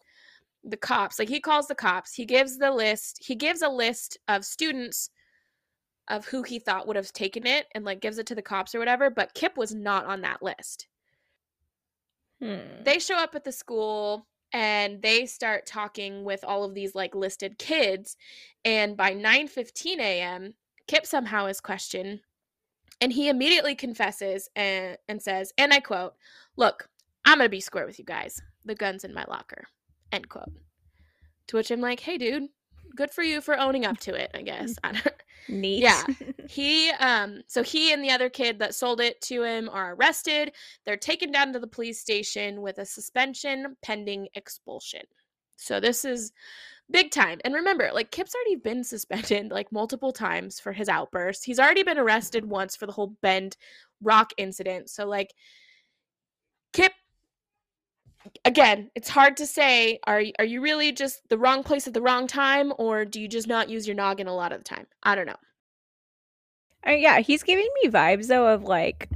the 0.64 0.76
cops, 0.76 1.18
like 1.18 1.28
he 1.28 1.40
calls 1.40 1.68
the 1.68 1.74
cops. 1.74 2.14
He 2.14 2.24
gives 2.24 2.58
the 2.58 2.72
list. 2.72 3.22
He 3.24 3.36
gives 3.36 3.62
a 3.62 3.68
list 3.68 4.18
of 4.26 4.44
students 4.44 5.10
of 6.08 6.26
who 6.26 6.42
he 6.42 6.58
thought 6.58 6.86
would 6.86 6.96
have 6.96 7.12
taken 7.12 7.46
it 7.46 7.66
and 7.74 7.84
like 7.84 8.00
gives 8.00 8.18
it 8.18 8.26
to 8.26 8.34
the 8.34 8.42
cops 8.42 8.74
or 8.74 8.78
whatever, 8.78 9.10
but 9.10 9.34
Kip 9.34 9.56
was 9.56 9.74
not 9.74 10.06
on 10.06 10.22
that 10.22 10.42
list. 10.42 10.86
Hmm. 12.40 12.82
They 12.84 12.98
show 12.98 13.16
up 13.16 13.34
at 13.34 13.44
the 13.44 13.52
school 13.52 14.26
and 14.52 15.02
they 15.02 15.26
start 15.26 15.66
talking 15.66 16.24
with 16.24 16.44
all 16.44 16.64
of 16.64 16.74
these 16.74 16.94
like 16.94 17.14
listed 17.14 17.58
kids 17.58 18.16
and 18.64 18.96
by 18.96 19.12
9:15 19.12 19.98
a.m. 19.98 20.54
Kip 20.86 21.04
somehow 21.04 21.46
is 21.46 21.60
questioned 21.60 22.20
and 23.00 23.12
he 23.12 23.28
immediately 23.28 23.74
confesses 23.74 24.48
and, 24.56 24.96
and 25.08 25.22
says, 25.22 25.52
and 25.58 25.72
I 25.72 25.80
quote, 25.80 26.14
Look, 26.56 26.88
I'm 27.24 27.38
going 27.38 27.46
to 27.46 27.50
be 27.50 27.60
square 27.60 27.86
with 27.86 27.98
you 27.98 28.04
guys. 28.04 28.40
The 28.64 28.74
gun's 28.74 29.04
in 29.04 29.14
my 29.14 29.24
locker. 29.28 29.64
End 30.12 30.28
quote. 30.28 30.52
To 31.48 31.56
which 31.56 31.70
I'm 31.70 31.80
like, 31.80 32.00
hey, 32.00 32.18
dude, 32.18 32.48
good 32.96 33.10
for 33.10 33.22
you 33.22 33.40
for 33.40 33.58
owning 33.58 33.84
up 33.84 33.98
to 34.00 34.14
it, 34.14 34.30
I 34.34 34.42
guess. 34.42 34.76
I 34.84 34.92
don't, 34.92 35.22
Neat. 35.48 35.82
Yeah. 35.82 36.04
he, 36.48 36.90
um, 36.90 37.42
so 37.46 37.62
he 37.62 37.92
and 37.92 38.02
the 38.02 38.10
other 38.10 38.28
kid 38.28 38.58
that 38.58 38.74
sold 38.74 39.00
it 39.00 39.20
to 39.22 39.42
him 39.42 39.68
are 39.70 39.94
arrested. 39.94 40.52
They're 40.84 40.96
taken 40.96 41.30
down 41.30 41.52
to 41.52 41.58
the 41.58 41.66
police 41.66 42.00
station 42.00 42.60
with 42.62 42.78
a 42.78 42.84
suspension 42.84 43.76
pending 43.82 44.28
expulsion. 44.34 45.02
So 45.56 45.80
this 45.80 46.04
is 46.04 46.32
big 46.90 47.10
time. 47.10 47.40
And 47.44 47.54
remember, 47.54 47.90
like 47.92 48.10
Kip's 48.10 48.34
already 48.34 48.56
been 48.56 48.84
suspended 48.84 49.50
like 49.50 49.72
multiple 49.72 50.12
times 50.12 50.60
for 50.60 50.72
his 50.72 50.88
outbursts. 50.88 51.44
He's 51.44 51.58
already 51.58 51.82
been 51.82 51.98
arrested 51.98 52.44
once 52.44 52.76
for 52.76 52.86
the 52.86 52.92
whole 52.92 53.14
Bend 53.22 53.56
Rock 54.02 54.32
incident. 54.36 54.90
So 54.90 55.06
like 55.06 55.34
Kip 56.72 56.92
again, 58.44 58.90
it's 58.94 59.08
hard 59.08 59.36
to 59.38 59.46
say 59.46 59.98
are 60.06 60.22
are 60.38 60.44
you 60.44 60.60
really 60.60 60.92
just 60.92 61.28
the 61.28 61.38
wrong 61.38 61.62
place 61.62 61.86
at 61.86 61.94
the 61.94 62.02
wrong 62.02 62.26
time 62.26 62.72
or 62.78 63.04
do 63.04 63.20
you 63.20 63.28
just 63.28 63.46
not 63.48 63.68
use 63.68 63.86
your 63.86 63.96
noggin 63.96 64.26
a 64.26 64.34
lot 64.34 64.52
of 64.52 64.58
the 64.58 64.64
time? 64.64 64.86
I 65.02 65.14
don't 65.14 65.26
know. 65.26 65.36
Uh, 66.86 66.92
yeah, 66.92 67.20
he's 67.20 67.42
giving 67.42 67.68
me 67.82 67.90
vibes 67.90 68.28
though 68.28 68.46
of 68.48 68.62
like 68.62 69.08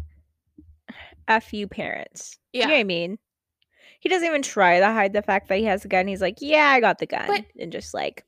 F 1.29 1.53
you 1.53 1.69
parents. 1.69 2.39
You 2.53 2.63
know 2.63 2.69
Yeah. 2.69 2.75
what 2.75 2.81
I 2.81 2.85
mean? 2.85 3.19
He 4.01 4.09
doesn't 4.09 4.27
even 4.27 4.43
try 4.43 4.81
to 4.81 4.87
hide 4.87 5.13
the 5.13 5.23
fact 5.23 5.49
that 5.49 5.59
he 5.59 5.65
has 5.65 5.85
a 5.85 5.89
gun. 5.89 6.09
He's 6.09 6.21
like, 6.21 6.39
Yeah, 6.41 6.67
I 6.67 6.81
got 6.81 6.99
the 6.99 7.07
gun. 7.07 7.27
But- 7.29 7.45
and 7.59 7.71
just 7.73 7.95
like, 7.95 8.25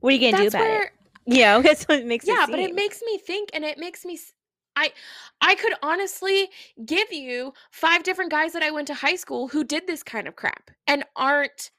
what 0.00 0.12
are 0.12 0.16
you 0.16 0.30
gonna 0.30 0.42
do 0.42 0.48
about 0.48 0.60
where 0.60 0.82
it? 0.84 0.92
You 1.26 1.42
know, 1.42 1.62
that's 1.62 1.84
what 1.84 2.04
makes 2.06 2.26
yeah, 2.26 2.44
it 2.44 2.50
but 2.50 2.58
it 2.58 2.74
makes 2.74 3.02
me 3.02 3.18
think 3.18 3.50
and 3.52 3.64
it 3.64 3.78
makes 3.78 4.04
me 4.04 4.18
I 4.78 4.92
I 5.40 5.54
could 5.56 5.74
honestly 5.82 6.48
give 6.86 7.12
you 7.12 7.52
five 7.72 8.02
different 8.04 8.30
guys 8.30 8.52
that 8.52 8.62
I 8.62 8.70
went 8.70 8.86
to 8.88 8.94
high 8.94 9.16
school 9.16 9.48
who 9.48 9.64
did 9.64 9.86
this 9.86 10.02
kind 10.02 10.28
of 10.28 10.36
crap 10.36 10.70
and 10.86 11.04
aren't 11.16 11.70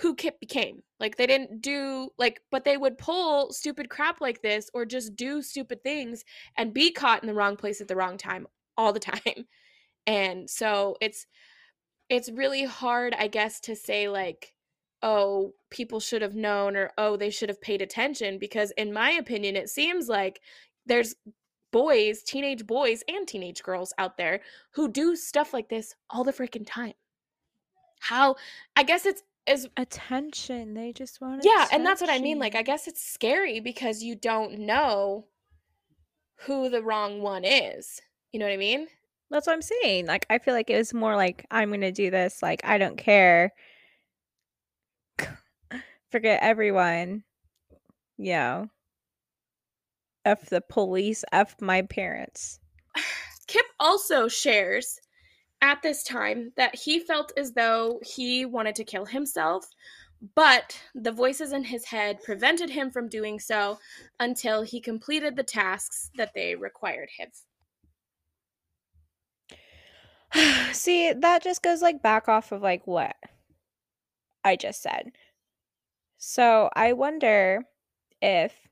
who 0.00 0.14
Kip 0.14 0.38
became. 0.40 0.82
Like 1.00 1.16
they 1.16 1.26
didn't 1.26 1.60
do 1.62 2.10
like 2.18 2.40
but 2.50 2.64
they 2.64 2.76
would 2.76 2.98
pull 2.98 3.52
stupid 3.52 3.88
crap 3.88 4.20
like 4.20 4.42
this 4.42 4.70
or 4.74 4.84
just 4.84 5.14
do 5.16 5.40
stupid 5.42 5.82
things 5.82 6.24
and 6.56 6.74
be 6.74 6.90
caught 6.90 7.22
in 7.22 7.28
the 7.28 7.34
wrong 7.34 7.56
place 7.56 7.80
at 7.80 7.88
the 7.88 7.96
wrong 7.96 8.18
time 8.18 8.46
all 8.76 8.92
the 8.92 9.00
time. 9.12 9.46
And 10.06 10.50
so 10.50 10.96
it's 11.00 11.26
it's 12.08 12.30
really 12.30 12.64
hard 12.64 13.14
I 13.18 13.28
guess 13.28 13.60
to 13.60 13.76
say 13.76 14.08
like 14.08 14.52
oh 15.02 15.52
people 15.70 16.00
should 16.00 16.22
have 16.22 16.34
known 16.34 16.76
or 16.76 16.90
oh 16.98 17.16
they 17.16 17.30
should 17.30 17.48
have 17.50 17.60
paid 17.60 17.82
attention 17.82 18.38
because 18.38 18.72
in 18.72 18.92
my 18.92 19.12
opinion 19.12 19.54
it 19.54 19.68
seems 19.68 20.08
like 20.08 20.40
there's 20.86 21.14
boys, 21.70 22.22
teenage 22.22 22.66
boys 22.66 23.02
and 23.08 23.26
teenage 23.26 23.62
girls 23.62 23.92
out 23.98 24.16
there 24.16 24.40
who 24.72 24.88
do 24.88 25.16
stuff 25.16 25.52
like 25.52 25.68
this 25.68 25.94
all 26.10 26.24
the 26.24 26.32
freaking 26.32 26.66
time. 26.66 26.94
How 28.00 28.36
I 28.76 28.82
guess 28.82 29.06
it's 29.06 29.22
as 29.46 29.66
Attention. 29.76 30.74
They 30.74 30.92
just 30.92 31.20
want 31.20 31.42
to 31.42 31.48
yeah, 31.48 31.66
and 31.72 31.84
that's 31.84 32.00
what 32.00 32.10
I 32.10 32.18
mean. 32.18 32.38
Like 32.38 32.54
I 32.54 32.62
guess 32.62 32.86
it's 32.86 33.02
scary 33.02 33.60
because 33.60 34.02
you 34.02 34.14
don't 34.14 34.58
know 34.58 35.26
who 36.36 36.68
the 36.68 36.82
wrong 36.82 37.20
one 37.20 37.44
is. 37.44 38.00
You 38.32 38.38
know 38.38 38.46
what 38.46 38.52
I 38.52 38.58
mean? 38.58 38.86
That's 39.30 39.46
what 39.46 39.52
I'm 39.54 39.62
saying. 39.62 40.06
Like, 40.06 40.26
I 40.30 40.38
feel 40.38 40.54
like 40.54 40.70
it 40.70 40.76
was 40.76 40.94
more 40.94 41.16
like, 41.16 41.44
I'm 41.50 41.70
gonna 41.70 41.92
do 41.92 42.10
this. 42.10 42.42
Like, 42.42 42.60
I 42.64 42.78
don't 42.78 42.96
care. 42.96 43.52
Forget 46.10 46.42
everyone. 46.42 47.24
Know. 48.16 48.68
F 50.28 50.44
the 50.50 50.60
police. 50.60 51.24
F 51.32 51.56
my 51.58 51.80
parents. 51.80 52.60
Kip 53.46 53.64
also 53.80 54.28
shares 54.28 55.00
at 55.62 55.80
this 55.82 56.02
time 56.02 56.52
that 56.56 56.74
he 56.74 57.00
felt 57.00 57.32
as 57.38 57.52
though 57.52 57.98
he 58.04 58.44
wanted 58.44 58.74
to 58.74 58.84
kill 58.84 59.06
himself, 59.06 59.64
but 60.34 60.78
the 60.94 61.12
voices 61.12 61.52
in 61.52 61.64
his 61.64 61.86
head 61.86 62.22
prevented 62.22 62.68
him 62.68 62.90
from 62.90 63.08
doing 63.08 63.40
so 63.40 63.78
until 64.20 64.60
he 64.62 64.80
completed 64.82 65.34
the 65.34 65.42
tasks 65.42 66.10
that 66.18 66.34
they 66.34 66.54
required 66.54 67.08
him. 67.16 67.30
See, 70.74 71.14
that 71.14 71.42
just 71.42 71.62
goes 71.62 71.80
like 71.80 72.02
back 72.02 72.28
off 72.28 72.52
of 72.52 72.60
like 72.60 72.86
what 72.86 73.16
I 74.44 74.56
just 74.56 74.82
said. 74.82 75.12
So 76.18 76.68
I 76.74 76.92
wonder 76.92 77.64
if 78.20 78.67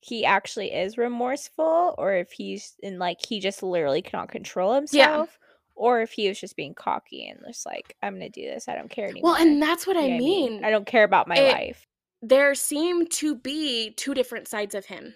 he 0.00 0.24
actually 0.24 0.72
is 0.72 0.96
remorseful 0.98 1.94
or 1.98 2.14
if 2.14 2.32
he's 2.32 2.74
in 2.82 2.98
like 2.98 3.18
he 3.24 3.38
just 3.38 3.62
literally 3.62 4.00
cannot 4.02 4.30
control 4.30 4.74
himself 4.74 5.38
or 5.74 6.00
if 6.00 6.10
he 6.12 6.28
was 6.28 6.40
just 6.40 6.56
being 6.56 6.74
cocky 6.74 7.28
and 7.28 7.38
just 7.46 7.66
like 7.66 7.96
I'm 8.02 8.18
going 8.18 8.30
to 8.32 8.40
do 8.40 8.46
this. 8.48 8.68
I 8.68 8.74
don't 8.74 8.90
care 8.90 9.06
anymore. 9.08 9.32
Well, 9.32 9.42
and 9.42 9.62
that's 9.62 9.86
what 9.86 9.96
I 9.96 10.06
know 10.06 10.14
what 10.14 10.18
mean. 10.18 10.64
I 10.64 10.70
don't 10.70 10.86
care 10.86 11.04
about 11.04 11.28
my 11.28 11.36
It- 11.36 11.52
life. 11.52 11.86
there 12.22 12.54
seem 12.54 13.06
to 13.08 13.34
be 13.34 13.90
two 13.92 14.14
different 14.14 14.48
sides 14.48 14.74
of 14.74 14.86
him. 14.86 15.14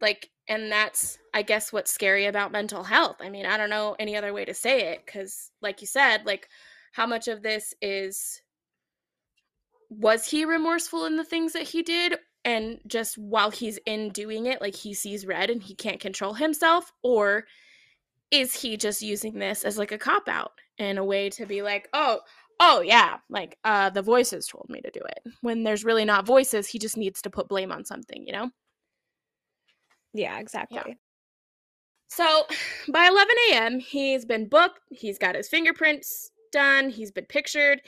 Like, 0.00 0.30
and 0.46 0.70
that's, 0.70 1.18
I 1.34 1.42
guess, 1.42 1.72
what's 1.72 1.90
scary 1.90 2.26
about 2.26 2.52
mental 2.52 2.84
health. 2.84 3.16
I 3.20 3.28
mean, 3.30 3.44
I 3.46 3.56
don't 3.56 3.68
know 3.70 3.96
any 3.98 4.16
other 4.16 4.32
way 4.32 4.44
to 4.44 4.54
say 4.54 4.92
it 4.92 5.04
because, 5.04 5.50
like 5.60 5.80
you 5.80 5.86
said, 5.86 6.24
like, 6.24 6.48
how 6.92 7.04
much 7.06 7.28
of 7.28 7.42
this 7.42 7.74
is 7.82 8.40
was 9.90 10.26
he 10.26 10.44
remorseful 10.44 11.06
in 11.06 11.16
the 11.16 11.24
things 11.24 11.52
that 11.54 11.62
he 11.62 11.82
did? 11.82 12.18
And 12.48 12.80
just 12.86 13.18
while 13.18 13.50
he's 13.50 13.78
in 13.84 14.08
doing 14.08 14.46
it, 14.46 14.62
like 14.62 14.74
he 14.74 14.94
sees 14.94 15.26
red 15.26 15.50
and 15.50 15.62
he 15.62 15.74
can't 15.74 16.00
control 16.00 16.32
himself? 16.32 16.90
Or 17.02 17.44
is 18.30 18.54
he 18.54 18.78
just 18.78 19.02
using 19.02 19.38
this 19.38 19.64
as 19.64 19.76
like 19.76 19.92
a 19.92 19.98
cop 19.98 20.28
out 20.28 20.52
and 20.78 20.98
a 20.98 21.04
way 21.04 21.28
to 21.28 21.44
be 21.44 21.60
like, 21.60 21.90
oh, 21.92 22.20
oh 22.58 22.80
yeah, 22.80 23.18
like 23.28 23.58
uh 23.64 23.90
the 23.90 24.00
voices 24.00 24.46
told 24.46 24.64
me 24.70 24.80
to 24.80 24.90
do 24.90 25.00
it. 25.00 25.32
When 25.42 25.62
there's 25.62 25.84
really 25.84 26.06
not 26.06 26.24
voices, 26.24 26.66
he 26.66 26.78
just 26.78 26.96
needs 26.96 27.20
to 27.20 27.28
put 27.28 27.50
blame 27.50 27.70
on 27.70 27.84
something, 27.84 28.26
you 28.26 28.32
know? 28.32 28.50
Yeah, 30.14 30.38
exactly. 30.38 30.96
So 32.08 32.46
by 32.90 33.08
11 33.08 33.34
a.m., 33.50 33.78
he's 33.78 34.24
been 34.24 34.48
booked, 34.48 34.80
he's 34.90 35.18
got 35.18 35.34
his 35.34 35.50
fingerprints 35.50 36.30
done, 36.50 36.88
he's 36.88 37.10
been 37.10 37.26
pictured, 37.26 37.82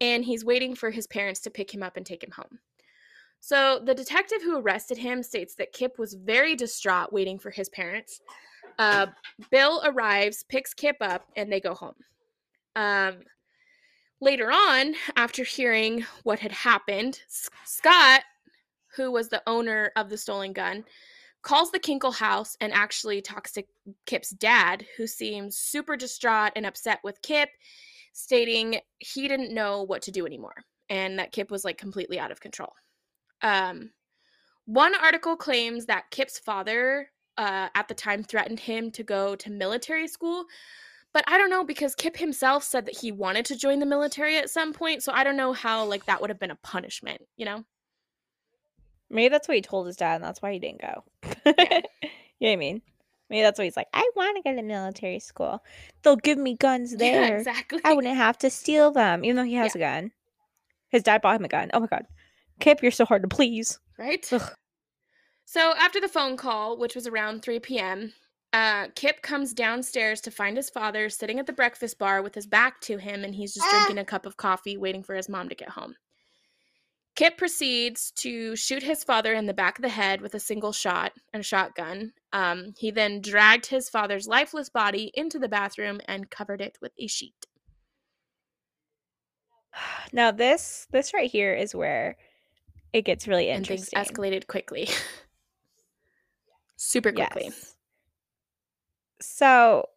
and 0.00 0.24
he's 0.24 0.44
waiting 0.44 0.76
for 0.76 0.92
his 0.92 1.08
parents 1.08 1.40
to 1.40 1.50
pick 1.50 1.74
him 1.74 1.82
up 1.82 1.96
and 1.96 2.06
take 2.06 2.22
him 2.22 2.30
home. 2.30 2.60
So 3.46 3.78
the 3.84 3.94
detective 3.94 4.42
who 4.42 4.58
arrested 4.58 4.96
him 4.96 5.22
states 5.22 5.54
that 5.56 5.74
Kip 5.74 5.98
was 5.98 6.14
very 6.14 6.56
distraught 6.56 7.12
waiting 7.12 7.38
for 7.38 7.50
his 7.50 7.68
parents. 7.68 8.22
Uh, 8.78 9.08
Bill 9.50 9.82
arrives, 9.84 10.46
picks 10.48 10.72
Kip 10.72 10.96
up, 11.02 11.26
and 11.36 11.52
they 11.52 11.60
go 11.60 11.74
home. 11.74 11.94
Um, 12.74 13.16
later 14.22 14.50
on, 14.50 14.94
after 15.16 15.44
hearing 15.44 16.06
what 16.22 16.38
had 16.38 16.52
happened, 16.52 17.20
Scott, 17.66 18.22
who 18.96 19.12
was 19.12 19.28
the 19.28 19.42
owner 19.46 19.92
of 19.94 20.08
the 20.08 20.16
stolen 20.16 20.54
gun, 20.54 20.82
calls 21.42 21.70
the 21.70 21.78
Kinkle 21.78 22.14
house 22.14 22.56
and 22.62 22.72
actually 22.72 23.20
talks 23.20 23.52
to 23.52 23.64
Kip's 24.06 24.30
dad, 24.30 24.86
who 24.96 25.06
seems 25.06 25.58
super 25.58 25.98
distraught 25.98 26.52
and 26.56 26.64
upset 26.64 27.00
with 27.04 27.20
Kip, 27.20 27.50
stating 28.14 28.80
he 29.00 29.28
didn't 29.28 29.52
know 29.52 29.82
what 29.82 30.00
to 30.00 30.10
do 30.10 30.24
anymore 30.24 30.64
and 30.88 31.18
that 31.18 31.32
Kip 31.32 31.50
was 31.50 31.64
like 31.64 31.78
completely 31.78 32.18
out 32.18 32.30
of 32.30 32.40
control. 32.40 32.72
Um, 33.44 33.90
one 34.64 34.94
article 34.94 35.36
claims 35.36 35.86
that 35.86 36.10
Kip's 36.10 36.38
father 36.38 37.10
uh, 37.36 37.68
at 37.74 37.86
the 37.88 37.94
time 37.94 38.24
threatened 38.24 38.60
him 38.60 38.90
to 38.92 39.02
go 39.02 39.36
to 39.36 39.50
military 39.50 40.08
school, 40.08 40.46
but 41.12 41.24
I 41.28 41.36
don't 41.36 41.50
know 41.50 41.62
because 41.62 41.94
Kip 41.94 42.16
himself 42.16 42.64
said 42.64 42.86
that 42.86 42.96
he 42.96 43.12
wanted 43.12 43.44
to 43.46 43.56
join 43.56 43.78
the 43.78 43.86
military 43.86 44.38
at 44.38 44.50
some 44.50 44.72
point, 44.72 45.02
so 45.02 45.12
I 45.12 45.22
don't 45.22 45.36
know 45.36 45.52
how 45.52 45.84
like 45.84 46.06
that 46.06 46.20
would 46.20 46.30
have 46.30 46.40
been 46.40 46.50
a 46.50 46.56
punishment, 46.56 47.20
you 47.36 47.44
know? 47.44 47.64
Maybe 49.10 49.28
that's 49.28 49.46
what 49.46 49.56
he 49.56 49.62
told 49.62 49.86
his 49.86 49.96
dad, 49.96 50.16
and 50.16 50.24
that's 50.24 50.40
why 50.40 50.54
he 50.54 50.58
didn't 50.58 50.80
go. 50.80 51.04
you 51.46 51.52
know 51.52 51.82
what 52.40 52.50
I 52.50 52.56
mean? 52.56 52.80
Maybe 53.28 53.42
that's 53.42 53.58
why 53.58 53.64
he's 53.64 53.76
like, 53.76 53.88
I 53.92 54.08
want 54.16 54.36
to 54.36 54.42
go 54.42 54.56
to 54.56 54.62
military 54.62 55.20
school. 55.20 55.62
They'll 56.02 56.16
give 56.16 56.38
me 56.38 56.56
guns 56.56 56.96
there. 56.96 57.28
Yeah, 57.28 57.36
exactly. 57.36 57.80
I 57.84 57.92
wouldn't 57.92 58.16
have 58.16 58.38
to 58.38 58.50
steal 58.50 58.90
them, 58.90 59.24
even 59.24 59.36
though 59.36 59.44
he 59.44 59.54
has 59.54 59.74
a 59.74 59.78
gun. 59.78 60.12
His 60.88 61.02
dad 61.02 61.20
bought 61.20 61.36
him 61.36 61.44
a 61.44 61.48
gun. 61.48 61.70
Oh 61.74 61.80
my 61.80 61.86
god. 61.86 62.06
Kip, 62.60 62.82
you're 62.82 62.90
so 62.90 63.04
hard 63.04 63.22
to 63.22 63.28
please. 63.28 63.78
Right? 63.98 64.26
Ugh. 64.32 64.52
So 65.44 65.74
after 65.78 66.00
the 66.00 66.08
phone 66.08 66.36
call, 66.36 66.78
which 66.78 66.94
was 66.94 67.06
around 67.06 67.42
3 67.42 67.60
p.m., 67.60 68.12
uh, 68.52 68.88
Kip 68.94 69.20
comes 69.20 69.52
downstairs 69.52 70.20
to 70.22 70.30
find 70.30 70.56
his 70.56 70.70
father 70.70 71.10
sitting 71.10 71.38
at 71.40 71.46
the 71.46 71.52
breakfast 71.52 71.98
bar 71.98 72.22
with 72.22 72.34
his 72.34 72.46
back 72.46 72.80
to 72.82 72.98
him, 72.98 73.24
and 73.24 73.34
he's 73.34 73.54
just 73.54 73.68
drinking 73.68 73.98
a 73.98 74.04
cup 74.04 74.26
of 74.26 74.36
coffee, 74.36 74.76
waiting 74.76 75.02
for 75.02 75.14
his 75.14 75.28
mom 75.28 75.48
to 75.48 75.54
get 75.54 75.70
home. 75.70 75.96
Kip 77.16 77.36
proceeds 77.36 78.10
to 78.12 78.56
shoot 78.56 78.82
his 78.82 79.04
father 79.04 79.34
in 79.34 79.46
the 79.46 79.54
back 79.54 79.78
of 79.78 79.82
the 79.82 79.88
head 79.88 80.20
with 80.20 80.34
a 80.34 80.40
single 80.40 80.72
shot 80.72 81.12
and 81.32 81.40
a 81.40 81.44
shotgun. 81.44 82.12
Um, 82.32 82.74
he 82.76 82.90
then 82.90 83.20
dragged 83.20 83.66
his 83.66 83.88
father's 83.88 84.26
lifeless 84.26 84.68
body 84.68 85.12
into 85.14 85.38
the 85.38 85.48
bathroom 85.48 86.00
and 86.06 86.30
covered 86.30 86.60
it 86.60 86.76
with 86.80 86.92
a 86.98 87.06
sheet. 87.06 87.46
Now 90.12 90.30
this 90.30 90.86
this 90.90 91.12
right 91.12 91.30
here 91.30 91.54
is 91.54 91.74
where 91.74 92.16
it 92.94 93.02
gets 93.04 93.28
really 93.28 93.50
And 93.50 93.66
things 93.66 93.90
interesting. 93.92 94.16
escalated 94.16 94.46
quickly. 94.46 94.88
Super 96.76 97.12
quickly. 97.12 97.44
Yes. 97.46 97.74
So 99.20 99.88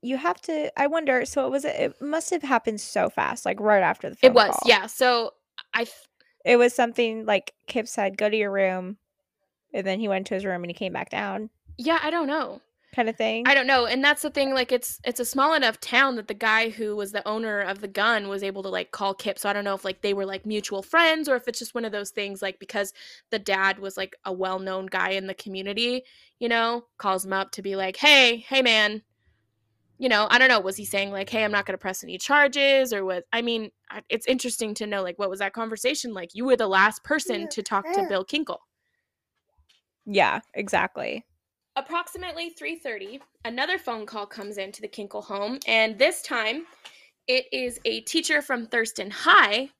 you 0.00 0.16
have 0.16 0.40
to 0.42 0.72
I 0.80 0.86
wonder 0.88 1.24
so 1.24 1.46
it 1.46 1.50
was 1.50 1.64
it 1.64 2.00
must 2.00 2.30
have 2.30 2.42
happened 2.42 2.80
so 2.80 3.08
fast 3.08 3.46
like 3.46 3.60
right 3.60 3.82
after 3.82 4.10
the 4.10 4.16
phone 4.16 4.30
It 4.30 4.34
was, 4.34 4.48
call. 4.48 4.60
yeah. 4.66 4.86
So 4.86 5.34
I 5.74 5.86
It 6.44 6.56
was 6.56 6.74
something 6.74 7.24
like 7.26 7.52
Kip 7.68 7.86
said 7.86 8.16
go 8.18 8.28
to 8.28 8.36
your 8.36 8.50
room 8.50 8.96
and 9.74 9.86
then 9.86 10.00
he 10.00 10.08
went 10.08 10.26
to 10.28 10.34
his 10.34 10.44
room 10.44 10.62
and 10.64 10.70
he 10.70 10.74
came 10.74 10.92
back 10.92 11.10
down 11.10 11.50
yeah, 11.78 11.98
I 12.02 12.10
don't 12.10 12.26
know. 12.26 12.60
Kind 12.94 13.08
of 13.08 13.16
thing. 13.16 13.44
I 13.46 13.54
don't 13.54 13.66
know, 13.66 13.86
and 13.86 14.04
that's 14.04 14.22
the 14.22 14.30
thing. 14.30 14.54
Like, 14.54 14.72
it's 14.72 15.00
it's 15.04 15.20
a 15.20 15.24
small 15.24 15.54
enough 15.54 15.80
town 15.80 16.16
that 16.16 16.28
the 16.28 16.34
guy 16.34 16.68
who 16.70 16.94
was 16.94 17.12
the 17.12 17.26
owner 17.26 17.60
of 17.60 17.80
the 17.80 17.88
gun 17.88 18.28
was 18.28 18.42
able 18.42 18.62
to 18.62 18.68
like 18.68 18.90
call 18.90 19.14
Kip. 19.14 19.38
So 19.38 19.48
I 19.48 19.52
don't 19.52 19.64
know 19.64 19.74
if 19.74 19.84
like 19.84 20.02
they 20.02 20.14
were 20.14 20.26
like 20.26 20.46
mutual 20.46 20.82
friends 20.82 21.28
or 21.28 21.36
if 21.36 21.48
it's 21.48 21.58
just 21.58 21.74
one 21.74 21.84
of 21.84 21.92
those 21.92 22.10
things 22.10 22.42
like 22.42 22.58
because 22.58 22.92
the 23.30 23.38
dad 23.38 23.78
was 23.78 23.96
like 23.96 24.14
a 24.24 24.32
well 24.32 24.58
known 24.58 24.86
guy 24.86 25.10
in 25.10 25.26
the 25.26 25.34
community, 25.34 26.02
you 26.38 26.48
know, 26.48 26.84
calls 26.98 27.24
him 27.24 27.32
up 27.32 27.52
to 27.52 27.62
be 27.62 27.76
like, 27.76 27.96
hey, 27.96 28.38
hey 28.48 28.62
man, 28.62 29.02
you 29.98 30.08
know, 30.08 30.26
I 30.30 30.38
don't 30.38 30.48
know, 30.48 30.60
was 30.60 30.76
he 30.76 30.84
saying 30.84 31.12
like, 31.12 31.30
hey, 31.30 31.44
I'm 31.44 31.52
not 31.52 31.64
gonna 31.66 31.78
press 31.78 32.02
any 32.04 32.18
charges 32.18 32.92
or 32.92 33.04
what? 33.04 33.24
I 33.32 33.42
mean, 33.42 33.70
it's 34.08 34.26
interesting 34.26 34.74
to 34.74 34.86
know 34.86 35.02
like 35.02 35.18
what 35.18 35.30
was 35.30 35.38
that 35.38 35.52
conversation 35.52 36.12
like? 36.12 36.30
You 36.34 36.44
were 36.44 36.56
the 36.56 36.68
last 36.68 37.04
person 37.04 37.48
to 37.48 37.62
talk 37.62 37.84
to 37.92 38.06
Bill 38.08 38.24
Kinkle. 38.24 38.58
yeah, 40.06 40.40
exactly. 40.54 41.24
Approximately 41.76 42.50
3:30 42.50 43.20
another 43.44 43.78
phone 43.78 44.04
call 44.06 44.26
comes 44.26 44.58
into 44.58 44.82
the 44.82 44.88
Kinkle 44.88 45.24
home 45.24 45.58
and 45.66 45.98
this 45.98 46.22
time 46.22 46.66
it 47.26 47.46
is 47.52 47.80
a 47.84 48.00
teacher 48.02 48.42
from 48.42 48.66
Thurston 48.66 49.10
High 49.10 49.70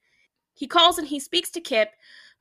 he 0.55 0.67
calls 0.67 0.99
and 0.99 1.07
he 1.07 1.21
speaks 1.21 1.51
to 1.51 1.61
Kip 1.61 1.91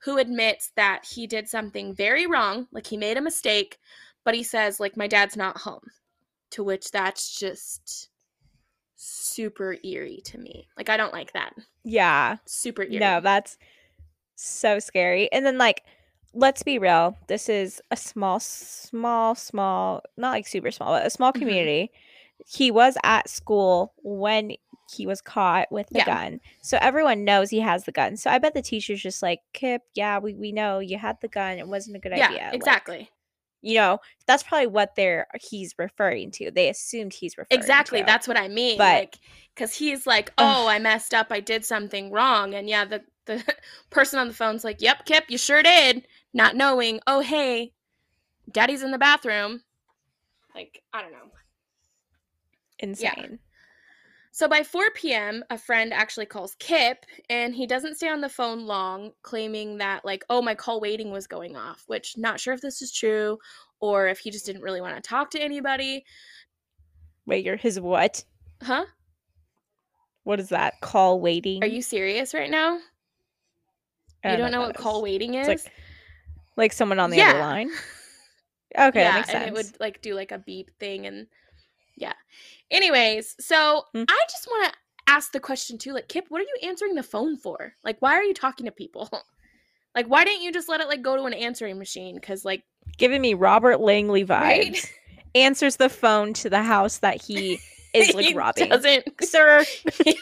who 0.02 0.18
admits 0.18 0.72
that 0.76 1.04
he 1.04 1.26
did 1.26 1.48
something 1.48 1.94
very 1.94 2.26
wrong 2.26 2.66
like 2.72 2.86
he 2.86 2.96
made 2.96 3.18
a 3.18 3.22
mistake 3.22 3.78
but 4.24 4.34
he 4.34 4.42
says 4.42 4.80
like 4.80 4.96
my 4.96 5.06
dad's 5.06 5.36
not 5.36 5.58
home 5.58 5.84
to 6.50 6.64
which 6.64 6.90
that's 6.90 7.38
just 7.38 8.08
super 8.96 9.76
eerie 9.84 10.20
to 10.24 10.38
me 10.38 10.68
like 10.76 10.88
I 10.88 10.96
don't 10.96 11.12
like 11.12 11.32
that 11.32 11.52
Yeah. 11.84 12.36
super 12.46 12.82
eerie 12.82 12.98
No, 12.98 13.20
that's 13.20 13.58
so 14.36 14.78
scary. 14.78 15.30
And 15.32 15.44
then 15.44 15.58
like 15.58 15.82
let's 16.34 16.62
be 16.62 16.78
real, 16.78 17.16
this 17.28 17.48
is 17.48 17.80
a 17.90 17.96
small 17.96 18.40
small 18.40 19.34
small, 19.34 20.02
not 20.16 20.30
like 20.32 20.46
super 20.46 20.70
small, 20.70 20.92
but 20.92 21.06
a 21.06 21.10
small 21.10 21.32
Mhm. 21.32 21.38
community. 21.38 21.90
He 22.46 22.70
was 22.70 22.96
at 23.04 23.28
school 23.28 23.92
when 24.02 24.52
he 24.94 25.06
was 25.06 25.20
caught 25.20 25.70
with 25.70 25.86
the 25.90 25.98
Yeah. 25.98 26.06
gun. 26.06 26.40
So 26.60 26.76
everyone 26.80 27.24
knows 27.24 27.50
he 27.50 27.60
has 27.60 27.84
the 27.84 27.92
gun. 27.92 28.16
So 28.16 28.30
I 28.30 28.38
bet 28.38 28.52
the 28.54 28.62
teacher's 28.62 29.00
just 29.00 29.22
like, 29.22 29.40
"Kip, 29.52 29.82
yeah, 29.94 30.18
we 30.18 30.34
we 30.34 30.52
know 30.52 30.80
you 30.80 30.98
had 30.98 31.20
the 31.20 31.28
gun. 31.28 31.58
It 31.58 31.68
wasn't 31.68 31.96
a 31.96 31.98
good 31.98 32.12
yeah 32.16 32.28
idea." 32.28 32.44
Like, 32.46 32.54
exactly 32.54 33.10
you 33.64 33.76
know, 33.76 34.00
that's 34.26 34.42
probably 34.42 34.66
what 34.66 34.96
they're 34.96 35.28
he's 35.40 35.72
referring 35.78 36.32
to. 36.32 36.50
They 36.50 36.68
assumed 36.68 37.14
he's 37.14 37.38
referring 37.38 37.60
Exactly. 37.60 38.00
to. 38.00 38.04
That's 38.04 38.26
what 38.26 38.36
I 38.36 38.48
mean. 38.48 38.76
But- 38.76 38.92
like, 38.98 39.18
because 39.54 39.72
he's 39.72 40.04
like, 40.04 40.32
Ugh. 40.36 40.56
"Oh, 40.64 40.66
I 40.66 40.80
messed 40.80 41.14
up. 41.14 41.28
I 41.30 41.38
did 41.38 41.64
something 41.64 42.10
wrong." 42.10 42.54
And 42.54 42.68
yeah, 42.68 42.84
the 42.84 43.04
the 43.26 43.36
person 43.90 44.18
on 44.18 44.26
the 44.26 44.34
phone's 44.34 44.64
like, 44.64 44.82
"Yep, 44.82 45.04
Kip, 45.06 45.26
you 45.28 45.38
sure 45.38 45.62
did." 45.62 46.08
Not 46.32 46.56
knowing, 46.56 47.00
"Oh, 47.06 47.20
hey, 47.20 47.72
Daddy's 48.50 48.82
in 48.82 48.90
the 48.90 48.98
bathroom." 48.98 49.62
Like, 50.54 50.82
I 50.92 51.02
don't 51.02 51.12
know. 51.12 51.30
insane. 52.78 53.38
So 54.34 54.48
by 54.48 54.62
4 54.62 54.90
p.m., 54.94 55.44
a 55.50 55.58
friend 55.58 55.92
actually 55.92 56.24
calls 56.26 56.56
Kip, 56.58 57.04
and 57.28 57.54
he 57.54 57.66
doesn't 57.66 57.96
stay 57.96 58.08
on 58.08 58.22
the 58.22 58.30
phone 58.30 58.66
long, 58.66 59.12
claiming 59.22 59.76
that 59.78 60.04
like, 60.04 60.24
"Oh, 60.30 60.40
my 60.40 60.54
call 60.54 60.80
waiting 60.80 61.10
was 61.10 61.26
going 61.26 61.54
off." 61.54 61.84
Which 61.86 62.16
not 62.16 62.40
sure 62.40 62.54
if 62.54 62.62
this 62.62 62.80
is 62.80 62.90
true, 62.92 63.38
or 63.78 64.08
if 64.08 64.18
he 64.20 64.30
just 64.30 64.46
didn't 64.46 64.62
really 64.62 64.80
want 64.80 64.96
to 64.96 65.02
talk 65.02 65.30
to 65.32 65.40
anybody. 65.40 66.04
Wait, 67.26 67.44
you're 67.44 67.56
his 67.56 67.78
what? 67.78 68.24
Huh? 68.62 68.86
What 70.24 70.40
is 70.40 70.48
that? 70.48 70.80
Call 70.80 71.20
waiting? 71.20 71.62
Are 71.62 71.66
you 71.68 71.82
serious 71.82 72.32
right 72.32 72.50
now? 72.50 72.78
I 74.24 74.32
You 74.32 74.38
don't 74.38 74.50
know 74.52 74.60
that 74.60 74.68
what 74.68 74.76
call 74.76 75.02
waiting 75.02 75.34
is? 75.34 75.48
It's 75.48 75.64
like 75.64 75.74
like 76.56 76.72
someone 76.72 76.98
on 76.98 77.10
the 77.10 77.20
other 77.22 77.38
line. 77.38 77.70
Okay, 78.74 79.00
yeah, 79.02 79.10
that 79.10 79.14
makes 79.16 79.28
sense. 79.28 79.44
and 79.46 79.48
it 79.48 79.52
would 79.52 79.80
like 79.80 80.00
do 80.00 80.14
like 80.14 80.32
a 80.32 80.38
beep 80.38 80.70
thing 80.80 81.04
and 81.06 81.26
yeah. 81.94 82.14
Anyways, 82.70 83.36
so 83.38 83.84
Hmm. 83.92 84.04
I 84.08 84.18
just 84.30 84.46
want 84.46 84.72
to 84.72 84.78
ask 85.12 85.30
the 85.32 85.40
question 85.40 85.76
too, 85.76 85.92
like 85.92 86.08
Kip, 86.08 86.24
what 86.30 86.40
are 86.40 86.44
you 86.44 86.56
answering 86.68 86.94
the 86.94 87.02
phone 87.02 87.36
for? 87.36 87.74
Like, 87.84 88.00
why 88.00 88.14
are 88.14 88.22
you 88.24 88.32
talking 88.32 88.64
to 88.66 88.72
people? 88.72 89.10
Like, 89.94 90.06
why 90.06 90.24
didn't 90.24 90.40
you 90.40 90.52
just 90.52 90.70
let 90.70 90.80
it 90.80 90.88
like 90.88 91.02
go 91.02 91.16
to 91.18 91.24
an 91.24 91.34
answering 91.34 91.78
machine? 91.78 92.14
Because 92.14 92.46
like, 92.46 92.62
Giving 92.96 93.20
me 93.20 93.34
Robert 93.34 93.78
Langley 93.78 94.24
vibes. 94.24 94.40
right? 94.40 94.92
Answers 95.34 95.76
the 95.76 95.90
phone 95.90 96.32
to 96.32 96.48
the 96.48 96.62
house 96.62 96.96
that 97.00 97.20
he 97.20 97.58
is 97.94 98.14
like 98.14 98.26
He 98.26 98.34
robbing. 98.34 98.68
Doesn't. 98.68 99.04
Sir, 99.22 99.64
yeah. 100.06 100.14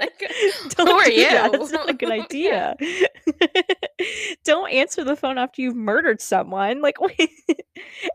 Like, 0.00 0.32
don't 0.70 0.88
who 0.88 0.92
are 0.92 1.04
do 1.04 1.16
that. 1.16 1.52
That's 1.52 1.72
not 1.72 1.90
a 1.90 1.94
good 1.94 2.10
idea. 2.10 2.76
don't 4.44 4.70
answer 4.72 5.04
the 5.04 5.16
phone 5.16 5.38
after 5.38 5.62
you've 5.62 5.76
murdered 5.76 6.20
someone. 6.20 6.80
Like, 6.80 6.96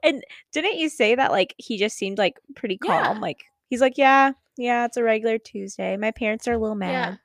and 0.03 0.23
didn't 0.51 0.77
you 0.77 0.89
say 0.89 1.15
that 1.15 1.31
like 1.31 1.55
he 1.57 1.77
just 1.77 1.97
seemed 1.97 2.17
like 2.17 2.39
pretty 2.55 2.77
calm? 2.77 3.15
Yeah. 3.15 3.21
Like 3.21 3.43
he's 3.69 3.81
like, 3.81 3.97
yeah, 3.97 4.33
yeah, 4.57 4.85
it's 4.85 4.97
a 4.97 5.03
regular 5.03 5.37
Tuesday. 5.37 5.97
My 5.97 6.11
parents 6.11 6.47
are 6.47 6.53
a 6.53 6.57
little 6.57 6.75
mad. 6.75 6.91
Yeah. 6.91 7.15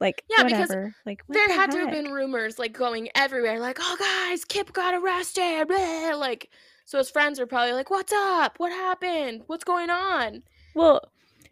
Like, 0.00 0.22
Yeah, 0.30 0.44
because 0.44 0.68
whatever. 0.68 0.94
Like, 1.06 1.22
what 1.26 1.34
there 1.34 1.48
the 1.48 1.54
had 1.54 1.70
to 1.72 1.78
have 1.78 1.90
been 1.90 2.12
rumors 2.12 2.58
like 2.58 2.72
going 2.72 3.08
everywhere, 3.16 3.58
like, 3.58 3.78
oh 3.80 3.96
guys, 3.98 4.44
Kip 4.44 4.72
got 4.72 4.94
arrested. 4.94 5.66
blah," 5.66 6.14
Like, 6.14 6.50
so 6.84 6.98
his 6.98 7.10
friends 7.10 7.38
were 7.40 7.46
probably 7.46 7.72
like, 7.72 7.90
what's 7.90 8.12
up? 8.12 8.58
What 8.58 8.72
happened? 8.72 9.42
What's 9.46 9.64
going 9.64 9.90
on? 9.90 10.42
Well, 10.78 11.00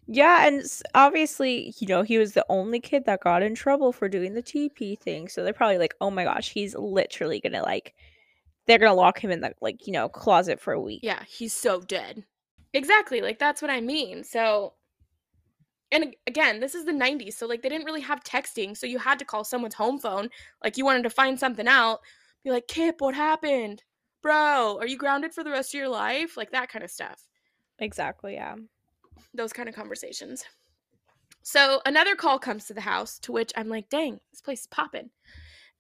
yeah, 0.07 0.47
and 0.47 0.61
s- 0.63 0.83
obviously, 0.95 1.75
you 1.79 1.87
know, 1.89 2.03
he 2.03 2.17
was 2.19 2.33
the 2.33 2.47
only 2.49 2.81
kid 2.81 3.05
that 3.07 3.21
got 3.21 3.43
in 3.43 3.55
trouble 3.55 3.93
for 3.93 4.09
doing 4.09 4.35
the 4.35 4.43
TP 4.43 4.97
thing. 4.97 5.29
So 5.29 5.43
they're 5.45 5.53
probably 5.53 5.79
like, 5.79 5.95
"Oh 6.01 6.11
my 6.11 6.25
gosh, 6.25 6.51
he's 6.53 6.75
literally 6.77 7.41
gonna 7.41 7.63
like, 7.63 7.95
they're 8.67 8.79
gonna 8.79 8.95
lock 8.95 9.21
him 9.25 9.31
in 9.33 9.41
the 9.43 9.55
like, 9.61 9.87
you 9.87 9.93
know, 9.95 10.09
closet 10.09 10.61
for 10.61 10.73
a 10.75 10.81
week." 10.81 11.03
Yeah, 11.03 11.25
he's 11.25 11.53
so 11.55 11.81
dead. 11.81 12.25
Exactly. 12.73 13.21
Like, 13.23 13.39
that's 13.39 13.63
what 13.63 13.71
I 13.71 13.81
mean. 13.81 14.25
So, 14.25 14.75
and 15.93 16.15
again, 16.27 16.61
this 16.61 16.75
is 16.75 16.85
the 16.85 16.93
90s. 16.93 17.37
So, 17.37 17.47
like, 17.47 17.63
they 17.63 17.69
didn't 17.69 17.87
really 17.87 18.01
have 18.01 18.25
texting. 18.25 18.77
So, 18.77 18.87
you 18.87 18.99
had 18.99 19.19
to 19.21 19.25
call 19.25 19.45
someone's 19.45 19.75
home 19.75 19.99
phone. 19.99 20.29
Like, 20.63 20.77
you 20.77 20.85
wanted 20.85 21.05
to 21.05 21.11
find 21.11 21.39
something 21.39 21.69
out, 21.69 22.01
be 22.45 22.51
like, 22.51 22.67
Kip, 22.69 23.01
what 23.01 23.15
happened? 23.15 23.83
Bro, 24.23 24.79
are 24.81 24.87
you 24.87 24.99
grounded 24.99 25.33
for 25.35 25.45
the 25.45 25.51
rest 25.51 25.75
of 25.75 25.79
your 25.79 25.89
life? 25.89 26.37
Like, 26.37 26.51
that 26.53 26.69
kind 26.71 26.85
of 26.85 26.91
stuff. 26.91 27.27
Exactly. 27.79 28.35
Yeah. 28.35 28.57
Those 29.35 29.53
kind 29.53 29.69
of 29.69 29.75
conversations. 29.75 30.45
So 31.43 31.81
another 31.87 32.17
call 32.17 32.39
comes 32.39 32.67
to 32.67 32.75
the 32.75 32.81
house, 32.81 33.19
to 33.21 33.33
which 33.33 33.53
I'm 33.57 33.69
like, 33.69 33.89
dang, 33.89 34.19
this 34.33 34.41
place 34.41 34.63
is 34.63 34.67
popping. 34.67 35.11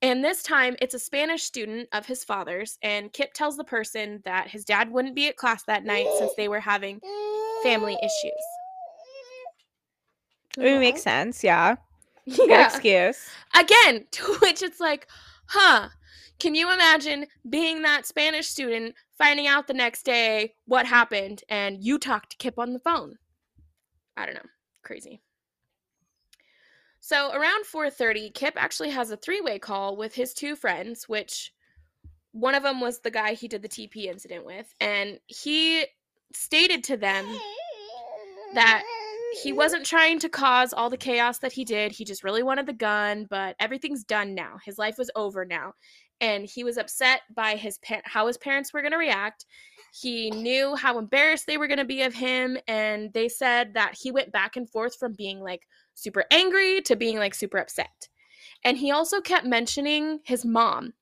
And 0.02 0.22
this 0.22 0.42
time 0.42 0.76
it's 0.80 0.94
a 0.94 0.98
Spanish 0.98 1.42
student 1.42 1.88
of 1.92 2.06
his 2.06 2.22
father's, 2.22 2.78
and 2.82 3.12
Kip 3.12 3.32
tells 3.32 3.56
the 3.56 3.64
person 3.64 4.22
that 4.24 4.48
his 4.48 4.64
dad 4.64 4.90
wouldn't 4.90 5.14
be 5.14 5.28
at 5.28 5.36
class 5.36 5.64
that 5.64 5.84
night 5.84 6.06
since 6.18 6.32
they 6.36 6.48
were 6.48 6.60
having 6.60 7.00
family 7.62 7.94
issues. 7.94 8.42
It 10.58 10.78
makes 10.78 11.02
sense, 11.02 11.42
yeah. 11.42 11.76
Good 12.36 12.50
excuse. 12.50 13.28
Again, 13.58 14.06
to 14.12 14.22
which 14.40 14.62
it's 14.62 14.80
like, 14.80 15.08
huh, 15.46 15.88
can 16.38 16.54
you 16.54 16.72
imagine 16.72 17.26
being 17.48 17.82
that 17.82 18.06
Spanish 18.06 18.48
student, 18.48 18.94
finding 19.16 19.46
out 19.46 19.66
the 19.66 19.74
next 19.74 20.04
day 20.04 20.54
what 20.66 20.86
happened, 20.86 21.42
and 21.48 21.82
you 21.82 21.98
talk 21.98 22.28
to 22.28 22.36
Kip 22.36 22.58
on 22.58 22.72
the 22.72 22.80
phone? 22.80 23.16
I 24.16 24.26
don't 24.26 24.34
know. 24.34 24.50
Crazy. 24.82 25.20
So 27.00 27.30
around 27.32 27.64
4:30, 27.64 28.34
Kip 28.34 28.54
actually 28.56 28.90
has 28.90 29.10
a 29.10 29.16
three-way 29.16 29.58
call 29.58 29.96
with 29.96 30.14
his 30.14 30.34
two 30.34 30.56
friends, 30.56 31.08
which 31.08 31.52
one 32.32 32.54
of 32.54 32.62
them 32.62 32.80
was 32.80 33.00
the 33.00 33.10
guy 33.10 33.34
he 33.34 33.48
did 33.48 33.62
the 33.62 33.68
TP 33.68 34.06
incident 34.06 34.44
with, 34.44 34.74
and 34.80 35.20
he 35.26 35.86
stated 36.32 36.82
to 36.84 36.96
them 36.96 37.24
that 38.54 38.82
he 39.42 39.52
wasn't 39.52 39.84
trying 39.84 40.18
to 40.18 40.28
cause 40.28 40.72
all 40.72 40.90
the 40.90 40.96
chaos 40.96 41.38
that 41.38 41.52
he 41.52 41.64
did. 41.64 41.92
He 41.92 42.04
just 42.04 42.24
really 42.24 42.42
wanted 42.42 42.66
the 42.66 42.72
gun, 42.72 43.26
but 43.28 43.56
everything's 43.60 44.04
done 44.04 44.34
now. 44.34 44.58
His 44.64 44.78
life 44.78 44.98
was 44.98 45.10
over 45.14 45.44
now. 45.44 45.74
And 46.20 46.46
he 46.46 46.64
was 46.64 46.78
upset 46.78 47.20
by 47.34 47.56
his 47.56 47.78
pa- 47.78 48.00
how 48.04 48.26
his 48.26 48.38
parents 48.38 48.72
were 48.72 48.80
going 48.80 48.92
to 48.92 48.98
react. 48.98 49.44
He 50.00 50.30
knew 50.30 50.76
how 50.76 50.98
embarrassed 50.98 51.46
they 51.46 51.56
were 51.56 51.68
going 51.68 51.78
to 51.78 51.84
be 51.84 52.02
of 52.02 52.12
him 52.12 52.58
and 52.68 53.12
they 53.14 53.28
said 53.28 53.74
that 53.74 53.96
he 53.98 54.10
went 54.10 54.30
back 54.30 54.56
and 54.56 54.68
forth 54.68 54.96
from 54.96 55.14
being 55.14 55.40
like 55.40 55.66
super 55.94 56.24
angry 56.30 56.82
to 56.82 56.96
being 56.96 57.16
like 57.16 57.34
super 57.34 57.56
upset. 57.56 58.08
And 58.62 58.76
he 58.76 58.90
also 58.90 59.20
kept 59.20 59.46
mentioning 59.46 60.20
his 60.24 60.44
mom 60.44 60.92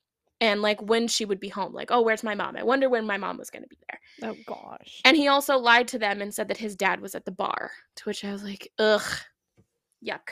and 0.41 0.63
like 0.63 0.81
when 0.83 1.09
she 1.09 1.25
would 1.25 1.41
be 1.41 1.49
home. 1.49 1.73
Like, 1.73 1.91
"Oh, 1.91 2.03
where's 2.03 2.23
my 2.23 2.35
mom? 2.35 2.57
I 2.57 2.63
wonder 2.63 2.89
when 2.89 3.07
my 3.07 3.17
mom 3.17 3.39
was 3.39 3.51
going 3.51 3.63
to 3.63 3.69
be 3.69 3.79
there." 3.89 4.31
Oh 4.31 4.37
gosh. 4.47 5.01
And 5.05 5.17
he 5.17 5.29
also 5.29 5.57
lied 5.57 5.89
to 5.89 5.99
them 5.99 6.21
and 6.21 6.33
said 6.33 6.49
that 6.49 6.59
his 6.59 6.77
dad 6.77 7.01
was 7.01 7.15
at 7.15 7.25
the 7.25 7.33
bar, 7.33 7.71
to 7.97 8.05
which 8.05 8.25
I 8.25 8.33
was 8.33 8.45
like, 8.45 8.71
ugh, 8.79 9.03
yuck. 10.07 10.29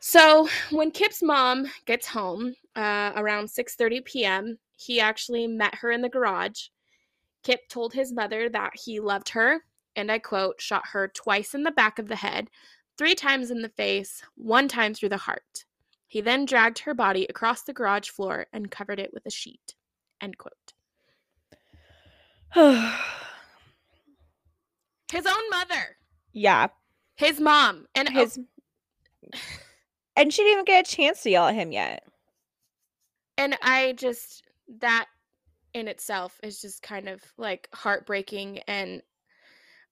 So 0.00 0.48
when 0.70 0.90
Kip's 0.90 1.22
mom 1.22 1.66
gets 1.86 2.06
home 2.06 2.54
uh, 2.76 3.12
around 3.16 3.46
6:30 3.46 4.04
p.m., 4.04 4.58
he 4.78 5.00
actually 5.00 5.46
met 5.48 5.74
her 5.76 5.90
in 5.90 6.02
the 6.02 6.08
garage. 6.08 6.68
Kip 7.42 7.68
told 7.68 7.92
his 7.92 8.12
mother 8.12 8.48
that 8.48 8.72
he 8.74 9.00
loved 9.00 9.30
her, 9.30 9.64
and 9.96 10.10
I 10.10 10.18
quote, 10.20 10.60
shot 10.60 10.84
her 10.92 11.08
twice 11.08 11.52
in 11.54 11.64
the 11.64 11.72
back 11.72 11.98
of 11.98 12.06
the 12.06 12.16
head, 12.16 12.48
three 12.96 13.14
times 13.16 13.50
in 13.50 13.60
the 13.62 13.68
face, 13.68 14.22
one 14.36 14.68
time 14.68 14.94
through 14.94 15.08
the 15.08 15.16
heart. 15.16 15.64
He 16.06 16.20
then 16.20 16.44
dragged 16.44 16.78
her 16.80 16.94
body 16.94 17.26
across 17.28 17.62
the 17.62 17.72
garage 17.72 18.08
floor 18.08 18.46
and 18.52 18.70
covered 18.70 19.00
it 19.00 19.12
with 19.12 19.26
a 19.26 19.30
sheet. 19.30 19.74
End 20.20 20.36
quote. 20.38 20.72
His 25.12 25.26
own 25.26 25.50
mother. 25.50 25.96
yeah. 26.32 26.68
His 27.16 27.40
mom 27.40 27.86
and 27.96 28.08
oh, 28.08 28.12
His 28.12 28.38
and 30.16 30.32
she 30.32 30.42
didn't 30.42 30.52
even 30.52 30.64
get 30.64 30.86
a 30.88 30.90
chance 30.90 31.22
to 31.22 31.30
yell 31.30 31.48
at 31.48 31.54
him 31.54 31.72
yet. 31.72 32.04
and 33.36 33.56
I 33.60 33.92
just 33.96 34.44
that 34.68 35.06
in 35.74 35.88
itself 35.88 36.40
is 36.42 36.60
just 36.60 36.82
kind 36.82 37.08
of 37.08 37.22
like 37.38 37.68
heartbreaking 37.74 38.58
and 38.68 39.02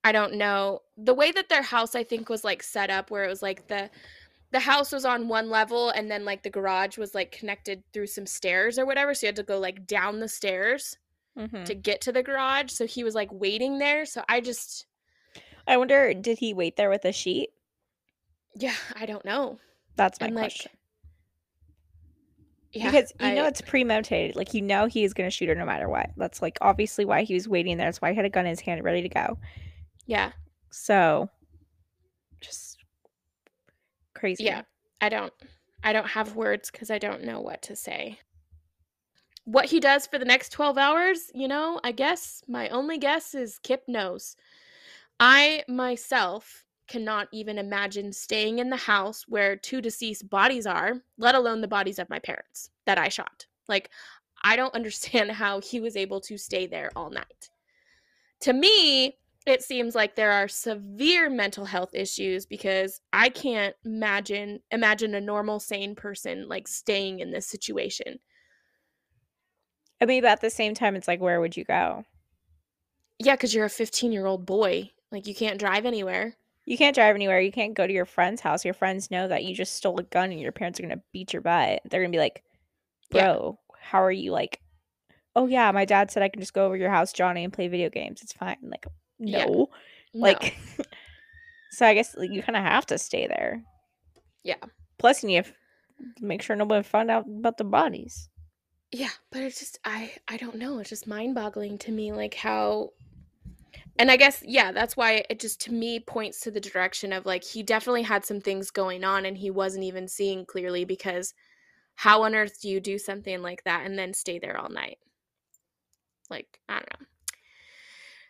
I 0.05 0.13
don't 0.13 0.35
know 0.35 0.83
the 0.97 1.15
way 1.15 1.33
that 1.33 1.49
their 1.49 1.63
house 1.63 1.95
I 1.95 2.05
think 2.05 2.29
was 2.29 2.45
like 2.45 2.63
set 2.63 2.91
up 2.91 3.11
where 3.11 3.25
it 3.25 3.29
was 3.29 3.43
like 3.43 3.69
the 3.69 3.91
the 4.53 4.61
house 4.61 4.93
was 4.93 5.05
on 5.05 5.29
one 5.29 5.51
level 5.51 5.91
and 5.91 6.11
then 6.11 6.25
like 6.25 6.43
the 6.43 6.51
garage 6.51 6.99
was 6.99 7.15
like 7.15 7.33
connected 7.33 7.83
through 7.93 8.07
some 8.09 8.27
stairs 8.27 8.79
or 8.79 8.87
whatever 8.87 9.15
so 9.15 9.27
you 9.27 9.29
had 9.29 9.37
to 9.37 9.43
go 9.43 9.59
like 9.59 9.87
down 9.87 10.21
the 10.21 10.29
stairs 10.29 10.99
Mhm. 11.37 11.65
to 11.65 11.75
get 11.75 12.01
to 12.03 12.13
the 12.13 12.23
garage 12.23 12.73
so 12.73 12.87
he 12.87 13.05
was 13.05 13.15
like 13.15 13.31
waiting 13.33 13.79
there 13.79 14.07
so 14.07 14.25
I 14.29 14.41
just 14.41 14.87
I 15.67 15.77
wonder, 15.77 16.13
did 16.15 16.39
he 16.39 16.53
wait 16.55 16.77
there 16.77 16.91
with 16.91 17.05
a 17.05 17.13
sheet? 17.13 17.51
yeah 18.55 18.75
I 18.95 19.07
don't 19.07 19.25
know 19.25 19.59
That's 19.97 20.21
my 20.21 20.29
and 20.29 20.37
question. 20.39 20.71
Yeah 22.77 22.91
because 22.91 23.13
you 23.21 23.35
know 23.35 23.47
it's 23.47 23.61
premeditated. 23.61 24.37
Like 24.37 24.55
you 24.55 24.63
know 24.63 24.87
he 24.87 25.05
is 25.05 25.15
going 25.15 25.27
to 25.27 25.35
shoot 25.35 25.49
her 25.49 25.55
no 25.55 25.65
matter 25.65 25.89
what. 25.89 26.11
That's 26.17 26.43
like 26.43 26.59
obviously 26.61 27.05
why 27.05 27.23
he 27.23 27.35
was 27.35 27.49
waiting 27.49 27.77
there. 27.77 27.87
That's 27.87 28.01
why 28.01 28.11
he 28.11 28.17
had 28.17 28.25
a 28.25 28.31
gun 28.31 28.47
in 28.47 28.51
his 28.51 28.61
hand 28.61 28.83
ready 28.85 29.03
to 29.03 29.09
go. 29.09 29.39
yeah 30.07 30.33
So 30.71 31.29
just 32.41 32.79
crazy. 34.15 34.45
Yeah, 34.45 34.63
I 35.01 35.09
don't 35.09 35.33
I 35.83 35.93
don't 35.93 36.09
have 36.09 36.37
words 36.37 36.71
cuz 36.71 36.91
I 36.91 36.99
don't 36.99 37.25
know 37.25 37.41
what 37.41 37.63
to 37.63 37.77
say. 37.77 38.19
What 39.45 39.67
he 39.67 39.79
does 39.79 40.07
for 40.09 40.19
the 40.19 40.25
next 40.25 40.49
12 40.51 40.77
hours, 40.77 41.31
you 41.33 41.47
know, 41.47 41.81
I 41.85 41.93
guess 41.93 42.43
my 42.49 42.69
only 42.69 42.99
guess 42.99 43.33
is 43.33 43.61
Kip 43.61 43.85
knows. 43.87 44.37
I 45.21 45.63
myself 45.69 46.66
cannot 46.89 47.29
even 47.33 47.59
imagine 47.59 48.13
staying 48.13 48.59
in 48.59 48.71
the 48.71 48.77
house 48.77 49.25
where 49.29 49.57
two 49.57 49.81
deceased 49.81 50.29
bodies 50.29 50.67
are, 50.67 51.03
let 51.19 51.35
alone 51.35 51.61
the 51.61 51.69
bodies 51.69 51.99
of 51.99 52.11
my 52.11 52.19
parents 52.19 52.71
that 52.85 52.99
I 52.99 53.09
shot. 53.09 53.47
Like 53.69 53.91
I 54.43 54.57
don't 54.57 54.75
understand 54.81 55.33
how 55.33 55.61
he 55.61 55.81
was 55.81 55.97
able 55.97 56.21
to 56.23 56.39
stay 56.39 56.67
there 56.67 56.91
all 56.97 57.11
night. 57.11 57.51
To 58.41 58.53
me, 58.53 59.17
it 59.47 59.63
seems 59.63 59.95
like 59.95 60.17
there 60.17 60.33
are 60.33 60.49
severe 60.49 61.31
mental 61.31 61.65
health 61.65 61.95
issues 61.95 62.47
because 62.47 63.01
I 63.13 63.29
can't 63.29 63.77
imagine 63.85 64.61
imagine 64.73 65.15
a 65.15 65.21
normal 65.21 65.61
sane 65.61 65.95
person 65.95 66.49
like 66.49 66.67
staying 66.67 67.21
in 67.21 67.31
this 67.31 67.47
situation. 67.47 68.19
I 70.01 70.05
mean, 70.05 70.23
but 70.23 70.33
at 70.33 70.41
the 70.41 70.51
same 70.51 70.75
time, 70.75 70.95
it's 70.95 71.09
like, 71.09 71.21
where 71.21 71.41
would 71.41 71.57
you 71.57 71.65
go? 71.65 72.05
Yeah, 73.19 73.37
cuz 73.37 73.55
you're 73.55 73.65
a 73.65 73.71
15-year-old 73.71 74.45
boy. 74.45 74.91
Like 75.11 75.27
you 75.27 75.35
can't 75.35 75.59
drive 75.59 75.87
anywhere. 75.87 76.37
You 76.67 76.77
can't 76.77 76.95
drive 76.95 77.15
anywhere. 77.15 77.41
You 77.41 77.53
can't 77.53 77.75
go 77.75 77.87
to 77.87 77.93
your 77.93 78.05
friend's 78.05 78.41
house. 78.41 78.65
Your 78.65 78.75
friends 78.75 79.11
know 79.11 79.29
that 79.29 79.45
you 79.45 79.55
just 79.55 79.77
stole 79.77 79.99
a 80.01 80.03
gun 80.03 80.33
and 80.33 80.41
your 80.41 80.53
parents 80.53 80.79
are 80.79 80.83
going 80.83 80.97
to 80.97 81.03
beat 81.13 81.33
your 81.33 81.43
butt. 81.43 81.81
They're 81.89 82.01
going 82.01 82.11
to 82.13 82.17
be 82.17 82.21
like, 82.21 82.43
Yeah. 83.13 83.25
bro, 83.27 83.59
how 83.81 84.03
are 84.03 84.11
you 84.13 84.33
like, 84.33 84.61
oh, 85.37 85.47
yeah, 85.47 85.71
my 85.71 85.85
dad 85.85 86.11
said 86.11 86.23
I 86.23 86.29
can 86.29 86.41
just 86.43 86.55
go 86.55 86.67
over 86.67 86.77
your 86.77 86.91
house, 86.91 87.13
Johnny, 87.13 87.45
and 87.45 87.53
play 87.53 87.69
video 87.69 87.89
games. 87.89 88.21
It's 88.23 88.33
fine. 88.33 88.57
Like, 88.63 88.87
Yeah. 89.19 89.45
no. 89.47 89.71
No. 90.13 90.23
Like, 90.23 90.57
so 91.71 91.87
I 91.87 91.95
guess 91.95 92.17
like, 92.17 92.31
you 92.33 92.43
kind 92.43 92.57
of 92.57 92.63
have 92.65 92.87
to 92.87 92.99
stay 92.99 93.27
there. 93.27 93.63
Yeah. 94.43 94.57
Plus, 94.99 95.23
you 95.23 95.37
have 95.37 95.53
to 96.19 96.25
make 96.25 96.43
sure 96.43 96.57
nobody 96.57 96.83
found 96.83 97.11
out 97.11 97.27
about 97.27 97.59
the 97.59 97.65
bodies. 97.65 98.29
Yeah, 98.93 99.11
but 99.31 99.43
it's 99.43 99.59
just 99.59 99.79
I 99.85 100.13
I 100.29 100.37
don't 100.37 100.57
know. 100.57 100.79
It's 100.79 100.89
just 100.91 101.07
mind-boggling 101.09 101.79
to 101.79 101.93
me 101.93 102.13
like 102.13 102.35
how 102.35 102.91
and 103.99 104.11
I 104.11 104.17
guess 104.17 104.43
yeah, 104.47 104.73
that's 104.73 104.97
why 104.97 105.25
it 105.31 105.41
just 105.41 105.61
to 105.63 105.73
me 105.73 106.01
points 106.01 106.41
to 106.41 106.51
the 106.51 106.61
direction 106.61 107.13
of 107.13 107.27
like 107.27 107.45
he 107.45 107.63
definitely 107.63 108.03
had 108.03 108.25
some 108.25 108.41
things 108.41 108.71
going 108.71 109.05
on 109.05 109.25
and 109.25 109.39
he 109.39 109.51
wasn't 109.51 109.85
even 109.85 110.09
seeing 110.09 110.45
clearly 110.45 110.85
because 110.85 111.35
how 111.97 112.23
on 112.23 112.35
earth 112.35 112.61
do 112.61 112.69
you 112.69 112.79
do 112.79 112.99
something 112.99 113.43
like 113.43 113.65
that 113.65 113.87
and 113.87 113.99
then 113.99 114.13
stay 114.13 114.39
there 114.39 114.57
all 114.59 114.69
night? 114.69 114.99
Like, 116.29 116.61
I 116.69 116.75
don't 116.75 117.01
know. 117.01 117.07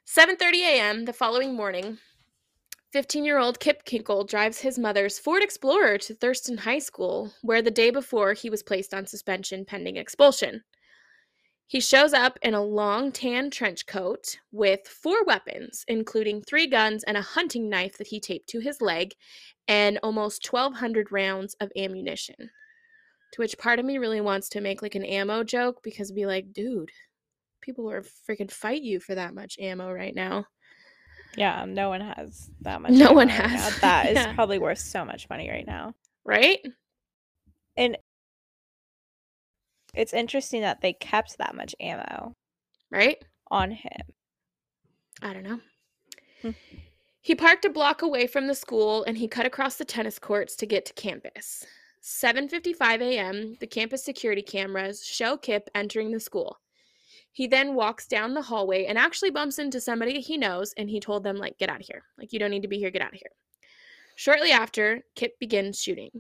7:30 0.07 0.55
a.m. 0.61 1.05
the 1.05 1.13
following 1.13 1.55
morning, 1.55 1.99
15-year-old 2.95 3.59
Kip 3.59 3.85
Kinkle 3.85 4.27
drives 4.27 4.61
his 4.61 4.79
mother's 4.79 5.19
Ford 5.19 5.43
Explorer 5.43 5.99
to 5.99 6.15
Thurston 6.15 6.59
High 6.59 6.79
School, 6.79 7.33
where 7.43 7.61
the 7.61 7.71
day 7.71 7.91
before 7.91 8.33
he 8.33 8.49
was 8.49 8.63
placed 8.63 8.95
on 8.95 9.07
suspension 9.07 9.65
pending 9.65 9.97
expulsion. 9.97 10.63
He 11.69 11.81
shows 11.81 12.13
up 12.13 12.39
in 12.43 12.55
a 12.55 12.63
long 12.63 13.11
tan 13.11 13.51
trench 13.51 13.87
coat 13.87 14.39
with 14.53 14.87
four 14.87 15.25
weapons, 15.25 15.85
including 15.89 16.43
three 16.43 16.69
guns 16.69 17.03
and 17.03 17.17
a 17.17 17.23
hunting 17.23 17.69
knife 17.69 17.99
that 17.99 18.07
he 18.07 18.21
taped 18.21 18.49
to 18.51 18.61
his 18.61 18.81
leg, 18.81 19.15
and 19.67 19.99
almost 20.03 20.47
1,200 20.53 21.11
rounds 21.11 21.57
of 21.61 21.73
ammunition. 21.77 22.51
To 23.33 23.43
which 23.43 23.59
part 23.59 23.81
of 23.81 23.85
me 23.85 23.99
really 23.99 24.21
wants 24.21 24.49
to 24.51 24.61
make 24.61 24.81
like 24.81 24.95
an 24.95 25.05
ammo 25.05 25.43
joke 25.43 25.83
because 25.83 26.13
be 26.13 26.25
like, 26.25 26.53
dude, 26.53 26.91
people 27.61 27.91
are 27.91 28.03
freaking 28.03 28.51
fight 28.51 28.83
you 28.83 29.01
for 29.01 29.17
that 29.17 29.35
much 29.35 29.59
ammo 29.59 29.91
right 29.91 30.15
now. 30.15 30.47
Yeah, 31.37 31.63
um, 31.63 31.75
no 31.75 31.89
one 31.89 32.01
has 32.01 32.49
that 32.61 32.81
much. 32.81 32.93
No 32.93 33.13
one 33.13 33.29
ammo 33.29 33.43
right 33.43 33.59
has. 33.59 33.79
That 33.81 34.07
is 34.07 34.35
probably 34.35 34.59
worth 34.59 34.79
so 34.79 35.05
much 35.05 35.29
money 35.29 35.51
right 35.51 35.67
now. 35.67 35.95
Right? 36.25 36.61
And 37.77 37.99
it's 39.97 40.13
interesting 40.15 40.61
that 40.63 40.81
they 40.81 40.93
kept 40.93 41.39
that 41.39 41.55
much 41.55 41.75
ammo 41.81 42.35
Right? 42.91 43.23
on 43.51 43.71
him. 43.71 44.01
I 45.23 45.33
don't 45.33 45.45
know. 45.45 45.61
Hmm. 46.43 46.51
He 47.21 47.35
parked 47.35 47.65
a 47.65 47.71
block 47.71 48.03
away 48.03 48.27
from 48.27 48.47
the 48.47 48.55
school 48.55 49.03
and 49.05 49.17
he 49.19 49.29
cut 49.29 49.47
across 49.47 49.77
the 49.77 49.85
tennis 49.85 50.19
courts 50.19 50.55
to 50.57 50.67
get 50.67 50.85
to 50.87 50.93
campus. 50.95 51.65
7:55 52.03 53.01
a.m., 53.03 53.57
the 53.59 53.67
campus 53.67 54.05
security 54.05 54.43
cameras 54.43 55.05
show 55.05 55.37
Kip 55.37 55.69
entering 55.75 56.13
the 56.13 56.21
school. 56.21 56.61
He 57.33 57.47
then 57.47 57.75
walks 57.75 58.07
down 58.07 58.33
the 58.33 58.43
hallway 58.43 58.87
and 58.87 58.97
actually 58.97 59.31
bumps 59.31 59.59
into 59.59 59.81
somebody 59.81 60.21
he 60.21 60.37
knows 60.37 60.73
and 60.77 60.89
he 60.89 61.01
told 61.01 61.25
them 61.25 61.37
like 61.37 61.59
get 61.59 61.69
out 61.69 61.81
of 61.81 61.87
here. 61.87 62.05
Like 62.17 62.33
you 62.33 62.39
don't 62.39 62.51
need 62.51 62.63
to 62.63 62.69
be 62.69 62.79
here, 62.79 62.91
get 62.91 63.03
out 63.03 63.13
of 63.13 63.19
here. 63.19 63.31
Shortly 64.15 64.53
after, 64.53 65.03
Kip 65.17 65.39
begins 65.39 65.81
shooting. 65.81 66.11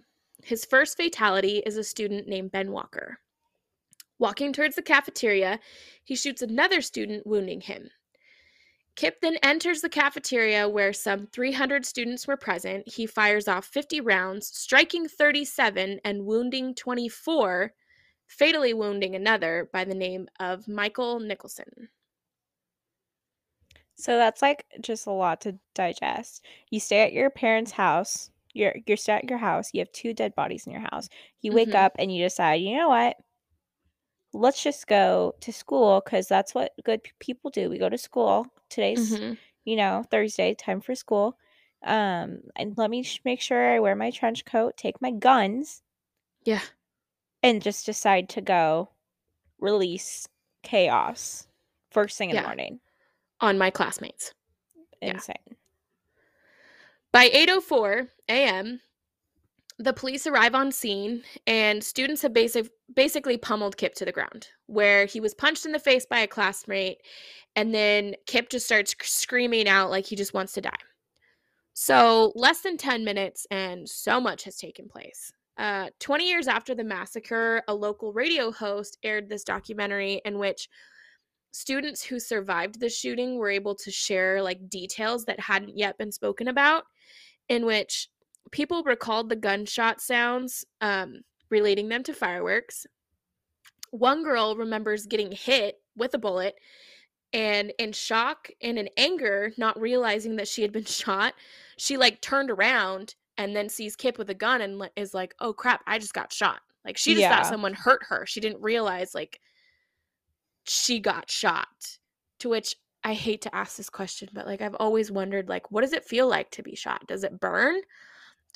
His 0.44 0.64
first 0.64 0.96
fatality 0.96 1.62
is 1.64 1.76
a 1.76 1.84
student 1.84 2.28
named 2.28 2.52
Ben 2.52 2.70
Walker. 2.70 3.18
Walking 4.18 4.52
towards 4.52 4.76
the 4.76 4.82
cafeteria, 4.82 5.60
he 6.04 6.16
shoots 6.16 6.42
another 6.42 6.82
student, 6.82 7.26
wounding 7.26 7.62
him. 7.62 7.90
Kip 8.96 9.20
then 9.20 9.36
enters 9.44 9.80
the 9.80 9.88
cafeteria 9.88 10.68
where 10.68 10.92
some 10.92 11.28
300 11.28 11.86
students 11.86 12.26
were 12.26 12.36
present. 12.36 12.88
He 12.88 13.06
fires 13.06 13.46
off 13.46 13.64
50 13.64 14.00
rounds, 14.00 14.48
striking 14.48 15.06
37 15.08 16.00
and 16.04 16.26
wounding 16.26 16.74
24, 16.74 17.74
fatally 18.26 18.74
wounding 18.74 19.14
another 19.14 19.70
by 19.72 19.84
the 19.84 19.94
name 19.94 20.26
of 20.40 20.66
Michael 20.66 21.20
Nicholson. 21.20 21.90
So 23.96 24.16
that's 24.16 24.42
like 24.42 24.66
just 24.80 25.06
a 25.06 25.10
lot 25.12 25.40
to 25.42 25.58
digest. 25.74 26.44
You 26.70 26.80
stay 26.80 27.02
at 27.02 27.12
your 27.12 27.30
parents' 27.30 27.72
house. 27.72 28.30
You're 28.52 28.76
you're 28.86 28.96
stay 28.96 29.14
at 29.14 29.28
your 29.30 29.38
house. 29.38 29.70
You 29.72 29.80
have 29.80 29.92
two 29.92 30.14
dead 30.14 30.34
bodies 30.34 30.66
in 30.66 30.72
your 30.72 30.82
house. 30.92 31.08
You 31.40 31.52
wake 31.52 31.74
Mhm. 31.74 31.74
up 31.74 31.92
and 31.98 32.14
you 32.14 32.22
decide, 32.24 32.56
you 32.56 32.76
know 32.76 32.88
what? 32.88 33.16
Let's 34.38 34.62
just 34.62 34.86
go 34.86 35.34
to 35.40 35.52
school 35.52 36.00
because 36.04 36.28
that's 36.28 36.54
what 36.54 36.72
good 36.84 37.02
people 37.18 37.50
do. 37.50 37.70
We 37.70 37.78
go 37.78 37.88
to 37.88 37.98
school. 37.98 38.46
Today's, 38.68 39.18
Mhm. 39.18 39.38
you 39.64 39.76
know, 39.76 40.04
Thursday, 40.10 40.54
time 40.54 40.80
for 40.80 40.94
school. 40.94 41.38
Um, 41.82 42.42
and 42.56 42.76
let 42.76 42.90
me 42.90 43.02
sh- 43.02 43.20
make 43.24 43.40
sure 43.40 43.72
I 43.74 43.78
wear 43.80 43.94
my 43.94 44.10
trench 44.10 44.44
coat, 44.44 44.76
take 44.76 45.00
my 45.00 45.10
guns, 45.12 45.82
Yeah. 46.44 46.62
and 47.42 47.62
just 47.62 47.86
decide 47.86 48.28
to 48.30 48.40
go 48.40 48.90
release 49.58 50.26
chaos 50.62 51.46
first 51.90 52.18
thing 52.18 52.30
in 52.30 52.36
Yeah. 52.36 52.42
the 52.42 52.48
morning. 52.48 52.80
On 53.40 53.56
my 53.58 53.70
classmates. 53.70 54.34
Yeah. 55.00 55.10
Insane. 55.14 55.56
By 57.12 57.28
8:04 57.32 58.08
a.m., 58.28 58.80
the 59.78 59.92
police 59.92 60.26
arrive 60.26 60.54
on 60.54 60.72
scene 60.72 61.22
and 61.46 61.84
students 61.84 62.22
have 62.22 62.32
basic, 62.32 62.70
basically 62.94 63.36
pummeled 63.36 63.76
Kip 63.76 63.94
to 63.94 64.04
the 64.04 64.12
ground, 64.12 64.48
where 64.66 65.04
he 65.04 65.20
was 65.20 65.34
punched 65.34 65.66
in 65.66 65.72
the 65.72 65.78
face 65.78 66.06
by 66.06 66.20
a 66.20 66.26
classmate 66.26 66.98
and 67.54 67.74
then 67.74 68.14
Kip 68.26 68.48
just 68.48 68.66
starts 68.66 68.94
screaming 69.02 69.68
out 69.68 69.90
like 69.90 70.06
he 70.06 70.16
just 70.16 70.34
wants 70.34 70.52
to 70.54 70.60
die. 70.60 70.70
So, 71.74 72.32
less 72.34 72.62
than 72.62 72.78
10 72.78 73.04
minutes 73.04 73.46
and 73.50 73.86
so 73.86 74.18
much 74.18 74.44
has 74.44 74.56
taken 74.56 74.88
place. 74.88 75.30
Uh, 75.58 75.88
20 76.00 76.26
years 76.26 76.48
after 76.48 76.74
the 76.74 76.84
massacre, 76.84 77.62
a 77.68 77.74
local 77.74 78.12
radio 78.12 78.50
host 78.50 78.98
aired 79.02 79.28
this 79.28 79.44
documentary 79.44 80.22
in 80.24 80.38
which 80.38 80.68
students 81.52 82.02
who 82.02 82.18
survived 82.18 82.80
the 82.80 82.88
shooting 82.88 83.36
were 83.36 83.50
able 83.50 83.74
to 83.74 83.90
share 83.90 84.42
like 84.42 84.68
details 84.68 85.24
that 85.24 85.40
hadn't 85.40 85.76
yet 85.76 85.96
been 85.96 86.12
spoken 86.12 86.48
about 86.48 86.84
in 87.48 87.64
which 87.64 88.08
people 88.50 88.82
recalled 88.82 89.28
the 89.28 89.36
gunshot 89.36 90.00
sounds 90.00 90.64
um, 90.80 91.20
relating 91.50 91.88
them 91.88 92.02
to 92.04 92.14
fireworks. 92.14 92.86
One 93.90 94.22
girl 94.22 94.56
remembers 94.56 95.06
getting 95.06 95.32
hit 95.32 95.80
with 95.96 96.14
a 96.14 96.18
bullet 96.18 96.56
and 97.32 97.72
in 97.78 97.92
shock 97.92 98.48
and 98.62 98.78
in 98.78 98.88
anger 98.96 99.52
not 99.56 99.80
realizing 99.80 100.36
that 100.36 100.48
she 100.48 100.62
had 100.62 100.72
been 100.72 100.84
shot 100.86 101.34
she 101.76 101.96
like 101.96 102.20
turned 102.20 102.50
around 102.50 103.14
and 103.36 103.54
then 103.54 103.68
sees 103.68 103.96
kip 103.96 104.16
with 104.16 104.30
a 104.30 104.34
gun 104.34 104.60
and 104.60 104.88
is 104.96 105.12
like 105.12 105.34
oh 105.40 105.52
crap 105.52 105.82
i 105.86 105.98
just 105.98 106.14
got 106.14 106.32
shot. 106.32 106.60
Like 106.84 106.96
she 106.96 107.12
just 107.12 107.22
Yeah. 107.22 107.36
thought 107.36 107.46
someone 107.46 107.74
hurt 107.74 108.02
her. 108.08 108.24
She 108.26 108.40
didn't 108.40 108.62
realize 108.62 109.14
like 109.14 109.40
she 110.64 111.00
got 111.00 111.30
shot. 111.30 111.98
To 112.40 112.48
which 112.48 112.76
i 113.04 113.12
hate 113.14 113.42
to 113.42 113.54
ask 113.54 113.76
this 113.76 113.88
question 113.90 114.28
but 114.32 114.46
like 114.46 114.60
i've 114.60 114.74
always 114.76 115.12
wondered 115.12 115.48
like 115.48 115.70
what 115.70 115.82
does 115.82 115.92
it 115.92 116.04
feel 116.04 116.28
like 116.28 116.50
to 116.52 116.62
be 116.62 116.74
shot? 116.74 117.06
Does 117.06 117.24
it 117.24 117.40
burn 117.40 117.80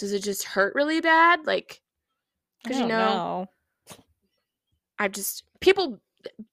does 0.01 0.13
it 0.13 0.23
just 0.23 0.43
hurt 0.45 0.75
really 0.75 1.01
bad 1.01 1.47
like 1.47 1.81
because 2.63 2.79
you 2.79 2.89
don't 2.89 2.89
know 2.89 3.47
I 4.99 5.09
just 5.09 5.45
people 5.61 5.99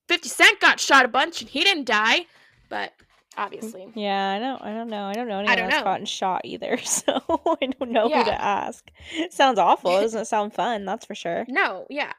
50 0.07 0.29
Cent 0.29 0.59
got 0.61 0.79
shot 0.79 1.03
a 1.05 1.09
bunch 1.09 1.41
and 1.41 1.49
he 1.49 1.63
didn't 1.63 1.85
die, 1.85 2.25
but 2.69 2.93
mm, 2.97 3.03
obviously. 3.37 3.87
Yeah, 3.93 4.31
I 4.31 4.39
don't 4.39 4.61
I 4.61 4.73
don't 4.73 4.89
know. 4.89 5.03
I 5.03 5.13
don't 5.13 5.27
know 5.27 5.39
anyone 5.39 5.57
don't 5.57 5.69
that's 5.69 5.79
know. 5.79 5.83
gotten 5.83 6.05
shot 6.05 6.41
either, 6.45 6.77
so 6.83 7.21
I 7.61 7.65
don't 7.65 7.91
know 7.91 8.07
Yeah. 8.07 8.19
who 8.23 8.31
to 8.31 8.41
ask. 8.41 8.89
It 9.11 9.33
sounds 9.33 9.59
awful. 9.59 9.97
It 9.97 10.01
doesn't 10.03 10.25
sound 10.27 10.53
fun, 10.53 10.85
that's 10.85 11.05
for 11.05 11.15
sure. 11.15 11.45
No, 11.49 11.85
yeah. 11.89 12.13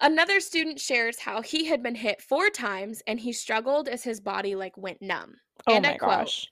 Another 0.00 0.40
student 0.40 0.78
shares 0.80 1.20
how 1.20 1.40
he 1.40 1.64
had 1.66 1.82
been 1.82 1.94
hit 1.94 2.20
four 2.20 2.50
times 2.50 3.02
and 3.06 3.18
he 3.20 3.32
struggled 3.32 3.88
as 3.88 4.02
his 4.04 4.20
body 4.20 4.54
like 4.54 4.76
went 4.76 5.00
numb. 5.00 5.36
Oh 5.66 5.74
and 5.76 5.86
I 5.86 5.92
my 5.92 5.96
quote, 5.96 6.10
gosh. 6.26 6.48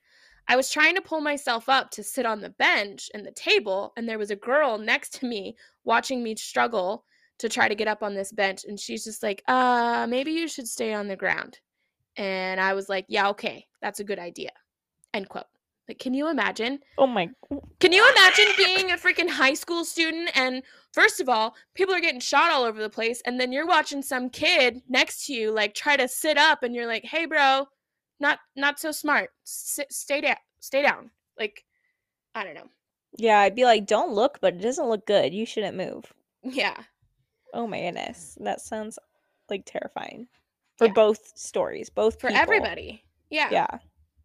I 0.49 0.57
was 0.57 0.71
trying 0.71 0.95
to 0.97 1.01
pull 1.01 1.21
myself 1.21 1.69
up 1.69 1.91
to 1.93 2.03
sit 2.03 2.27
on 2.27 2.41
the 2.41 2.51
bench 2.51 3.11
and 3.15 3.25
the 3.25 3.33
table, 3.33 3.93
and 3.97 4.09
there 4.09 4.19
was 4.19 4.31
a 4.31 4.37
girl 4.37 4.79
next 4.79 5.21
to 5.21 5.27
me 5.27 5.57
watching 5.85 6.23
me 6.23 6.37
struggle 6.37 7.05
to 7.39 7.49
try 7.49 7.69
to 7.69 7.75
get 7.75 7.89
up 7.89 8.03
on 8.03 8.15
this 8.15 8.33
bench. 8.33 8.65
And 8.65 8.79
she's 8.79 9.05
just 9.05 9.23
like, 9.23 9.43
uh, 9.49 10.07
maybe 10.09 10.33
you 10.33 10.49
should 10.49 10.69
stay 10.69 10.95
on 10.95 11.09
the 11.09 11.17
ground. 11.17 11.59
And 12.17 12.61
I 12.61 12.75
was 12.75 12.89
like, 12.89 13.07
yeah, 13.09 13.29
okay, 13.31 13.67
that's 13.81 14.01
a 14.01 14.05
good 14.05 14.19
idea. 14.19 14.51
End 15.15 15.29
quote. 15.29 15.47
Like, 15.89 15.99
can 15.99 16.15
you 16.15 16.29
imagine? 16.29 16.79
Oh 16.99 17.07
my 17.07 17.29
Can 17.81 17.93
you 17.93 18.09
imagine 18.17 18.47
being 18.57 18.93
a 18.93 18.97
freaking 18.97 19.29
high 19.29 19.55
school 19.55 19.85
student 19.85 20.31
and 20.37 20.63
first 20.93 21.21
of 21.21 21.29
all, 21.29 21.57
people 21.75 21.95
are 21.95 22.01
getting 22.01 22.21
shot 22.21 22.53
all 22.53 22.63
over 22.63 22.81
the 22.81 22.89
place 22.89 23.21
and 23.27 23.41
then 23.41 23.53
you're 23.53 23.67
watching 23.67 24.03
some 24.03 24.31
kid 24.31 24.81
next 24.89 25.27
to 25.27 25.33
you 25.33 25.51
like 25.51 25.75
try 25.75 25.97
to 25.97 26.07
sit 26.07 26.39
up 26.39 26.63
and 26.63 26.75
you're 26.75 26.87
like, 26.87 27.05
"Hey 27.05 27.27
bro, 27.27 27.67
not 28.23 28.39
not 28.57 28.81
so 28.81 28.91
smart. 28.93 29.31
Sit, 29.45 29.93
stay 29.93 30.23
down. 30.23 30.37
Stay 30.61 30.81
down." 30.81 31.11
Like 31.39 31.65
I 32.35 32.45
don't 32.45 32.55
know. 32.55 32.69
Yeah, 33.19 33.41
I'd 33.41 33.55
be 33.55 33.65
like, 33.67 33.87
don't 33.87 34.15
look, 34.15 34.39
but 34.41 34.55
it 34.55 34.63
doesn't 34.63 34.89
look 34.89 35.07
good. 35.07 35.35
You 35.35 35.45
shouldn't 35.45 35.77
move. 35.77 36.11
Yeah. 36.43 36.83
Oh 37.53 37.67
my 37.67 37.83
goodness. 37.83 38.39
That 38.41 38.63
sounds 38.63 38.99
like 39.51 39.65
terrifying. 39.67 40.29
For 40.79 40.87
Yeah. 40.87 40.95
both 40.95 41.37
stories, 41.37 41.91
both 41.91 42.19
For 42.19 42.29
people. 42.29 42.41
everybody. 42.43 43.05
Yeah. 43.29 43.51
Yeah. 43.51 43.79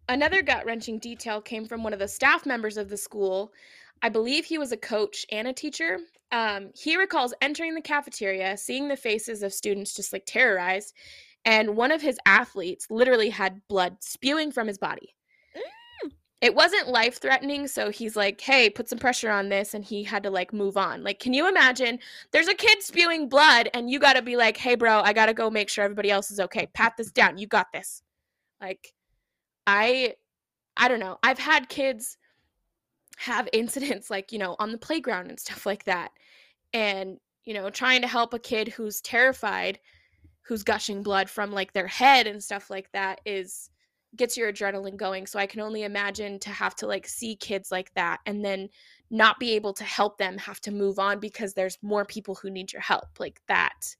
Another 0.07 0.41
gut 0.41 0.65
wrenching 0.65 0.99
detail 0.99 1.41
came 1.41 1.65
from 1.65 1.83
one 1.83 1.91
of 1.91 1.99
the 1.99 2.07
staff 2.07 2.45
members 2.45 2.77
of 2.77 2.87
the 2.87 2.95
school. 2.95 3.51
I 4.01 4.07
believe 4.07 4.45
he 4.45 4.57
was 4.57 4.71
a 4.71 4.77
coach 4.77 5.25
and 5.33 5.49
a 5.49 5.53
teacher. 5.53 5.99
Um, 6.31 6.71
he 6.73 6.95
recalls 6.95 7.33
entering 7.41 7.73
the 7.75 7.81
cafeteria, 7.81 8.55
seeing 8.55 8.87
the 8.87 8.95
faces 8.95 9.43
of 9.43 9.53
students 9.53 9.93
just 9.93 10.13
like 10.13 10.23
terrorized, 10.25 10.93
and 11.47 11.77
one 11.77 11.93
of 11.93 12.01
his 12.01 12.19
athletes 12.25 12.87
literally 12.89 13.29
had 13.29 13.65
blood 13.69 13.95
spewing 14.01 14.51
from 14.51 14.67
his 14.67 14.77
body. 14.77 15.15
Mm. 15.55 16.11
It 16.41 16.53
wasn't 16.53 16.89
life 16.89 17.21
threatening, 17.21 17.69
so 17.69 17.89
he's 17.89 18.17
like, 18.17 18.41
hey, 18.41 18.69
put 18.69 18.89
some 18.89 18.99
pressure 18.99 19.31
on 19.31 19.47
this, 19.47 19.73
and 19.73 19.83
he 19.83 20.03
had 20.03 20.23
to 20.23 20.29
like 20.29 20.51
move 20.51 20.75
on. 20.75 21.03
Like, 21.03 21.19
can 21.19 21.33
you 21.33 21.47
imagine 21.47 21.99
there's 22.31 22.49
a 22.49 22.53
kid 22.53 22.83
spewing 22.83 23.29
blood, 23.29 23.69
and 23.73 23.89
you 23.89 23.97
gotta 23.97 24.21
be 24.21 24.35
like, 24.35 24.57
hey, 24.57 24.75
bro, 24.75 24.99
I 24.99 25.13
gotta 25.13 25.33
go 25.33 25.49
make 25.49 25.69
sure 25.69 25.85
everybody 25.85 26.11
else 26.11 26.31
is 26.31 26.41
okay. 26.41 26.67
Pat 26.73 26.97
this 26.97 27.11
down. 27.11 27.37
You 27.37 27.47
got 27.47 27.67
this. 27.71 28.03
Like, 28.59 28.93
I 29.65 30.15
I 30.75 30.89
don't 30.89 30.99
know. 30.99 31.17
I've 31.23 31.39
had 31.39 31.69
kids 31.69 32.17
have 33.17 33.47
incidents 33.53 34.09
like, 34.09 34.33
you 34.33 34.39
know, 34.39 34.57
on 34.59 34.73
the 34.73 34.77
playground 34.77 35.29
and 35.29 35.39
stuff 35.39 35.65
like 35.65 35.85
that. 35.85 36.11
And, 36.73 37.19
you 37.45 37.53
know, 37.53 37.69
trying 37.69 38.01
to 38.01 38.07
help 38.07 38.33
a 38.33 38.39
kid 38.39 38.67
who's 38.67 38.99
terrified, 38.99 39.79
who's 40.47 40.63
gushing 40.63 41.03
blood 41.03 41.29
from 41.29 41.51
like 41.51 41.73
their 41.73 41.87
head 41.87 42.25
and 42.25 42.41
stuff 42.41 42.69
like 42.69 42.89
that 42.93 43.19
is 43.25 43.69
gets 44.15 44.37
your 44.37 44.51
adrenaline 44.51 44.95
going. 44.95 45.27
So 45.27 45.37
I 45.37 45.45
can 45.45 45.59
only 45.59 45.83
imagine 45.83 46.39
to 46.39 46.49
have 46.49 46.75
to 46.77 46.87
like 46.87 47.07
see 47.07 47.35
kids 47.35 47.71
like 47.71 47.93
that 47.95 48.19
and 48.25 48.43
then 48.43 48.69
not 49.11 49.39
be 49.39 49.51
able 49.51 49.73
to 49.73 49.83
help 49.83 50.17
them 50.17 50.37
have 50.37 50.61
to 50.61 50.71
move 50.71 50.99
on 50.99 51.19
because 51.19 51.53
there's 51.53 51.77
more 51.81 52.05
people 52.05 52.35
who 52.35 52.49
need 52.49 52.71
your 52.71 52.81
help. 52.81 53.19
Like 53.19 53.41
that 53.47 53.95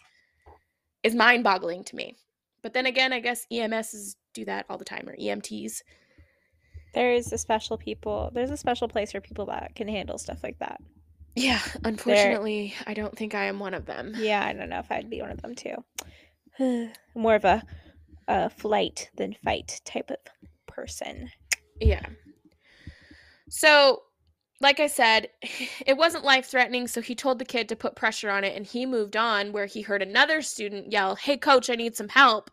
is 1.04 1.14
mind-boggling 1.14 1.84
to 1.86 1.96
me. 1.96 2.16
But 2.62 2.74
then 2.74 2.86
again, 2.86 3.14
I 3.14 3.20
guess 3.20 3.46
EMSs 3.52 4.16
do 4.34 4.46
that 4.46 4.66
all 4.70 4.78
the 4.78 4.86
time 4.86 5.08
or 5.08 5.16
EMTs. 5.18 5.82
There 6.94 7.12
is 7.12 7.32
a 7.34 7.38
special 7.38 7.78
people. 7.78 8.32
There's 8.34 8.50
a 8.50 8.58
special 8.58 8.88
place 8.88 9.12
for 9.12 9.22
people 9.22 9.46
that 9.48 9.76
can 9.76 9.88
handle 9.88 10.18
stuff 10.18 10.40
like 10.44 10.60
that. 10.60 10.82
Yeah, 11.36 11.62
unfortunately, 11.84 12.74
I 12.88 12.96
don't 12.96 13.16
think 13.16 13.36
I 13.36 13.46
am 13.46 13.60
one 13.60 13.76
of 13.76 13.86
them. 13.86 14.14
Yeah, 14.18 14.44
I 14.44 14.54
don't 14.54 14.70
know 14.70 14.80
if 14.80 14.92
I'd 14.92 15.10
be 15.10 15.22
one 15.22 15.30
of 15.30 15.42
them 15.42 15.54
too. 15.54 15.76
More 17.16 17.36
of 17.36 17.46
a, 17.46 17.64
a 18.28 18.50
flight 18.50 19.10
than 19.16 19.36
fight 19.44 19.82
type 19.86 20.10
of 20.10 20.18
person. 20.68 21.30
Yeah. 21.80 22.06
So, 23.50 24.04
like 24.60 24.80
I 24.80 24.88
said, 24.88 25.30
it 25.86 25.98
wasn't 25.98 26.26
life 26.26 26.48
threatening, 26.48 26.88
so 26.88 27.02
he 27.02 27.16
told 27.16 27.40
the 27.40 27.46
kid 27.46 27.70
to 27.70 27.76
put 27.76 27.96
pressure 27.96 28.30
on 28.30 28.44
it 28.44 28.56
and 28.56 28.66
he 28.66 28.86
moved 28.86 29.16
on 29.16 29.52
where 29.52 29.66
he 29.66 29.82
heard 29.82 30.02
another 30.02 30.42
student 30.42 30.92
yell, 30.92 31.16
"Hey 31.16 31.38
coach, 31.38 31.70
I 31.70 31.76
need 31.76 31.96
some 31.96 32.10
help." 32.10 32.50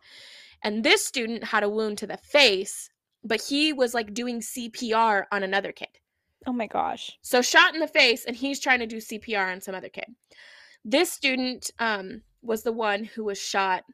And 0.62 0.82
this 0.82 1.04
student 1.04 1.44
had 1.44 1.62
a 1.62 1.68
wound 1.68 1.98
to 1.98 2.06
the 2.06 2.16
face, 2.16 2.90
but 3.22 3.42
he 3.42 3.72
was 3.72 3.94
like 3.94 4.14
doing 4.14 4.40
CPR 4.40 5.24
on 5.30 5.42
another 5.42 5.72
kid. 5.72 5.88
Oh 6.46 6.52
my 6.52 6.66
gosh. 6.66 7.18
So 7.22 7.42
shot 7.42 7.74
in 7.74 7.80
the 7.80 7.86
face, 7.88 8.24
and 8.24 8.36
he's 8.36 8.60
trying 8.60 8.80
to 8.80 8.86
do 8.86 8.96
CPR 8.96 9.52
on 9.52 9.60
some 9.60 9.74
other 9.74 9.88
kid. 9.88 10.06
This 10.84 11.10
student 11.10 11.70
um, 11.78 12.22
was 12.44 12.62
the 12.62 12.72
one 12.72 13.04
who 13.04 13.24
was 13.24 13.38
shot 13.40 13.84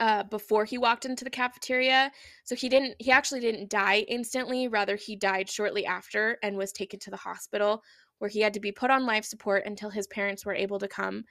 uh, 0.00 0.24
before 0.24 0.64
he 0.64 0.78
walked 0.78 1.04
into 1.04 1.22
the 1.22 1.30
cafeteria. 1.30 2.10
So 2.44 2.56
he 2.56 2.68
didn't. 2.68 2.96
He 2.98 3.10
actually 3.12 3.40
didn't 3.40 3.70
die 3.70 4.00
instantly. 4.08 4.68
Rather, 4.68 4.96
he 4.96 5.14
died 5.14 5.48
shortly 5.48 5.86
after 5.86 6.38
and 6.42 6.56
was 6.56 6.72
taken 6.72 6.98
to 7.00 7.10
the 7.10 7.16
hospital, 7.16 7.82
where 8.18 8.30
he 8.30 8.40
had 8.40 8.54
to 8.54 8.60
be 8.60 8.72
put 8.72 8.90
on 8.90 9.06
life 9.06 9.24
support 9.24 9.64
until 9.66 9.90
his 9.90 10.06
parents 10.08 10.44
were 10.44 10.54
able 10.54 10.78
to 10.78 10.88
come 10.88 11.24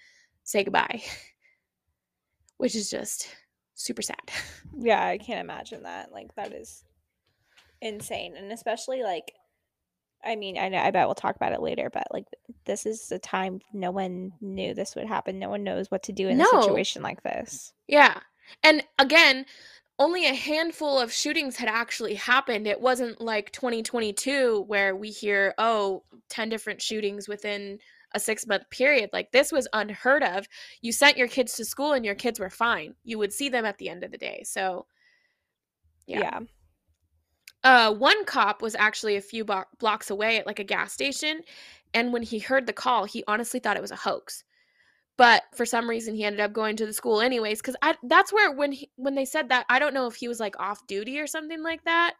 say 0.44 0.64
goodbye, 0.64 1.02
which 2.58 2.76
is 2.76 2.90
just 2.90 3.28
super 3.76 4.02
sad. 4.02 4.18
Yeah, 4.74 5.06
I 5.06 5.18
can't 5.18 5.42
imagine 5.42 5.84
that. 5.84 6.14
Like 6.14 6.34
that 6.36 6.54
is 6.54 6.86
insane, 7.82 8.38
and 8.38 8.52
especially 8.54 9.04
like, 9.04 9.34
I 10.24 10.36
mean, 10.36 10.58
I 10.58 10.70
know 10.70 10.78
I 10.78 10.92
bet 10.92 11.08
we'll 11.08 11.16
talk 11.16 11.36
about 11.36 11.54
it 11.54 11.62
later, 11.62 11.90
but 11.92 12.06
like 12.12 12.26
this 12.66 12.86
is 12.86 13.12
a 13.12 13.20
time 13.20 13.60
no 13.74 13.92
one 13.92 14.34
knew 14.42 14.74
this 14.74 14.96
would 14.96 15.08
happen. 15.08 15.40
No 15.40 15.50
one 15.50 15.64
knows 15.64 15.90
what 15.90 16.04
to 16.04 16.12
do 16.12 16.28
in 16.28 16.38
No. 16.38 16.46
a 16.46 16.62
situation 16.64 17.02
like 17.02 17.24
this. 17.24 17.74
Yeah. 17.88 18.20
And 18.64 18.84
again, 19.00 19.46
only 19.98 20.26
a 20.28 20.34
handful 20.34 21.00
of 21.00 21.12
shootings 21.12 21.56
had 21.58 21.70
actually 21.70 22.16
happened. 22.16 22.68
It 22.68 22.82
wasn't 22.82 23.22
like 23.22 23.52
2022 23.52 24.64
where 24.68 24.96
we 24.96 25.10
hear, 25.10 25.54
oh, 25.58 26.04
10 26.30 26.50
different 26.50 26.82
shootings 26.82 27.28
within 27.28 27.80
a 28.14 28.20
six 28.20 28.46
month 28.46 28.70
period. 28.70 29.10
Like 29.14 29.32
this 29.32 29.52
was 29.52 29.68
unheard 29.74 30.24
of. 30.24 30.48
You 30.82 30.92
sent 30.92 31.18
your 31.18 31.28
kids 31.28 31.56
to 31.56 31.66
school 31.66 31.94
and 31.94 32.04
your 32.06 32.16
kids 32.16 32.40
were 32.40 32.50
fine. 32.50 32.96
You 33.04 33.18
would 33.20 33.32
see 33.32 33.50
them 33.50 33.66
at 33.66 33.78
the 33.78 33.90
end 33.90 34.04
of 34.04 34.12
the 34.12 34.18
day. 34.18 34.44
So, 34.46 34.86
Yeah. 36.08 36.20
yeah. 36.20 36.40
Uh, 37.64 37.94
one 37.94 38.26
cop 38.26 38.62
was 38.62 38.76
actually 38.76 39.16
a 39.16 39.22
few 39.22 39.46
bo- 39.46 39.66
blocks 39.80 40.10
away 40.10 40.38
at 40.38 40.48
like 40.48 40.60
a 40.60 40.64
gas 40.64 40.94
station. 40.94 41.42
And 41.94 42.14
when 42.14 42.24
he 42.24 42.40
heard 42.40 42.66
the 42.66 42.74
call, 42.74 43.06
he 43.06 43.24
honestly 43.28 43.60
thought 43.60 43.78
it 43.78 43.82
was 43.82 43.92
a 43.92 43.98
hoax. 43.98 44.44
But 45.18 45.44
for 45.54 45.66
some 45.66 45.90
reason, 45.90 46.16
he 46.16 46.24
ended 46.24 46.40
up 46.40 46.54
going 46.54 46.76
to 46.78 46.86
the 46.86 46.94
school 46.94 47.22
anyways. 47.22 47.62
Because 47.62 47.76
I 47.82 47.96
that's 48.04 48.34
where 48.34 48.52
when 48.52 48.72
he, 48.72 48.90
when 48.96 49.14
they 49.14 49.26
said 49.26 49.50
that, 49.50 49.66
I 49.70 49.78
don't 49.78 49.94
know 49.94 50.08
if 50.08 50.16
he 50.16 50.28
was 50.28 50.40
like 50.40 50.60
off 50.60 50.88
duty 50.88 51.20
or 51.20 51.28
something 51.28 51.62
like 51.62 51.84
that, 51.84 52.16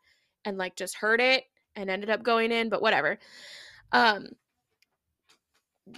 and 0.46 0.58
like 0.58 0.76
just 0.76 0.96
heard 0.96 1.22
it 1.22 1.46
and 1.76 1.90
ended 1.90 2.10
up 2.10 2.22
going 2.22 2.52
in. 2.52 2.70
But 2.70 2.82
whatever. 2.82 3.18
Um, 3.92 4.28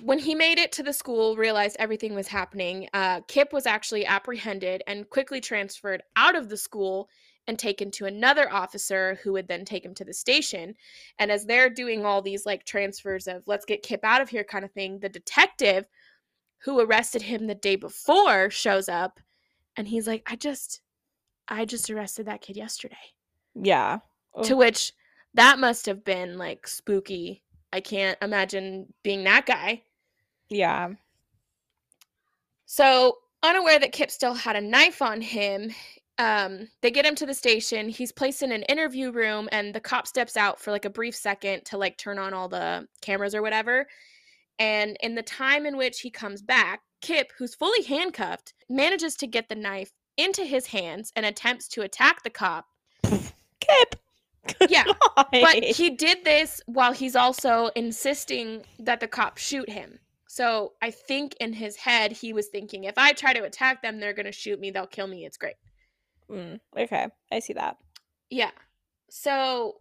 when 0.01 0.17
he 0.17 0.33
made 0.33 0.59
it 0.59 0.71
to 0.73 0.83
the 0.83 0.93
school, 0.93 1.35
realized 1.35 1.75
everything 1.77 2.15
was 2.15 2.27
happening. 2.27 2.87
Uh, 2.93 3.21
Kip 3.27 3.51
was 3.51 3.65
actually 3.65 4.05
apprehended 4.05 4.81
and 4.87 5.09
quickly 5.09 5.41
transferred 5.41 6.01
out 6.15 6.35
of 6.35 6.47
the 6.49 6.57
school 6.57 7.09
and 7.47 7.59
taken 7.59 7.91
to 7.91 8.05
another 8.05 8.51
officer 8.51 9.19
who 9.23 9.33
would 9.33 9.47
then 9.47 9.65
take 9.65 9.83
him 9.83 9.93
to 9.95 10.05
the 10.05 10.13
station. 10.13 10.75
And 11.19 11.31
as 11.31 11.45
they're 11.45 11.69
doing 11.69 12.05
all 12.05 12.21
these 12.21 12.45
like 12.45 12.65
transfers 12.65 13.27
of 13.27 13.43
let's 13.45 13.65
get 13.65 13.83
Kip 13.83 14.01
out 14.03 14.21
of 14.21 14.29
here 14.29 14.43
kind 14.43 14.63
of 14.63 14.71
thing, 14.71 14.99
the 14.99 15.09
detective 15.09 15.85
who 16.59 16.79
arrested 16.79 17.21
him 17.21 17.47
the 17.47 17.55
day 17.55 17.75
before 17.75 18.49
shows 18.49 18.87
up 18.87 19.19
and 19.75 19.87
he's 19.87 20.07
like, 20.07 20.23
I 20.25 20.35
just 20.35 20.81
I 21.47 21.65
just 21.65 21.89
arrested 21.89 22.27
that 22.27 22.41
kid 22.41 22.55
yesterday. 22.55 22.95
Yeah. 23.55 23.99
To 24.43 24.55
which 24.55 24.93
that 25.33 25.59
must 25.59 25.85
have 25.85 26.03
been 26.03 26.37
like 26.37 26.67
spooky. 26.67 27.43
I 27.71 27.81
can't 27.81 28.17
imagine 28.21 28.93
being 29.03 29.23
that 29.23 29.45
guy. 29.45 29.83
Yeah. 30.49 30.89
So, 32.65 33.17
unaware 33.41 33.79
that 33.79 33.91
Kip 33.91 34.09
still 34.09 34.33
had 34.33 34.55
a 34.55 34.61
knife 34.61 35.01
on 35.01 35.21
him, 35.21 35.71
um, 36.17 36.67
they 36.81 36.91
get 36.91 37.05
him 37.05 37.15
to 37.15 37.25
the 37.25 37.33
station. 37.33 37.89
He's 37.89 38.11
placed 38.11 38.43
in 38.43 38.51
an 38.51 38.63
interview 38.63 39.11
room, 39.11 39.49
and 39.51 39.73
the 39.73 39.79
cop 39.79 40.07
steps 40.07 40.37
out 40.37 40.59
for 40.59 40.71
like 40.71 40.85
a 40.85 40.89
brief 40.89 41.15
second 41.15 41.65
to 41.65 41.77
like 41.77 41.97
turn 41.97 42.19
on 42.19 42.33
all 42.33 42.47
the 42.47 42.87
cameras 43.01 43.33
or 43.33 43.41
whatever. 43.41 43.87
And 44.59 44.97
in 45.01 45.15
the 45.15 45.23
time 45.23 45.65
in 45.65 45.77
which 45.77 46.01
he 46.01 46.11
comes 46.11 46.41
back, 46.41 46.81
Kip, 47.01 47.31
who's 47.37 47.55
fully 47.55 47.83
handcuffed, 47.83 48.53
manages 48.69 49.15
to 49.15 49.27
get 49.27 49.49
the 49.49 49.55
knife 49.55 49.91
into 50.17 50.45
his 50.45 50.67
hands 50.67 51.11
and 51.15 51.25
attempts 51.25 51.67
to 51.69 51.81
attack 51.81 52.23
the 52.23 52.29
cop. 52.29 52.65
Kip. 53.03 53.95
Yeah, 54.69 54.83
But 55.31 55.63
he 55.63 55.91
did 55.91 56.25
this 56.25 56.61
while 56.65 56.91
he's 56.91 57.15
also 57.15 57.69
insisting 57.75 58.63
that 58.79 58.99
the 58.99 59.07
cop 59.07 59.37
shoot 59.37 59.69
him. 59.69 59.99
So 60.27 60.73
I 60.81 60.91
think 60.91 61.35
in 61.39 61.53
his 61.53 61.75
head, 61.77 62.11
he 62.11 62.33
was 62.33 62.47
thinking, 62.47 62.83
if 62.83 62.97
I 62.97 63.13
try 63.13 63.33
to 63.33 63.43
attack 63.43 63.81
them, 63.81 63.99
they're 63.99 64.13
going 64.13 64.25
to 64.25 64.31
shoot 64.31 64.59
me. 64.59 64.71
They'll 64.71 64.87
kill 64.87 65.07
me. 65.07 65.25
It's 65.25 65.37
great. 65.37 65.55
Mm, 66.33 66.59
okay, 66.77 67.07
I 67.31 67.39
see 67.39 67.53
that. 67.53 67.77
Yeah. 68.29 68.51
So 69.09 69.75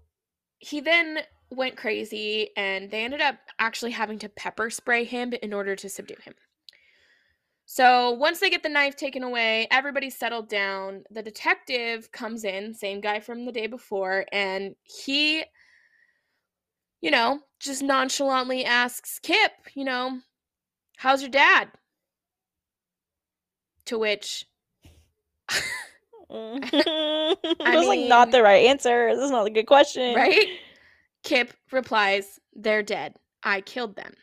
he 0.58 0.80
then 0.80 1.20
went 1.50 1.76
crazy 1.76 2.50
and 2.56 2.90
they 2.90 3.04
ended 3.04 3.20
up 3.20 3.36
actually 3.58 3.90
having 3.92 4.18
to 4.18 4.28
pepper 4.28 4.70
spray 4.70 5.04
him 5.04 5.32
in 5.32 5.52
order 5.52 5.74
to 5.76 5.88
subdue 5.88 6.16
him. 6.22 6.34
So 7.64 8.10
once 8.10 8.40
they 8.40 8.50
get 8.50 8.62
the 8.62 8.68
knife 8.68 8.96
taken 8.96 9.22
away, 9.22 9.66
everybody's 9.70 10.16
settled 10.16 10.48
down. 10.48 11.04
The 11.10 11.22
detective 11.22 12.12
comes 12.12 12.44
in, 12.44 12.74
same 12.74 13.00
guy 13.00 13.20
from 13.20 13.46
the 13.46 13.52
day 13.52 13.66
before, 13.66 14.26
and 14.30 14.74
he, 14.82 15.44
you 17.00 17.10
know, 17.10 17.40
just 17.60 17.82
nonchalantly 17.82 18.64
asks 18.66 19.18
Kip, 19.20 19.52
you 19.74 19.84
know, 19.84 20.20
how's 20.96 21.22
your 21.22 21.30
dad? 21.30 21.68
To 23.86 23.98
which 23.98 24.46
Mm. 26.32 27.36
That's 27.58 27.86
like 27.86 28.08
not 28.08 28.30
the 28.30 28.42
right 28.42 28.66
answer. 28.66 29.14
This 29.14 29.24
is 29.24 29.30
not 29.30 29.46
a 29.46 29.50
good 29.50 29.66
question. 29.66 30.14
right? 30.14 30.46
Kip 31.24 31.52
replies, 31.70 32.38
They're 32.54 32.82
dead. 32.82 33.16
I 33.42 33.60
killed 33.60 33.96
them. 33.96 34.14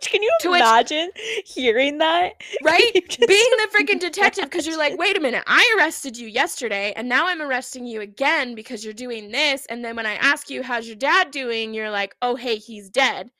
Can 0.00 0.22
you 0.22 0.32
To 0.40 0.50
which- 0.50 0.60
imagine 0.60 1.10
hearing 1.44 1.98
that? 1.98 2.32
Right? 2.64 2.90
Being 2.92 3.06
the 3.18 3.68
freaking 3.74 4.00
detective 4.00 4.44
because 4.44 4.66
you're 4.66 4.78
like, 4.78 4.98
wait 4.98 5.16
a 5.16 5.20
minute, 5.20 5.44
I 5.46 5.74
arrested 5.78 6.16
you 6.16 6.26
yesterday 6.26 6.92
and 6.96 7.08
now 7.08 7.26
I'm 7.28 7.40
arresting 7.42 7.86
you 7.86 8.00
again 8.00 8.54
because 8.54 8.84
you're 8.84 8.92
doing 8.94 9.30
this. 9.30 9.66
And 9.66 9.84
then 9.84 9.94
when 9.96 10.06
I 10.06 10.14
ask 10.14 10.50
you, 10.50 10.62
how's 10.62 10.86
your 10.86 10.96
dad 10.96 11.30
doing? 11.30 11.72
You're 11.74 11.90
like, 11.90 12.14
oh, 12.22 12.34
hey, 12.34 12.56
he's 12.56 12.90
dead. 12.90 13.30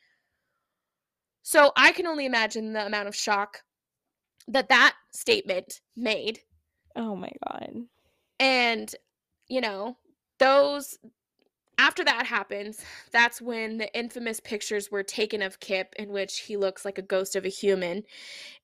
So 1.43 1.73
I 1.77 1.93
can 1.93 2.07
only 2.07 2.27
imagine 2.27 2.73
the 2.73 2.87
amount 2.87 3.09
of 3.09 3.17
shock 3.17 3.63
that 4.49 4.69
that 4.69 4.95
statement 5.13 5.81
made. 5.97 6.41
Oh 6.97 7.17
my 7.17 7.31
god. 7.49 7.73
And, 8.39 8.95
you 9.49 9.61
know, 9.61 9.97
those 10.39 10.99
after 11.81 12.05
that 12.05 12.27
happens, 12.27 12.85
that's 13.11 13.41
when 13.41 13.79
the 13.79 13.93
infamous 13.99 14.39
pictures 14.39 14.91
were 14.91 15.03
taken 15.03 15.41
of 15.41 15.61
Kip 15.61 15.95
in 15.99 16.11
which 16.11 16.41
he 16.41 16.59
looks 16.59 16.85
like 16.85 16.99
a 16.99 17.03
ghost 17.03 17.37
of 17.37 17.47
a 17.47 17.49
human. 17.49 18.03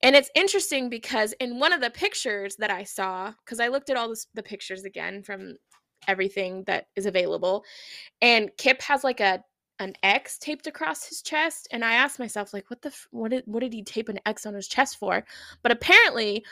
And 0.02 0.14
it's 0.14 0.30
interesting 0.34 0.90
because 0.90 1.32
in 1.40 1.58
one 1.58 1.72
of 1.72 1.80
the 1.80 1.88
pictures 1.88 2.56
that 2.56 2.70
I 2.70 2.84
saw, 2.84 3.32
because 3.44 3.58
I 3.58 3.68
looked 3.68 3.88
at 3.88 3.96
all 3.96 4.10
this, 4.10 4.26
the 4.34 4.42
pictures 4.42 4.84
again 4.84 5.22
from 5.22 5.56
everything 6.06 6.64
that 6.64 6.88
is 6.94 7.06
available, 7.06 7.64
and 8.20 8.50
Kip 8.58 8.82
has 8.82 9.02
like 9.02 9.20
a 9.20 9.42
an 9.78 9.94
X 10.02 10.38
taped 10.38 10.66
across 10.66 11.06
his 11.06 11.22
chest, 11.22 11.68
and 11.70 11.84
I 11.84 11.94
asked 11.94 12.18
myself 12.18 12.52
like, 12.52 12.68
what 12.70 12.82
the 12.82 12.94
what 13.10 13.30
did 13.30 13.44
what 13.46 13.60
did 13.60 13.72
he 13.72 13.82
tape 13.82 14.10
an 14.10 14.20
X 14.26 14.44
on 14.44 14.54
his 14.54 14.68
chest 14.68 14.98
for? 14.98 15.24
But 15.62 15.72
apparently, 15.72 16.44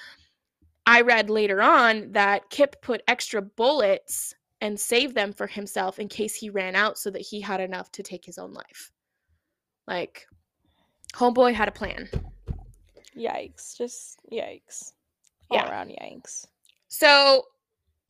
I 0.87 1.01
read 1.01 1.31
later 1.31 1.63
on 1.63 2.13
that 2.13 2.51
Kip 2.51 2.83
put 2.83 3.03
extra 3.09 3.41
bullets 3.41 4.35
and 4.61 4.79
saved 4.79 5.15
them 5.15 5.33
for 5.33 5.47
himself 5.47 5.99
in 5.99 6.09
case 6.09 6.35
he 6.35 6.51
ran 6.51 6.75
out 6.75 6.99
so 6.99 7.11
that 7.11 7.23
he 7.23 7.41
had 7.41 7.61
enough 7.61 7.91
to 7.93 8.03
take 8.03 8.25
his 8.25 8.39
own 8.39 8.53
life. 8.53 8.93
Like, 9.87 10.27
Homeboy 11.15 11.55
had 11.55 11.69
a 11.69 11.73
plan. 11.73 12.09
Yikes. 13.17 13.77
Just 13.77 14.19
yikes. 14.31 14.93
All 15.51 15.59
Yeah. 15.59 15.71
around 15.71 15.91
yikes. 15.91 16.47
So, 16.89 17.47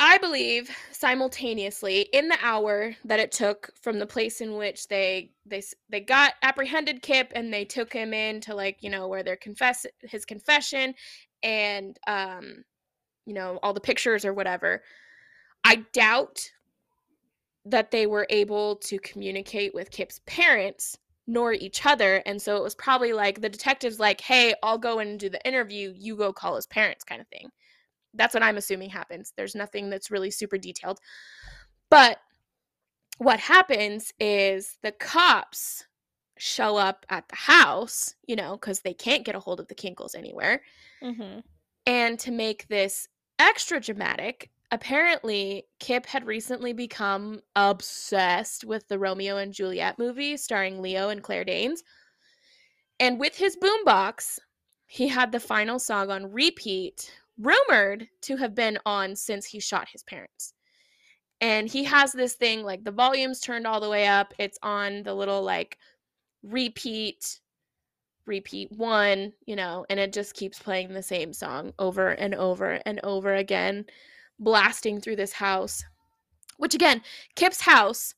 I 0.01 0.19
believe 0.19 0.71
simultaneously 0.91 2.03
in 2.13 2.29
the 2.29 2.39
hour 2.43 2.97
that 3.05 3.21
it 3.21 3.31
took 3.31 3.71
from 3.81 3.99
the 4.01 4.07
place 4.07 4.41
in 4.41 4.57
which 4.57 4.89
they 4.89 5.31
they 5.47 5.63
they 5.89 6.01
got 6.01 6.35
apprehended 6.43 7.01
Kip 7.01 7.31
and 7.35 7.53
they 7.55 7.65
took 7.65 7.93
him 7.93 8.13
in 8.13 8.41
to 8.41 8.55
like, 8.55 8.79
you 8.83 8.91
know, 8.91 9.07
where 9.07 9.23
they're 9.23 9.37
confess 9.37 9.87
his 10.01 10.25
confession 10.25 10.95
and 11.45 11.99
um 12.07 12.65
you 13.27 13.35
know, 13.35 13.59
all 13.63 13.73
the 13.73 13.81
pictures 13.81 14.25
or 14.25 14.35
whatever. 14.35 14.83
I 15.65 15.85
doubt 15.95 16.51
that 17.65 17.91
they 17.91 18.07
were 18.07 18.27
able 18.31 18.77
to 18.77 18.99
communicate 18.99 19.75
with 19.75 19.91
Kip's 19.91 20.21
parents 20.27 20.99
nor 21.27 21.55
each 21.55 21.87
other 21.87 22.23
and 22.27 22.43
so 22.43 22.57
it 22.57 22.63
was 22.63 22.75
probably 22.75 23.13
like 23.15 23.41
the 23.41 23.49
detectives 23.49 23.99
like, 24.01 24.21
"Hey, 24.21 24.55
I'll 24.63 24.79
go 24.79 24.99
and 24.99 25.19
do 25.19 25.31
the 25.31 25.47
interview, 25.47 25.95
you 25.97 26.17
go 26.17 26.33
call 26.33 26.57
his 26.57 26.67
parents" 26.67 27.05
kind 27.05 27.21
of 27.21 27.29
thing 27.29 27.51
that's 28.15 28.35
what 28.35 28.43
I'm 28.43 28.57
assuming 28.57 28.91
happens. 28.91 29.33
There's 29.37 29.55
nothing 29.55 29.91
that's 29.91 30.11
really 30.11 30.31
super 30.31 30.59
detailed. 30.59 31.01
But 31.91 32.19
what 33.19 33.41
happens 33.41 34.13
is 34.19 34.79
the 34.83 34.93
cops 34.93 35.87
show 36.39 36.77
up 36.77 37.07
at 37.11 37.29
the 37.29 37.37
house, 37.37 38.15
you 38.27 38.37
know, 38.37 38.53
because 38.57 38.81
they 38.81 38.95
can't 38.95 39.25
get 39.25 39.37
a 39.37 39.41
hold 39.41 39.61
of 39.61 39.69
the 39.69 39.75
Kinkles 39.75 40.15
anywhere. 40.15 40.63
Mm-hmm. 41.05 41.41
And 41.87 42.19
to 42.21 42.31
make 42.31 42.67
this 42.69 43.09
extra 43.39 43.81
dramatic, 43.81 44.51
apparently 44.71 45.65
Kip 45.79 46.07
had 46.07 46.27
recently 46.27 46.73
become 46.73 47.41
obsessed 47.55 48.65
with 48.65 48.89
the 48.89 48.99
Romeo 48.99 49.37
and 49.37 49.53
Juliet 49.53 49.99
movie 49.99 50.37
starring 50.37 50.81
Leo 50.81 51.11
and 51.11 51.23
Claire 51.23 51.45
Danes. 51.45 51.83
And 52.99 53.21
with 53.21 53.37
his 53.37 53.57
boombox, 53.57 54.39
he 54.87 55.09
had 55.09 55.33
the 55.33 55.41
final 55.41 55.79
song 55.79 56.11
on 56.11 56.33
repeat, 56.33 57.13
rumored 57.39 58.09
to 58.23 58.37
have 58.37 58.55
been 58.55 58.79
on 58.87 59.17
since 59.17 59.45
he 59.47 59.61
shot 59.61 59.89
his 59.89 60.03
parents. 60.05 60.55
And 61.41 61.69
he 61.69 61.85
has 61.85 62.13
this 62.13 62.35
thing 62.35 62.63
like 62.63 62.85
the 62.85 62.93
volume's 62.93 63.41
turned 63.41 63.67
all 63.67 63.81
the 63.81 63.91
way 63.91 64.07
up. 64.07 64.33
It's 64.39 64.59
on 64.63 65.03
the 65.03 65.15
little 65.15 65.43
like 65.43 65.77
repeat, 66.43 67.41
repeat 68.27 68.71
one, 68.73 69.33
you 69.47 69.57
know, 69.57 69.85
and 69.91 70.01
it 70.01 70.13
just 70.13 70.35
keeps 70.35 70.59
playing 70.59 70.93
the 70.93 71.03
same 71.03 71.33
song 71.33 71.73
over 71.79 72.11
and 72.11 72.35
over 72.35 72.81
and 72.87 73.01
over 73.05 73.35
again, 73.35 73.85
blasting 74.39 75.01
through 75.01 75.17
this 75.17 75.33
house. 75.33 75.83
Which 76.57 76.75
again, 76.75 77.03
Kip's 77.35 77.61
house, 77.61 78.15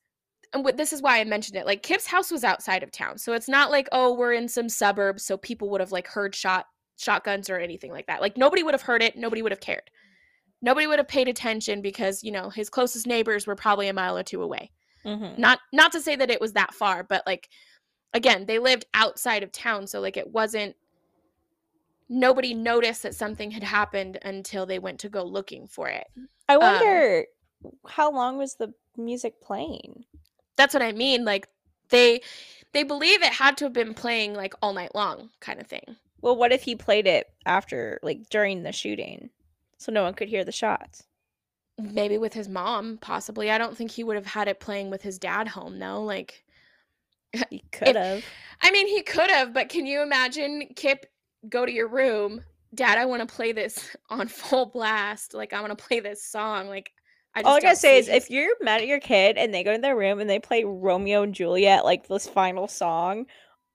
and 0.52 0.64
this 0.76 0.92
is 0.92 1.02
why 1.02 1.20
I 1.20 1.24
mentioned 1.24 1.56
it. 1.56 1.66
Like 1.66 1.82
Kip's 1.82 2.06
house 2.06 2.30
was 2.30 2.44
outside 2.44 2.82
of 2.82 2.90
town, 2.90 3.18
so 3.18 3.32
it's 3.32 3.48
not 3.48 3.70
like 3.70 3.88
oh 3.92 4.14
we're 4.14 4.34
in 4.34 4.48
some 4.48 4.68
suburbs, 4.68 5.24
so 5.24 5.36
people 5.36 5.70
would 5.70 5.80
have 5.80 5.92
like 5.92 6.06
heard 6.06 6.34
shot 6.34 6.66
shotguns 6.98 7.50
or 7.50 7.58
anything 7.58 7.92
like 7.92 8.06
that. 8.06 8.20
Like 8.20 8.36
nobody 8.36 8.62
would 8.62 8.74
have 8.74 8.82
heard 8.82 9.02
it, 9.02 9.16
nobody 9.16 9.42
would 9.42 9.52
have 9.52 9.60
cared. 9.60 9.90
Nobody 10.62 10.86
would 10.86 10.98
have 10.98 11.08
paid 11.08 11.28
attention 11.28 11.82
because, 11.82 12.24
you 12.24 12.32
know, 12.32 12.48
his 12.48 12.70
closest 12.70 13.06
neighbors 13.06 13.46
were 13.46 13.54
probably 13.56 13.88
a 13.88 13.92
mile 13.92 14.16
or 14.16 14.22
two 14.22 14.42
away. 14.42 14.70
Mhm. 15.04 15.38
Not 15.38 15.60
not 15.72 15.92
to 15.92 16.00
say 16.00 16.16
that 16.16 16.30
it 16.30 16.40
was 16.40 16.54
that 16.54 16.74
far, 16.74 17.04
but 17.04 17.22
like 17.26 17.48
again, 18.16 18.46
they 18.46 18.58
lived 18.58 18.86
outside 18.94 19.42
of 19.42 19.52
town, 19.52 19.86
so 19.86 20.00
like 20.00 20.16
it 20.16 20.32
wasn't 20.32 20.74
nobody 22.08 22.54
noticed 22.54 23.02
that 23.02 23.14
something 23.14 23.50
had 23.50 23.62
happened 23.62 24.18
until 24.22 24.64
they 24.64 24.78
went 24.78 24.98
to 25.00 25.08
go 25.08 25.22
looking 25.22 25.66
for 25.66 25.88
it. 25.88 26.06
I 26.48 26.54
um, 26.54 26.60
wonder 26.60 27.26
how 27.86 28.10
long 28.10 28.38
was 28.38 28.54
the 28.54 28.72
music 28.96 29.40
playing? 29.40 30.04
That's 30.56 30.72
what 30.72 30.82
I 30.82 30.92
mean, 30.92 31.24
like 31.24 31.48
they 31.90 32.22
they 32.72 32.82
believe 32.82 33.22
it 33.22 33.32
had 33.32 33.56
to 33.58 33.64
have 33.66 33.72
been 33.72 33.94
playing 33.94 34.34
like 34.34 34.54
all 34.62 34.72
night 34.72 34.94
long 34.94 35.30
kind 35.40 35.60
of 35.60 35.66
thing. 35.66 35.96
Well, 36.22 36.36
what 36.36 36.52
if 36.52 36.62
he 36.62 36.74
played 36.74 37.06
it 37.06 37.30
after, 37.44 38.00
like 38.02 38.28
during 38.30 38.62
the 38.62 38.72
shooting, 38.72 39.30
so 39.76 39.92
no 39.92 40.02
one 40.02 40.14
could 40.14 40.28
hear 40.28 40.44
the 40.44 40.52
shots? 40.52 41.04
Maybe 41.78 42.16
with 42.16 42.32
his 42.32 42.48
mom, 42.48 42.96
possibly. 43.02 43.50
I 43.50 43.58
don't 43.58 43.76
think 43.76 43.90
he 43.90 44.02
would 44.02 44.16
have 44.16 44.26
had 44.26 44.48
it 44.48 44.58
playing 44.58 44.88
with 44.88 45.02
his 45.02 45.18
dad 45.18 45.48
home 45.48 45.78
though. 45.78 46.02
Like 46.02 46.45
He 47.50 47.62
could 47.72 47.96
have. 47.96 48.24
I 48.62 48.70
mean, 48.70 48.86
he 48.86 49.02
could 49.02 49.30
have, 49.30 49.52
but 49.52 49.68
can 49.68 49.86
you 49.86 50.02
imagine 50.02 50.68
Kip 50.76 51.06
go 51.48 51.66
to 51.66 51.72
your 51.72 51.88
room, 51.88 52.42
Dad? 52.74 52.98
I 52.98 53.04
want 53.04 53.28
to 53.28 53.34
play 53.34 53.52
this 53.52 53.94
on 54.10 54.28
full 54.28 54.66
blast. 54.66 55.34
Like 55.34 55.52
I 55.52 55.60
want 55.60 55.76
to 55.76 55.84
play 55.84 56.00
this 56.00 56.24
song. 56.24 56.68
Like 56.68 56.90
I 57.34 57.40
just 57.40 57.48
All 57.50 57.56
I 57.56 57.60
gotta 57.60 57.76
say 57.76 57.98
is, 57.98 58.06
see- 58.06 58.12
if 58.12 58.30
you're 58.30 58.54
mad 58.62 58.80
at 58.80 58.86
your 58.86 59.00
kid 59.00 59.36
and 59.36 59.52
they 59.52 59.62
go 59.62 59.74
to 59.74 59.80
their 59.80 59.96
room 59.96 60.20
and 60.20 60.30
they 60.30 60.38
play 60.38 60.64
Romeo 60.64 61.22
and 61.22 61.34
Juliet, 61.34 61.84
like 61.84 62.08
this 62.08 62.26
final 62.26 62.66
song, 62.68 63.26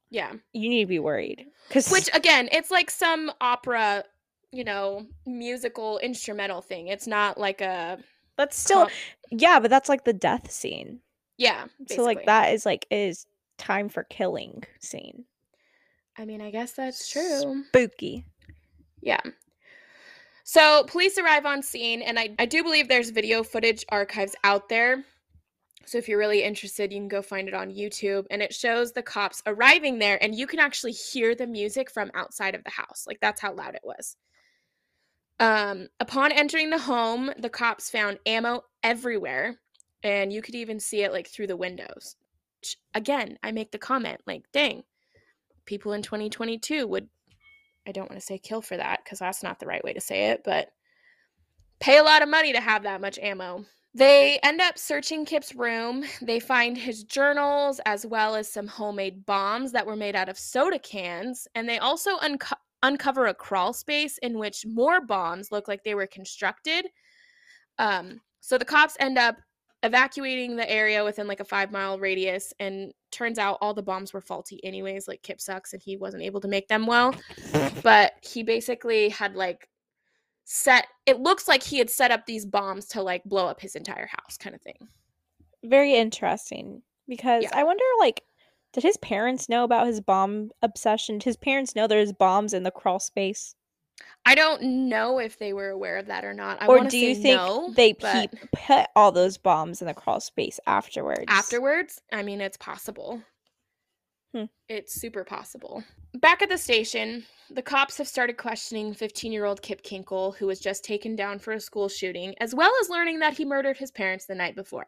yeah, 0.10 0.34
you 0.54 0.68
need 0.70 0.82
to 0.84 0.88
be 0.88 1.00
worried. 1.00 1.46
Because 1.68 1.90
which 1.92 2.10
again, 2.14 2.50
it's 2.52 2.72
like 2.72 2.90
some 2.90 3.32
opera, 3.40 4.04
you 4.52 4.64
know, 4.64 5.06
musical 5.28 6.00
instrumental 6.00 6.62
thing. 6.62 6.88
It's 6.88 7.06
not 7.08 7.38
like 7.38 7.62
a 7.62 8.00
that's 8.38 8.58
still, 8.58 8.80
comp- 8.80 8.92
yeah, 9.30 9.60
but 9.60 9.70
that's 9.70 9.90
like 9.90 10.04
the 10.06 10.14
death 10.14 10.50
scene. 10.50 11.02
yeah. 11.38 11.66
So 11.88 12.04
like 12.04 12.26
that 12.26 12.54
is 12.54 12.66
like 12.66 12.88
is 12.90 13.28
time 13.62 13.88
for 13.88 14.04
killing 14.04 14.64
scene. 14.80 15.26
I 16.18 16.26
mean, 16.26 16.42
I 16.42 16.52
guess 16.52 16.74
that's 16.74 17.10
true. 17.10 17.64
Spooky. 17.70 18.26
Yeah. 19.02 19.22
So 20.44 20.84
police 20.88 21.18
arrive 21.18 21.46
on 21.46 21.62
scene, 21.62 22.02
and 22.02 22.20
I, 22.20 22.36
I 22.40 22.46
do 22.46 22.64
believe 22.64 22.90
there's 22.90 23.12
video 23.12 23.44
footage 23.44 23.86
archives 23.90 24.36
out 24.44 24.68
there. 24.68 25.06
So 25.86 25.98
if 25.98 26.08
you're 26.08 26.20
really 26.20 26.44
interested, 26.44 26.92
you 26.92 27.00
can 27.00 27.08
go 27.08 27.22
find 27.22 27.48
it 27.48 27.54
on 27.54 27.72
YouTube. 27.72 28.26
And 28.30 28.42
it 28.42 28.54
shows 28.54 28.92
the 28.92 29.02
cops 29.02 29.42
arriving 29.46 30.00
there, 30.00 30.22
and 30.22 30.36
you 30.36 30.48
can 30.48 30.60
actually 30.60 30.92
hear 30.92 31.36
the 31.36 31.48
music 31.48 31.90
from 31.90 32.12
outside 32.14 32.56
of 32.56 32.64
the 32.64 32.70
house. 32.72 33.06
Like 33.08 33.20
that's 33.22 33.42
how 33.42 33.54
loud 33.54 33.76
it 33.76 33.82
was. 33.84 34.18
Um, 35.40 35.88
upon 36.00 36.32
entering 36.32 36.70
the 36.70 36.78
home, 36.78 37.32
the 37.40 37.50
cops 37.50 37.90
found 37.90 38.20
ammo 38.26 38.64
everywhere, 38.84 39.60
and 40.04 40.32
you 40.32 40.42
could 40.42 40.56
even 40.56 40.80
see 40.80 41.04
it 41.04 41.12
like 41.12 41.28
through 41.28 41.48
the 41.48 41.58
windows. 41.58 42.16
Again, 42.94 43.38
I 43.44 43.52
make 43.52 43.72
the 43.72 43.78
comment 43.78 44.22
like, 44.26 44.46
dang, 44.52 44.84
people 45.66 45.94
in 45.94 46.02
2022 46.02 46.88
would 46.88 47.08
I 47.88 47.92
don't 47.92 48.10
want 48.10 48.20
to 48.20 48.26
say 48.26 48.38
kill 48.38 48.62
for 48.62 48.78
that 48.78 49.00
because 49.04 49.20
that's 49.20 49.42
not 49.42 49.60
the 49.60 49.66
right 49.66 49.84
way 49.84 49.94
to 49.94 50.02
say 50.02 50.30
it, 50.30 50.44
but 50.44 50.70
pay 51.80 51.98
a 51.98 52.04
lot 52.04 52.22
of 52.22 52.30
money 52.30 52.54
to 52.54 52.62
have 52.62 52.84
that 52.84 53.02
much 53.02 53.18
ammo. 53.20 53.66
They 53.94 54.40
end 54.44 54.62
up 54.62 54.78
searching 54.78 55.26
Kip's 55.26 55.54
room. 55.54 56.06
They 56.22 56.40
find 56.40 56.78
his 56.78 57.04
journals 57.04 57.82
as 57.86 58.06
well 58.06 58.36
as 58.36 58.48
some 58.48 58.68
homemade 58.68 59.26
bombs 59.26 59.72
that 59.74 59.86
were 59.86 59.98
made 59.98 60.16
out 60.16 60.30
of 60.30 60.40
soda 60.40 60.80
cans. 60.80 61.48
And 61.56 61.68
they 61.68 61.80
also 61.80 62.18
unco- 62.20 62.56
uncover 62.84 63.26
a 63.26 63.34
crawl 63.34 63.74
space 63.74 64.18
in 64.20 64.38
which 64.38 64.66
more 64.66 65.02
bombs 65.02 65.52
look 65.52 65.68
like 65.68 65.84
they 65.84 65.96
were 65.96 66.08
constructed. 66.08 66.88
Um, 67.80 68.22
so 68.40 68.58
the 68.58 68.64
cops 68.64 68.96
end 69.00 69.18
up 69.18 69.38
evacuating 69.84 70.56
the 70.56 70.70
area 70.70 71.04
within 71.04 71.28
like 71.28 71.40
a 71.40 71.46
five 71.46 71.72
mile 71.72 72.00
radius. 72.00 72.54
And 72.60 72.94
turns 73.12 73.38
out 73.38 73.58
all 73.62 73.74
the 73.74 73.84
bombs 73.84 74.14
were 74.14 74.22
faulty, 74.22 74.64
anyways. 74.64 75.08
Like 75.08 75.22
Kip 75.24 75.42
sucks 75.42 75.74
and 75.74 75.82
he 75.82 75.98
wasn't 75.98 76.24
able 76.24 76.40
to 76.42 76.48
make 76.48 76.68
them 76.68 76.86
well 76.86 77.14
but 77.84 78.14
he 78.22 78.44
basically 78.44 79.10
had 79.10 79.36
like 79.36 79.68
set 80.46 80.88
it 81.06 81.20
looks 81.20 81.48
like 81.48 81.64
he 81.64 81.78
had 81.78 81.90
set 81.90 82.12
up 82.12 82.26
these 82.26 82.46
bombs 82.46 82.86
to 82.88 83.02
like 83.02 83.24
blow 83.24 83.48
up 83.48 83.62
his 83.62 83.76
entire 83.76 84.08
house 84.08 84.38
kind 84.38 84.56
of 84.56 84.62
thing 84.62 84.88
Very 85.64 85.94
interesting 85.94 86.82
because 87.08 87.44
Yeah. 87.44 87.52
I 87.54 87.64
wonder 87.64 87.84
like 88.00 88.24
did 88.74 88.84
his 88.84 88.98
parents 88.98 89.50
know 89.50 89.66
about 89.66 89.88
his 89.88 90.00
bomb 90.00 90.50
obsession? 90.62 91.18
Did 91.18 91.26
his 91.26 91.38
parents 91.38 91.76
know 91.76 91.88
there's 91.88 92.14
bombs 92.14 92.54
in 92.54 92.64
the 92.64 92.72
crawl 92.72 93.00
space? 93.00 93.54
I 94.26 94.36
don't 94.36 94.62
know 94.62 95.20
if 95.20 95.38
they 95.38 95.54
were 95.54 95.70
aware 95.70 95.98
of 95.98 96.08
that 96.08 96.24
or 96.24 96.34
not. 96.34 96.62
I 96.62 96.68
or 96.68 96.84
do 96.86 96.98
you 96.98 97.16
think 97.16 97.38
no, 97.38 97.74
they 97.76 97.94
but 97.94 98.34
put 98.52 98.88
all 98.96 99.12
those 99.12 99.38
bombs 99.38 99.82
in 99.82 99.88
the 99.88 99.94
crawl 99.94 100.20
space 100.20 100.60
afterwards? 100.68 101.26
afterwards? 101.28 102.02
I 102.12 102.24
mean 102.24 102.42
it's 102.42 102.58
possible. 102.58 103.22
Hmm. 104.34 104.46
it's 104.70 104.94
super 104.94 105.26
possible. 105.26 105.84
Back 106.16 106.42
at 106.42 106.50
the 106.50 106.58
station 106.58 107.24
the 107.50 107.62
cops 107.62 107.98
have 107.98 108.08
started 108.08 108.38
questioning 108.38 108.94
15 108.94 109.32
year 109.32 109.46
old 109.46 109.62
kip 109.62 109.84
kinkle 109.84 110.36
who 110.36 110.48
was 110.48 110.60
just 110.60 110.86
taken 110.86 111.16
down 111.16 111.40
for 111.40 111.52
a 111.52 111.60
school 111.60 111.90
shooting 111.90 112.34
as 112.40 112.56
well 112.56 112.72
as 112.82 112.90
learning 112.90 113.20
that 113.20 113.36
he 113.36 113.44
murdered 113.44 113.78
his 113.78 113.92
parents 113.92 114.26
the 114.26 114.36
night 114.36 114.56
before. 114.56 114.88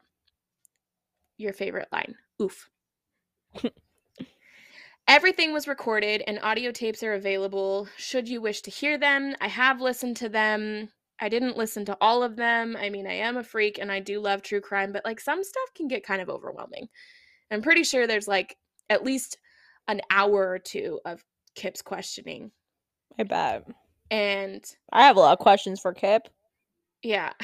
Your 1.38 1.53
favorite 1.53 1.89
line 1.91 2.16
oof 2.41 2.70
Everything 5.08 5.51
was 5.51 5.68
recorded 5.68 6.24
and 6.28 6.39
audio 6.41 6.72
tapes 6.72 7.04
are 7.04 7.14
available 7.14 7.88
should 7.97 8.28
you 8.28 8.41
wish 8.41 8.62
to 8.62 8.72
hear 8.72 8.97
them. 8.97 9.36
I 9.41 9.47
have 9.47 9.82
listened 9.82 10.16
to 10.18 10.30
them. 10.30 10.89
I 11.20 11.30
didn't 11.30 11.58
listen 11.58 11.86
to 11.86 11.97
all 11.99 12.24
of 12.24 12.36
them. 12.36 12.78
I 12.78 12.89
mean, 12.89 13.06
I 13.06 13.14
am 13.14 13.38
a 13.38 13.43
freak 13.43 13.80
and 13.80 13.91
I 13.91 13.99
do 13.99 14.20
love 14.20 14.41
true 14.41 14.62
crime, 14.62 14.91
but 14.93 15.06
like 15.06 15.20
some 15.20 15.43
stuff 15.43 15.74
can 15.76 15.88
get 15.88 16.06
kind 16.06 16.22
of 16.22 16.30
overwhelming. 16.30 16.88
I'm 17.51 17.62
pretty 17.62 17.84
sure 17.84 18.08
there's 18.08 18.28
like 18.28 18.58
at 18.89 19.04
least 19.04 19.38
an 19.88 20.01
hour 20.10 20.49
or 20.49 20.60
two 20.60 20.99
of 21.06 21.24
Kip's 21.56 21.82
questioning. 21.82 22.51
I 23.20 23.24
bet. 23.24 23.68
And 24.10 24.64
I 24.91 25.04
have 25.04 25.18
a 25.18 25.20
lot 25.20 25.34
of 25.34 25.39
questions 25.39 25.80
for 25.80 25.93
Kip. 25.93 26.28
yeah. 27.01 27.34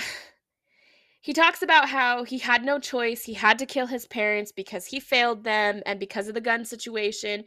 He 1.22 1.34
talks 1.34 1.62
about 1.62 1.90
how 1.90 2.24
he 2.24 2.38
had 2.38 2.64
no 2.64 2.80
choice. 2.80 3.24
He 3.24 3.34
had 3.34 3.60
to 3.60 3.66
kill 3.66 3.88
his 3.88 4.08
parents 4.08 4.52
because 4.52 4.86
he 4.86 5.00
failed 5.00 5.44
them 5.44 5.82
and 5.86 6.00
because 6.00 6.28
of 6.28 6.34
the 6.34 6.42
gun 6.42 6.64
situation. 6.64 7.44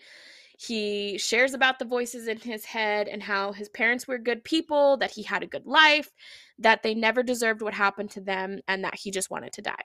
He 0.58 1.16
shares 1.18 1.54
about 1.54 1.78
the 1.78 1.84
voices 1.86 2.28
in 2.28 2.38
his 2.38 2.64
head 2.64 3.08
and 3.08 3.22
how 3.22 3.52
his 3.52 3.68
parents 3.70 4.06
were 4.06 4.18
good 4.18 4.44
people, 4.44 4.96
that 4.98 5.10
he 5.10 5.22
had 5.22 5.42
a 5.42 5.46
good 5.46 5.66
life, 5.66 6.10
that 6.58 6.82
they 6.82 6.94
never 6.94 7.22
deserved 7.22 7.62
what 7.62 7.74
happened 7.74 8.10
to 8.10 8.20
them, 8.20 8.60
and 8.68 8.84
that 8.84 8.94
he 8.94 9.10
just 9.10 9.30
wanted 9.30 9.52
to 9.54 9.62
die. 9.62 9.84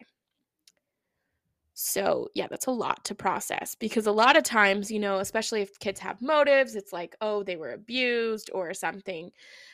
So, 1.79 2.27
yeah, 2.33 2.47
that's 2.47 2.65
a 2.65 2.71
lot 2.71 3.05
to 3.05 3.15
process 3.15 3.75
because 3.75 4.07
a 4.07 4.11
lot 4.11 4.35
of 4.35 4.43
times, 4.43 4.91
you 4.91 4.99
know, 4.99 5.19
especially 5.19 5.61
if 5.61 5.79
kids 5.79 5.99
have 5.99 6.21
motives, 6.21 6.75
it's 6.75 6.91
like, 6.91 7.15
oh, 7.21 7.43
they 7.43 7.55
were 7.55 7.71
abused 7.71 8.49
or 8.53 8.73
something 8.73 9.31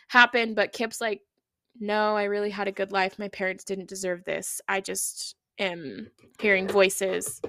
happened. 0.10 0.56
But 0.56 0.74
Kip's 0.74 1.00
like, 1.00 1.22
no, 1.80 2.16
I 2.16 2.24
really 2.24 2.50
had 2.50 2.68
a 2.68 2.72
good 2.72 2.92
life. 2.92 3.20
My 3.20 3.30
parents 3.30 3.64
didn't 3.64 3.90
deserve 3.90 4.24
this. 4.26 4.62
I 4.68 4.82
just 4.82 5.36
am 5.60 6.10
hearing 6.40 6.68
voices. 6.68 7.42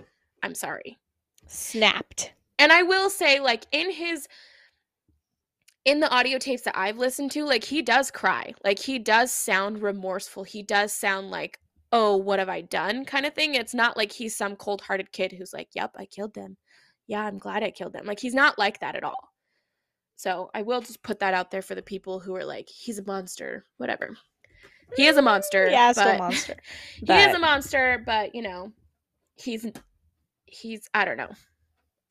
I'm 0.43 0.55
sorry. 0.55 0.99
Snapped. 1.47 2.33
And 2.59 2.73
I 2.73 2.83
will 2.83 3.11
say, 3.11 3.41
like, 3.41 3.67
in 3.73 3.91
his 3.91 4.29
in 5.85 6.01
the 6.01 6.11
audio 6.11 6.39
tapes 6.39 6.63
that 6.63 6.77
I've 6.77 6.99
listened 6.99 7.31
to, 7.33 7.45
like 7.45 7.65
he 7.65 7.83
does 7.83 8.11
cry. 8.11 8.55
Like 8.65 8.79
he 8.79 8.99
does 8.99 9.31
sound 9.31 9.83
remorseful. 9.83 10.45
He 10.45 10.63
does 10.63 10.93
sound 10.93 11.31
like, 11.31 11.59
oh, 11.93 12.17
what 12.17 12.39
have 12.39 12.49
I 12.49 12.63
done? 12.63 13.05
kind 13.05 13.27
of 13.27 13.35
thing. 13.35 13.55
It's 13.55 13.75
not 13.75 13.97
like 13.97 14.11
he's 14.11 14.37
some 14.37 14.57
cold-hearted 14.57 15.13
kid 15.13 15.33
who's 15.33 15.53
like, 15.53 15.69
Yep, 15.75 15.93
I 15.97 16.07
killed 16.07 16.35
them. 16.35 16.57
Yeah, 17.07 17.23
I'm 17.23 17.39
glad 17.39 17.63
I 17.63 17.71
killed 17.71 17.93
them. 17.93 18.07
Like 18.07 18.21
he's 18.21 18.35
not 18.35 18.59
like 18.59 18.81
that 18.81 18.97
at 18.97 19.05
all. 19.05 19.34
So 20.17 20.51
I 20.55 20.63
will 20.63 20.81
just 20.81 21.03
put 21.03 21.21
that 21.21 21.35
out 21.35 21.51
there 21.51 21.63
for 21.63 21.75
the 21.75 21.83
people 21.83 22.21
who 22.21 22.35
are 22.37 22.45
like, 22.45 22.69
he's 22.69 22.99
a 22.99 23.05
monster, 23.05 23.65
whatever. 23.79 24.17
He 24.97 25.07
is 25.07 25.17
a 25.17 25.23
monster. 25.23 25.69
Yeah, 25.69 25.93
still 25.93 26.09
a 26.09 26.19
monster. 26.19 26.57
he 27.07 27.13
is 27.13 27.35
a 27.35 27.39
monster, 27.39 28.03
but 28.05 28.35
you 28.35 28.43
know, 28.43 28.73
he's 29.35 29.67
he's 30.45 30.89
I 30.95 31.05
don't 31.05 31.17
know. 31.17 31.31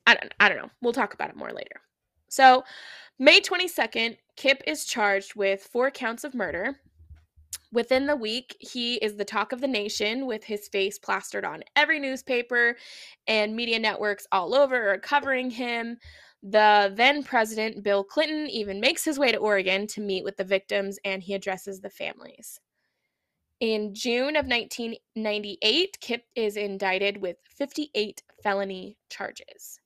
I 0.05 0.15
don't 0.15 0.34
I 0.39 0.49
don't 0.49 0.57
know. 0.57 0.69
We'll 0.81 0.93
talk 0.93 1.13
about 1.13 1.30
it 1.30 1.35
more 1.35 1.51
later. 1.51 1.81
So, 2.27 2.63
May 3.19 3.41
22nd, 3.41 4.17
Kip 4.35 4.63
is 4.65 4.85
charged 4.85 5.35
with 5.35 5.61
four 5.61 5.91
counts 5.91 6.23
of 6.23 6.34
murder, 6.34 6.77
Within 7.73 8.05
the 8.05 8.15
week, 8.15 8.55
he 8.59 8.95
is 8.97 9.15
the 9.15 9.25
talk 9.25 9.51
of 9.51 9.59
the 9.59 9.67
nation 9.67 10.27
with 10.27 10.43
his 10.43 10.67
face 10.67 10.99
plastered 10.99 11.43
on 11.43 11.63
every 11.75 11.99
newspaper 11.99 12.77
and 13.27 13.55
media 13.55 13.80
networks 13.80 14.27
all 14.31 14.53
over 14.53 14.91
are 14.91 14.99
covering 14.99 15.49
him. 15.49 15.97
The 16.43 16.93
then 16.93 17.23
president, 17.23 17.83
Bill 17.83 18.03
Clinton, 18.03 18.49
even 18.49 18.81
makes 18.81 19.05
his 19.05 19.17
way 19.17 19.31
to 19.31 19.37
Oregon 19.37 19.87
to 19.87 20.01
meet 20.01 20.25
with 20.25 20.35
the 20.35 20.43
victims 20.43 20.99
and 21.05 21.23
he 21.23 21.33
addresses 21.33 21.79
the 21.79 21.89
families. 21.89 22.59
In 23.61 23.93
June 23.95 24.35
of 24.35 24.45
1998, 24.45 25.97
Kip 26.01 26.25
is 26.35 26.57
indicted 26.57 27.17
with 27.17 27.37
58 27.55 28.21
felony 28.43 28.97
charges. 29.09 29.79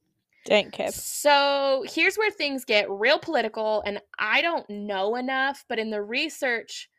Dang, 0.45 0.71
Kip. 0.71 0.93
So 0.93 1.85
here's 1.87 2.15
where 2.15 2.31
things 2.31 2.65
get 2.65 2.89
real 2.89 3.19
political, 3.19 3.83
and 3.85 4.01
I 4.17 4.41
don't 4.41 4.67
know 4.67 5.15
enough, 5.15 5.63
but 5.69 5.77
in 5.77 5.91
the 5.91 6.01
research 6.01 6.89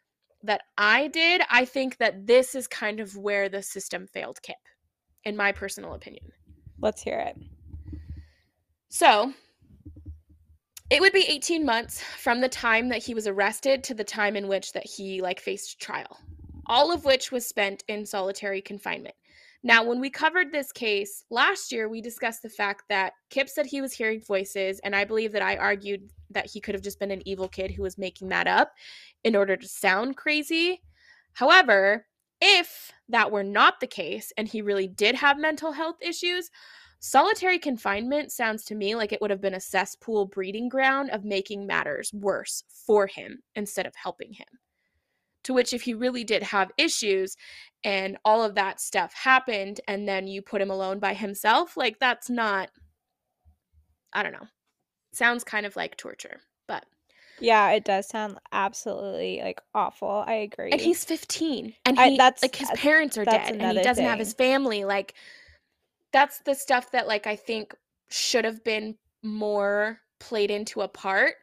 that 0.45 0.61
I 0.77 1.09
did, 1.09 1.43
I 1.51 1.65
think 1.65 1.97
that 1.97 2.29
this 2.29 2.55
is 2.55 2.69
kind 2.69 3.01
of 3.01 3.17
where 3.17 3.49
the 3.49 3.63
system 3.63 4.07
failed 4.07 4.41
Kip, 4.43 4.57
in 5.25 5.37
my 5.37 5.51
personal 5.51 5.95
opinion. 5.95 6.31
Let's 6.79 7.03
hear 7.03 7.19
it. 7.19 7.37
So 8.89 9.33
it 10.91 11.01
would 11.01 11.13
be 11.13 11.25
18 11.29 11.65
months 11.65 12.03
from 12.03 12.41
the 12.41 12.49
time 12.49 12.89
that 12.89 13.03
he 13.03 13.15
was 13.15 13.27
arrested 13.27 13.85
to 13.85 13.95
the 13.95 14.05
time 14.05 14.37
in 14.37 14.49
which 14.49 14.73
that 14.73 14.87
he 14.87 15.21
like 15.21 15.41
faced 15.41 15.81
trial 15.81 16.19
all 16.69 16.93
of 16.93 17.05
which 17.05 17.33
was 17.33 17.47
spent 17.47 17.83
in 17.89 18.05
solitary 18.05 18.61
confinement. 18.61 19.15
Now 19.63 19.83
when 19.83 20.01
we 20.01 20.11
covered 20.11 20.53
this 20.53 20.71
case 20.71 21.25
last 21.31 21.73
year 21.73 21.89
we 21.89 22.01
discussed 22.01 22.43
the 22.43 22.49
fact 22.49 22.85
that 22.89 23.15
kip 23.31 23.49
said 23.49 23.67
he 23.67 23.81
was 23.81 23.93
hearing 23.93 24.21
voices 24.21 24.79
and 24.81 24.95
i 24.95 25.05
believe 25.05 25.33
that 25.33 25.43
i 25.43 25.57
argued 25.57 26.11
that 26.31 26.47
he 26.47 26.61
could 26.61 26.75
have 26.75 26.83
just 26.83 27.01
been 27.01 27.11
an 27.11 27.27
evil 27.27 27.49
kid 27.49 27.71
who 27.71 27.83
was 27.83 27.99
making 27.99 28.29
that 28.29 28.47
up 28.47 28.73
in 29.25 29.35
order 29.35 29.57
to 29.57 29.67
sound 29.67 30.17
crazy. 30.17 30.83
However 31.33 32.07
if 32.41 32.93
that 33.09 33.33
were 33.33 33.43
not 33.43 33.81
the 33.81 33.87
case 33.87 34.33
and 34.37 34.47
he 34.47 34.63
really 34.63 34.87
did 34.87 35.17
have 35.17 35.39
mental 35.39 35.73
health 35.73 35.97
issues 36.01 36.51
Solitary 37.01 37.59
confinement 37.59 38.33
sounds 38.33 38.65
to 38.65 38.75
me 38.75 38.95
like 38.95 39.13
it 39.13 39.21
would 39.21 39.31
have 39.31 39.41
been 39.41 39.55
a 39.55 39.61
cesspool 39.61 40.27
breeding 40.27 40.69
ground 40.69 41.11
of 41.11 41.25
making 41.25 41.67
matters 41.67 42.13
worse 42.13 42.65
for 42.87 43.07
him 43.07 43.39
instead 43.55 43.87
of 43.87 43.95
helping 43.95 44.33
him. 44.33 44.47
To 45.45 45.55
which, 45.55 45.73
if 45.73 45.83
he 45.83 45.95
really 45.95 46.25
did 46.25 46.43
have 46.43 46.73
issues 46.77 47.37
and 47.85 48.19
all 48.25 48.43
of 48.43 48.57
that 48.57 48.81
stuff 48.81 49.15
happened, 49.15 49.81
and 49.87 50.07
then 50.09 50.27
you 50.27 50.43
put 50.43 50.61
him 50.61 50.71
alone 50.71 50.99
by 50.99 51.15
himself, 51.15 51.77
like 51.77 51.99
that's 52.01 52.29
not, 52.29 52.71
I 54.13 54.23
don't 54.25 54.33
know. 54.33 54.49
Sounds 55.13 55.45
kind 55.45 55.65
of 55.65 55.77
like 55.77 55.97
torture, 55.97 56.41
but. 56.67 56.85
Yeah, 57.41 57.71
it 57.71 57.85
does 57.85 58.09
sound 58.09 58.39
absolutely 58.51 59.41
like 59.43 59.61
awful. 59.73 60.25
I 60.27 60.35
agree. 60.35 60.73
And 60.73 60.81
he's 60.81 61.05
15, 61.05 61.73
and 61.87 61.97
he, 61.97 62.03
I- 62.03 62.17
that's- 62.17 62.43
like 62.43 62.57
his 62.57 62.71
parents 62.75 63.17
are 63.17 63.25
dead, 63.25 63.55
and 63.55 63.79
he 63.79 63.85
doesn't 63.85 64.05
have 64.05 64.19
his 64.19 64.35
family. 64.35 64.85
Like, 64.85 65.15
that's 66.13 66.41
the 66.41 66.55
stuff 66.55 66.91
that 66.93 67.07
like 67.07 67.27
I 67.27 67.37
think 67.37 67.75
should 68.09 68.45
have 68.45 68.65
been 68.65 68.97
more 69.23 70.01
played 70.19 70.51
into 70.51 70.81
a 70.81 70.89
part. 70.89 71.35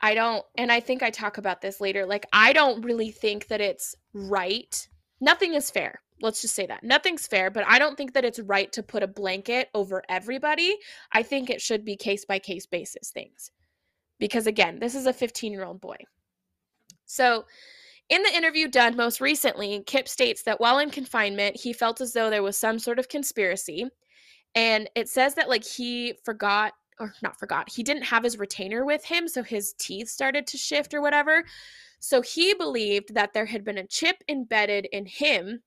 I 0.00 0.14
don't, 0.14 0.44
and 0.56 0.70
I 0.70 0.80
think 0.80 1.02
I 1.02 1.10
talk 1.10 1.38
about 1.38 1.60
this 1.60 1.80
later. 1.80 2.04
Like, 2.04 2.26
I 2.32 2.52
don't 2.52 2.84
really 2.84 3.10
think 3.10 3.48
that 3.48 3.60
it's 3.60 3.94
right. 4.12 4.86
Nothing 5.20 5.54
is 5.54 5.70
fair. 5.70 6.02
Let's 6.20 6.42
just 6.42 6.54
say 6.54 6.66
that. 6.66 6.84
Nothing's 6.84 7.26
fair, 7.26 7.50
but 7.50 7.64
I 7.66 7.78
don't 7.78 7.96
think 7.96 8.12
that 8.14 8.24
it's 8.24 8.38
right 8.40 8.70
to 8.72 8.82
put 8.82 9.02
a 9.02 9.08
blanket 9.08 9.68
over 9.74 10.02
everybody. 10.08 10.76
I 11.12 11.22
think 11.22 11.48
it 11.48 11.60
should 11.60 11.84
be 11.84 11.96
case 11.96 12.24
by 12.24 12.38
case 12.38 12.66
basis 12.66 13.10
things. 13.10 13.50
Because 14.18 14.46
again, 14.46 14.78
this 14.78 14.94
is 14.94 15.06
a 15.06 15.12
15 15.12 15.52
year 15.52 15.64
old 15.64 15.80
boy. 15.80 15.96
So, 17.06 17.44
in 18.10 18.22
the 18.22 18.34
interview 18.34 18.68
done 18.68 18.96
most 18.96 19.20
recently, 19.20 19.82
Kip 19.86 20.08
states 20.08 20.42
that 20.42 20.60
while 20.60 20.78
in 20.78 20.90
confinement, 20.90 21.56
he 21.56 21.72
felt 21.72 22.00
as 22.00 22.12
though 22.12 22.30
there 22.30 22.42
was 22.42 22.56
some 22.56 22.78
sort 22.78 22.98
of 22.98 23.08
conspiracy. 23.08 23.86
And 24.54 24.88
it 24.94 25.08
says 25.08 25.34
that, 25.34 25.48
like, 25.48 25.64
he 25.64 26.14
forgot, 26.24 26.74
or 27.00 27.14
not 27.22 27.38
forgot, 27.38 27.68
he 27.68 27.82
didn't 27.82 28.04
have 28.04 28.22
his 28.22 28.38
retainer 28.38 28.84
with 28.84 29.04
him. 29.04 29.26
So 29.26 29.42
his 29.42 29.74
teeth 29.78 30.08
started 30.08 30.46
to 30.48 30.58
shift 30.58 30.94
or 30.94 31.00
whatever. 31.00 31.44
So 31.98 32.20
he 32.20 32.54
believed 32.54 33.14
that 33.14 33.32
there 33.32 33.46
had 33.46 33.64
been 33.64 33.78
a 33.78 33.86
chip 33.86 34.16
embedded 34.28 34.86
in 34.92 35.06
him. 35.06 35.62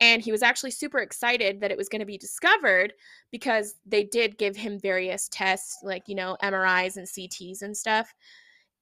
And 0.00 0.20
he 0.22 0.32
was 0.32 0.42
actually 0.42 0.72
super 0.72 0.98
excited 0.98 1.60
that 1.60 1.70
it 1.70 1.78
was 1.78 1.88
going 1.88 2.00
to 2.00 2.06
be 2.06 2.18
discovered 2.18 2.92
because 3.30 3.76
they 3.86 4.04
did 4.04 4.38
give 4.38 4.56
him 4.56 4.78
various 4.78 5.28
tests, 5.30 5.78
like, 5.82 6.02
you 6.06 6.14
know, 6.14 6.36
MRIs 6.42 6.96
and 6.96 7.06
CTs 7.06 7.62
and 7.62 7.76
stuff. 7.76 8.12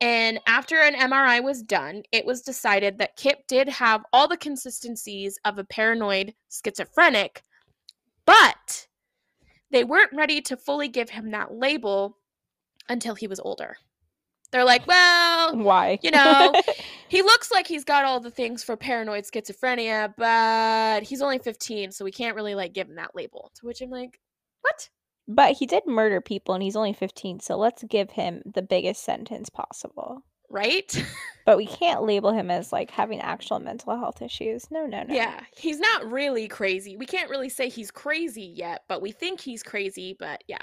And 0.01 0.41
after 0.47 0.77
an 0.81 0.95
MRI 0.95 1.43
was 1.43 1.63
done, 1.63 2.03
it 2.13 2.27
was 2.27 2.43
decided 2.43 2.99
that 2.99 3.17
Kip 3.17 3.47
did 3.47 3.69
have 3.69 4.05
all 4.13 4.29
the 4.29 4.37
consistencies 4.37 5.39
of 5.45 5.59
a 5.59 5.65
paranoid 5.65 6.35
schizophrenic, 6.51 7.43
but 8.27 8.87
they 9.71 9.85
weren't 9.85 10.13
ready 10.13 10.41
to 10.43 10.57
fully 10.57 10.89
give 10.89 11.11
him 11.11 11.31
that 11.31 11.55
label 11.55 12.19
until 12.89 13.15
he 13.15 13.27
was 13.27 13.41
older. 13.41 13.77
They're 14.51 14.65
like, 14.65 14.87
well, 14.87 15.57
Why? 15.57 15.99
you 16.03 16.13
know, 16.13 16.53
he 17.09 17.23
looks 17.23 17.51
like 17.51 17.67
he's 17.67 17.83
got 17.83 18.05
all 18.05 18.21
the 18.21 18.31
things 18.31 18.63
for 18.63 18.77
paranoid 18.77 19.25
schizophrenia, 19.25 20.15
but 20.17 21.03
he's 21.03 21.23
only 21.23 21.39
15, 21.39 21.91
so 21.91 22.05
we 22.05 22.13
can't 22.13 22.37
really 22.37 22.55
like 22.55 22.73
give 22.73 22.89
him 22.89 22.95
that 22.97 23.17
label. 23.17 23.51
To 23.57 23.67
which 23.67 23.81
I'm 23.81 23.91
like, 23.91 24.21
what? 24.61 24.89
But 25.27 25.57
he 25.57 25.67
did 25.67 25.87
murder 25.87 26.21
people 26.21 26.55
and 26.55 26.63
he's 26.63 26.77
only 26.77 26.93
15, 26.93 27.41
so 27.41 27.57
let's 27.57 27.83
give 27.85 28.11
him 28.11 28.43
the 28.45 28.63
biggest 28.63 29.05
sentence 29.05 29.49
possible. 29.49 30.23
Right? 30.51 31.05
But 31.47 31.59
we 31.59 31.67
can't 31.67 32.05
label 32.05 32.33
him 32.33 32.51
as 32.51 32.73
like 32.73 32.91
having 32.91 33.21
actual 33.21 33.59
mental 33.59 33.95
health 33.99 34.23
issues. 34.23 34.71
No, 34.71 34.87
no, 34.87 35.03
no. 35.03 35.15
Yeah, 35.15 35.41
he's 35.55 35.79
not 35.79 36.11
really 36.11 36.49
crazy. 36.49 36.97
We 36.97 37.05
can't 37.05 37.29
really 37.29 37.51
say 37.51 37.69
he's 37.69 37.91
crazy 37.91 38.51
yet, 38.57 38.85
but 38.89 39.03
we 39.03 39.13
think 39.13 39.43
he's 39.43 39.63
crazy, 39.63 40.17
but 40.19 40.43
yeah. 40.49 40.63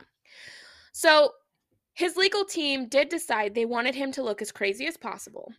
So 0.91 1.33
his 1.93 2.17
legal 2.17 2.45
team 2.45 2.88
did 2.88 3.09
decide 3.09 3.53
they 3.53 3.65
wanted 3.65 3.93
him 3.93 4.11
to 4.13 4.23
look 4.23 4.41
as 4.41 4.51
crazy 4.51 4.88
as 4.88 4.97
possible. 4.97 5.53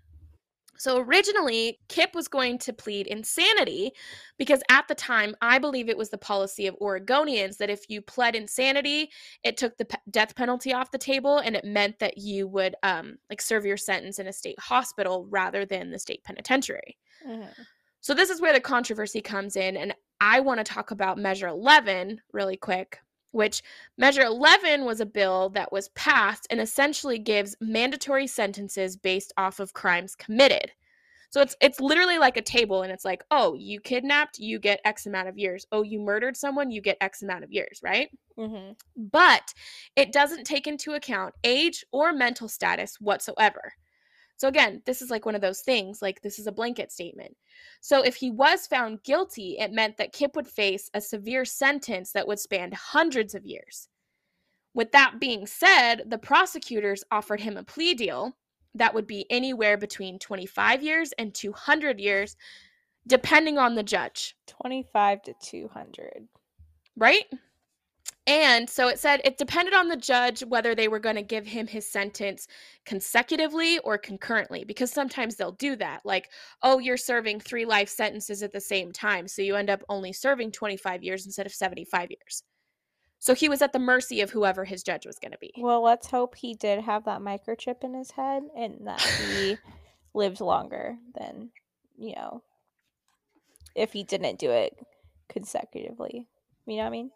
So 0.83 0.99
originally, 0.99 1.79
Kip 1.89 2.13
was 2.13 2.27
going 2.27 2.59
to 2.59 2.73
plead 2.73 3.07
insanity 3.07 3.93
because 4.37 4.65
at 4.69 4.89
the 4.89 4.97
time, 4.97 5.37
I 5.41 5.61
believe 5.61 5.89
it 5.89 5.97
was 5.97 6.11
the 6.11 6.19
policy 6.19 6.67
of 6.67 6.77
Oregonians 6.81 7.57
that 7.59 7.71
if 7.71 7.89
you 7.89 8.03
pled 8.03 8.35
insanity, 8.35 9.09
it 9.45 9.57
took 9.57 9.77
the 9.79 9.85
pe- 9.85 9.99
death 10.11 10.35
penalty 10.35 10.73
off 10.73 10.91
the 10.91 10.99
table 10.99 11.39
and 11.39 11.55
it 11.55 11.65
meant 11.65 12.01
that 12.01 12.19
you 12.19 12.49
would 12.49 12.75
um, 12.83 13.17
like 13.31 13.41
serve 13.41 13.65
your 13.65 13.77
sentence 13.77 14.19
in 14.19 14.27
a 14.27 14.33
state 14.33 14.59
hospital 14.59 15.29
rather 15.31 15.65
than 15.65 15.93
the 15.93 16.01
state 16.01 16.25
penitentiary. 16.25 16.99
Mhm. 17.25 17.55
So 18.01 18.13
this 18.13 18.29
is 18.29 18.41
where 18.41 18.53
the 18.53 18.61
controversy 18.61 19.21
comes 19.21 19.55
in, 19.55 19.77
and 19.77 19.95
I 20.21 20.41
want 20.41 20.59
to 20.59 20.65
talk 20.65 20.91
about 20.91 21.17
Measure 21.17 21.47
11 21.47 22.21
really 22.33 22.57
quick. 22.57 22.99
Which 23.33 23.63
Measure 23.99 24.23
11 24.23 24.85
was 24.85 25.01
a 25.01 25.07
bill 25.07 25.49
that 25.51 25.73
was 25.73 25.89
passed 25.91 26.47
and 26.51 26.61
essentially 26.61 27.19
gives 27.19 27.57
mandatory 27.61 28.27
sentences 28.27 28.97
based 28.97 29.33
off 29.37 29.59
of 29.61 29.73
crimes 29.75 30.15
committed. 30.15 30.73
So 31.31 31.41
it's 31.41 31.57
it's 31.63 31.81
literally 31.81 32.19
like 32.19 32.37
a 32.37 32.43
table, 32.43 32.83
and 32.83 32.93
it's 32.93 33.07
like, 33.07 33.25
oh, 33.31 33.55
you 33.55 33.81
kidnapped, 33.81 34.39
you 34.39 34.59
get 34.59 34.81
X 34.85 35.07
amount 35.07 35.29
of 35.29 35.39
years. 35.39 35.67
Oh, 35.73 35.83
you 35.83 35.99
murdered 35.99 36.37
someone, 36.37 36.71
you 36.71 36.83
get 36.83 36.99
X 37.01 37.23
amount 37.23 37.43
of 37.45 37.51
years, 37.53 37.81
right? 37.83 38.11
Mhm. 38.39 38.77
but 38.97 39.53
it 39.95 40.11
doesn't 40.13 40.45
take 40.45 40.67
into 40.67 40.95
account 40.95 41.35
age 41.45 41.85
or 41.93 42.13
mental 42.15 42.49
status 42.49 42.97
whatsoever. 43.01 43.75
So, 44.37 44.49
again, 44.49 44.83
this 44.87 45.03
is 45.03 45.11
like 45.11 45.25
one 45.25 45.35
of 45.35 45.41
those 45.41 45.61
things, 45.61 46.03
like 46.03 46.21
this 46.23 46.39
is 46.39 46.47
a 46.47 46.53
blanket 46.53 46.91
statement. 46.91 47.37
So, 47.81 48.03
if 48.03 48.17
he 48.17 48.31
was 48.31 48.67
found 48.67 49.03
guilty, 49.05 49.57
it 49.59 49.73
meant 49.73 49.97
that 49.99 50.13
Kip 50.13 50.35
would 50.37 50.49
face 50.49 50.91
a 50.95 51.01
severe 51.01 51.45
sentence 51.45 52.13
that 52.13 52.27
would 52.27 52.41
span 52.41 52.73
hundreds 52.73 53.35
of 53.35 53.47
years. 53.47 53.89
With 54.75 54.93
that 54.93 55.21
being 55.21 55.47
said, 55.47 56.05
the 56.07 56.19
prosecutors 56.19 57.05
offered 57.11 57.41
him 57.41 57.57
a 57.57 57.63
plea 57.63 57.95
deal 57.95 58.37
that 58.75 58.95
would 58.95 59.07
be 59.07 59.27
anywhere 59.31 59.77
between 59.77 60.19
25 60.19 60.83
years 60.83 61.13
and 61.19 61.35
200 61.35 62.01
years, 62.01 62.37
depending 63.07 63.59
on 63.59 63.75
the 63.75 63.83
judge. 63.83 64.35
25 64.47 65.23
to 65.23 65.35
200. 65.43 66.29
right? 66.97 67.25
And 68.27 68.71
so 68.71 68.87
it 68.87 69.01
said 69.01 69.21
it 69.25 69.37
depended 69.37 69.75
on 69.75 69.89
the 69.89 69.97
judge 69.97 70.45
whether 70.45 70.75
they 70.75 70.87
were 70.87 71.01
going 71.01 71.17
to 71.17 71.23
give 71.23 71.45
him 71.45 71.67
his 71.67 71.91
sentence 71.91 72.47
consecutively 72.87 73.81
or 73.81 73.99
concurrently, 73.99 74.65
because 74.65 74.93
sometimes 74.93 75.35
they'll 75.35 75.53
do 75.53 75.75
that. 75.77 76.03
Like, 76.05 76.31
oh, 76.63 76.79
you're 76.79 76.97
serving 76.97 77.41
three 77.41 77.65
life 77.65 77.89
sentences 77.89 78.43
at 78.43 78.53
the 78.53 78.61
same 78.61 78.93
time. 78.93 79.27
So 79.27 79.43
you 79.43 79.57
end 79.57 79.71
up 79.71 79.83
only 79.89 80.13
serving 80.13 80.53
25 80.53 81.03
years 81.03 81.27
instead 81.27 81.47
of 81.47 81.53
75 81.53 82.11
years. 82.11 82.45
So 83.19 83.35
he 83.35 83.49
was 83.49 83.63
at 83.63 83.73
the 83.73 83.79
mercy 83.79 84.21
of 84.21 84.31
whoever 84.31 84.65
his 84.65 84.83
judge 84.83 85.07
was 85.07 85.19
going 85.19 85.33
to 85.33 85.39
be. 85.39 85.53
Well, 85.59 85.83
let's 85.83 86.09
hope 86.09 86.37
he 86.37 86.55
did 86.55 86.83
have 86.83 87.05
that 87.05 87.21
microchip 87.21 87.83
in 87.83 87.95
his 87.95 88.13
head 88.13 88.45
and 88.57 88.87
that 88.87 89.01
he 89.01 89.57
lived 90.15 90.41
longer 90.41 90.97
than, 91.17 91.51
you 91.97 92.15
know, 92.15 92.43
if 93.75 93.93
he 93.93 94.05
didn't 94.05 94.39
do 94.39 94.51
it 94.51 94.77
consecutively. 95.29 96.29
You 96.67 96.77
know 96.77 96.83
what 96.83 96.89
I 96.89 96.91
mean? 96.91 97.11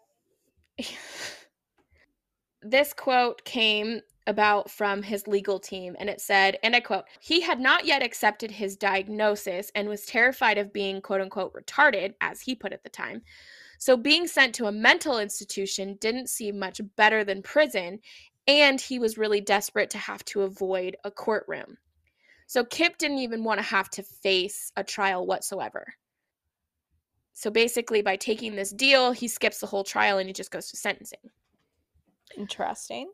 This 2.61 2.93
quote 2.93 3.43
came 3.45 4.01
about 4.27 4.69
from 4.69 5.01
his 5.01 5.25
legal 5.27 5.59
team, 5.59 5.95
and 5.99 6.09
it 6.09 6.19
said, 6.19 6.57
and 6.61 6.75
I 6.75 6.81
quote, 6.81 7.05
he 7.21 7.41
had 7.41 7.59
not 7.59 7.85
yet 7.85 8.03
accepted 8.03 8.51
his 8.51 8.75
diagnosis 8.75 9.71
and 9.73 9.87
was 9.87 10.05
terrified 10.05 10.57
of 10.57 10.73
being 10.73 11.01
quote 11.01 11.21
unquote 11.21 11.53
retarded, 11.53 12.13
as 12.19 12.41
he 12.41 12.53
put 12.53 12.73
at 12.73 12.83
the 12.83 12.89
time. 12.89 13.21
So 13.79 13.95
being 13.95 14.27
sent 14.27 14.55
to 14.55 14.65
a 14.65 14.71
mental 14.71 15.19
institution 15.19 15.97
didn't 16.01 16.29
seem 16.29 16.59
much 16.59 16.81
better 16.95 17.23
than 17.23 17.41
prison, 17.41 17.99
and 18.47 18.81
he 18.81 18.99
was 18.99 19.17
really 19.17 19.41
desperate 19.41 19.89
to 19.91 19.97
have 19.97 20.25
to 20.25 20.41
avoid 20.41 20.97
a 21.03 21.11
courtroom. 21.11 21.77
So 22.47 22.63
Kip 22.63 22.97
didn't 22.97 23.19
even 23.19 23.43
want 23.43 23.59
to 23.59 23.65
have 23.65 23.89
to 23.91 24.03
face 24.03 24.71
a 24.75 24.83
trial 24.83 25.25
whatsoever. 25.25 25.93
So 27.39 27.51
basically, 27.51 28.01
by 28.01 28.15
taking 28.15 28.55
this 28.55 28.71
deal, 28.71 29.11
he 29.11 29.27
skips 29.27 29.59
the 29.59 29.67
whole 29.67 29.83
trial 29.83 30.17
and 30.17 30.27
he 30.27 30.33
just 30.33 30.49
goes 30.49 30.71
to 30.71 30.75
sentencing. 30.75 31.19
Interesting. 32.35 33.11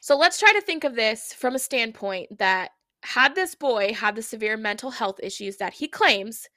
So 0.00 0.16
let's 0.16 0.38
try 0.38 0.52
to 0.52 0.60
think 0.60 0.84
of 0.84 0.94
this 0.94 1.32
from 1.32 1.56
a 1.56 1.58
standpoint 1.58 2.38
that 2.38 2.70
had 3.02 3.34
this 3.34 3.56
boy 3.56 3.92
had 3.92 4.14
the 4.14 4.22
severe 4.22 4.56
mental 4.56 4.92
health 4.92 5.18
issues 5.20 5.56
that 5.56 5.74
he 5.74 5.88
claims, 5.88 6.48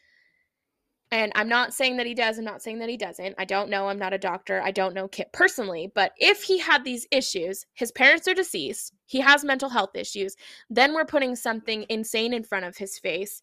and 1.10 1.32
I'm 1.34 1.50
not 1.50 1.74
saying 1.74 1.98
that 1.98 2.06
he 2.06 2.14
does, 2.14 2.38
I'm 2.38 2.46
not 2.46 2.62
saying 2.62 2.78
that 2.78 2.90
he 2.90 2.98
doesn't. 2.98 3.34
I 3.40 3.46
don't 3.46 3.72
know. 3.72 3.88
I'm 3.88 3.98
not 3.98 4.14
a 4.14 4.20
doctor. 4.20 4.62
I 4.62 4.70
don't 4.70 4.94
know 4.94 5.08
Kip 5.08 5.34
personally. 5.34 5.92
But 5.96 6.12
if 6.18 6.44
he 6.44 6.60
had 6.60 6.84
these 6.84 7.08
issues, 7.10 7.66
his 7.74 7.92
parents 7.92 8.28
are 8.28 8.36
deceased, 8.36 8.94
he 9.08 9.20
has 9.20 9.44
mental 9.44 9.70
health 9.70 9.96
issues, 9.96 10.36
then 10.70 10.94
we're 10.94 11.06
putting 11.06 11.36
something 11.36 11.88
insane 11.90 12.34
in 12.34 12.44
front 12.44 12.66
of 12.66 12.78
his 12.78 13.00
face 13.00 13.42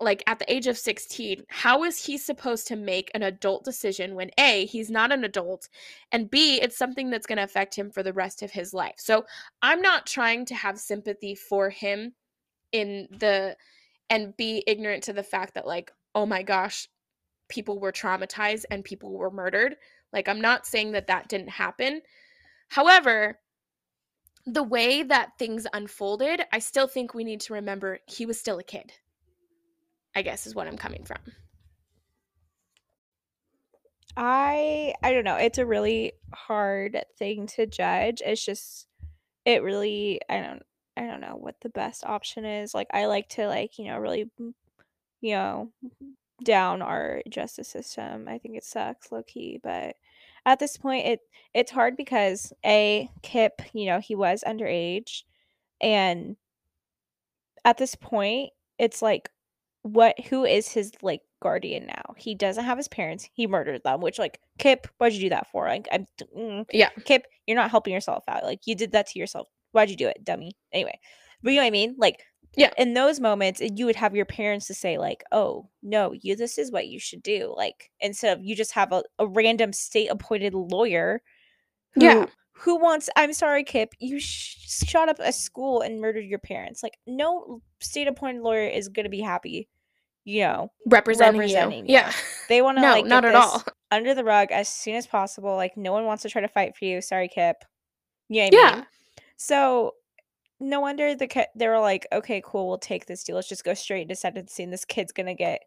like 0.00 0.22
at 0.26 0.38
the 0.38 0.52
age 0.52 0.66
of 0.66 0.78
16 0.78 1.44
how 1.48 1.84
is 1.84 2.02
he 2.04 2.16
supposed 2.16 2.66
to 2.66 2.76
make 2.76 3.10
an 3.14 3.22
adult 3.22 3.64
decision 3.64 4.14
when 4.14 4.30
a 4.38 4.64
he's 4.66 4.90
not 4.90 5.12
an 5.12 5.24
adult 5.24 5.68
and 6.12 6.30
b 6.30 6.60
it's 6.60 6.78
something 6.78 7.10
that's 7.10 7.26
going 7.26 7.36
to 7.36 7.44
affect 7.44 7.74
him 7.74 7.90
for 7.90 8.02
the 8.02 8.12
rest 8.12 8.42
of 8.42 8.50
his 8.50 8.72
life? 8.72 8.94
So 8.96 9.24
i'm 9.62 9.82
not 9.82 10.06
trying 10.06 10.46
to 10.46 10.54
have 10.54 10.78
sympathy 10.78 11.34
for 11.34 11.70
him 11.70 12.14
in 12.72 13.08
the 13.10 13.56
and 14.08 14.36
be 14.36 14.64
ignorant 14.66 15.04
to 15.04 15.12
the 15.12 15.22
fact 15.22 15.54
that 15.54 15.66
like 15.66 15.92
oh 16.14 16.26
my 16.26 16.42
gosh 16.42 16.88
people 17.48 17.78
were 17.78 17.92
traumatized 17.92 18.64
and 18.70 18.84
people 18.84 19.10
were 19.10 19.30
murdered. 19.30 19.76
Like 20.12 20.28
i'm 20.28 20.40
not 20.40 20.66
saying 20.66 20.92
that 20.92 21.08
that 21.08 21.28
didn't 21.28 21.50
happen. 21.50 22.00
However 22.68 23.38
the 24.46 24.62
way 24.62 25.02
that 25.02 25.36
things 25.38 25.66
unfolded 25.74 26.42
i 26.50 26.58
still 26.58 26.86
think 26.86 27.12
we 27.12 27.24
need 27.24 27.40
to 27.40 27.52
remember 27.52 27.98
he 28.06 28.24
was 28.24 28.40
still 28.40 28.58
a 28.58 28.64
kid 28.64 28.90
I 30.14 30.22
guess 30.22 30.46
is 30.46 30.54
what 30.54 30.66
I'm 30.66 30.76
coming 30.76 31.04
from. 31.04 31.18
I 34.16 34.94
I 35.02 35.12
don't 35.12 35.24
know. 35.24 35.36
It's 35.36 35.58
a 35.58 35.66
really 35.66 36.12
hard 36.34 37.04
thing 37.18 37.46
to 37.48 37.66
judge. 37.66 38.22
It's 38.24 38.44
just 38.44 38.86
it 39.44 39.62
really 39.62 40.20
I 40.28 40.40
don't 40.40 40.62
I 40.96 41.06
don't 41.06 41.20
know 41.20 41.36
what 41.36 41.60
the 41.60 41.68
best 41.68 42.04
option 42.04 42.44
is. 42.44 42.74
Like 42.74 42.88
I 42.92 43.06
like 43.06 43.28
to 43.30 43.46
like, 43.46 43.78
you 43.78 43.86
know, 43.86 43.98
really 43.98 44.30
mm, 44.40 44.52
you 45.20 45.34
know, 45.34 45.70
down 46.44 46.82
our 46.82 47.22
justice 47.28 47.68
system. 47.68 48.26
I 48.28 48.38
think 48.38 48.56
it 48.56 48.64
sucks 48.64 49.12
low 49.12 49.22
key, 49.22 49.60
but 49.62 49.96
at 50.46 50.58
this 50.58 50.76
point 50.76 51.06
it 51.06 51.20
it's 51.54 51.70
hard 51.70 51.96
because 51.96 52.52
a 52.64 53.08
Kip, 53.22 53.62
you 53.72 53.86
know, 53.86 54.00
he 54.00 54.14
was 54.14 54.42
underage 54.46 55.22
and 55.80 56.36
at 57.64 57.78
this 57.78 57.94
point 57.94 58.50
it's 58.78 59.02
like 59.02 59.30
what 59.82 60.18
who 60.26 60.44
is 60.44 60.68
his 60.68 60.92
like 61.02 61.22
guardian 61.42 61.86
now? 61.86 62.14
He 62.16 62.34
doesn't 62.34 62.64
have 62.64 62.78
his 62.78 62.88
parents. 62.88 63.28
He 63.32 63.46
murdered 63.46 63.82
them, 63.84 64.00
which 64.00 64.18
like 64.18 64.40
Kip, 64.58 64.86
what'd 64.98 65.14
you 65.14 65.22
do 65.22 65.30
that 65.30 65.50
for? 65.50 65.66
Like 65.66 65.88
I'm 65.90 66.06
mm, 66.36 66.66
yeah, 66.72 66.90
Kip, 67.04 67.26
you're 67.46 67.56
not 67.56 67.70
helping 67.70 67.94
yourself 67.94 68.24
out. 68.28 68.44
Like 68.44 68.66
you 68.66 68.74
did 68.74 68.92
that 68.92 69.08
to 69.08 69.18
yourself. 69.18 69.48
Why'd 69.72 69.90
you 69.90 69.96
do 69.96 70.08
it, 70.08 70.24
dummy? 70.24 70.52
Anyway, 70.72 70.98
but 71.42 71.50
you 71.50 71.56
know 71.56 71.62
what 71.62 71.68
I 71.68 71.70
mean? 71.70 71.94
Like 71.98 72.20
yeah, 72.56 72.70
in 72.76 72.94
those 72.94 73.20
moments, 73.20 73.60
you 73.60 73.86
would 73.86 73.96
have 73.96 74.16
your 74.16 74.24
parents 74.24 74.66
to 74.66 74.74
say 74.74 74.98
like, 74.98 75.22
"Oh 75.30 75.68
no, 75.82 76.12
you 76.12 76.34
this 76.34 76.58
is 76.58 76.72
what 76.72 76.88
you 76.88 76.98
should 76.98 77.22
do." 77.22 77.54
Like 77.56 77.90
instead 78.00 78.36
of 78.36 78.44
you 78.44 78.56
just 78.56 78.72
have 78.72 78.92
a, 78.92 79.04
a 79.18 79.26
random 79.26 79.72
state 79.72 80.08
appointed 80.08 80.54
lawyer. 80.54 81.22
Who, 81.94 82.04
yeah. 82.04 82.26
Who 82.60 82.76
wants? 82.76 83.08
I'm 83.16 83.32
sorry, 83.32 83.64
Kip. 83.64 83.94
You 83.98 84.20
sh- 84.20 84.56
shot 84.86 85.08
up 85.08 85.18
a 85.18 85.32
school 85.32 85.80
and 85.80 86.00
murdered 86.00 86.24
your 86.24 86.38
parents. 86.38 86.82
Like 86.82 86.98
no 87.06 87.62
state 87.80 88.08
appointed 88.08 88.42
lawyer 88.42 88.68
is 88.68 88.88
gonna 88.88 89.08
be 89.08 89.20
happy 89.20 89.68
you 90.24 90.42
know, 90.42 90.70
representing, 90.86 91.40
representing 91.40 91.86
you. 91.86 91.94
Yeah. 91.94 92.12
They 92.48 92.62
want 92.62 92.78
to 92.78 92.82
no, 92.82 92.90
like 92.90 93.06
not 93.06 93.24
at 93.24 93.34
all 93.34 93.64
under 93.90 94.14
the 94.14 94.24
rug 94.24 94.52
as 94.52 94.68
soon 94.68 94.94
as 94.94 95.06
possible. 95.06 95.56
Like 95.56 95.76
no 95.76 95.92
one 95.92 96.04
wants 96.04 96.22
to 96.22 96.28
try 96.28 96.42
to 96.42 96.48
fight 96.48 96.76
for 96.76 96.84
you. 96.84 97.00
Sorry, 97.00 97.28
Kip. 97.28 97.56
Yeah. 98.28 98.48
yeah. 98.52 98.74
Mean? 98.76 98.86
So 99.36 99.94
no 100.60 100.80
wonder 100.80 101.14
the 101.14 101.46
they 101.54 101.68
were 101.68 101.80
like, 101.80 102.06
okay, 102.12 102.42
cool, 102.44 102.68
we'll 102.68 102.78
take 102.78 103.06
this 103.06 103.24
deal. 103.24 103.36
Let's 103.36 103.48
just 103.48 103.64
go 103.64 103.74
straight 103.74 104.02
into 104.02 104.14
sentencing. 104.14 104.70
This 104.70 104.84
kid's 104.84 105.12
gonna 105.12 105.34
get 105.34 105.62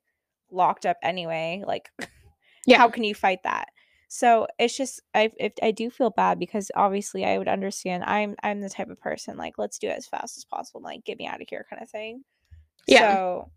locked 0.52 0.86
up 0.86 0.98
anyway. 1.02 1.64
Like, 1.66 1.90
yeah, 2.66 2.78
how 2.78 2.90
can 2.90 3.04
you 3.04 3.16
fight 3.16 3.44
that? 3.44 3.70
So 4.16 4.46
it's 4.60 4.78
just 4.78 5.02
I 5.16 5.32
if 5.40 5.54
I 5.64 5.72
do 5.72 5.90
feel 5.90 6.12
bad 6.12 6.38
because 6.38 6.70
obviously 6.76 7.26
I 7.26 7.40
would 7.40 7.48
understand. 7.48 8.04
I'm 8.04 8.36
I'm 8.44 8.62
the 8.62 8.70
type 8.70 8.92
of 8.92 9.02
person 9.02 9.38
like 9.38 9.58
let's 9.58 9.80
do 9.80 9.88
it 9.88 9.98
as 9.98 10.06
fast 10.06 10.38
as 10.38 10.46
possible. 10.46 10.82
Like 10.84 11.04
get 11.04 11.18
me 11.18 11.26
out 11.26 11.42
of 11.42 11.48
here 11.50 11.66
kind 11.68 11.82
of 11.82 11.90
thing. 11.90 12.24
Yeah. 12.88 13.12
So 13.12 13.52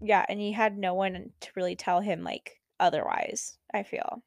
yeah, 0.00 0.26
and 0.28 0.40
he 0.40 0.50
had 0.50 0.76
no 0.76 0.94
one 0.94 1.30
to 1.40 1.50
really 1.54 1.76
tell 1.76 2.00
him 2.00 2.24
like 2.24 2.60
otherwise, 2.80 3.58
I 3.72 3.84
feel. 3.84 4.24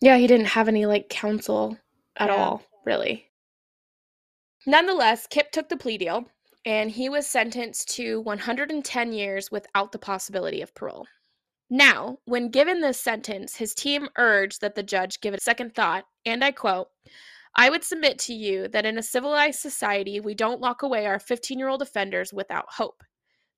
Yeah, 0.00 0.16
he 0.16 0.26
didn't 0.26 0.46
have 0.46 0.66
any 0.66 0.86
like 0.86 1.08
counsel 1.08 1.78
at 2.16 2.30
yeah. 2.30 2.34
all, 2.34 2.62
really. 2.84 3.30
Nonetheless, 4.66 5.28
Kip 5.28 5.52
took 5.52 5.68
the 5.68 5.76
plea 5.76 5.98
deal 5.98 6.24
and 6.66 6.90
he 6.90 7.08
was 7.08 7.28
sentenced 7.28 7.94
to 7.94 8.22
110 8.22 9.12
years 9.12 9.52
without 9.52 9.92
the 9.92 10.00
possibility 10.00 10.62
of 10.62 10.74
parole. 10.74 11.06
Now, 11.70 12.18
when 12.26 12.50
given 12.50 12.80
this 12.80 13.00
sentence, 13.00 13.56
his 13.56 13.74
team 13.74 14.08
urged 14.16 14.60
that 14.60 14.74
the 14.74 14.82
judge 14.82 15.20
give 15.20 15.34
it 15.34 15.42
second 15.42 15.74
thought, 15.74 16.04
and 16.26 16.44
I 16.44 16.52
quote, 16.52 16.88
I 17.56 17.70
would 17.70 17.84
submit 17.84 18.18
to 18.20 18.34
you 18.34 18.68
that 18.68 18.84
in 18.86 18.98
a 18.98 19.02
civilized 19.02 19.60
society, 19.60 20.20
we 20.20 20.34
don't 20.34 20.60
lock 20.60 20.82
away 20.82 21.06
our 21.06 21.18
15 21.18 21.58
year 21.58 21.68
old 21.68 21.82
offenders 21.82 22.32
without 22.32 22.66
hope. 22.68 23.02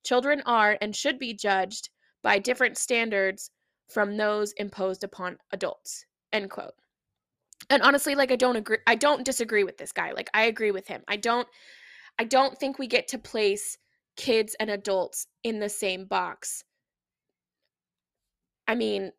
Children 0.03 0.41
are 0.45 0.77
and 0.81 0.95
should 0.95 1.19
be 1.19 1.33
judged 1.33 1.89
by 2.23 2.39
different 2.39 2.77
standards 2.77 3.49
from 3.89 4.17
those 4.17 4.51
imposed 4.53 5.03
upon 5.03 5.37
adults. 5.51 6.05
End 6.31 6.49
quote. 6.49 6.73
And 7.69 7.81
honestly, 7.81 8.15
like 8.15 8.31
I 8.31 8.35
don't 8.35 8.55
agree 8.55 8.77
I 8.85 8.95
don't 8.95 9.25
disagree 9.25 9.63
with 9.63 9.77
this 9.77 9.91
guy. 9.91 10.11
Like 10.11 10.29
I 10.33 10.43
agree 10.43 10.71
with 10.71 10.87
him. 10.87 11.01
I 11.07 11.17
don't 11.17 11.47
I 12.19 12.23
don't 12.23 12.57
think 12.57 12.77
we 12.77 12.87
get 12.87 13.07
to 13.09 13.17
place 13.17 13.77
kids 14.15 14.55
and 14.59 14.69
adults 14.69 15.27
in 15.43 15.59
the 15.59 15.69
same 15.69 16.05
box. 16.05 16.63
I 18.67 18.75
mean, 18.75 19.11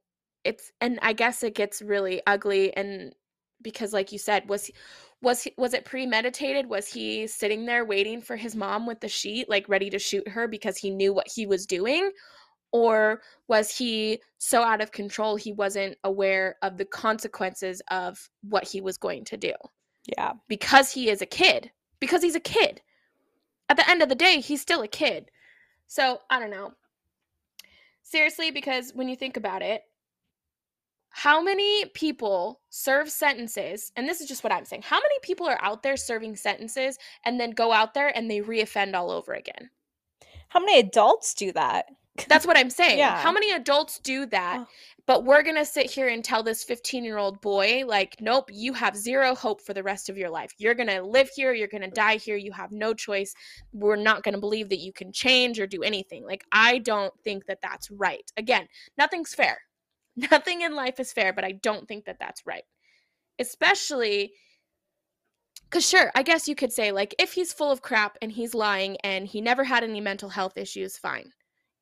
it's 0.44 0.72
and 0.80 0.98
I 1.02 1.12
guess 1.12 1.42
it 1.42 1.54
gets 1.54 1.82
really 1.82 2.22
ugly 2.26 2.74
and 2.76 3.14
because 3.62 3.92
like 3.92 4.12
you 4.12 4.18
said, 4.18 4.48
was 4.48 4.70
was 5.20 5.42
he, 5.42 5.52
was 5.56 5.74
it 5.74 5.84
premeditated? 5.84 6.68
Was 6.68 6.86
he 6.86 7.26
sitting 7.26 7.66
there 7.66 7.84
waiting 7.84 8.20
for 8.20 8.36
his 8.36 8.54
mom 8.54 8.86
with 8.86 9.00
the 9.00 9.08
sheet 9.08 9.48
like 9.48 9.68
ready 9.68 9.90
to 9.90 9.98
shoot 9.98 10.26
her 10.28 10.46
because 10.46 10.76
he 10.76 10.90
knew 10.90 11.12
what 11.12 11.28
he 11.28 11.46
was 11.46 11.66
doing? 11.66 12.10
Or 12.70 13.22
was 13.48 13.76
he 13.76 14.20
so 14.36 14.62
out 14.62 14.80
of 14.80 14.92
control 14.92 15.36
he 15.36 15.52
wasn't 15.52 15.96
aware 16.04 16.56
of 16.62 16.76
the 16.76 16.84
consequences 16.84 17.82
of 17.90 18.28
what 18.42 18.68
he 18.68 18.80
was 18.80 18.98
going 18.98 19.24
to 19.24 19.36
do? 19.36 19.54
Yeah. 20.16 20.34
Because 20.48 20.92
he 20.92 21.10
is 21.10 21.22
a 21.22 21.26
kid 21.26 21.70
because 21.98 22.22
he's 22.22 22.36
a 22.36 22.40
kid. 22.40 22.80
At 23.68 23.76
the 23.76 23.90
end 23.90 24.02
of 24.02 24.08
the 24.08 24.14
day 24.14 24.40
he's 24.40 24.60
still 24.60 24.82
a 24.82 24.88
kid. 24.88 25.30
So 25.88 26.20
i 26.30 26.38
don't 26.38 26.50
know 26.50 26.74
seriously 28.10 28.50
because 28.50 28.92
when 28.94 29.08
you 29.08 29.16
think 29.16 29.36
about 29.36 29.62
it 29.62 29.82
how 31.10 31.42
many 31.42 31.84
people 31.94 32.60
serve 32.70 33.10
sentences 33.10 33.92
and 33.96 34.08
this 34.08 34.20
is 34.20 34.28
just 34.28 34.44
what 34.44 34.52
i'm 34.52 34.64
saying 34.64 34.82
how 34.82 34.96
many 34.96 35.14
people 35.22 35.46
are 35.46 35.58
out 35.62 35.82
there 35.82 35.96
serving 35.96 36.36
sentences 36.36 36.98
and 37.24 37.40
then 37.40 37.50
go 37.50 37.72
out 37.72 37.94
there 37.94 38.16
and 38.16 38.30
they 38.30 38.40
reoffend 38.40 38.94
all 38.94 39.10
over 39.10 39.34
again 39.34 39.70
how 40.48 40.60
many 40.60 40.78
adults 40.78 41.34
do 41.34 41.52
that 41.52 41.86
that's 42.28 42.46
what 42.46 42.56
i'm 42.56 42.70
saying 42.70 42.98
yeah. 42.98 43.18
how 43.18 43.32
many 43.32 43.52
adults 43.52 43.98
do 44.00 44.26
that 44.26 44.60
oh. 44.60 44.66
But 45.08 45.24
we're 45.24 45.42
gonna 45.42 45.64
sit 45.64 45.90
here 45.90 46.06
and 46.06 46.22
tell 46.22 46.44
this 46.44 46.62
15 46.62 47.02
year 47.02 47.18
old 47.18 47.40
boy 47.40 47.82
like 47.84 48.14
nope 48.20 48.48
you 48.52 48.72
have 48.72 48.96
zero 48.96 49.34
hope 49.34 49.60
for 49.60 49.74
the 49.74 49.82
rest 49.82 50.08
of 50.08 50.16
your 50.16 50.30
life 50.30 50.52
you're 50.58 50.74
gonna 50.74 51.02
live 51.02 51.28
here 51.34 51.52
you're 51.52 51.66
gonna 51.66 51.90
die 51.90 52.16
here 52.16 52.36
you 52.36 52.52
have 52.52 52.70
no 52.70 52.94
choice 52.94 53.34
we're 53.72 53.96
not 53.96 54.22
gonna 54.22 54.38
believe 54.38 54.68
that 54.68 54.78
you 54.78 54.92
can 54.92 55.10
change 55.10 55.58
or 55.58 55.66
do 55.66 55.82
anything 55.82 56.24
like 56.24 56.44
i 56.52 56.78
don't 56.78 57.12
think 57.24 57.44
that 57.46 57.58
that's 57.60 57.90
right 57.90 58.30
again 58.36 58.68
nothing's 58.96 59.34
fair 59.34 59.58
Nothing 60.30 60.62
in 60.62 60.74
life 60.74 60.98
is 60.98 61.12
fair, 61.12 61.32
but 61.32 61.44
I 61.44 61.52
don't 61.52 61.86
think 61.86 62.04
that 62.06 62.18
that's 62.18 62.44
right. 62.44 62.64
Especially 63.38 64.32
because, 65.64 65.88
sure, 65.88 66.10
I 66.14 66.22
guess 66.22 66.48
you 66.48 66.54
could 66.54 66.72
say, 66.72 66.92
like, 66.92 67.14
if 67.18 67.32
he's 67.32 67.52
full 67.52 67.70
of 67.70 67.82
crap 67.82 68.16
and 68.22 68.32
he's 68.32 68.54
lying 68.54 68.96
and 69.04 69.26
he 69.26 69.40
never 69.40 69.62
had 69.62 69.84
any 69.84 70.00
mental 70.00 70.30
health 70.30 70.56
issues, 70.56 70.96
fine. 70.96 71.30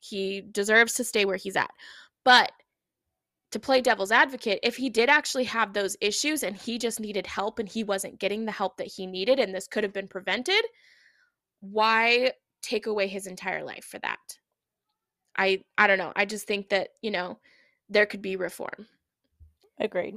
He 0.00 0.42
deserves 0.52 0.94
to 0.94 1.04
stay 1.04 1.24
where 1.24 1.36
he's 1.36 1.56
at. 1.56 1.70
But 2.24 2.50
to 3.52 3.58
play 3.58 3.80
devil's 3.80 4.12
advocate, 4.12 4.60
if 4.62 4.76
he 4.76 4.90
did 4.90 5.08
actually 5.08 5.44
have 5.44 5.72
those 5.72 5.96
issues 6.00 6.42
and 6.42 6.56
he 6.56 6.78
just 6.78 7.00
needed 7.00 7.26
help 7.26 7.58
and 7.58 7.68
he 7.68 7.84
wasn't 7.84 8.18
getting 8.18 8.44
the 8.44 8.52
help 8.52 8.76
that 8.76 8.88
he 8.88 9.06
needed 9.06 9.38
and 9.38 9.54
this 9.54 9.68
could 9.68 9.84
have 9.84 9.92
been 9.92 10.08
prevented, 10.08 10.62
why 11.60 12.32
take 12.62 12.86
away 12.86 13.06
his 13.06 13.26
entire 13.26 13.64
life 13.64 13.84
for 13.84 13.98
that? 14.00 14.18
I 15.36 15.62
I 15.78 15.86
don't 15.86 15.98
know. 15.98 16.12
I 16.16 16.24
just 16.24 16.46
think 16.46 16.70
that, 16.70 16.90
you 17.02 17.10
know, 17.10 17.38
there 17.88 18.06
could 18.06 18.22
be 18.22 18.36
reform. 18.36 18.86
Agreed. 19.78 20.16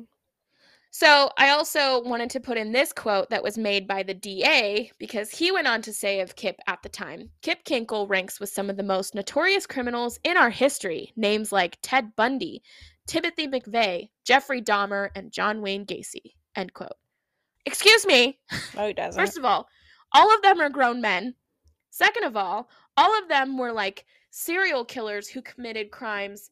So 0.92 1.30
I 1.38 1.50
also 1.50 2.02
wanted 2.02 2.32
to 2.32 2.40
put 2.40 2.58
in 2.58 2.72
this 2.72 2.92
quote 2.92 3.30
that 3.30 3.44
was 3.44 3.60
made 3.60 3.88
by 3.88 4.02
the 4.02 4.16
DA 4.16 4.92
because 4.98 5.30
he 5.30 5.52
went 5.52 5.68
on 5.68 5.84
to 5.84 5.94
say 5.94 6.20
of 6.20 6.36
Kip 6.36 6.60
at 6.66 6.82
the 6.82 6.90
time 6.90 7.30
Kip 7.44 7.64
Kinkle 7.64 8.10
ranks 8.10 8.40
with 8.40 8.50
some 8.50 8.72
of 8.72 8.78
the 8.78 8.84
most 8.84 9.14
notorious 9.14 9.68
criminals 9.68 10.20
in 10.24 10.36
our 10.36 10.50
history, 10.50 11.14
names 11.16 11.52
like 11.52 11.78
Ted 11.84 12.16
Bundy, 12.16 12.64
Timothy 13.10 13.48
McVeigh, 13.48 14.10
Jeffrey 14.24 14.62
Dahmer, 14.62 15.10
and 15.16 15.32
John 15.32 15.62
Wayne 15.64 15.84
Gacy. 15.84 16.34
End 16.56 16.74
quote. 16.76 16.94
Excuse 17.66 18.06
me. 18.06 18.38
No, 18.76 18.86
he 18.88 18.94
doesn't. 18.96 19.20
First 19.20 19.36
of 19.38 19.44
all, 19.44 19.68
all 20.14 20.34
of 20.34 20.44
them 20.44 20.62
are 20.62 20.70
grown 20.70 21.02
men. 21.02 21.34
Second 21.90 22.24
of 22.24 22.38
all, 22.38 22.70
all 22.98 23.18
of 23.18 23.28
them 23.28 23.58
were 23.58 23.72
like 23.72 24.06
serial 24.30 24.86
killers 24.86 25.28
who 25.28 25.42
committed 25.42 25.90
crimes 25.90 26.52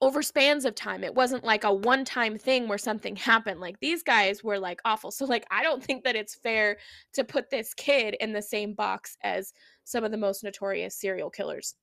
over 0.00 0.22
spans 0.22 0.64
of 0.64 0.76
time. 0.76 1.02
It 1.02 1.14
wasn't 1.14 1.42
like 1.42 1.64
a 1.64 1.74
one 1.74 2.04
time 2.04 2.38
thing 2.38 2.68
where 2.68 2.78
something 2.78 3.16
happened. 3.16 3.60
Like 3.60 3.80
these 3.80 4.04
guys 4.04 4.44
were 4.44 4.60
like 4.60 4.80
awful. 4.84 5.10
So, 5.10 5.24
like, 5.24 5.44
I 5.50 5.64
don't 5.64 5.82
think 5.82 6.04
that 6.04 6.14
it's 6.14 6.36
fair 6.36 6.78
to 7.14 7.24
put 7.24 7.50
this 7.50 7.74
kid 7.74 8.16
in 8.20 8.32
the 8.32 8.42
same 8.42 8.74
box 8.74 9.16
as 9.24 9.52
some 9.82 10.04
of 10.04 10.12
the 10.12 10.16
most 10.16 10.44
notorious 10.44 10.94
serial 10.94 11.30
killers 11.30 11.74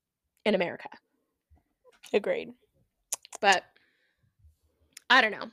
in 0.45 0.55
America. 0.55 0.89
Agreed. 2.13 2.51
But 3.41 3.63
I 5.09 5.21
don't 5.21 5.31
know. 5.31 5.49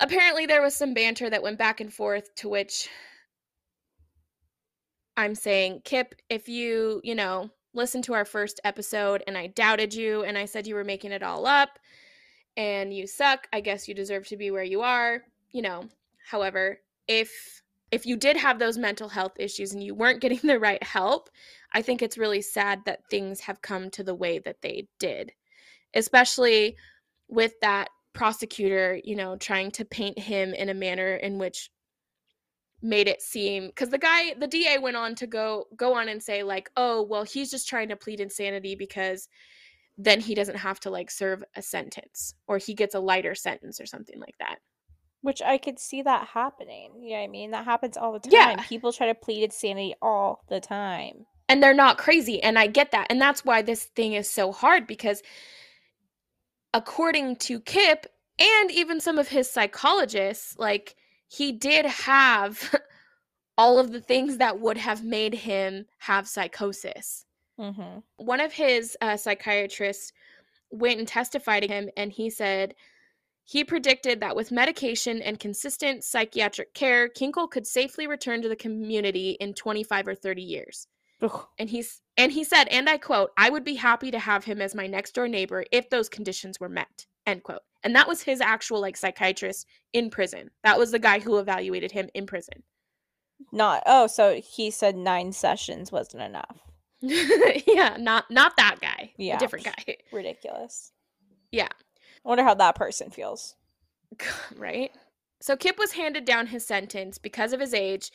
Apparently, 0.00 0.46
there 0.46 0.62
was 0.62 0.74
some 0.74 0.94
banter 0.94 1.30
that 1.30 1.42
went 1.42 1.58
back 1.58 1.80
and 1.80 1.92
forth 1.92 2.34
to 2.36 2.48
which 2.48 2.88
I'm 5.16 5.34
saying, 5.34 5.82
Kip, 5.84 6.14
if 6.28 6.48
you, 6.48 7.00
you 7.04 7.14
know, 7.14 7.50
listened 7.72 8.04
to 8.04 8.14
our 8.14 8.24
first 8.24 8.60
episode 8.64 9.22
and 9.26 9.36
I 9.36 9.48
doubted 9.48 9.94
you 9.94 10.24
and 10.24 10.36
I 10.36 10.44
said 10.44 10.66
you 10.66 10.74
were 10.74 10.84
making 10.84 11.12
it 11.12 11.22
all 11.22 11.46
up 11.46 11.78
and 12.56 12.92
you 12.94 13.06
suck, 13.06 13.46
I 13.52 13.60
guess 13.60 13.88
you 13.88 13.94
deserve 13.94 14.26
to 14.28 14.36
be 14.36 14.50
where 14.50 14.64
you 14.64 14.82
are, 14.82 15.22
you 15.50 15.62
know. 15.62 15.88
However, 16.28 16.80
if 17.08 17.62
if 17.90 18.06
you 18.06 18.16
did 18.16 18.36
have 18.36 18.58
those 18.58 18.78
mental 18.78 19.08
health 19.08 19.34
issues 19.38 19.72
and 19.72 19.82
you 19.82 19.94
weren't 19.94 20.20
getting 20.20 20.38
the 20.42 20.58
right 20.58 20.82
help, 20.82 21.30
I 21.72 21.82
think 21.82 22.02
it's 22.02 22.18
really 22.18 22.42
sad 22.42 22.80
that 22.86 23.08
things 23.10 23.40
have 23.40 23.62
come 23.62 23.90
to 23.90 24.02
the 24.02 24.14
way 24.14 24.38
that 24.40 24.62
they 24.62 24.88
did. 24.98 25.32
Especially 25.94 26.76
with 27.28 27.52
that 27.60 27.88
prosecutor, 28.14 29.00
you 29.04 29.16
know, 29.16 29.36
trying 29.36 29.70
to 29.72 29.84
paint 29.84 30.18
him 30.18 30.54
in 30.54 30.68
a 30.70 30.74
manner 30.74 31.14
in 31.16 31.38
which 31.38 31.70
made 32.82 33.08
it 33.08 33.22
seem 33.22 33.66
because 33.68 33.88
the 33.88 33.96
guy 33.98 34.34
the 34.38 34.46
da 34.46 34.78
went 34.78 34.96
on 34.96 35.14
to 35.14 35.26
go 35.26 35.64
go 35.74 35.94
on 35.94 36.06
and 36.08 36.22
say 36.22 36.42
like 36.42 36.68
oh 36.76 37.02
well 37.02 37.22
he's 37.24 37.50
just 37.50 37.66
trying 37.66 37.88
to 37.88 37.96
plead 37.96 38.20
insanity 38.20 38.74
because 38.74 39.26
then 39.96 40.20
he 40.20 40.34
doesn't 40.34 40.56
have 40.56 40.78
to 40.78 40.90
like 40.90 41.10
serve 41.10 41.42
a 41.56 41.62
sentence 41.62 42.34
or 42.46 42.58
he 42.58 42.74
gets 42.74 42.94
a 42.94 43.00
lighter 43.00 43.34
sentence 43.34 43.80
or 43.80 43.86
something 43.86 44.20
like 44.20 44.36
that 44.38 44.58
Which 45.22 45.40
I 45.40 45.56
could 45.56 45.78
see 45.78 46.02
that 46.02 46.28
happening. 46.28 46.92
You 47.00 47.10
know 47.10 47.16
what 47.16 47.22
I 47.22 47.28
mean? 47.28 47.50
That 47.52 47.64
happens 47.64 47.96
all 47.96 48.12
the 48.12 48.18
time. 48.18 48.30
Yeah. 48.32 48.56
People 48.68 48.92
try 48.92 49.06
to 49.06 49.14
plead 49.14 49.42
insanity 49.44 49.94
all 50.02 50.44
the 50.50 50.60
time. 50.60 51.24
and 51.48 51.62
they're 51.62 51.74
not 51.74 51.96
crazy 51.98 52.42
and 52.42 52.58
i 52.58 52.66
get 52.66 52.90
that 52.92 53.06
and 53.10 53.20
that's 53.20 53.44
why 53.44 53.62
this 53.62 53.84
thing 53.96 54.12
is 54.14 54.28
so 54.30 54.52
hard 54.52 54.86
because 54.86 55.22
according 56.74 57.36
to 57.36 57.60
kip 57.60 58.06
and 58.38 58.70
even 58.70 59.00
some 59.00 59.16
of 59.16 59.28
his 59.28 59.48
psychologists 59.48 60.58
like 60.58 60.96
he 61.28 61.52
did 61.52 61.86
have 61.86 62.74
all 63.56 63.78
of 63.78 63.92
the 63.92 64.00
things 64.00 64.38
that 64.38 64.60
would 64.60 64.76
have 64.76 65.04
made 65.04 65.32
him 65.32 65.86
have 65.98 66.28
psychosis. 66.28 67.24
Mm-hmm. 67.56 68.00
one 68.16 68.40
of 68.40 68.52
his 68.52 68.96
uh, 69.00 69.16
psychiatrists 69.16 70.12
went 70.72 70.98
and 70.98 71.06
testified 71.06 71.62
to 71.62 71.68
him 71.68 71.88
and 71.96 72.10
he 72.10 72.28
said 72.28 72.74
he 73.44 73.62
predicted 73.62 74.20
that 74.20 74.34
with 74.34 74.50
medication 74.50 75.22
and 75.22 75.38
consistent 75.38 76.02
psychiatric 76.02 76.74
care 76.74 77.08
kinkle 77.08 77.48
could 77.48 77.66
safely 77.66 78.08
return 78.08 78.42
to 78.42 78.48
the 78.48 78.56
community 78.56 79.36
in 79.38 79.54
25 79.54 80.08
or 80.08 80.14
30 80.16 80.42
years. 80.42 80.88
And 81.58 81.70
he's 81.70 82.00
and 82.16 82.32
he 82.32 82.44
said 82.44 82.66
and 82.68 82.88
i 82.88 82.96
quote 82.96 83.30
i 83.36 83.50
would 83.50 83.64
be 83.64 83.74
happy 83.74 84.10
to 84.10 84.18
have 84.18 84.44
him 84.44 84.60
as 84.60 84.74
my 84.74 84.86
next 84.86 85.14
door 85.14 85.28
neighbor 85.28 85.64
if 85.72 85.90
those 85.90 86.08
conditions 86.08 86.60
were 86.60 86.68
met 86.68 87.06
end 87.26 87.42
quote 87.42 87.62
and 87.82 87.94
that 87.94 88.08
was 88.08 88.22
his 88.22 88.40
actual 88.40 88.80
like 88.80 88.96
psychiatrist 88.96 89.66
in 89.92 90.10
prison 90.10 90.50
that 90.62 90.78
was 90.78 90.90
the 90.90 90.98
guy 90.98 91.18
who 91.18 91.38
evaluated 91.38 91.92
him 91.92 92.08
in 92.14 92.26
prison 92.26 92.62
Not 93.52 93.82
oh, 93.86 94.06
so 94.06 94.40
he 94.40 94.70
said 94.70 94.96
nine 94.96 95.32
sessions 95.32 95.90
wasn't 95.92 96.22
enough. 96.22 96.58
yeah 97.00 97.96
not 97.98 98.24
not 98.30 98.56
that 98.56 98.76
guy 98.80 99.12
Yeah. 99.18 99.36
a 99.36 99.38
different 99.38 99.64
guy 99.66 99.96
Ridiculous. 100.12 100.92
Yeah. 101.52 101.68
I 102.24 102.28
wonder 102.28 102.44
how 102.44 102.54
that 102.54 102.74
person 102.76 103.10
feels. 103.10 103.54
right? 104.56 104.90
So 105.40 105.56
Kip 105.56 105.78
was 105.78 105.92
handed 105.92 106.24
down 106.24 106.46
his 106.46 106.66
sentence 106.66 107.18
because 107.18 107.52
of 107.52 107.60
his 107.60 107.74
age. 107.74 108.10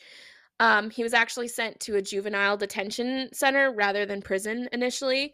Um, 0.60 0.90
he 0.90 1.02
was 1.02 1.14
actually 1.14 1.48
sent 1.48 1.80
to 1.80 1.96
a 1.96 2.02
juvenile 2.02 2.56
detention 2.58 3.30
center 3.32 3.72
rather 3.72 4.04
than 4.04 4.20
prison 4.20 4.68
initially. 4.72 5.32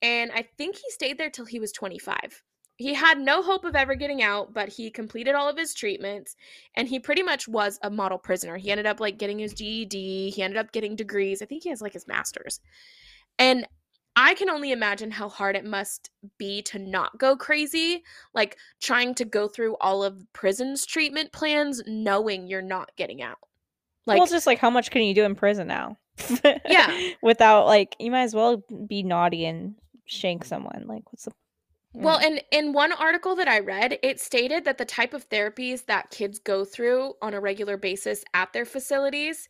And 0.00 0.30
I 0.32 0.42
think 0.56 0.76
he 0.76 0.90
stayed 0.90 1.18
there 1.18 1.30
till 1.30 1.44
he 1.44 1.58
was 1.58 1.72
25. 1.72 2.42
He 2.76 2.94
had 2.94 3.18
no 3.18 3.42
hope 3.42 3.64
of 3.64 3.74
ever 3.74 3.96
getting 3.96 4.22
out, 4.22 4.54
but 4.54 4.68
he 4.68 4.88
completed 4.88 5.34
all 5.34 5.48
of 5.48 5.58
his 5.58 5.74
treatments 5.74 6.36
and 6.76 6.86
he 6.86 7.00
pretty 7.00 7.24
much 7.24 7.48
was 7.48 7.80
a 7.82 7.90
model 7.90 8.18
prisoner. 8.18 8.56
He 8.56 8.70
ended 8.70 8.86
up 8.86 9.00
like 9.00 9.18
getting 9.18 9.40
his 9.40 9.52
GED, 9.52 10.30
he 10.30 10.42
ended 10.42 10.58
up 10.58 10.70
getting 10.70 10.94
degrees. 10.94 11.42
I 11.42 11.46
think 11.46 11.64
he 11.64 11.70
has 11.70 11.82
like 11.82 11.92
his 11.92 12.06
master's. 12.06 12.60
And 13.36 13.66
I 14.14 14.34
can 14.34 14.48
only 14.48 14.70
imagine 14.70 15.10
how 15.10 15.28
hard 15.28 15.56
it 15.56 15.64
must 15.64 16.10
be 16.38 16.62
to 16.62 16.78
not 16.78 17.18
go 17.18 17.36
crazy, 17.36 18.04
like 18.32 18.56
trying 18.80 19.14
to 19.16 19.24
go 19.24 19.48
through 19.48 19.76
all 19.80 20.04
of 20.04 20.24
prison's 20.32 20.86
treatment 20.86 21.32
plans 21.32 21.82
knowing 21.86 22.46
you're 22.46 22.62
not 22.62 22.90
getting 22.96 23.22
out. 23.22 23.38
Like 24.08 24.16
well, 24.16 24.24
it's 24.24 24.32
just 24.32 24.46
like 24.46 24.58
how 24.58 24.70
much 24.70 24.90
can 24.90 25.02
you 25.02 25.14
do 25.14 25.24
in 25.24 25.34
prison 25.34 25.68
now? 25.68 25.98
Yeah. 26.68 27.10
Without 27.22 27.66
like 27.66 27.94
you 27.98 28.10
might 28.10 28.22
as 28.22 28.34
well 28.34 28.64
be 28.88 29.02
naughty 29.02 29.44
and 29.44 29.74
shank 30.06 30.44
someone. 30.44 30.84
Like 30.86 31.12
what's 31.12 31.26
the 31.26 31.32
Well, 31.92 32.18
and 32.18 32.42
in 32.50 32.72
one 32.72 32.92
article 32.92 33.36
that 33.36 33.48
I 33.48 33.60
read, 33.60 33.98
it 34.02 34.18
stated 34.18 34.64
that 34.64 34.78
the 34.78 34.84
type 34.86 35.12
of 35.12 35.28
therapies 35.28 35.84
that 35.86 36.10
kids 36.10 36.38
go 36.38 36.64
through 36.64 37.14
on 37.20 37.34
a 37.34 37.40
regular 37.40 37.76
basis 37.76 38.24
at 38.32 38.52
their 38.52 38.64
facilities, 38.64 39.46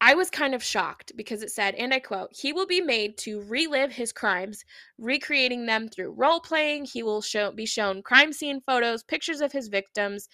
I 0.00 0.14
was 0.14 0.30
kind 0.30 0.54
of 0.54 0.62
shocked 0.62 1.12
because 1.16 1.42
it 1.42 1.50
said, 1.50 1.74
and 1.74 1.92
I 1.92 2.00
quote, 2.00 2.30
he 2.32 2.52
will 2.52 2.66
be 2.66 2.80
made 2.80 3.18
to 3.18 3.42
relive 3.42 3.92
his 3.92 4.12
crimes, 4.12 4.64
recreating 4.98 5.66
them 5.66 5.88
through 5.88 6.12
role 6.12 6.40
playing. 6.40 6.84
He 6.84 7.02
will 7.02 7.22
show 7.22 7.50
be 7.50 7.66
shown 7.66 8.02
crime 8.02 8.32
scene 8.32 8.60
photos, 8.60 9.02
pictures 9.02 9.40
of 9.40 9.52
his 9.52 9.68
victims, 9.68 10.28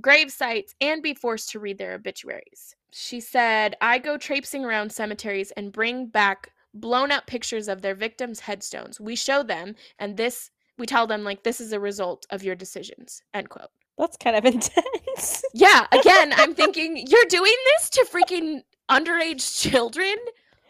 grave 0.00 0.30
sites, 0.30 0.74
and 0.80 1.02
be 1.02 1.14
forced 1.14 1.50
to 1.50 1.58
read 1.58 1.78
their 1.78 1.94
obituaries. 1.94 2.74
She 2.92 3.20
said, 3.20 3.74
I 3.80 3.98
go 3.98 4.16
traipsing 4.16 4.64
around 4.64 4.92
cemeteries 4.92 5.50
and 5.52 5.72
bring 5.72 6.06
back 6.06 6.52
blown 6.74 7.10
up 7.10 7.26
pictures 7.26 7.68
of 7.68 7.82
their 7.82 7.94
victims' 7.94 8.40
headstones. 8.40 9.00
We 9.00 9.16
show 9.16 9.42
them, 9.42 9.74
and 9.98 10.16
this 10.16 10.50
we 10.78 10.86
tell 10.86 11.06
them 11.06 11.22
like 11.22 11.42
this 11.42 11.60
is 11.60 11.72
a 11.72 11.80
result 11.80 12.26
of 12.30 12.42
your 12.42 12.54
decisions 12.54 13.22
end 13.34 13.48
quote 13.48 13.68
That's 13.98 14.16
kind 14.16 14.36
of 14.36 14.44
intense. 14.54 15.42
yeah 15.54 15.86
again 15.92 16.32
i'm 16.36 16.54
thinking 16.54 16.96
you're 16.96 17.24
doing 17.26 17.54
this 17.66 17.90
to 17.90 18.06
freaking 18.10 18.62
underage 18.90 19.60
children 19.60 20.16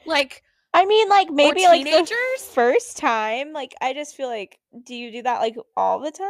like 0.07 0.43
I 0.75 0.87
mean, 0.87 1.09
like 1.11 1.31
maybe 1.31 1.65
like 1.65 1.85
the 1.85 1.91
teenagers? 1.91 2.49
first 2.55 2.97
time. 2.97 3.53
Like 3.53 3.75
I 3.83 3.93
just 3.93 4.17
feel 4.17 4.29
like, 4.29 4.59
do 4.85 4.95
you 4.95 5.13
do 5.13 5.23
that 5.23 5.41
like 5.41 5.55
all 5.77 6.01
the 6.01 6.11
time? 6.11 6.29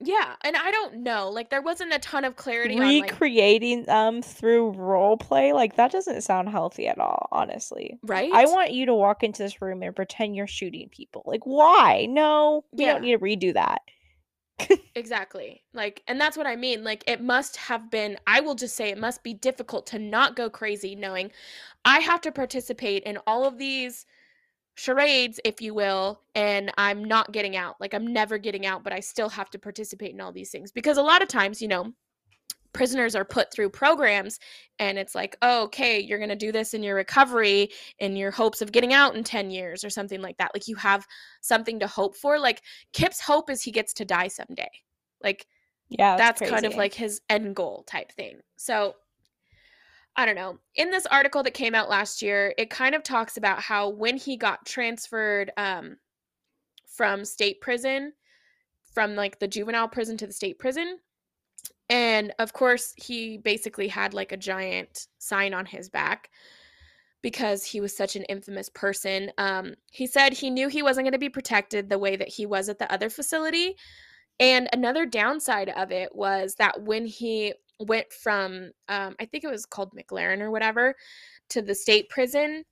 Yeah 0.00 0.34
and 0.42 0.56
i 0.56 0.70
don't 0.70 0.96
know 0.96 1.30
like 1.30 1.48
there 1.48 1.62
wasn't 1.62 1.92
a 1.92 1.98
ton 2.00 2.24
of 2.24 2.36
clarity 2.36 2.74
on 2.74 2.80
like 2.80 3.10
Recreating 3.10 3.84
them 3.84 4.20
through 4.20 4.72
role 4.72 5.16
play, 5.16 5.52
like 5.54 5.76
that 5.76 5.90
doesn't 5.90 6.20
sound 6.22 6.50
healthy 6.50 6.86
at 6.86 6.98
all. 6.98 7.28
Honestly, 7.32 7.98
right 8.02 8.30
I 8.32 8.44
want 8.44 8.72
you 8.72 8.86
to 8.86 8.94
walk 8.94 9.22
into 9.22 9.42
this 9.42 9.62
room 9.62 9.82
and 9.82 9.96
pretend 9.96 10.36
you're 10.36 10.46
shooting 10.46 10.88
people. 10.90 11.22
Like 11.24 11.46
why? 11.46 12.06
No, 12.10 12.64
we 12.72 12.84
Yeah. 12.84 12.92
don't 12.92 13.02
need 13.02 13.12
to 13.12 13.18
redo 13.18 13.54
that. 13.54 13.80
Exactly. 14.94 15.62
Like, 15.74 16.02
and 16.08 16.18
that's 16.20 16.36
what 16.36 16.46
I 16.46 16.56
mean. 16.56 16.82
Like, 16.82 17.04
it 17.06 17.20
must 17.20 17.56
have 17.56 17.90
been, 17.90 18.18
I 18.26 18.40
will 18.40 18.54
just 18.54 18.74
say, 18.74 18.88
it 18.88 18.98
must 18.98 19.22
be 19.22 19.34
difficult 19.34 19.86
to 19.88 19.98
not 19.98 20.34
go 20.36 20.48
crazy 20.48 20.94
knowing 20.96 21.30
I 21.84 21.98
have 22.00 22.22
to 22.22 22.32
participate 22.32 23.02
in 23.04 23.18
all 23.26 23.44
of 23.46 23.58
these 23.58 24.06
charades, 24.76 25.40
if 25.44 25.60
you 25.60 25.74
will, 25.74 26.20
and 26.34 26.70
I'm 26.78 27.04
not 27.04 27.32
getting 27.32 27.56
out. 27.56 27.76
Like, 27.80 27.94
I'm 27.94 28.06
never 28.06 28.38
getting 28.38 28.66
out, 28.66 28.84
but 28.84 28.92
I 28.92 29.00
still 29.00 29.28
have 29.30 29.50
to 29.50 29.58
participate 29.58 30.12
in 30.12 30.20
all 30.20 30.32
these 30.32 30.50
things. 30.50 30.70
Because 30.70 30.98
a 30.98 31.02
lot 31.02 31.22
of 31.22 31.28
times, 31.28 31.60
you 31.60 31.68
know, 31.68 31.92
prisoners 32.72 33.16
are 33.16 33.24
put 33.24 33.50
through 33.50 33.70
programs 33.70 34.38
and 34.78 34.98
it's 34.98 35.14
like, 35.14 35.34
oh, 35.40 35.64
okay, 35.64 35.98
you're 35.98 36.18
going 36.18 36.28
to 36.28 36.36
do 36.36 36.52
this 36.52 36.74
in 36.74 36.82
your 36.82 36.94
recovery 36.94 37.70
in 38.00 38.16
your 38.16 38.30
hopes 38.30 38.60
of 38.60 38.70
getting 38.70 38.92
out 38.92 39.16
in 39.16 39.24
10 39.24 39.50
years 39.50 39.82
or 39.82 39.88
something 39.88 40.20
like 40.20 40.36
that. 40.36 40.50
Like, 40.54 40.68
you 40.68 40.76
have 40.76 41.06
something 41.40 41.80
to 41.80 41.86
hope 41.86 42.14
for. 42.14 42.38
Like, 42.38 42.60
Kip's 42.92 43.20
hope 43.20 43.48
is 43.48 43.62
he 43.62 43.70
gets 43.72 43.94
to 43.94 44.04
die 44.04 44.28
someday. 44.28 44.68
Like 45.22 45.46
Yeah, 45.88 46.16
that's, 46.16 46.40
that's, 46.40 46.50
kind 46.52 46.66
of 46.66 46.74
like 46.74 46.94
his 46.94 47.20
end 47.30 47.56
goal 47.56 47.84
type 47.86 48.12
thing. 48.12 48.40
So 48.56 48.94
I 50.16 50.24
don't 50.24 50.34
know. 50.34 50.58
In 50.74 50.90
this 50.90 51.06
article 51.06 51.42
that 51.42 51.52
came 51.52 51.74
out 51.74 51.90
last 51.90 52.22
year, 52.22 52.54
it 52.56 52.70
kind 52.70 52.94
of 52.94 53.02
talks 53.02 53.36
about 53.36 53.60
how 53.60 53.90
when 53.90 54.16
he 54.16 54.36
got 54.36 54.64
transferred 54.64 55.52
um, 55.56 55.98
from 56.86 57.24
state 57.24 57.60
prison, 57.60 58.12
from 58.94 59.14
like 59.14 59.38
the 59.38 59.48
juvenile 59.48 59.88
prison 59.88 60.16
to 60.16 60.26
the 60.26 60.32
state 60.32 60.58
prison, 60.58 60.98
and 61.88 62.32
of 62.38 62.52
course, 62.52 62.92
he 62.96 63.38
basically 63.38 63.88
had 63.88 64.14
like 64.14 64.32
a 64.32 64.36
giant 64.36 65.06
sign 65.18 65.54
on 65.54 65.66
his 65.66 65.88
back 65.88 66.30
because 67.22 67.64
he 67.64 67.80
was 67.80 67.96
such 67.96 68.16
an 68.16 68.24
infamous 68.24 68.68
person. 68.68 69.30
Um, 69.38 69.74
he 69.90 70.06
said 70.06 70.32
he 70.32 70.50
knew 70.50 70.68
he 70.68 70.82
wasn't 70.82 71.04
going 71.04 71.12
to 71.12 71.18
be 71.18 71.28
protected 71.28 71.88
the 71.88 71.98
way 71.98 72.16
that 72.16 72.28
he 72.28 72.46
was 72.46 72.68
at 72.68 72.78
the 72.78 72.92
other 72.92 73.10
facility. 73.10 73.76
And 74.38 74.68
another 74.72 75.06
downside 75.06 75.70
of 75.70 75.90
it 75.90 76.14
was 76.14 76.56
that 76.56 76.82
when 76.82 77.06
he 77.06 77.54
went 77.80 78.12
from, 78.12 78.70
um, 78.88 79.14
I 79.20 79.26
think 79.26 79.44
it 79.44 79.50
was 79.50 79.66
called 79.66 79.92
MacLaren 79.92 80.40
or 80.40 80.50
whatever, 80.50 80.94
to 81.50 81.62
the 81.62 81.74
state 81.74 82.08
prison, 82.08 82.64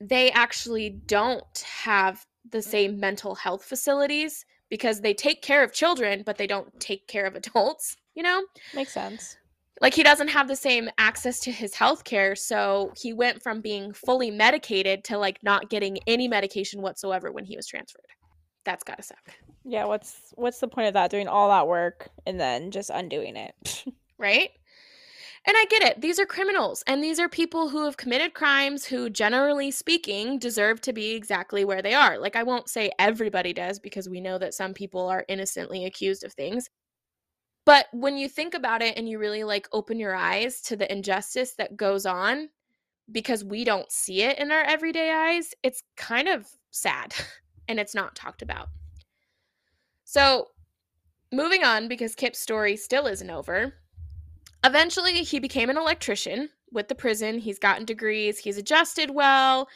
they 0.00 0.30
actually 0.32 0.90
don't 1.06 1.64
have 1.84 2.24
the 2.50 2.62
same 2.62 2.98
mental 2.98 3.34
health 3.34 3.64
facilities 3.64 4.44
because 4.68 5.00
they 5.00 5.14
take 5.14 5.42
care 5.42 5.62
of 5.62 5.72
children, 5.72 6.22
but 6.24 6.38
they 6.38 6.46
don't 6.46 6.68
take 6.80 7.06
care 7.06 7.26
of 7.26 7.34
adults, 7.36 7.96
you 8.14 8.22
know? 8.22 8.42
Makes 8.74 8.92
sense. 8.92 9.36
Like 9.80 9.94
he 9.94 10.02
doesn't 10.02 10.28
have 10.28 10.48
the 10.48 10.56
same 10.56 10.88
access 10.98 11.40
to 11.40 11.52
his 11.52 11.74
health 11.74 12.04
care. 12.04 12.36
So 12.36 12.92
he 12.96 13.12
went 13.12 13.42
from 13.42 13.60
being 13.60 13.92
fully 13.92 14.30
medicated 14.30 15.02
to 15.04 15.18
like 15.18 15.42
not 15.42 15.70
getting 15.70 15.98
any 16.06 16.28
medication 16.28 16.82
whatsoever 16.82 17.32
when 17.32 17.44
he 17.44 17.56
was 17.56 17.66
transferred. 17.66 18.06
That's 18.64 18.84
gotta 18.84 19.02
suck. 19.02 19.34
Yeah, 19.64 19.84
what's 19.84 20.32
what's 20.36 20.60
the 20.60 20.68
point 20.68 20.88
of 20.88 20.94
that? 20.94 21.10
Doing 21.10 21.28
all 21.28 21.48
that 21.48 21.66
work 21.68 22.08
and 22.26 22.40
then 22.40 22.70
just 22.70 22.90
undoing 22.90 23.36
it. 23.36 23.84
right? 24.18 24.50
And 25.44 25.56
I 25.56 25.64
get 25.68 25.82
it. 25.82 26.00
These 26.00 26.20
are 26.20 26.26
criminals 26.26 26.84
and 26.86 27.02
these 27.02 27.18
are 27.18 27.28
people 27.28 27.68
who 27.68 27.84
have 27.84 27.96
committed 27.96 28.32
crimes 28.32 28.84
who, 28.84 29.10
generally 29.10 29.72
speaking, 29.72 30.38
deserve 30.38 30.80
to 30.82 30.92
be 30.92 31.14
exactly 31.14 31.64
where 31.64 31.82
they 31.82 31.94
are. 31.94 32.16
Like, 32.16 32.36
I 32.36 32.44
won't 32.44 32.68
say 32.68 32.92
everybody 32.98 33.52
does 33.52 33.80
because 33.80 34.08
we 34.08 34.20
know 34.20 34.38
that 34.38 34.54
some 34.54 34.72
people 34.72 35.08
are 35.08 35.24
innocently 35.28 35.84
accused 35.84 36.22
of 36.22 36.32
things. 36.32 36.70
But 37.64 37.86
when 37.92 38.16
you 38.16 38.28
think 38.28 38.54
about 38.54 38.82
it 38.82 38.96
and 38.96 39.08
you 39.08 39.18
really 39.18 39.42
like 39.42 39.68
open 39.72 39.98
your 39.98 40.14
eyes 40.14 40.60
to 40.62 40.76
the 40.76 40.90
injustice 40.90 41.54
that 41.54 41.76
goes 41.76 42.06
on 42.06 42.48
because 43.10 43.44
we 43.44 43.64
don't 43.64 43.90
see 43.90 44.22
it 44.22 44.38
in 44.38 44.52
our 44.52 44.62
everyday 44.62 45.12
eyes, 45.12 45.54
it's 45.64 45.82
kind 45.96 46.28
of 46.28 46.46
sad 46.70 47.14
and 47.68 47.78
it's 47.78 47.94
not 47.94 48.14
talked 48.14 48.42
about. 48.42 48.68
So, 50.04 50.48
moving 51.32 51.64
on 51.64 51.88
because 51.88 52.14
Kip's 52.14 52.38
story 52.38 52.76
still 52.76 53.06
isn't 53.06 53.30
over. 53.30 53.74
Eventually, 54.64 55.22
he 55.22 55.38
became 55.38 55.70
an 55.70 55.76
electrician 55.76 56.48
with 56.70 56.88
the 56.88 56.94
prison. 56.94 57.38
He's 57.38 57.58
gotten 57.58 57.84
degrees, 57.84 58.38
he's 58.38 58.58
adjusted 58.58 59.10
well, 59.10 59.68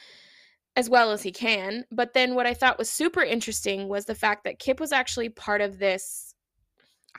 as 0.77 0.91
well 0.91 1.11
as 1.11 1.23
he 1.23 1.33
can. 1.33 1.85
But 1.91 2.13
then, 2.15 2.35
what 2.35 2.47
I 2.47 2.55
thought 2.55 2.79
was 2.79 2.91
super 2.91 3.23
interesting 3.23 3.89
was 3.89 4.05
the 4.05 4.15
fact 4.15 4.45
that 4.45 4.59
Kip 4.59 4.81
was 4.81 4.93
actually 4.93 5.31
part 5.31 5.61
of 5.61 5.79
this 5.79 6.35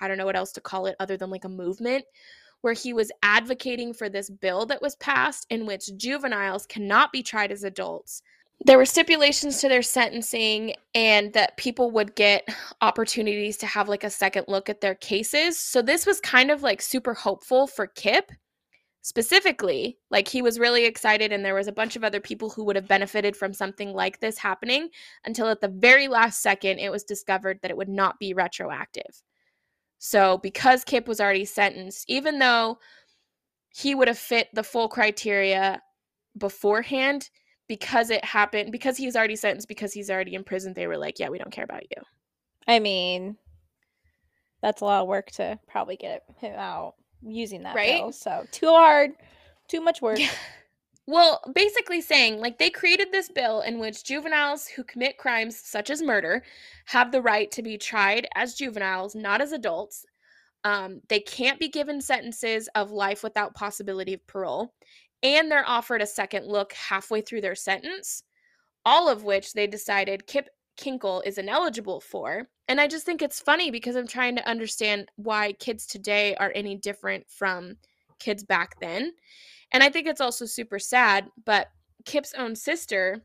I 0.02 0.08
don't 0.08 0.18
know 0.18 0.26
what 0.26 0.36
else 0.36 0.52
to 0.54 0.62
call 0.62 0.86
it 0.86 0.96
other 1.00 1.18
than 1.18 1.30
like 1.30 1.46
a 1.46 1.50
movement 1.50 2.06
where 2.62 2.74
he 2.74 2.94
was 2.94 3.12
advocating 3.24 3.94
for 3.94 4.10
this 4.10 4.30
bill 4.30 4.66
that 4.66 4.82
was 4.82 4.96
passed 4.96 5.46
in 5.50 5.66
which 5.66 5.96
juveniles 5.96 6.66
cannot 6.66 7.12
be 7.12 7.22
tried 7.22 7.52
as 7.52 7.64
adults. 7.64 8.22
There 8.66 8.78
were 8.78 8.86
stipulations 8.86 9.62
to 9.62 9.70
their 9.70 9.84
sentencing 9.84 10.74
and 10.96 11.32
that 11.34 11.58
people 11.58 11.92
would 11.92 12.16
get 12.16 12.48
opportunities 12.82 13.58
to 13.58 13.68
have 13.68 13.88
like 13.88 14.04
a 14.04 14.10
second 14.10 14.46
look 14.48 14.68
at 14.68 14.82
their 14.82 14.96
cases. 14.96 15.60
So 15.60 15.82
this 15.82 16.06
was 16.06 16.20
kind 16.20 16.50
of 16.50 16.64
like 16.64 16.82
super 16.82 17.14
hopeful 17.14 17.68
for 17.68 17.88
Kip 17.88 18.32
specifically. 19.04 20.00
Like 20.12 20.28
he 20.28 20.42
was 20.42 20.60
really 20.60 20.84
excited 20.84 21.32
and 21.32 21.46
there 21.46 21.56
was 21.56 21.68
a 21.68 21.72
bunch 21.72 21.96
of 21.96 22.04
other 22.04 22.20
people 22.20 22.50
who 22.50 22.66
would 22.66 22.76
have 22.76 22.90
benefited 22.90 23.38
from 23.38 23.54
something 23.54 23.94
like 23.94 24.20
this 24.20 24.38
happening 24.38 24.90
until 25.24 25.48
at 25.48 25.62
the 25.62 25.70
very 25.70 26.10
last 26.10 26.42
second 26.42 26.80
it 26.80 26.92
was 26.92 27.06
discovered 27.06 27.60
that 27.62 27.72
it 27.72 27.78
would 27.78 27.88
not 27.88 28.20
be 28.20 28.34
retroactive. 28.34 29.24
So, 30.00 30.40
because 30.40 30.84
Kip 30.84 31.08
was 31.08 31.22
already 31.22 31.46
sentenced, 31.46 32.06
even 32.10 32.38
though 32.38 32.80
he 33.70 33.96
would 33.96 34.08
have 34.08 34.20
fit 34.20 34.50
the 34.54 34.64
full 34.64 34.90
criteria 34.90 35.82
beforehand, 36.38 37.30
because 37.68 38.10
it 38.10 38.24
happened, 38.24 38.72
because 38.72 38.98
he's 38.98 39.16
already 39.16 39.36
sentenced, 39.36 39.68
because 39.68 39.94
he's 39.94 40.10
already 40.10 40.36
in 40.36 40.44
prison, 40.44 40.74
they 40.74 40.88
were 40.88 40.98
like, 40.98 41.20
yeah, 41.20 41.30
we 41.30 41.38
don't 41.38 41.52
care 41.52 41.66
about 41.66 41.84
you. 41.84 42.02
I 42.68 42.80
mean, 42.80 43.38
that's 44.62 44.82
a 44.82 44.86
lot 44.86 45.02
of 45.02 45.08
work 45.08 45.32
to 45.32 45.60
probably 45.68 45.98
get 45.98 46.24
him 46.38 46.58
out 46.58 46.96
using 47.22 47.64
that 47.64 47.76
Right? 47.76 48.02
bill. 48.02 48.12
So 48.12 48.46
too 48.52 48.68
hard, 48.70 49.12
too 49.68 49.82
much 49.82 50.02
work. 50.02 50.20
Yeah. 50.20 50.30
Well, 51.10 51.40
basically 51.56 52.02
saying, 52.02 52.42
like, 52.42 52.58
they 52.60 52.70
created 52.70 53.14
this 53.14 53.30
bill 53.30 53.62
in 53.62 53.80
which 53.80 54.04
juveniles 54.04 54.68
who 54.68 54.84
commit 54.84 55.18
crimes 55.18 55.58
such 55.58 55.90
as 55.90 56.02
murder 56.02 56.44
have 56.88 57.14
the 57.14 57.22
right 57.22 57.50
to 57.52 57.62
be 57.62 57.78
tried 57.78 58.28
as 58.36 58.56
juveniles, 58.56 59.16
not 59.16 59.40
as 59.40 59.54
adults. 59.54 60.06
Um, 60.64 61.02
they 61.08 61.20
can't 61.20 61.60
be 61.60 61.70
given 61.70 62.02
sentences 62.02 62.68
of 62.76 62.92
life 62.92 63.24
without 63.24 63.56
possibility 63.56 64.14
of 64.14 64.26
parole, 64.28 64.74
and 65.24 65.50
they're 65.50 65.68
offered 65.68 66.02
a 66.02 66.08
second 66.08 66.48
look 66.48 66.74
halfway 66.74 67.22
through 67.22 67.42
their 67.42 67.56
sentence, 67.56 68.24
all 68.86 69.08
of 69.08 69.24
which 69.24 69.54
they 69.54 69.68
decided 69.68 70.28
Kip 70.28 70.50
Kinkle 70.78 71.22
is 71.26 71.38
ineligible 71.38 72.00
for. 72.00 72.48
And 72.68 72.80
I 72.80 72.88
just 72.88 73.06
think 73.06 73.22
it's 73.22 73.40
funny 73.40 73.72
because 73.72 73.96
I'm 73.96 74.08
trying 74.08 74.36
to 74.36 74.48
understand 74.48 75.10
why 75.16 75.54
kids 75.54 75.86
today 75.88 76.36
are 76.36 76.52
any 76.54 76.76
different 76.76 77.26
from 77.30 77.78
kids 78.20 78.44
back 78.44 78.80
then. 78.80 79.14
And 79.72 79.84
I 79.84 79.90
think 79.90 80.08
it's 80.08 80.22
also 80.22 80.46
super 80.46 80.80
sad, 80.80 81.28
but 81.46 81.68
Kip's 82.06 82.34
own 82.34 82.56
sister 82.56 83.24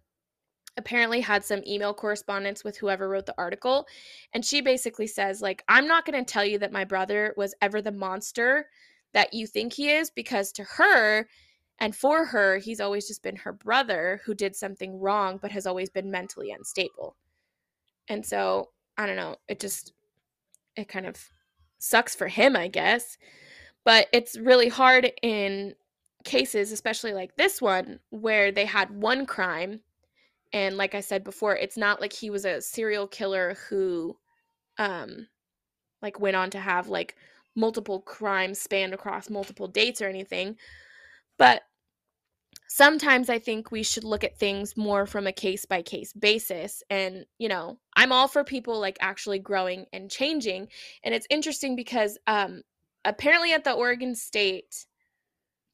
apparently 0.76 1.20
had 1.20 1.44
some 1.44 1.62
email 1.66 1.92
correspondence 1.92 2.64
with 2.64 2.78
whoever 2.78 3.08
wrote 3.08 3.26
the 3.26 3.34
article 3.36 3.86
and 4.32 4.44
she 4.44 4.60
basically 4.60 5.06
says 5.06 5.42
like 5.42 5.62
I'm 5.68 5.86
not 5.86 6.06
going 6.06 6.24
to 6.24 6.32
tell 6.32 6.44
you 6.44 6.58
that 6.60 6.72
my 6.72 6.84
brother 6.84 7.34
was 7.36 7.54
ever 7.60 7.82
the 7.82 7.92
monster 7.92 8.66
that 9.12 9.34
you 9.34 9.46
think 9.46 9.74
he 9.74 9.90
is 9.90 10.10
because 10.10 10.52
to 10.52 10.64
her 10.64 11.28
and 11.78 11.94
for 11.94 12.24
her 12.24 12.58
he's 12.58 12.80
always 12.80 13.06
just 13.06 13.22
been 13.22 13.36
her 13.36 13.52
brother 13.52 14.20
who 14.24 14.34
did 14.34 14.56
something 14.56 14.98
wrong 14.98 15.38
but 15.40 15.50
has 15.50 15.66
always 15.66 15.90
been 15.90 16.10
mentally 16.10 16.50
unstable. 16.50 17.16
And 18.08 18.24
so, 18.24 18.70
I 18.96 19.06
don't 19.06 19.16
know, 19.16 19.36
it 19.48 19.60
just 19.60 19.92
it 20.76 20.88
kind 20.88 21.06
of 21.06 21.16
sucks 21.78 22.14
for 22.14 22.28
him, 22.28 22.56
I 22.56 22.68
guess. 22.68 23.18
But 23.84 24.06
it's 24.12 24.38
really 24.38 24.68
hard 24.68 25.10
in 25.22 25.74
cases, 26.24 26.72
especially 26.72 27.12
like 27.12 27.36
this 27.36 27.60
one, 27.60 27.98
where 28.10 28.52
they 28.52 28.64
had 28.64 28.90
one 28.90 29.26
crime. 29.26 29.80
And 30.52 30.76
like 30.76 30.94
I 30.94 31.00
said 31.00 31.24
before, 31.24 31.56
it's 31.56 31.76
not 31.76 32.00
like 32.00 32.12
he 32.12 32.30
was 32.30 32.44
a 32.44 32.60
serial 32.60 33.06
killer 33.06 33.56
who 33.68 34.16
um 34.78 35.28
like 36.00 36.20
went 36.20 36.36
on 36.36 36.50
to 36.50 36.58
have 36.58 36.88
like 36.88 37.16
multiple 37.54 38.00
crimes 38.00 38.60
spanned 38.60 38.94
across 38.94 39.30
multiple 39.30 39.68
dates 39.68 40.00
or 40.00 40.08
anything. 40.08 40.56
But 41.38 41.62
sometimes 42.68 43.28
I 43.28 43.38
think 43.38 43.70
we 43.70 43.82
should 43.82 44.04
look 44.04 44.24
at 44.24 44.38
things 44.38 44.76
more 44.76 45.06
from 45.06 45.26
a 45.26 45.32
case 45.32 45.66
by 45.66 45.82
case 45.82 46.12
basis. 46.14 46.82
And, 46.88 47.26
you 47.38 47.48
know, 47.48 47.78
I'm 47.96 48.12
all 48.12 48.28
for 48.28 48.44
people 48.44 48.80
like 48.80 48.96
actually 49.00 49.38
growing 49.38 49.86
and 49.92 50.10
changing. 50.10 50.68
And 51.04 51.14
it's 51.14 51.26
interesting 51.30 51.76
because 51.76 52.18
um 52.26 52.62
apparently 53.04 53.52
at 53.52 53.64
the 53.64 53.72
Oregon 53.72 54.14
State 54.14 54.86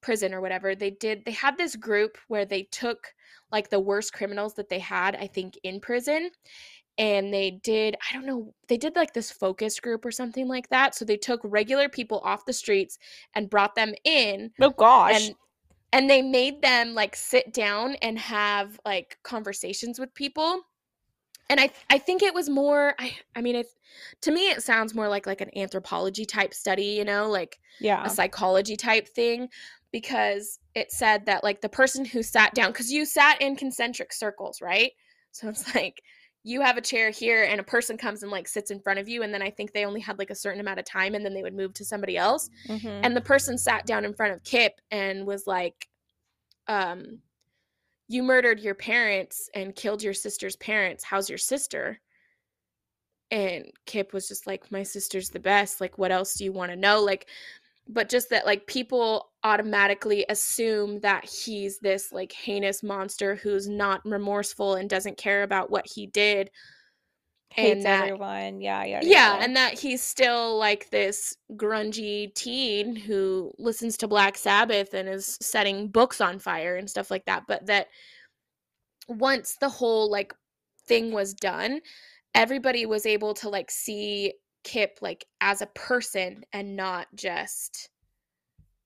prison 0.00 0.34
or 0.34 0.40
whatever, 0.40 0.74
they 0.74 0.90
did 0.90 1.24
they 1.24 1.32
had 1.32 1.56
this 1.56 1.76
group 1.76 2.18
where 2.28 2.44
they 2.44 2.64
took 2.64 3.14
like 3.50 3.70
the 3.70 3.80
worst 3.80 4.12
criminals 4.12 4.54
that 4.54 4.68
they 4.68 4.78
had, 4.78 5.16
I 5.16 5.26
think, 5.26 5.58
in 5.62 5.80
prison. 5.80 6.30
And 6.96 7.32
they 7.32 7.52
did, 7.62 7.96
I 8.10 8.14
don't 8.14 8.26
know, 8.26 8.52
they 8.66 8.76
did 8.76 8.96
like 8.96 9.14
this 9.14 9.30
focus 9.30 9.78
group 9.78 10.04
or 10.04 10.10
something 10.10 10.48
like 10.48 10.68
that. 10.70 10.96
So 10.96 11.04
they 11.04 11.16
took 11.16 11.40
regular 11.44 11.88
people 11.88 12.20
off 12.24 12.44
the 12.44 12.52
streets 12.52 12.98
and 13.34 13.48
brought 13.48 13.76
them 13.76 13.94
in 14.04 14.50
Oh 14.60 14.70
gosh. 14.70 15.28
and 15.28 15.34
and 15.92 16.08
they 16.10 16.22
made 16.22 16.60
them 16.62 16.94
like 16.94 17.16
sit 17.16 17.52
down 17.52 17.94
and 18.02 18.18
have 18.18 18.78
like 18.84 19.18
conversations 19.22 19.98
with 19.98 20.12
people 20.14 20.60
and 21.50 21.60
i 21.60 21.70
i 21.90 21.98
think 21.98 22.22
it 22.22 22.34
was 22.34 22.48
more 22.48 22.94
i 22.98 23.14
i 23.34 23.40
mean 23.40 23.56
it 23.56 23.66
to 24.20 24.30
me 24.30 24.50
it 24.50 24.62
sounds 24.62 24.94
more 24.94 25.08
like 25.08 25.26
like 25.26 25.40
an 25.40 25.50
anthropology 25.56 26.24
type 26.24 26.52
study 26.52 26.84
you 26.84 27.04
know 27.04 27.28
like 27.28 27.58
yeah. 27.80 28.04
a 28.04 28.10
psychology 28.10 28.76
type 28.76 29.08
thing 29.08 29.48
because 29.92 30.58
it 30.74 30.92
said 30.92 31.26
that 31.26 31.42
like 31.42 31.60
the 31.60 31.68
person 31.68 32.04
who 32.04 32.22
sat 32.22 32.54
down 32.54 32.70
because 32.72 32.90
you 32.92 33.04
sat 33.04 33.40
in 33.40 33.56
concentric 33.56 34.12
circles 34.12 34.60
right 34.60 34.92
so 35.32 35.48
it's 35.48 35.74
like 35.74 36.02
you 36.44 36.60
have 36.62 36.76
a 36.76 36.80
chair 36.82 37.10
here 37.10 37.44
and 37.44 37.60
a 37.60 37.64
person 37.64 37.96
comes 37.98 38.22
and 38.22 38.30
like 38.30 38.46
sits 38.46 38.70
in 38.70 38.80
front 38.80 38.98
of 38.98 39.08
you 39.08 39.22
and 39.22 39.32
then 39.34 39.42
i 39.42 39.50
think 39.50 39.72
they 39.72 39.84
only 39.84 40.00
had 40.00 40.18
like 40.18 40.30
a 40.30 40.34
certain 40.34 40.60
amount 40.60 40.78
of 40.78 40.84
time 40.84 41.14
and 41.14 41.24
then 41.24 41.34
they 41.34 41.42
would 41.42 41.54
move 41.54 41.74
to 41.74 41.84
somebody 41.84 42.16
else 42.16 42.48
Mhm. 42.68 43.00
and 43.02 43.16
the 43.16 43.20
person 43.20 43.56
sat 43.58 43.86
down 43.86 44.04
in 44.04 44.14
front 44.14 44.32
of 44.34 44.44
Kip 44.44 44.80
and 44.90 45.26
was 45.26 45.46
like, 45.46 45.88
um, 46.68 47.18
you 48.08 48.22
murdered 48.22 48.60
your 48.60 48.74
parents 48.74 49.50
and 49.54 49.74
killed 49.74 50.02
your 50.02 50.14
sister's 50.14 50.56
parents. 50.56 51.04
How's 51.04 51.28
your 51.28 51.38
sister? 51.38 52.00
and 53.30 53.66
Kip 53.84 54.14
was 54.14 54.26
just 54.26 54.46
like, 54.46 54.70
My 54.72 54.82
sister's 54.82 55.28
the 55.28 55.38
best. 55.40 55.80
Like, 55.82 55.98
what 55.98 56.10
else 56.10 56.34
do 56.34 56.44
you 56.44 56.52
want 56.52 56.70
to 56.72 56.76
know? 56.76 57.02
Like, 57.02 57.28
but 57.88 58.08
just 58.08 58.30
that 58.30 58.46
like 58.46 58.66
people 58.66 59.30
automatically 59.44 60.24
assume 60.28 61.00
that 61.00 61.24
he's 61.24 61.78
this 61.78 62.12
like 62.12 62.32
heinous 62.32 62.82
monster 62.82 63.34
who's 63.36 63.68
not 63.68 64.04
remorseful 64.04 64.74
and 64.74 64.90
doesn't 64.90 65.16
care 65.16 65.42
about 65.42 65.70
what 65.70 65.86
he 65.86 66.06
did 66.06 66.50
Hates 67.50 67.76
and 67.76 67.86
that 67.86 68.02
everyone. 68.02 68.60
Yeah, 68.60 68.84
yeah, 68.84 69.00
yeah 69.02 69.38
and 69.40 69.56
that 69.56 69.78
he's 69.78 70.02
still 70.02 70.58
like 70.58 70.90
this 70.90 71.34
grungy 71.54 72.34
teen 72.34 72.94
who 72.94 73.52
listens 73.58 73.96
to 73.98 74.08
black 74.08 74.36
sabbath 74.36 74.92
and 74.92 75.08
is 75.08 75.38
setting 75.40 75.88
books 75.88 76.20
on 76.20 76.38
fire 76.38 76.76
and 76.76 76.90
stuff 76.90 77.10
like 77.10 77.24
that 77.24 77.44
but 77.48 77.64
that 77.66 77.88
once 79.08 79.56
the 79.60 79.68
whole 79.68 80.10
like 80.10 80.34
thing 80.86 81.10
was 81.10 81.32
done 81.32 81.80
everybody 82.34 82.84
was 82.84 83.06
able 83.06 83.32
to 83.32 83.48
like 83.48 83.70
see 83.70 84.34
Kip 84.64 84.98
like 85.00 85.24
as 85.40 85.62
a 85.62 85.66
person 85.66 86.44
and 86.52 86.76
not 86.76 87.06
just 87.14 87.90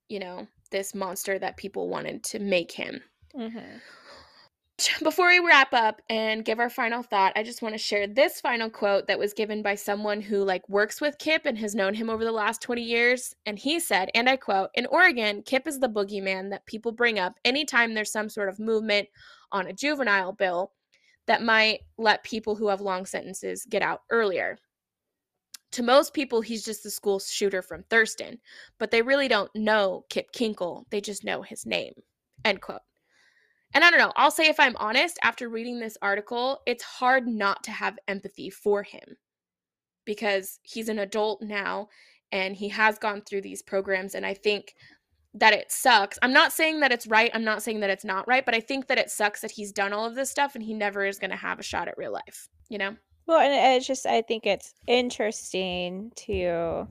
you 0.09 0.19
know 0.19 0.47
this 0.71 0.95
monster 0.95 1.39
that 1.39 1.57
people 1.57 1.89
wanted 1.89 2.23
to 2.25 2.39
make 2.39 2.73
him. 2.73 3.01
Mm-hmm. 3.37 3.79
Before 5.05 5.29
we 5.29 5.39
wrap 5.39 5.73
up 5.73 6.01
and 6.09 6.45
give 6.45 6.59
our 6.59 6.71
final 6.71 7.03
thought, 7.03 7.35
I 7.37 7.43
just 7.43 7.63
want 7.63 7.75
to 7.75 7.79
share 7.79 8.07
this 8.07 8.41
final 8.41 8.69
quote 8.69 9.07
that 9.07 9.19
was 9.19 9.33
given 9.33 9.63
by 9.63 9.75
someone 9.75 10.21
who 10.21 10.43
like 10.45 10.69
works 10.69 11.01
with 11.01 11.19
Kip 11.19 11.43
and 11.45 11.57
has 11.59 11.75
known 11.75 11.95
him 11.95 12.11
over 12.11 12.25
the 12.25 12.33
last 12.33 12.63
20 12.63 12.83
years. 12.83 13.35
And 13.47 13.59
he 13.59 13.79
said, 13.79 14.11
and 14.15 14.29
I 14.29 14.37
quote, 14.37 14.71
"In 14.75 14.87
Oregon, 14.87 15.43
Kip 15.43 15.67
is 15.67 15.79
the 15.79 15.89
boogeyman 15.89 16.51
that 16.51 16.67
people 16.67 16.91
bring 16.91 17.19
up 17.19 17.35
anytime 17.45 17.95
there's 17.95 18.11
some 18.11 18.29
sort 18.29 18.49
of 18.49 18.59
movement 18.59 19.09
on 19.53 19.67
a 19.67 19.73
juvenile 19.73 20.33
bill 20.33 20.73
that 21.27 21.43
might 21.43 21.81
let 21.99 22.25
people 22.25 22.57
who 22.57 22.69
have 22.69 22.81
long 22.81 23.07
sentences 23.07 23.65
get 23.69 23.83
out 23.83 24.03
earlier. 24.11 24.59
To 25.73 25.83
most 25.83 26.13
people, 26.13 26.41
he's 26.41 26.65
just 26.65 26.83
the 26.83 26.91
school 26.91 27.19
shooter 27.19 27.63
from 27.63 27.85
Thurston, 27.85 28.39
but 28.79 28.91
they 28.91 29.03
really 29.03 29.29
don't 29.29 29.51
know 29.55 30.05
Kip 30.11 30.33
Kinkle. 30.33 30.85
They 30.91 31.01
just 31.01 31.25
know 31.25 31.43
his 31.43 31.65
name. 31.67 31.95
End 32.45 32.61
quote. 32.61 32.81
And 33.75 33.83
I 33.83 33.91
don't 33.91 33.99
know, 33.99 34.13
I'll 34.17 34.31
say 34.31 34.49
if 34.49 34.61
I'm 34.61 34.77
honest, 34.77 35.19
after 35.23 35.49
reading 35.49 35.81
this 35.81 35.97
article, 36.03 36.61
it's 36.67 36.85
hard 36.85 37.27
not 37.27 37.65
to 37.65 37.71
have 37.71 37.99
empathy 38.07 38.51
for 38.51 38.83
him 38.83 39.17
because 40.05 40.59
he's 40.63 40.91
an 40.91 40.99
adult 40.99 41.41
now 41.41 41.89
and 42.33 42.55
he 42.55 42.69
has 42.69 42.99
gone 42.99 43.23
through 43.23 43.41
these 43.41 43.63
programs. 43.63 44.15
And 44.15 44.27
I 44.27 44.35
think 44.35 44.75
that 45.35 45.55
it 45.55 45.73
sucks. 45.73 46.19
I'm 46.21 46.35
not 46.35 46.53
saying 46.53 46.81
that 46.81 46.93
it's 46.93 47.07
right. 47.07 47.31
I'm 47.33 47.45
not 47.45 47.63
saying 47.63 47.81
that 47.81 47.91
it's 47.91 48.05
not 48.05 48.29
right, 48.29 48.45
but 48.45 48.55
I 48.55 48.61
think 48.61 48.89
that 48.89 48.99
it 48.99 49.11
sucks 49.11 49.41
that 49.41 49.51
he's 49.51 49.73
done 49.73 49.95
all 49.95 50.05
of 50.05 50.15
this 50.15 50.31
stuff 50.31 50.55
and 50.55 50.63
he 50.63 50.75
never 50.75 51.07
is 51.07 51.19
going 51.19 51.31
to 51.31 51.37
have 51.37 51.59
a 51.59 51.63
shot 51.63 51.89
at 51.89 51.97
real 51.97 52.13
life, 52.13 52.49
you 52.69 52.77
know? 52.77 52.95
Well, 53.33 53.41
and 53.41 53.77
it's 53.77 53.87
just, 53.87 54.05
I 54.05 54.21
think 54.21 54.45
it's 54.45 54.75
interesting 54.87 56.13
to, 56.17 56.87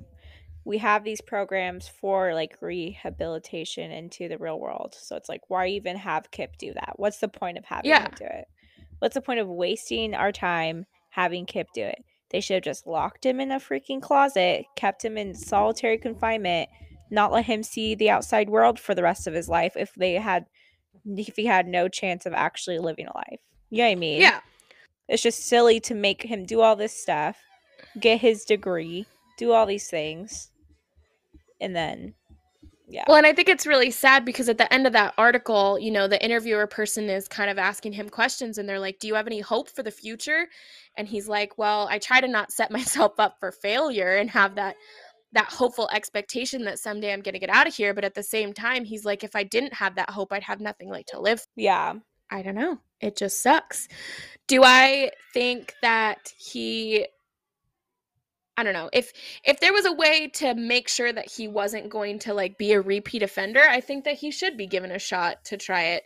we 0.65 0.79
have 0.79 1.03
these 1.03 1.21
programs 1.21 1.87
for 1.87 2.33
like 2.33 2.57
rehabilitation 2.61 3.91
into 3.91 4.27
the 4.27 4.39
real 4.39 4.59
world. 4.59 4.95
So 4.99 5.15
it's 5.15 5.29
like, 5.29 5.41
why 5.49 5.67
even 5.67 5.97
have 5.97 6.31
Kip 6.31 6.57
do 6.57 6.73
that? 6.73 6.93
What's 6.95 7.19
the 7.19 7.27
point 7.27 7.59
of 7.59 7.65
having 7.65 7.91
Yeah. 7.91 8.05
him 8.05 8.13
do 8.17 8.25
it? 8.25 8.45
What's 8.97 9.13
the 9.13 9.21
point 9.21 9.39
of 9.39 9.49
wasting 9.49 10.15
our 10.15 10.31
time 10.31 10.87
having 11.09 11.45
Kip 11.45 11.67
do 11.75 11.83
it? 11.83 12.03
They 12.31 12.41
should 12.41 12.55
have 12.55 12.63
just 12.63 12.87
locked 12.87 13.23
him 13.23 13.39
in 13.39 13.51
a 13.51 13.59
freaking 13.59 14.01
closet, 14.01 14.65
kept 14.75 15.05
him 15.05 15.19
in 15.19 15.35
solitary 15.35 15.99
confinement, 15.99 16.69
not 17.11 17.31
let 17.31 17.45
him 17.45 17.61
see 17.61 17.93
the 17.93 18.09
outside 18.09 18.49
world 18.49 18.79
for 18.79 18.95
the 18.95 19.03
rest 19.03 19.27
of 19.27 19.35
his 19.35 19.47
life 19.47 19.73
if 19.75 19.93
they 19.93 20.13
had 20.13 20.47
if 21.05 21.35
he 21.35 21.45
had 21.45 21.67
no 21.67 21.87
chance 21.87 22.25
of 22.25 22.33
actually 22.33 22.79
living 22.79 23.05
a 23.05 23.15
life. 23.15 23.41
You 23.69 23.83
know 23.83 23.83
what 23.83 23.91
I 23.91 23.95
mean? 23.95 24.21
Yeah. 24.21 24.39
It's 25.11 25.21
just 25.21 25.45
silly 25.45 25.81
to 25.81 25.93
make 25.93 26.23
him 26.23 26.45
do 26.45 26.61
all 26.61 26.77
this 26.77 26.95
stuff, 26.95 27.37
get 27.99 28.21
his 28.21 28.45
degree, 28.45 29.05
do 29.37 29.51
all 29.51 29.65
these 29.65 29.89
things, 29.89 30.51
and 31.59 31.75
then 31.75 32.13
yeah. 32.87 33.03
Well, 33.07 33.17
and 33.17 33.25
I 33.25 33.33
think 33.33 33.49
it's 33.49 33.65
really 33.65 33.91
sad 33.91 34.23
because 34.25 34.47
at 34.49 34.57
the 34.57 34.71
end 34.73 34.87
of 34.87 34.93
that 34.93 35.13
article, 35.17 35.77
you 35.79 35.91
know, 35.91 36.07
the 36.07 36.21
interviewer 36.23 36.67
person 36.67 37.09
is 37.09 37.27
kind 37.27 37.49
of 37.49 37.57
asking 37.57 37.93
him 37.93 38.09
questions 38.09 38.57
and 38.57 38.67
they're 38.67 38.79
like, 38.79 38.99
Do 38.99 39.07
you 39.07 39.15
have 39.15 39.27
any 39.27 39.39
hope 39.41 39.69
for 39.69 39.83
the 39.83 39.91
future? 39.91 40.47
And 40.97 41.07
he's 41.07 41.27
like, 41.27 41.57
Well, 41.57 41.87
I 41.89 41.99
try 41.99 42.21
to 42.21 42.27
not 42.27 42.51
set 42.51 42.71
myself 42.71 43.19
up 43.19 43.35
for 43.39 43.51
failure 43.51 44.15
and 44.15 44.29
have 44.29 44.55
that 44.55 44.75
that 45.33 45.47
hopeful 45.47 45.89
expectation 45.93 46.65
that 46.65 46.79
someday 46.79 47.13
I'm 47.13 47.21
going 47.21 47.33
to 47.33 47.39
get 47.39 47.49
out 47.49 47.67
of 47.67 47.73
here, 47.73 47.93
but 47.93 48.03
at 48.03 48.15
the 48.15 48.23
same 48.23 48.53
time, 48.53 48.83
he's 48.85 49.05
like 49.05 49.25
if 49.25 49.35
I 49.35 49.43
didn't 49.43 49.73
have 49.73 49.95
that 49.95 50.09
hope, 50.09 50.31
I'd 50.31 50.43
have 50.43 50.61
nothing 50.61 50.89
like 50.89 51.07
to 51.07 51.19
live. 51.19 51.45
Yeah. 51.55 51.95
I 52.29 52.41
don't 52.41 52.55
know. 52.55 52.79
It 53.01 53.17
just 53.17 53.41
sucks. 53.41 53.87
Do 54.47 54.63
I 54.63 55.11
think 55.33 55.73
that 55.81 56.33
he 56.37 57.07
I 58.57 58.63
don't 58.63 58.73
know. 58.73 58.89
If 58.93 59.11
if 59.43 59.59
there 59.59 59.73
was 59.73 59.85
a 59.85 59.93
way 59.93 60.27
to 60.35 60.53
make 60.53 60.87
sure 60.87 61.11
that 61.11 61.31
he 61.31 61.47
wasn't 61.47 61.89
going 61.89 62.19
to 62.19 62.33
like 62.33 62.57
be 62.57 62.73
a 62.73 62.81
repeat 62.81 63.23
offender, 63.23 63.61
I 63.61 63.81
think 63.81 64.03
that 64.05 64.17
he 64.17 64.29
should 64.29 64.57
be 64.57 64.67
given 64.67 64.91
a 64.91 64.99
shot 64.99 65.43
to 65.45 65.57
try 65.57 65.83
it. 65.83 66.03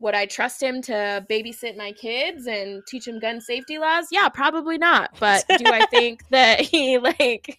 Would 0.00 0.14
I 0.14 0.26
trust 0.26 0.62
him 0.62 0.80
to 0.82 1.26
babysit 1.28 1.76
my 1.76 1.92
kids 1.92 2.46
and 2.46 2.82
teach 2.86 3.06
them 3.06 3.18
gun 3.18 3.40
safety 3.40 3.78
laws? 3.78 4.06
Yeah, 4.12 4.28
probably 4.28 4.78
not. 4.78 5.10
But 5.18 5.44
do 5.48 5.64
I 5.66 5.86
think 5.90 6.22
that 6.30 6.60
he 6.62 6.98
like 6.98 7.58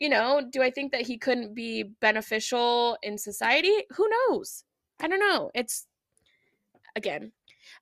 you 0.00 0.08
know, 0.08 0.42
do 0.52 0.62
I 0.62 0.70
think 0.70 0.92
that 0.92 1.06
he 1.06 1.16
couldn't 1.16 1.54
be 1.54 1.82
beneficial 1.82 2.98
in 3.02 3.18
society? 3.18 3.72
Who 3.96 4.08
knows? 4.08 4.64
I 5.00 5.08
don't 5.08 5.20
know. 5.20 5.50
It's 5.54 5.86
again, 6.96 7.32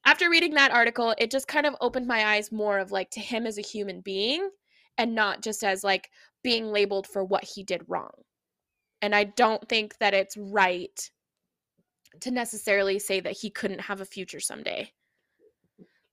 after 0.07 0.31
reading 0.31 0.55
that 0.55 0.71
article, 0.71 1.15
it 1.19 1.33
just 1.33 1.49
kind 1.49 1.67
of 1.67 1.75
opened 1.81 2.07
my 2.07 2.35
eyes 2.35 2.53
more 2.53 2.79
of 2.79 2.93
like 2.93 3.11
to 3.11 3.21
him 3.21 3.45
as 3.45 3.59
a 3.59 3.63
human 3.63 4.01
being 4.01 4.49
and 4.97 5.15
not 5.15 5.43
just 5.43 5.65
as 5.65 5.83
like 5.83 6.11
being 6.43 6.67
labeled 6.69 7.09
for 7.09 7.25
what 7.25 7.45
he 7.45 7.65
did 7.65 7.83
wrong. 7.89 8.13
And 9.03 9.15
I 9.15 9.25
don't 9.25 9.69
think 9.69 9.99
that 9.99 10.15
it's 10.15 10.37
right 10.37 11.11
to 12.21 12.31
necessarily 12.31 12.99
say 13.01 13.21
that 13.21 13.37
he 13.37 13.51
couldn't 13.51 13.81
have 13.81 14.01
a 14.01 14.07
future 14.07 14.41
someday. 14.41 14.93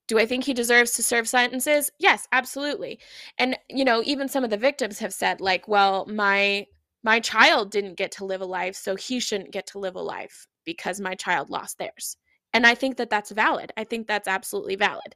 Do 0.08 0.20
I 0.20 0.26
think 0.26 0.44
he 0.44 0.54
deserves 0.54 0.94
to 0.94 1.04
serve 1.04 1.30
sentences? 1.30 1.92
Yes, 2.00 2.28
absolutely. 2.32 3.00
And 3.38 3.58
you 3.70 3.86
know, 3.86 4.02
even 4.06 4.28
some 4.28 4.44
of 4.44 4.50
the 4.50 4.58
victims 4.58 5.00
have 5.00 5.14
said 5.14 5.40
like, 5.40 5.68
well, 5.68 6.06
my 6.08 6.66
my 7.04 7.20
child 7.20 7.72
didn't 7.72 7.96
get 7.96 8.12
to 8.14 8.26
live 8.26 8.42
a 8.42 8.46
life, 8.46 8.76
so 8.76 8.96
he 8.96 9.20
shouldn't 9.20 9.52
get 9.52 9.68
to 9.68 9.80
live 9.80 9.96
a 9.96 10.02
life 10.02 10.48
because 10.66 11.00
my 11.00 11.16
child 11.16 11.50
lost 11.50 11.78
theirs. 11.78 12.18
And 12.54 12.68
I 12.68 12.76
think 12.76 12.98
that 12.98 13.10
that's 13.10 13.32
valid. 13.32 13.72
I 13.78 13.84
think 13.84 14.08
that's 14.08 14.28
absolutely 14.28 14.76
valid. 14.76 15.16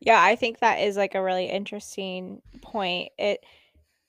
Yeah, 0.00 0.22
I 0.22 0.36
think 0.36 0.60
that 0.60 0.76
is 0.76 0.96
like 0.96 1.14
a 1.14 1.22
really 1.22 1.46
interesting 1.46 2.42
point. 2.60 3.10
It 3.18 3.44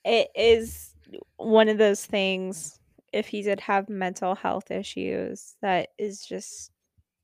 it 0.05 0.29
is 0.35 0.93
one 1.37 1.69
of 1.69 1.77
those 1.77 2.05
things 2.05 2.79
if 3.11 3.27
he 3.27 3.41
did 3.41 3.59
have 3.61 3.89
mental 3.89 4.35
health 4.35 4.69
issues 4.69 5.55
that 5.61 5.89
is 5.97 6.23
just 6.23 6.71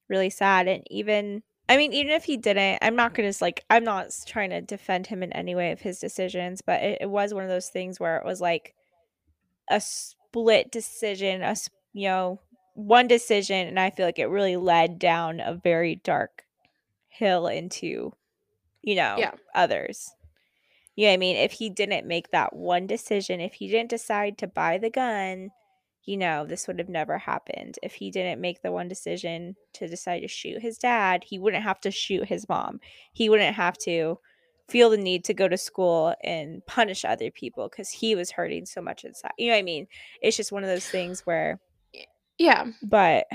really 0.09 0.29
sad 0.29 0.67
and 0.67 0.83
even 0.89 1.43
I 1.69 1.77
mean 1.77 1.93
even 1.93 2.11
if 2.11 2.23
he 2.23 2.37
didn't, 2.37 2.79
I'm 2.81 2.95
not 2.95 3.13
going 3.13 3.31
to 3.31 3.43
like 3.43 3.63
I'm 3.69 3.83
not 3.83 4.07
trying 4.25 4.49
to 4.51 4.61
defend 4.61 5.07
him 5.07 5.21
in 5.21 5.33
any 5.33 5.53
way 5.55 5.71
of 5.71 5.81
his 5.81 5.99
decisions, 5.99 6.61
but 6.61 6.81
it, 6.81 6.99
it 7.01 7.09
was 7.09 7.33
one 7.33 7.43
of 7.43 7.49
those 7.49 7.69
things 7.69 7.99
where 7.99 8.17
it 8.17 8.25
was 8.25 8.41
like 8.41 8.73
a 9.69 9.79
split 9.79 10.71
decision, 10.71 11.41
a 11.41 11.55
you 11.93 12.07
know, 12.09 12.39
one 12.75 13.07
decision 13.07 13.67
and 13.67 13.79
I 13.79 13.89
feel 13.89 14.05
like 14.05 14.19
it 14.19 14.27
really 14.27 14.55
led 14.57 14.99
down 14.99 15.39
a 15.39 15.55
very 15.55 15.95
dark 15.95 16.45
hill 17.07 17.47
into 17.47 18.13
you 18.83 18.93
know, 18.95 19.15
Yeah. 19.17 19.31
others. 19.55 20.13
You 20.95 21.05
know 21.05 21.09
what 21.09 21.13
I 21.15 21.17
mean? 21.17 21.35
If 21.37 21.53
he 21.53 21.71
didn't 21.71 22.05
make 22.05 22.29
that 22.29 22.55
one 22.55 22.85
decision, 22.85 23.41
if 23.41 23.55
he 23.55 23.67
didn't 23.67 23.89
decide 23.89 24.37
to 24.37 24.47
buy 24.47 24.77
the 24.77 24.91
gun, 24.91 25.49
you 26.03 26.17
know, 26.17 26.45
this 26.45 26.67
would 26.67 26.77
have 26.77 26.87
never 26.87 27.17
happened. 27.17 27.79
If 27.81 27.95
he 27.95 28.11
didn't 28.11 28.39
make 28.39 28.61
the 28.61 28.71
one 28.71 28.87
decision 28.87 29.55
to 29.73 29.87
decide 29.87 30.19
to 30.19 30.27
shoot 30.27 30.61
his 30.61 30.77
dad, 30.77 31.23
he 31.25 31.39
wouldn't 31.39 31.63
have 31.63 31.81
to 31.81 31.89
shoot 31.89 32.27
his 32.27 32.47
mom. 32.47 32.79
He 33.11 33.27
wouldn't 33.27 33.55
have 33.55 33.77
to 33.79 34.19
feel 34.69 34.91
the 34.91 34.97
need 34.97 35.23
to 35.25 35.33
go 35.33 35.47
to 35.47 35.57
school 35.57 36.13
and 36.23 36.63
punish 36.67 37.03
other 37.03 37.31
people 37.31 37.69
because 37.69 37.89
he 37.89 38.13
was 38.13 38.31
hurting 38.31 38.67
so 38.67 38.81
much 38.81 39.03
inside. 39.03 39.33
You 39.39 39.47
know 39.47 39.53
what 39.53 39.59
I 39.59 39.63
mean? 39.63 39.87
It's 40.21 40.37
just 40.37 40.51
one 40.51 40.63
of 40.63 40.69
those 40.69 40.85
things 40.87 41.25
where, 41.25 41.59
Yeah. 42.37 42.67
but 42.81 43.27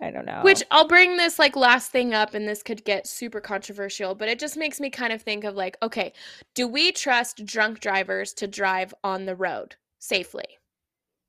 I 0.00 0.10
don't 0.10 0.24
know. 0.24 0.40
Which 0.42 0.62
I'll 0.70 0.88
bring 0.88 1.16
this 1.16 1.38
like 1.38 1.56
last 1.56 1.90
thing 1.90 2.14
up, 2.14 2.34
and 2.34 2.48
this 2.48 2.62
could 2.62 2.84
get 2.84 3.06
super 3.06 3.40
controversial, 3.40 4.14
but 4.14 4.28
it 4.28 4.38
just 4.38 4.56
makes 4.56 4.80
me 4.80 4.88
kind 4.90 5.12
of 5.12 5.22
think 5.22 5.44
of 5.44 5.54
like, 5.54 5.76
okay, 5.82 6.12
do 6.54 6.66
we 6.66 6.90
trust 6.90 7.44
drunk 7.44 7.80
drivers 7.80 8.32
to 8.34 8.46
drive 8.46 8.94
on 9.04 9.26
the 9.26 9.36
road 9.36 9.76
safely? 9.98 10.58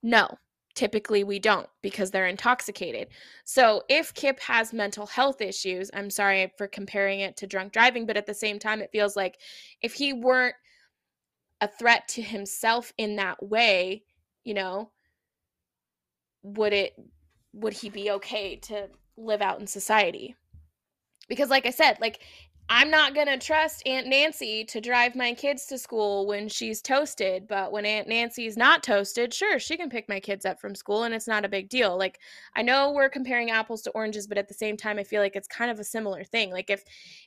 No, 0.02 0.38
typically 0.74 1.24
we 1.24 1.38
don't 1.38 1.68
because 1.82 2.12
they're 2.12 2.28
intoxicated. 2.28 3.10
So 3.44 3.84
if 3.90 4.14
Kip 4.14 4.40
has 4.40 4.74
mental 4.74 5.06
health 5.06 5.42
issues, 5.42 5.92
I'm 5.94 6.10
sorry 6.10 6.52
for 6.58 6.68
comparing 6.68 7.20
it 7.20 7.36
to 7.38 7.48
drunk 7.48 7.74
driving, 7.74 8.06
but 8.06 8.18
at 8.18 8.26
the 8.26 8.34
same 8.34 8.58
time, 8.58 8.82
it 8.82 8.92
feels 8.92 9.16
like 9.16 9.38
if 9.82 9.94
he 9.94 10.14
weren't 10.14 10.56
a 11.60 11.68
threat 11.68 12.08
to 12.10 12.22
himself 12.22 12.94
in 12.98 13.18
that 13.18 13.44
way, 13.44 14.04
you 14.44 14.54
know, 14.54 14.92
would 16.44 16.74
it 16.74 16.94
would 17.54 17.74
he 17.74 17.90
be 17.90 18.12
okay 18.12 18.56
to 18.56 18.90
live 19.18 19.42
out 19.42 19.60
in 19.60 19.68
society? 19.68 20.36
Because 21.28 21.50
like 21.50 21.66
I 21.66 21.72
said, 21.72 21.98
like 22.00 22.22
I'm 22.74 22.90
not 22.90 23.14
going 23.14 23.28
to 23.28 23.38
trust 23.38 23.86
Aunt 23.86 24.08
Nancy 24.08 24.64
to 24.66 24.80
drive 24.80 25.14
my 25.14 25.34
kids 25.34 25.66
to 25.66 25.78
school 25.78 26.26
when 26.26 26.48
she's 26.48 26.82
toasted, 26.82 27.46
but 27.46 27.74
when 27.74 27.86
Aunt 27.86 28.08
Nancy's 28.08 28.56
not 28.56 28.82
toasted, 28.82 29.34
sure, 29.34 29.60
she 29.60 29.76
can 29.76 29.90
pick 29.90 30.08
my 30.08 30.22
kids 30.22 30.46
up 30.46 30.62
from 30.62 30.74
school 30.74 31.04
and 31.04 31.14
it's 31.14 31.28
not 31.28 31.44
a 31.44 31.50
big 31.50 31.68
deal. 31.68 31.98
Like 31.98 32.20
I 32.56 32.62
know 32.62 32.92
we're 32.92 33.10
comparing 33.10 33.52
apples 33.52 33.82
to 33.82 33.92
oranges, 33.92 34.26
but 34.26 34.38
at 34.38 34.48
the 34.48 34.54
same 34.54 34.78
time 34.78 34.98
I 35.00 35.04
feel 35.04 35.22
like 35.22 35.36
it's 35.36 35.50
kind 35.50 35.70
of 35.70 35.80
a 35.80 35.84
similar 35.84 36.24
thing. 36.24 36.52
Like 36.52 36.70
if 36.70 36.86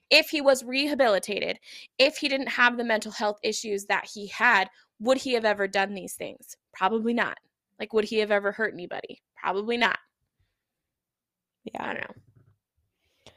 if 0.09 0.31
he 0.31 0.41
was 0.41 0.65
rehabilitated, 0.65 1.59
if 1.99 2.17
he 2.17 2.29
didn't 2.29 2.49
have 2.49 2.79
the 2.79 2.85
mental 2.85 3.13
health 3.13 3.39
issues 3.43 3.85
that 3.87 4.09
he 4.15 4.29
had, 4.29 4.71
would 4.99 5.19
he 5.19 5.35
have 5.35 5.45
ever 5.45 5.69
done 5.69 5.93
these 5.93 6.15
things? 6.15 6.57
Probably 6.73 7.13
not. 7.13 7.37
Like 7.79 7.93
would 7.93 8.05
he 8.05 8.19
have 8.19 8.31
ever 8.31 8.53
hurt 8.53 8.73
anybody? 8.73 9.23
Probably 9.41 9.77
not. 9.77 9.99
Yeah. 11.65 11.83
I 11.83 11.87
don't 11.95 12.01
know. 12.03 13.33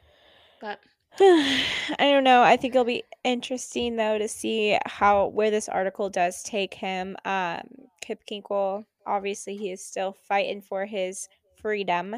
But 0.60 0.80
I 1.20 2.10
don't 2.12 2.24
know. 2.24 2.42
I 2.42 2.56
think 2.56 2.74
it'll 2.74 2.84
be 2.84 3.04
interesting 3.24 3.96
though 3.96 4.18
to 4.18 4.28
see 4.28 4.78
how 4.86 5.28
where 5.28 5.50
this 5.50 5.68
article 5.68 6.10
does 6.10 6.42
take 6.42 6.74
him. 6.74 7.16
Um, 7.24 7.60
Kip 8.00 8.22
Kinkle, 8.30 8.84
obviously, 9.06 9.56
he 9.56 9.70
is 9.70 9.84
still 9.84 10.12
fighting 10.12 10.62
for 10.62 10.86
his 10.86 11.28
freedom, 11.60 12.16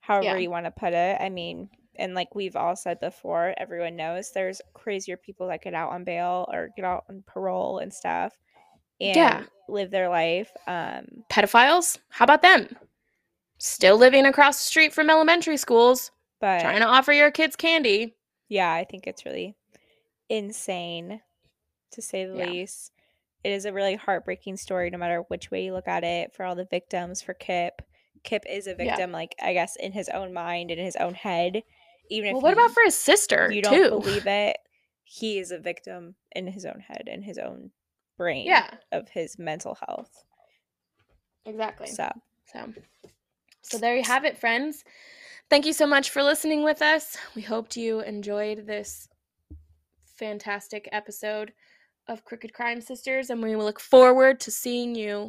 however 0.00 0.24
Yeah. 0.24 0.36
you 0.38 0.50
want 0.50 0.66
to 0.66 0.70
put 0.70 0.92
it. 0.92 1.20
I 1.20 1.28
mean, 1.28 1.68
and 1.96 2.14
like 2.14 2.34
we've 2.34 2.56
all 2.56 2.74
said 2.76 2.98
before, 3.00 3.54
everyone 3.58 3.96
knows 3.96 4.30
there's 4.32 4.62
crazier 4.72 5.16
people 5.16 5.48
that 5.48 5.62
get 5.62 5.74
out 5.74 5.90
on 5.92 6.04
bail 6.04 6.48
or 6.52 6.70
get 6.74 6.84
out 6.84 7.04
on 7.10 7.22
parole 7.26 7.78
and 7.78 7.92
stuff, 7.92 8.38
and 9.02 9.16
Yeah. 9.16 9.44
live 9.68 9.90
their 9.90 10.08
life. 10.08 10.50
Um, 10.66 11.24
pedophiles, 11.30 11.98
how 12.10 12.24
about 12.24 12.42
them? 12.42 12.76
Still 13.58 13.96
living 13.96 14.26
across 14.26 14.58
the 14.58 14.64
street 14.64 14.92
from 14.92 15.10
elementary 15.10 15.56
schools, 15.56 16.10
but 16.40 16.60
trying 16.60 16.80
to 16.80 16.86
offer 16.86 17.12
your 17.12 17.30
kids 17.30 17.56
candy. 17.56 18.16
yeah, 18.48 18.72
I 18.72 18.84
think 18.84 19.06
it's 19.06 19.24
really 19.24 19.56
insane 20.28 21.20
to 21.92 22.02
say 22.02 22.24
the 22.24 22.36
Yeah. 22.36 22.50
least. 22.50 22.92
It 23.44 23.50
is 23.50 23.64
a 23.64 23.72
really 23.72 23.96
heartbreaking 23.96 24.56
story, 24.56 24.90
no 24.90 24.98
matter 24.98 25.20
which 25.28 25.50
way 25.50 25.64
you 25.64 25.72
look 25.72 25.88
at 25.88 26.04
it, 26.04 26.32
for 26.32 26.44
all 26.44 26.54
the 26.54 26.64
victims, 26.64 27.22
for 27.22 27.34
Kip. 27.34 27.82
Kip 28.24 28.44
is 28.48 28.66
a 28.66 28.70
Yeah. 28.70 28.96
victim, 28.96 29.10
like, 29.12 29.34
I 29.42 29.52
guess, 29.52 29.74
in 29.76 29.92
his 29.92 30.08
own 30.08 30.32
mind, 30.32 30.70
in 30.70 30.78
his 30.78 30.96
own 30.96 31.14
head. 31.14 31.62
Even 32.08 32.28
if 32.28 32.32
Well, 32.34 32.42
what 32.42 32.50
you, 32.56 32.64
about 32.64 32.70
for 32.72 32.82
his 32.84 32.94
sister 32.96 33.50
you 33.52 33.62
don't 33.62 33.88
believe 33.88 34.26
it, 34.26 34.58
he 35.04 35.38
is 35.38 35.50
a 35.50 35.58
victim 35.58 36.14
in 36.34 36.46
his 36.46 36.64
own 36.64 36.80
head, 36.80 37.08
in 37.08 37.22
his 37.22 37.38
own 37.38 37.70
brain 38.22 38.46
yeah, 38.46 38.70
of 38.92 39.08
his 39.08 39.36
mental 39.36 39.76
health. 39.86 40.24
exactly. 41.44 41.88
So, 41.88 42.08
So, 42.52 42.72
so 43.62 43.78
there 43.78 43.96
you 43.96 44.04
have 44.04 44.24
it, 44.24 44.38
friends. 44.38 44.84
Thank 45.50 45.66
you 45.66 45.72
so 45.72 45.88
much 45.88 46.10
for 46.10 46.22
listening 46.22 46.62
with 46.62 46.80
us. 46.82 47.18
We 47.34 47.42
hoped 47.42 47.76
you 47.76 48.00
enjoyed 48.00 48.66
this 48.66 49.08
fantastic 50.06 50.88
episode 50.92 51.52
of 52.06 52.24
Crooked 52.24 52.54
Crime 52.54 52.80
Sisters, 52.80 53.28
and 53.30 53.42
we 53.42 53.56
look 53.56 53.80
forward 53.80 54.38
to 54.40 54.50
seeing 54.52 54.94
you, 54.94 55.26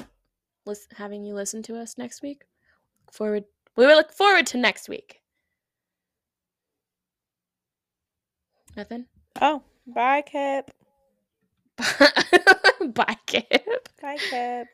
lis- 0.66 0.88
having 0.96 1.24
you 1.24 1.34
listen 1.34 1.64
to 1.64 1.76
us 1.76 1.98
next 1.98 2.22
week. 2.22 2.44
Forward, 3.12 3.46
we 3.76 3.88
will 3.88 3.96
look 3.96 4.14
forward 4.14 4.46
to 4.48 4.58
next 4.58 4.88
week. 4.88 5.22
Nothing. 8.78 9.06
oh, 9.42 9.64
bye, 9.88 10.22
Kip. 10.22 10.72
Bye, 12.92 13.18
Kip. 13.26 13.90
Bye, 14.02 14.20
Kip. 14.30 14.68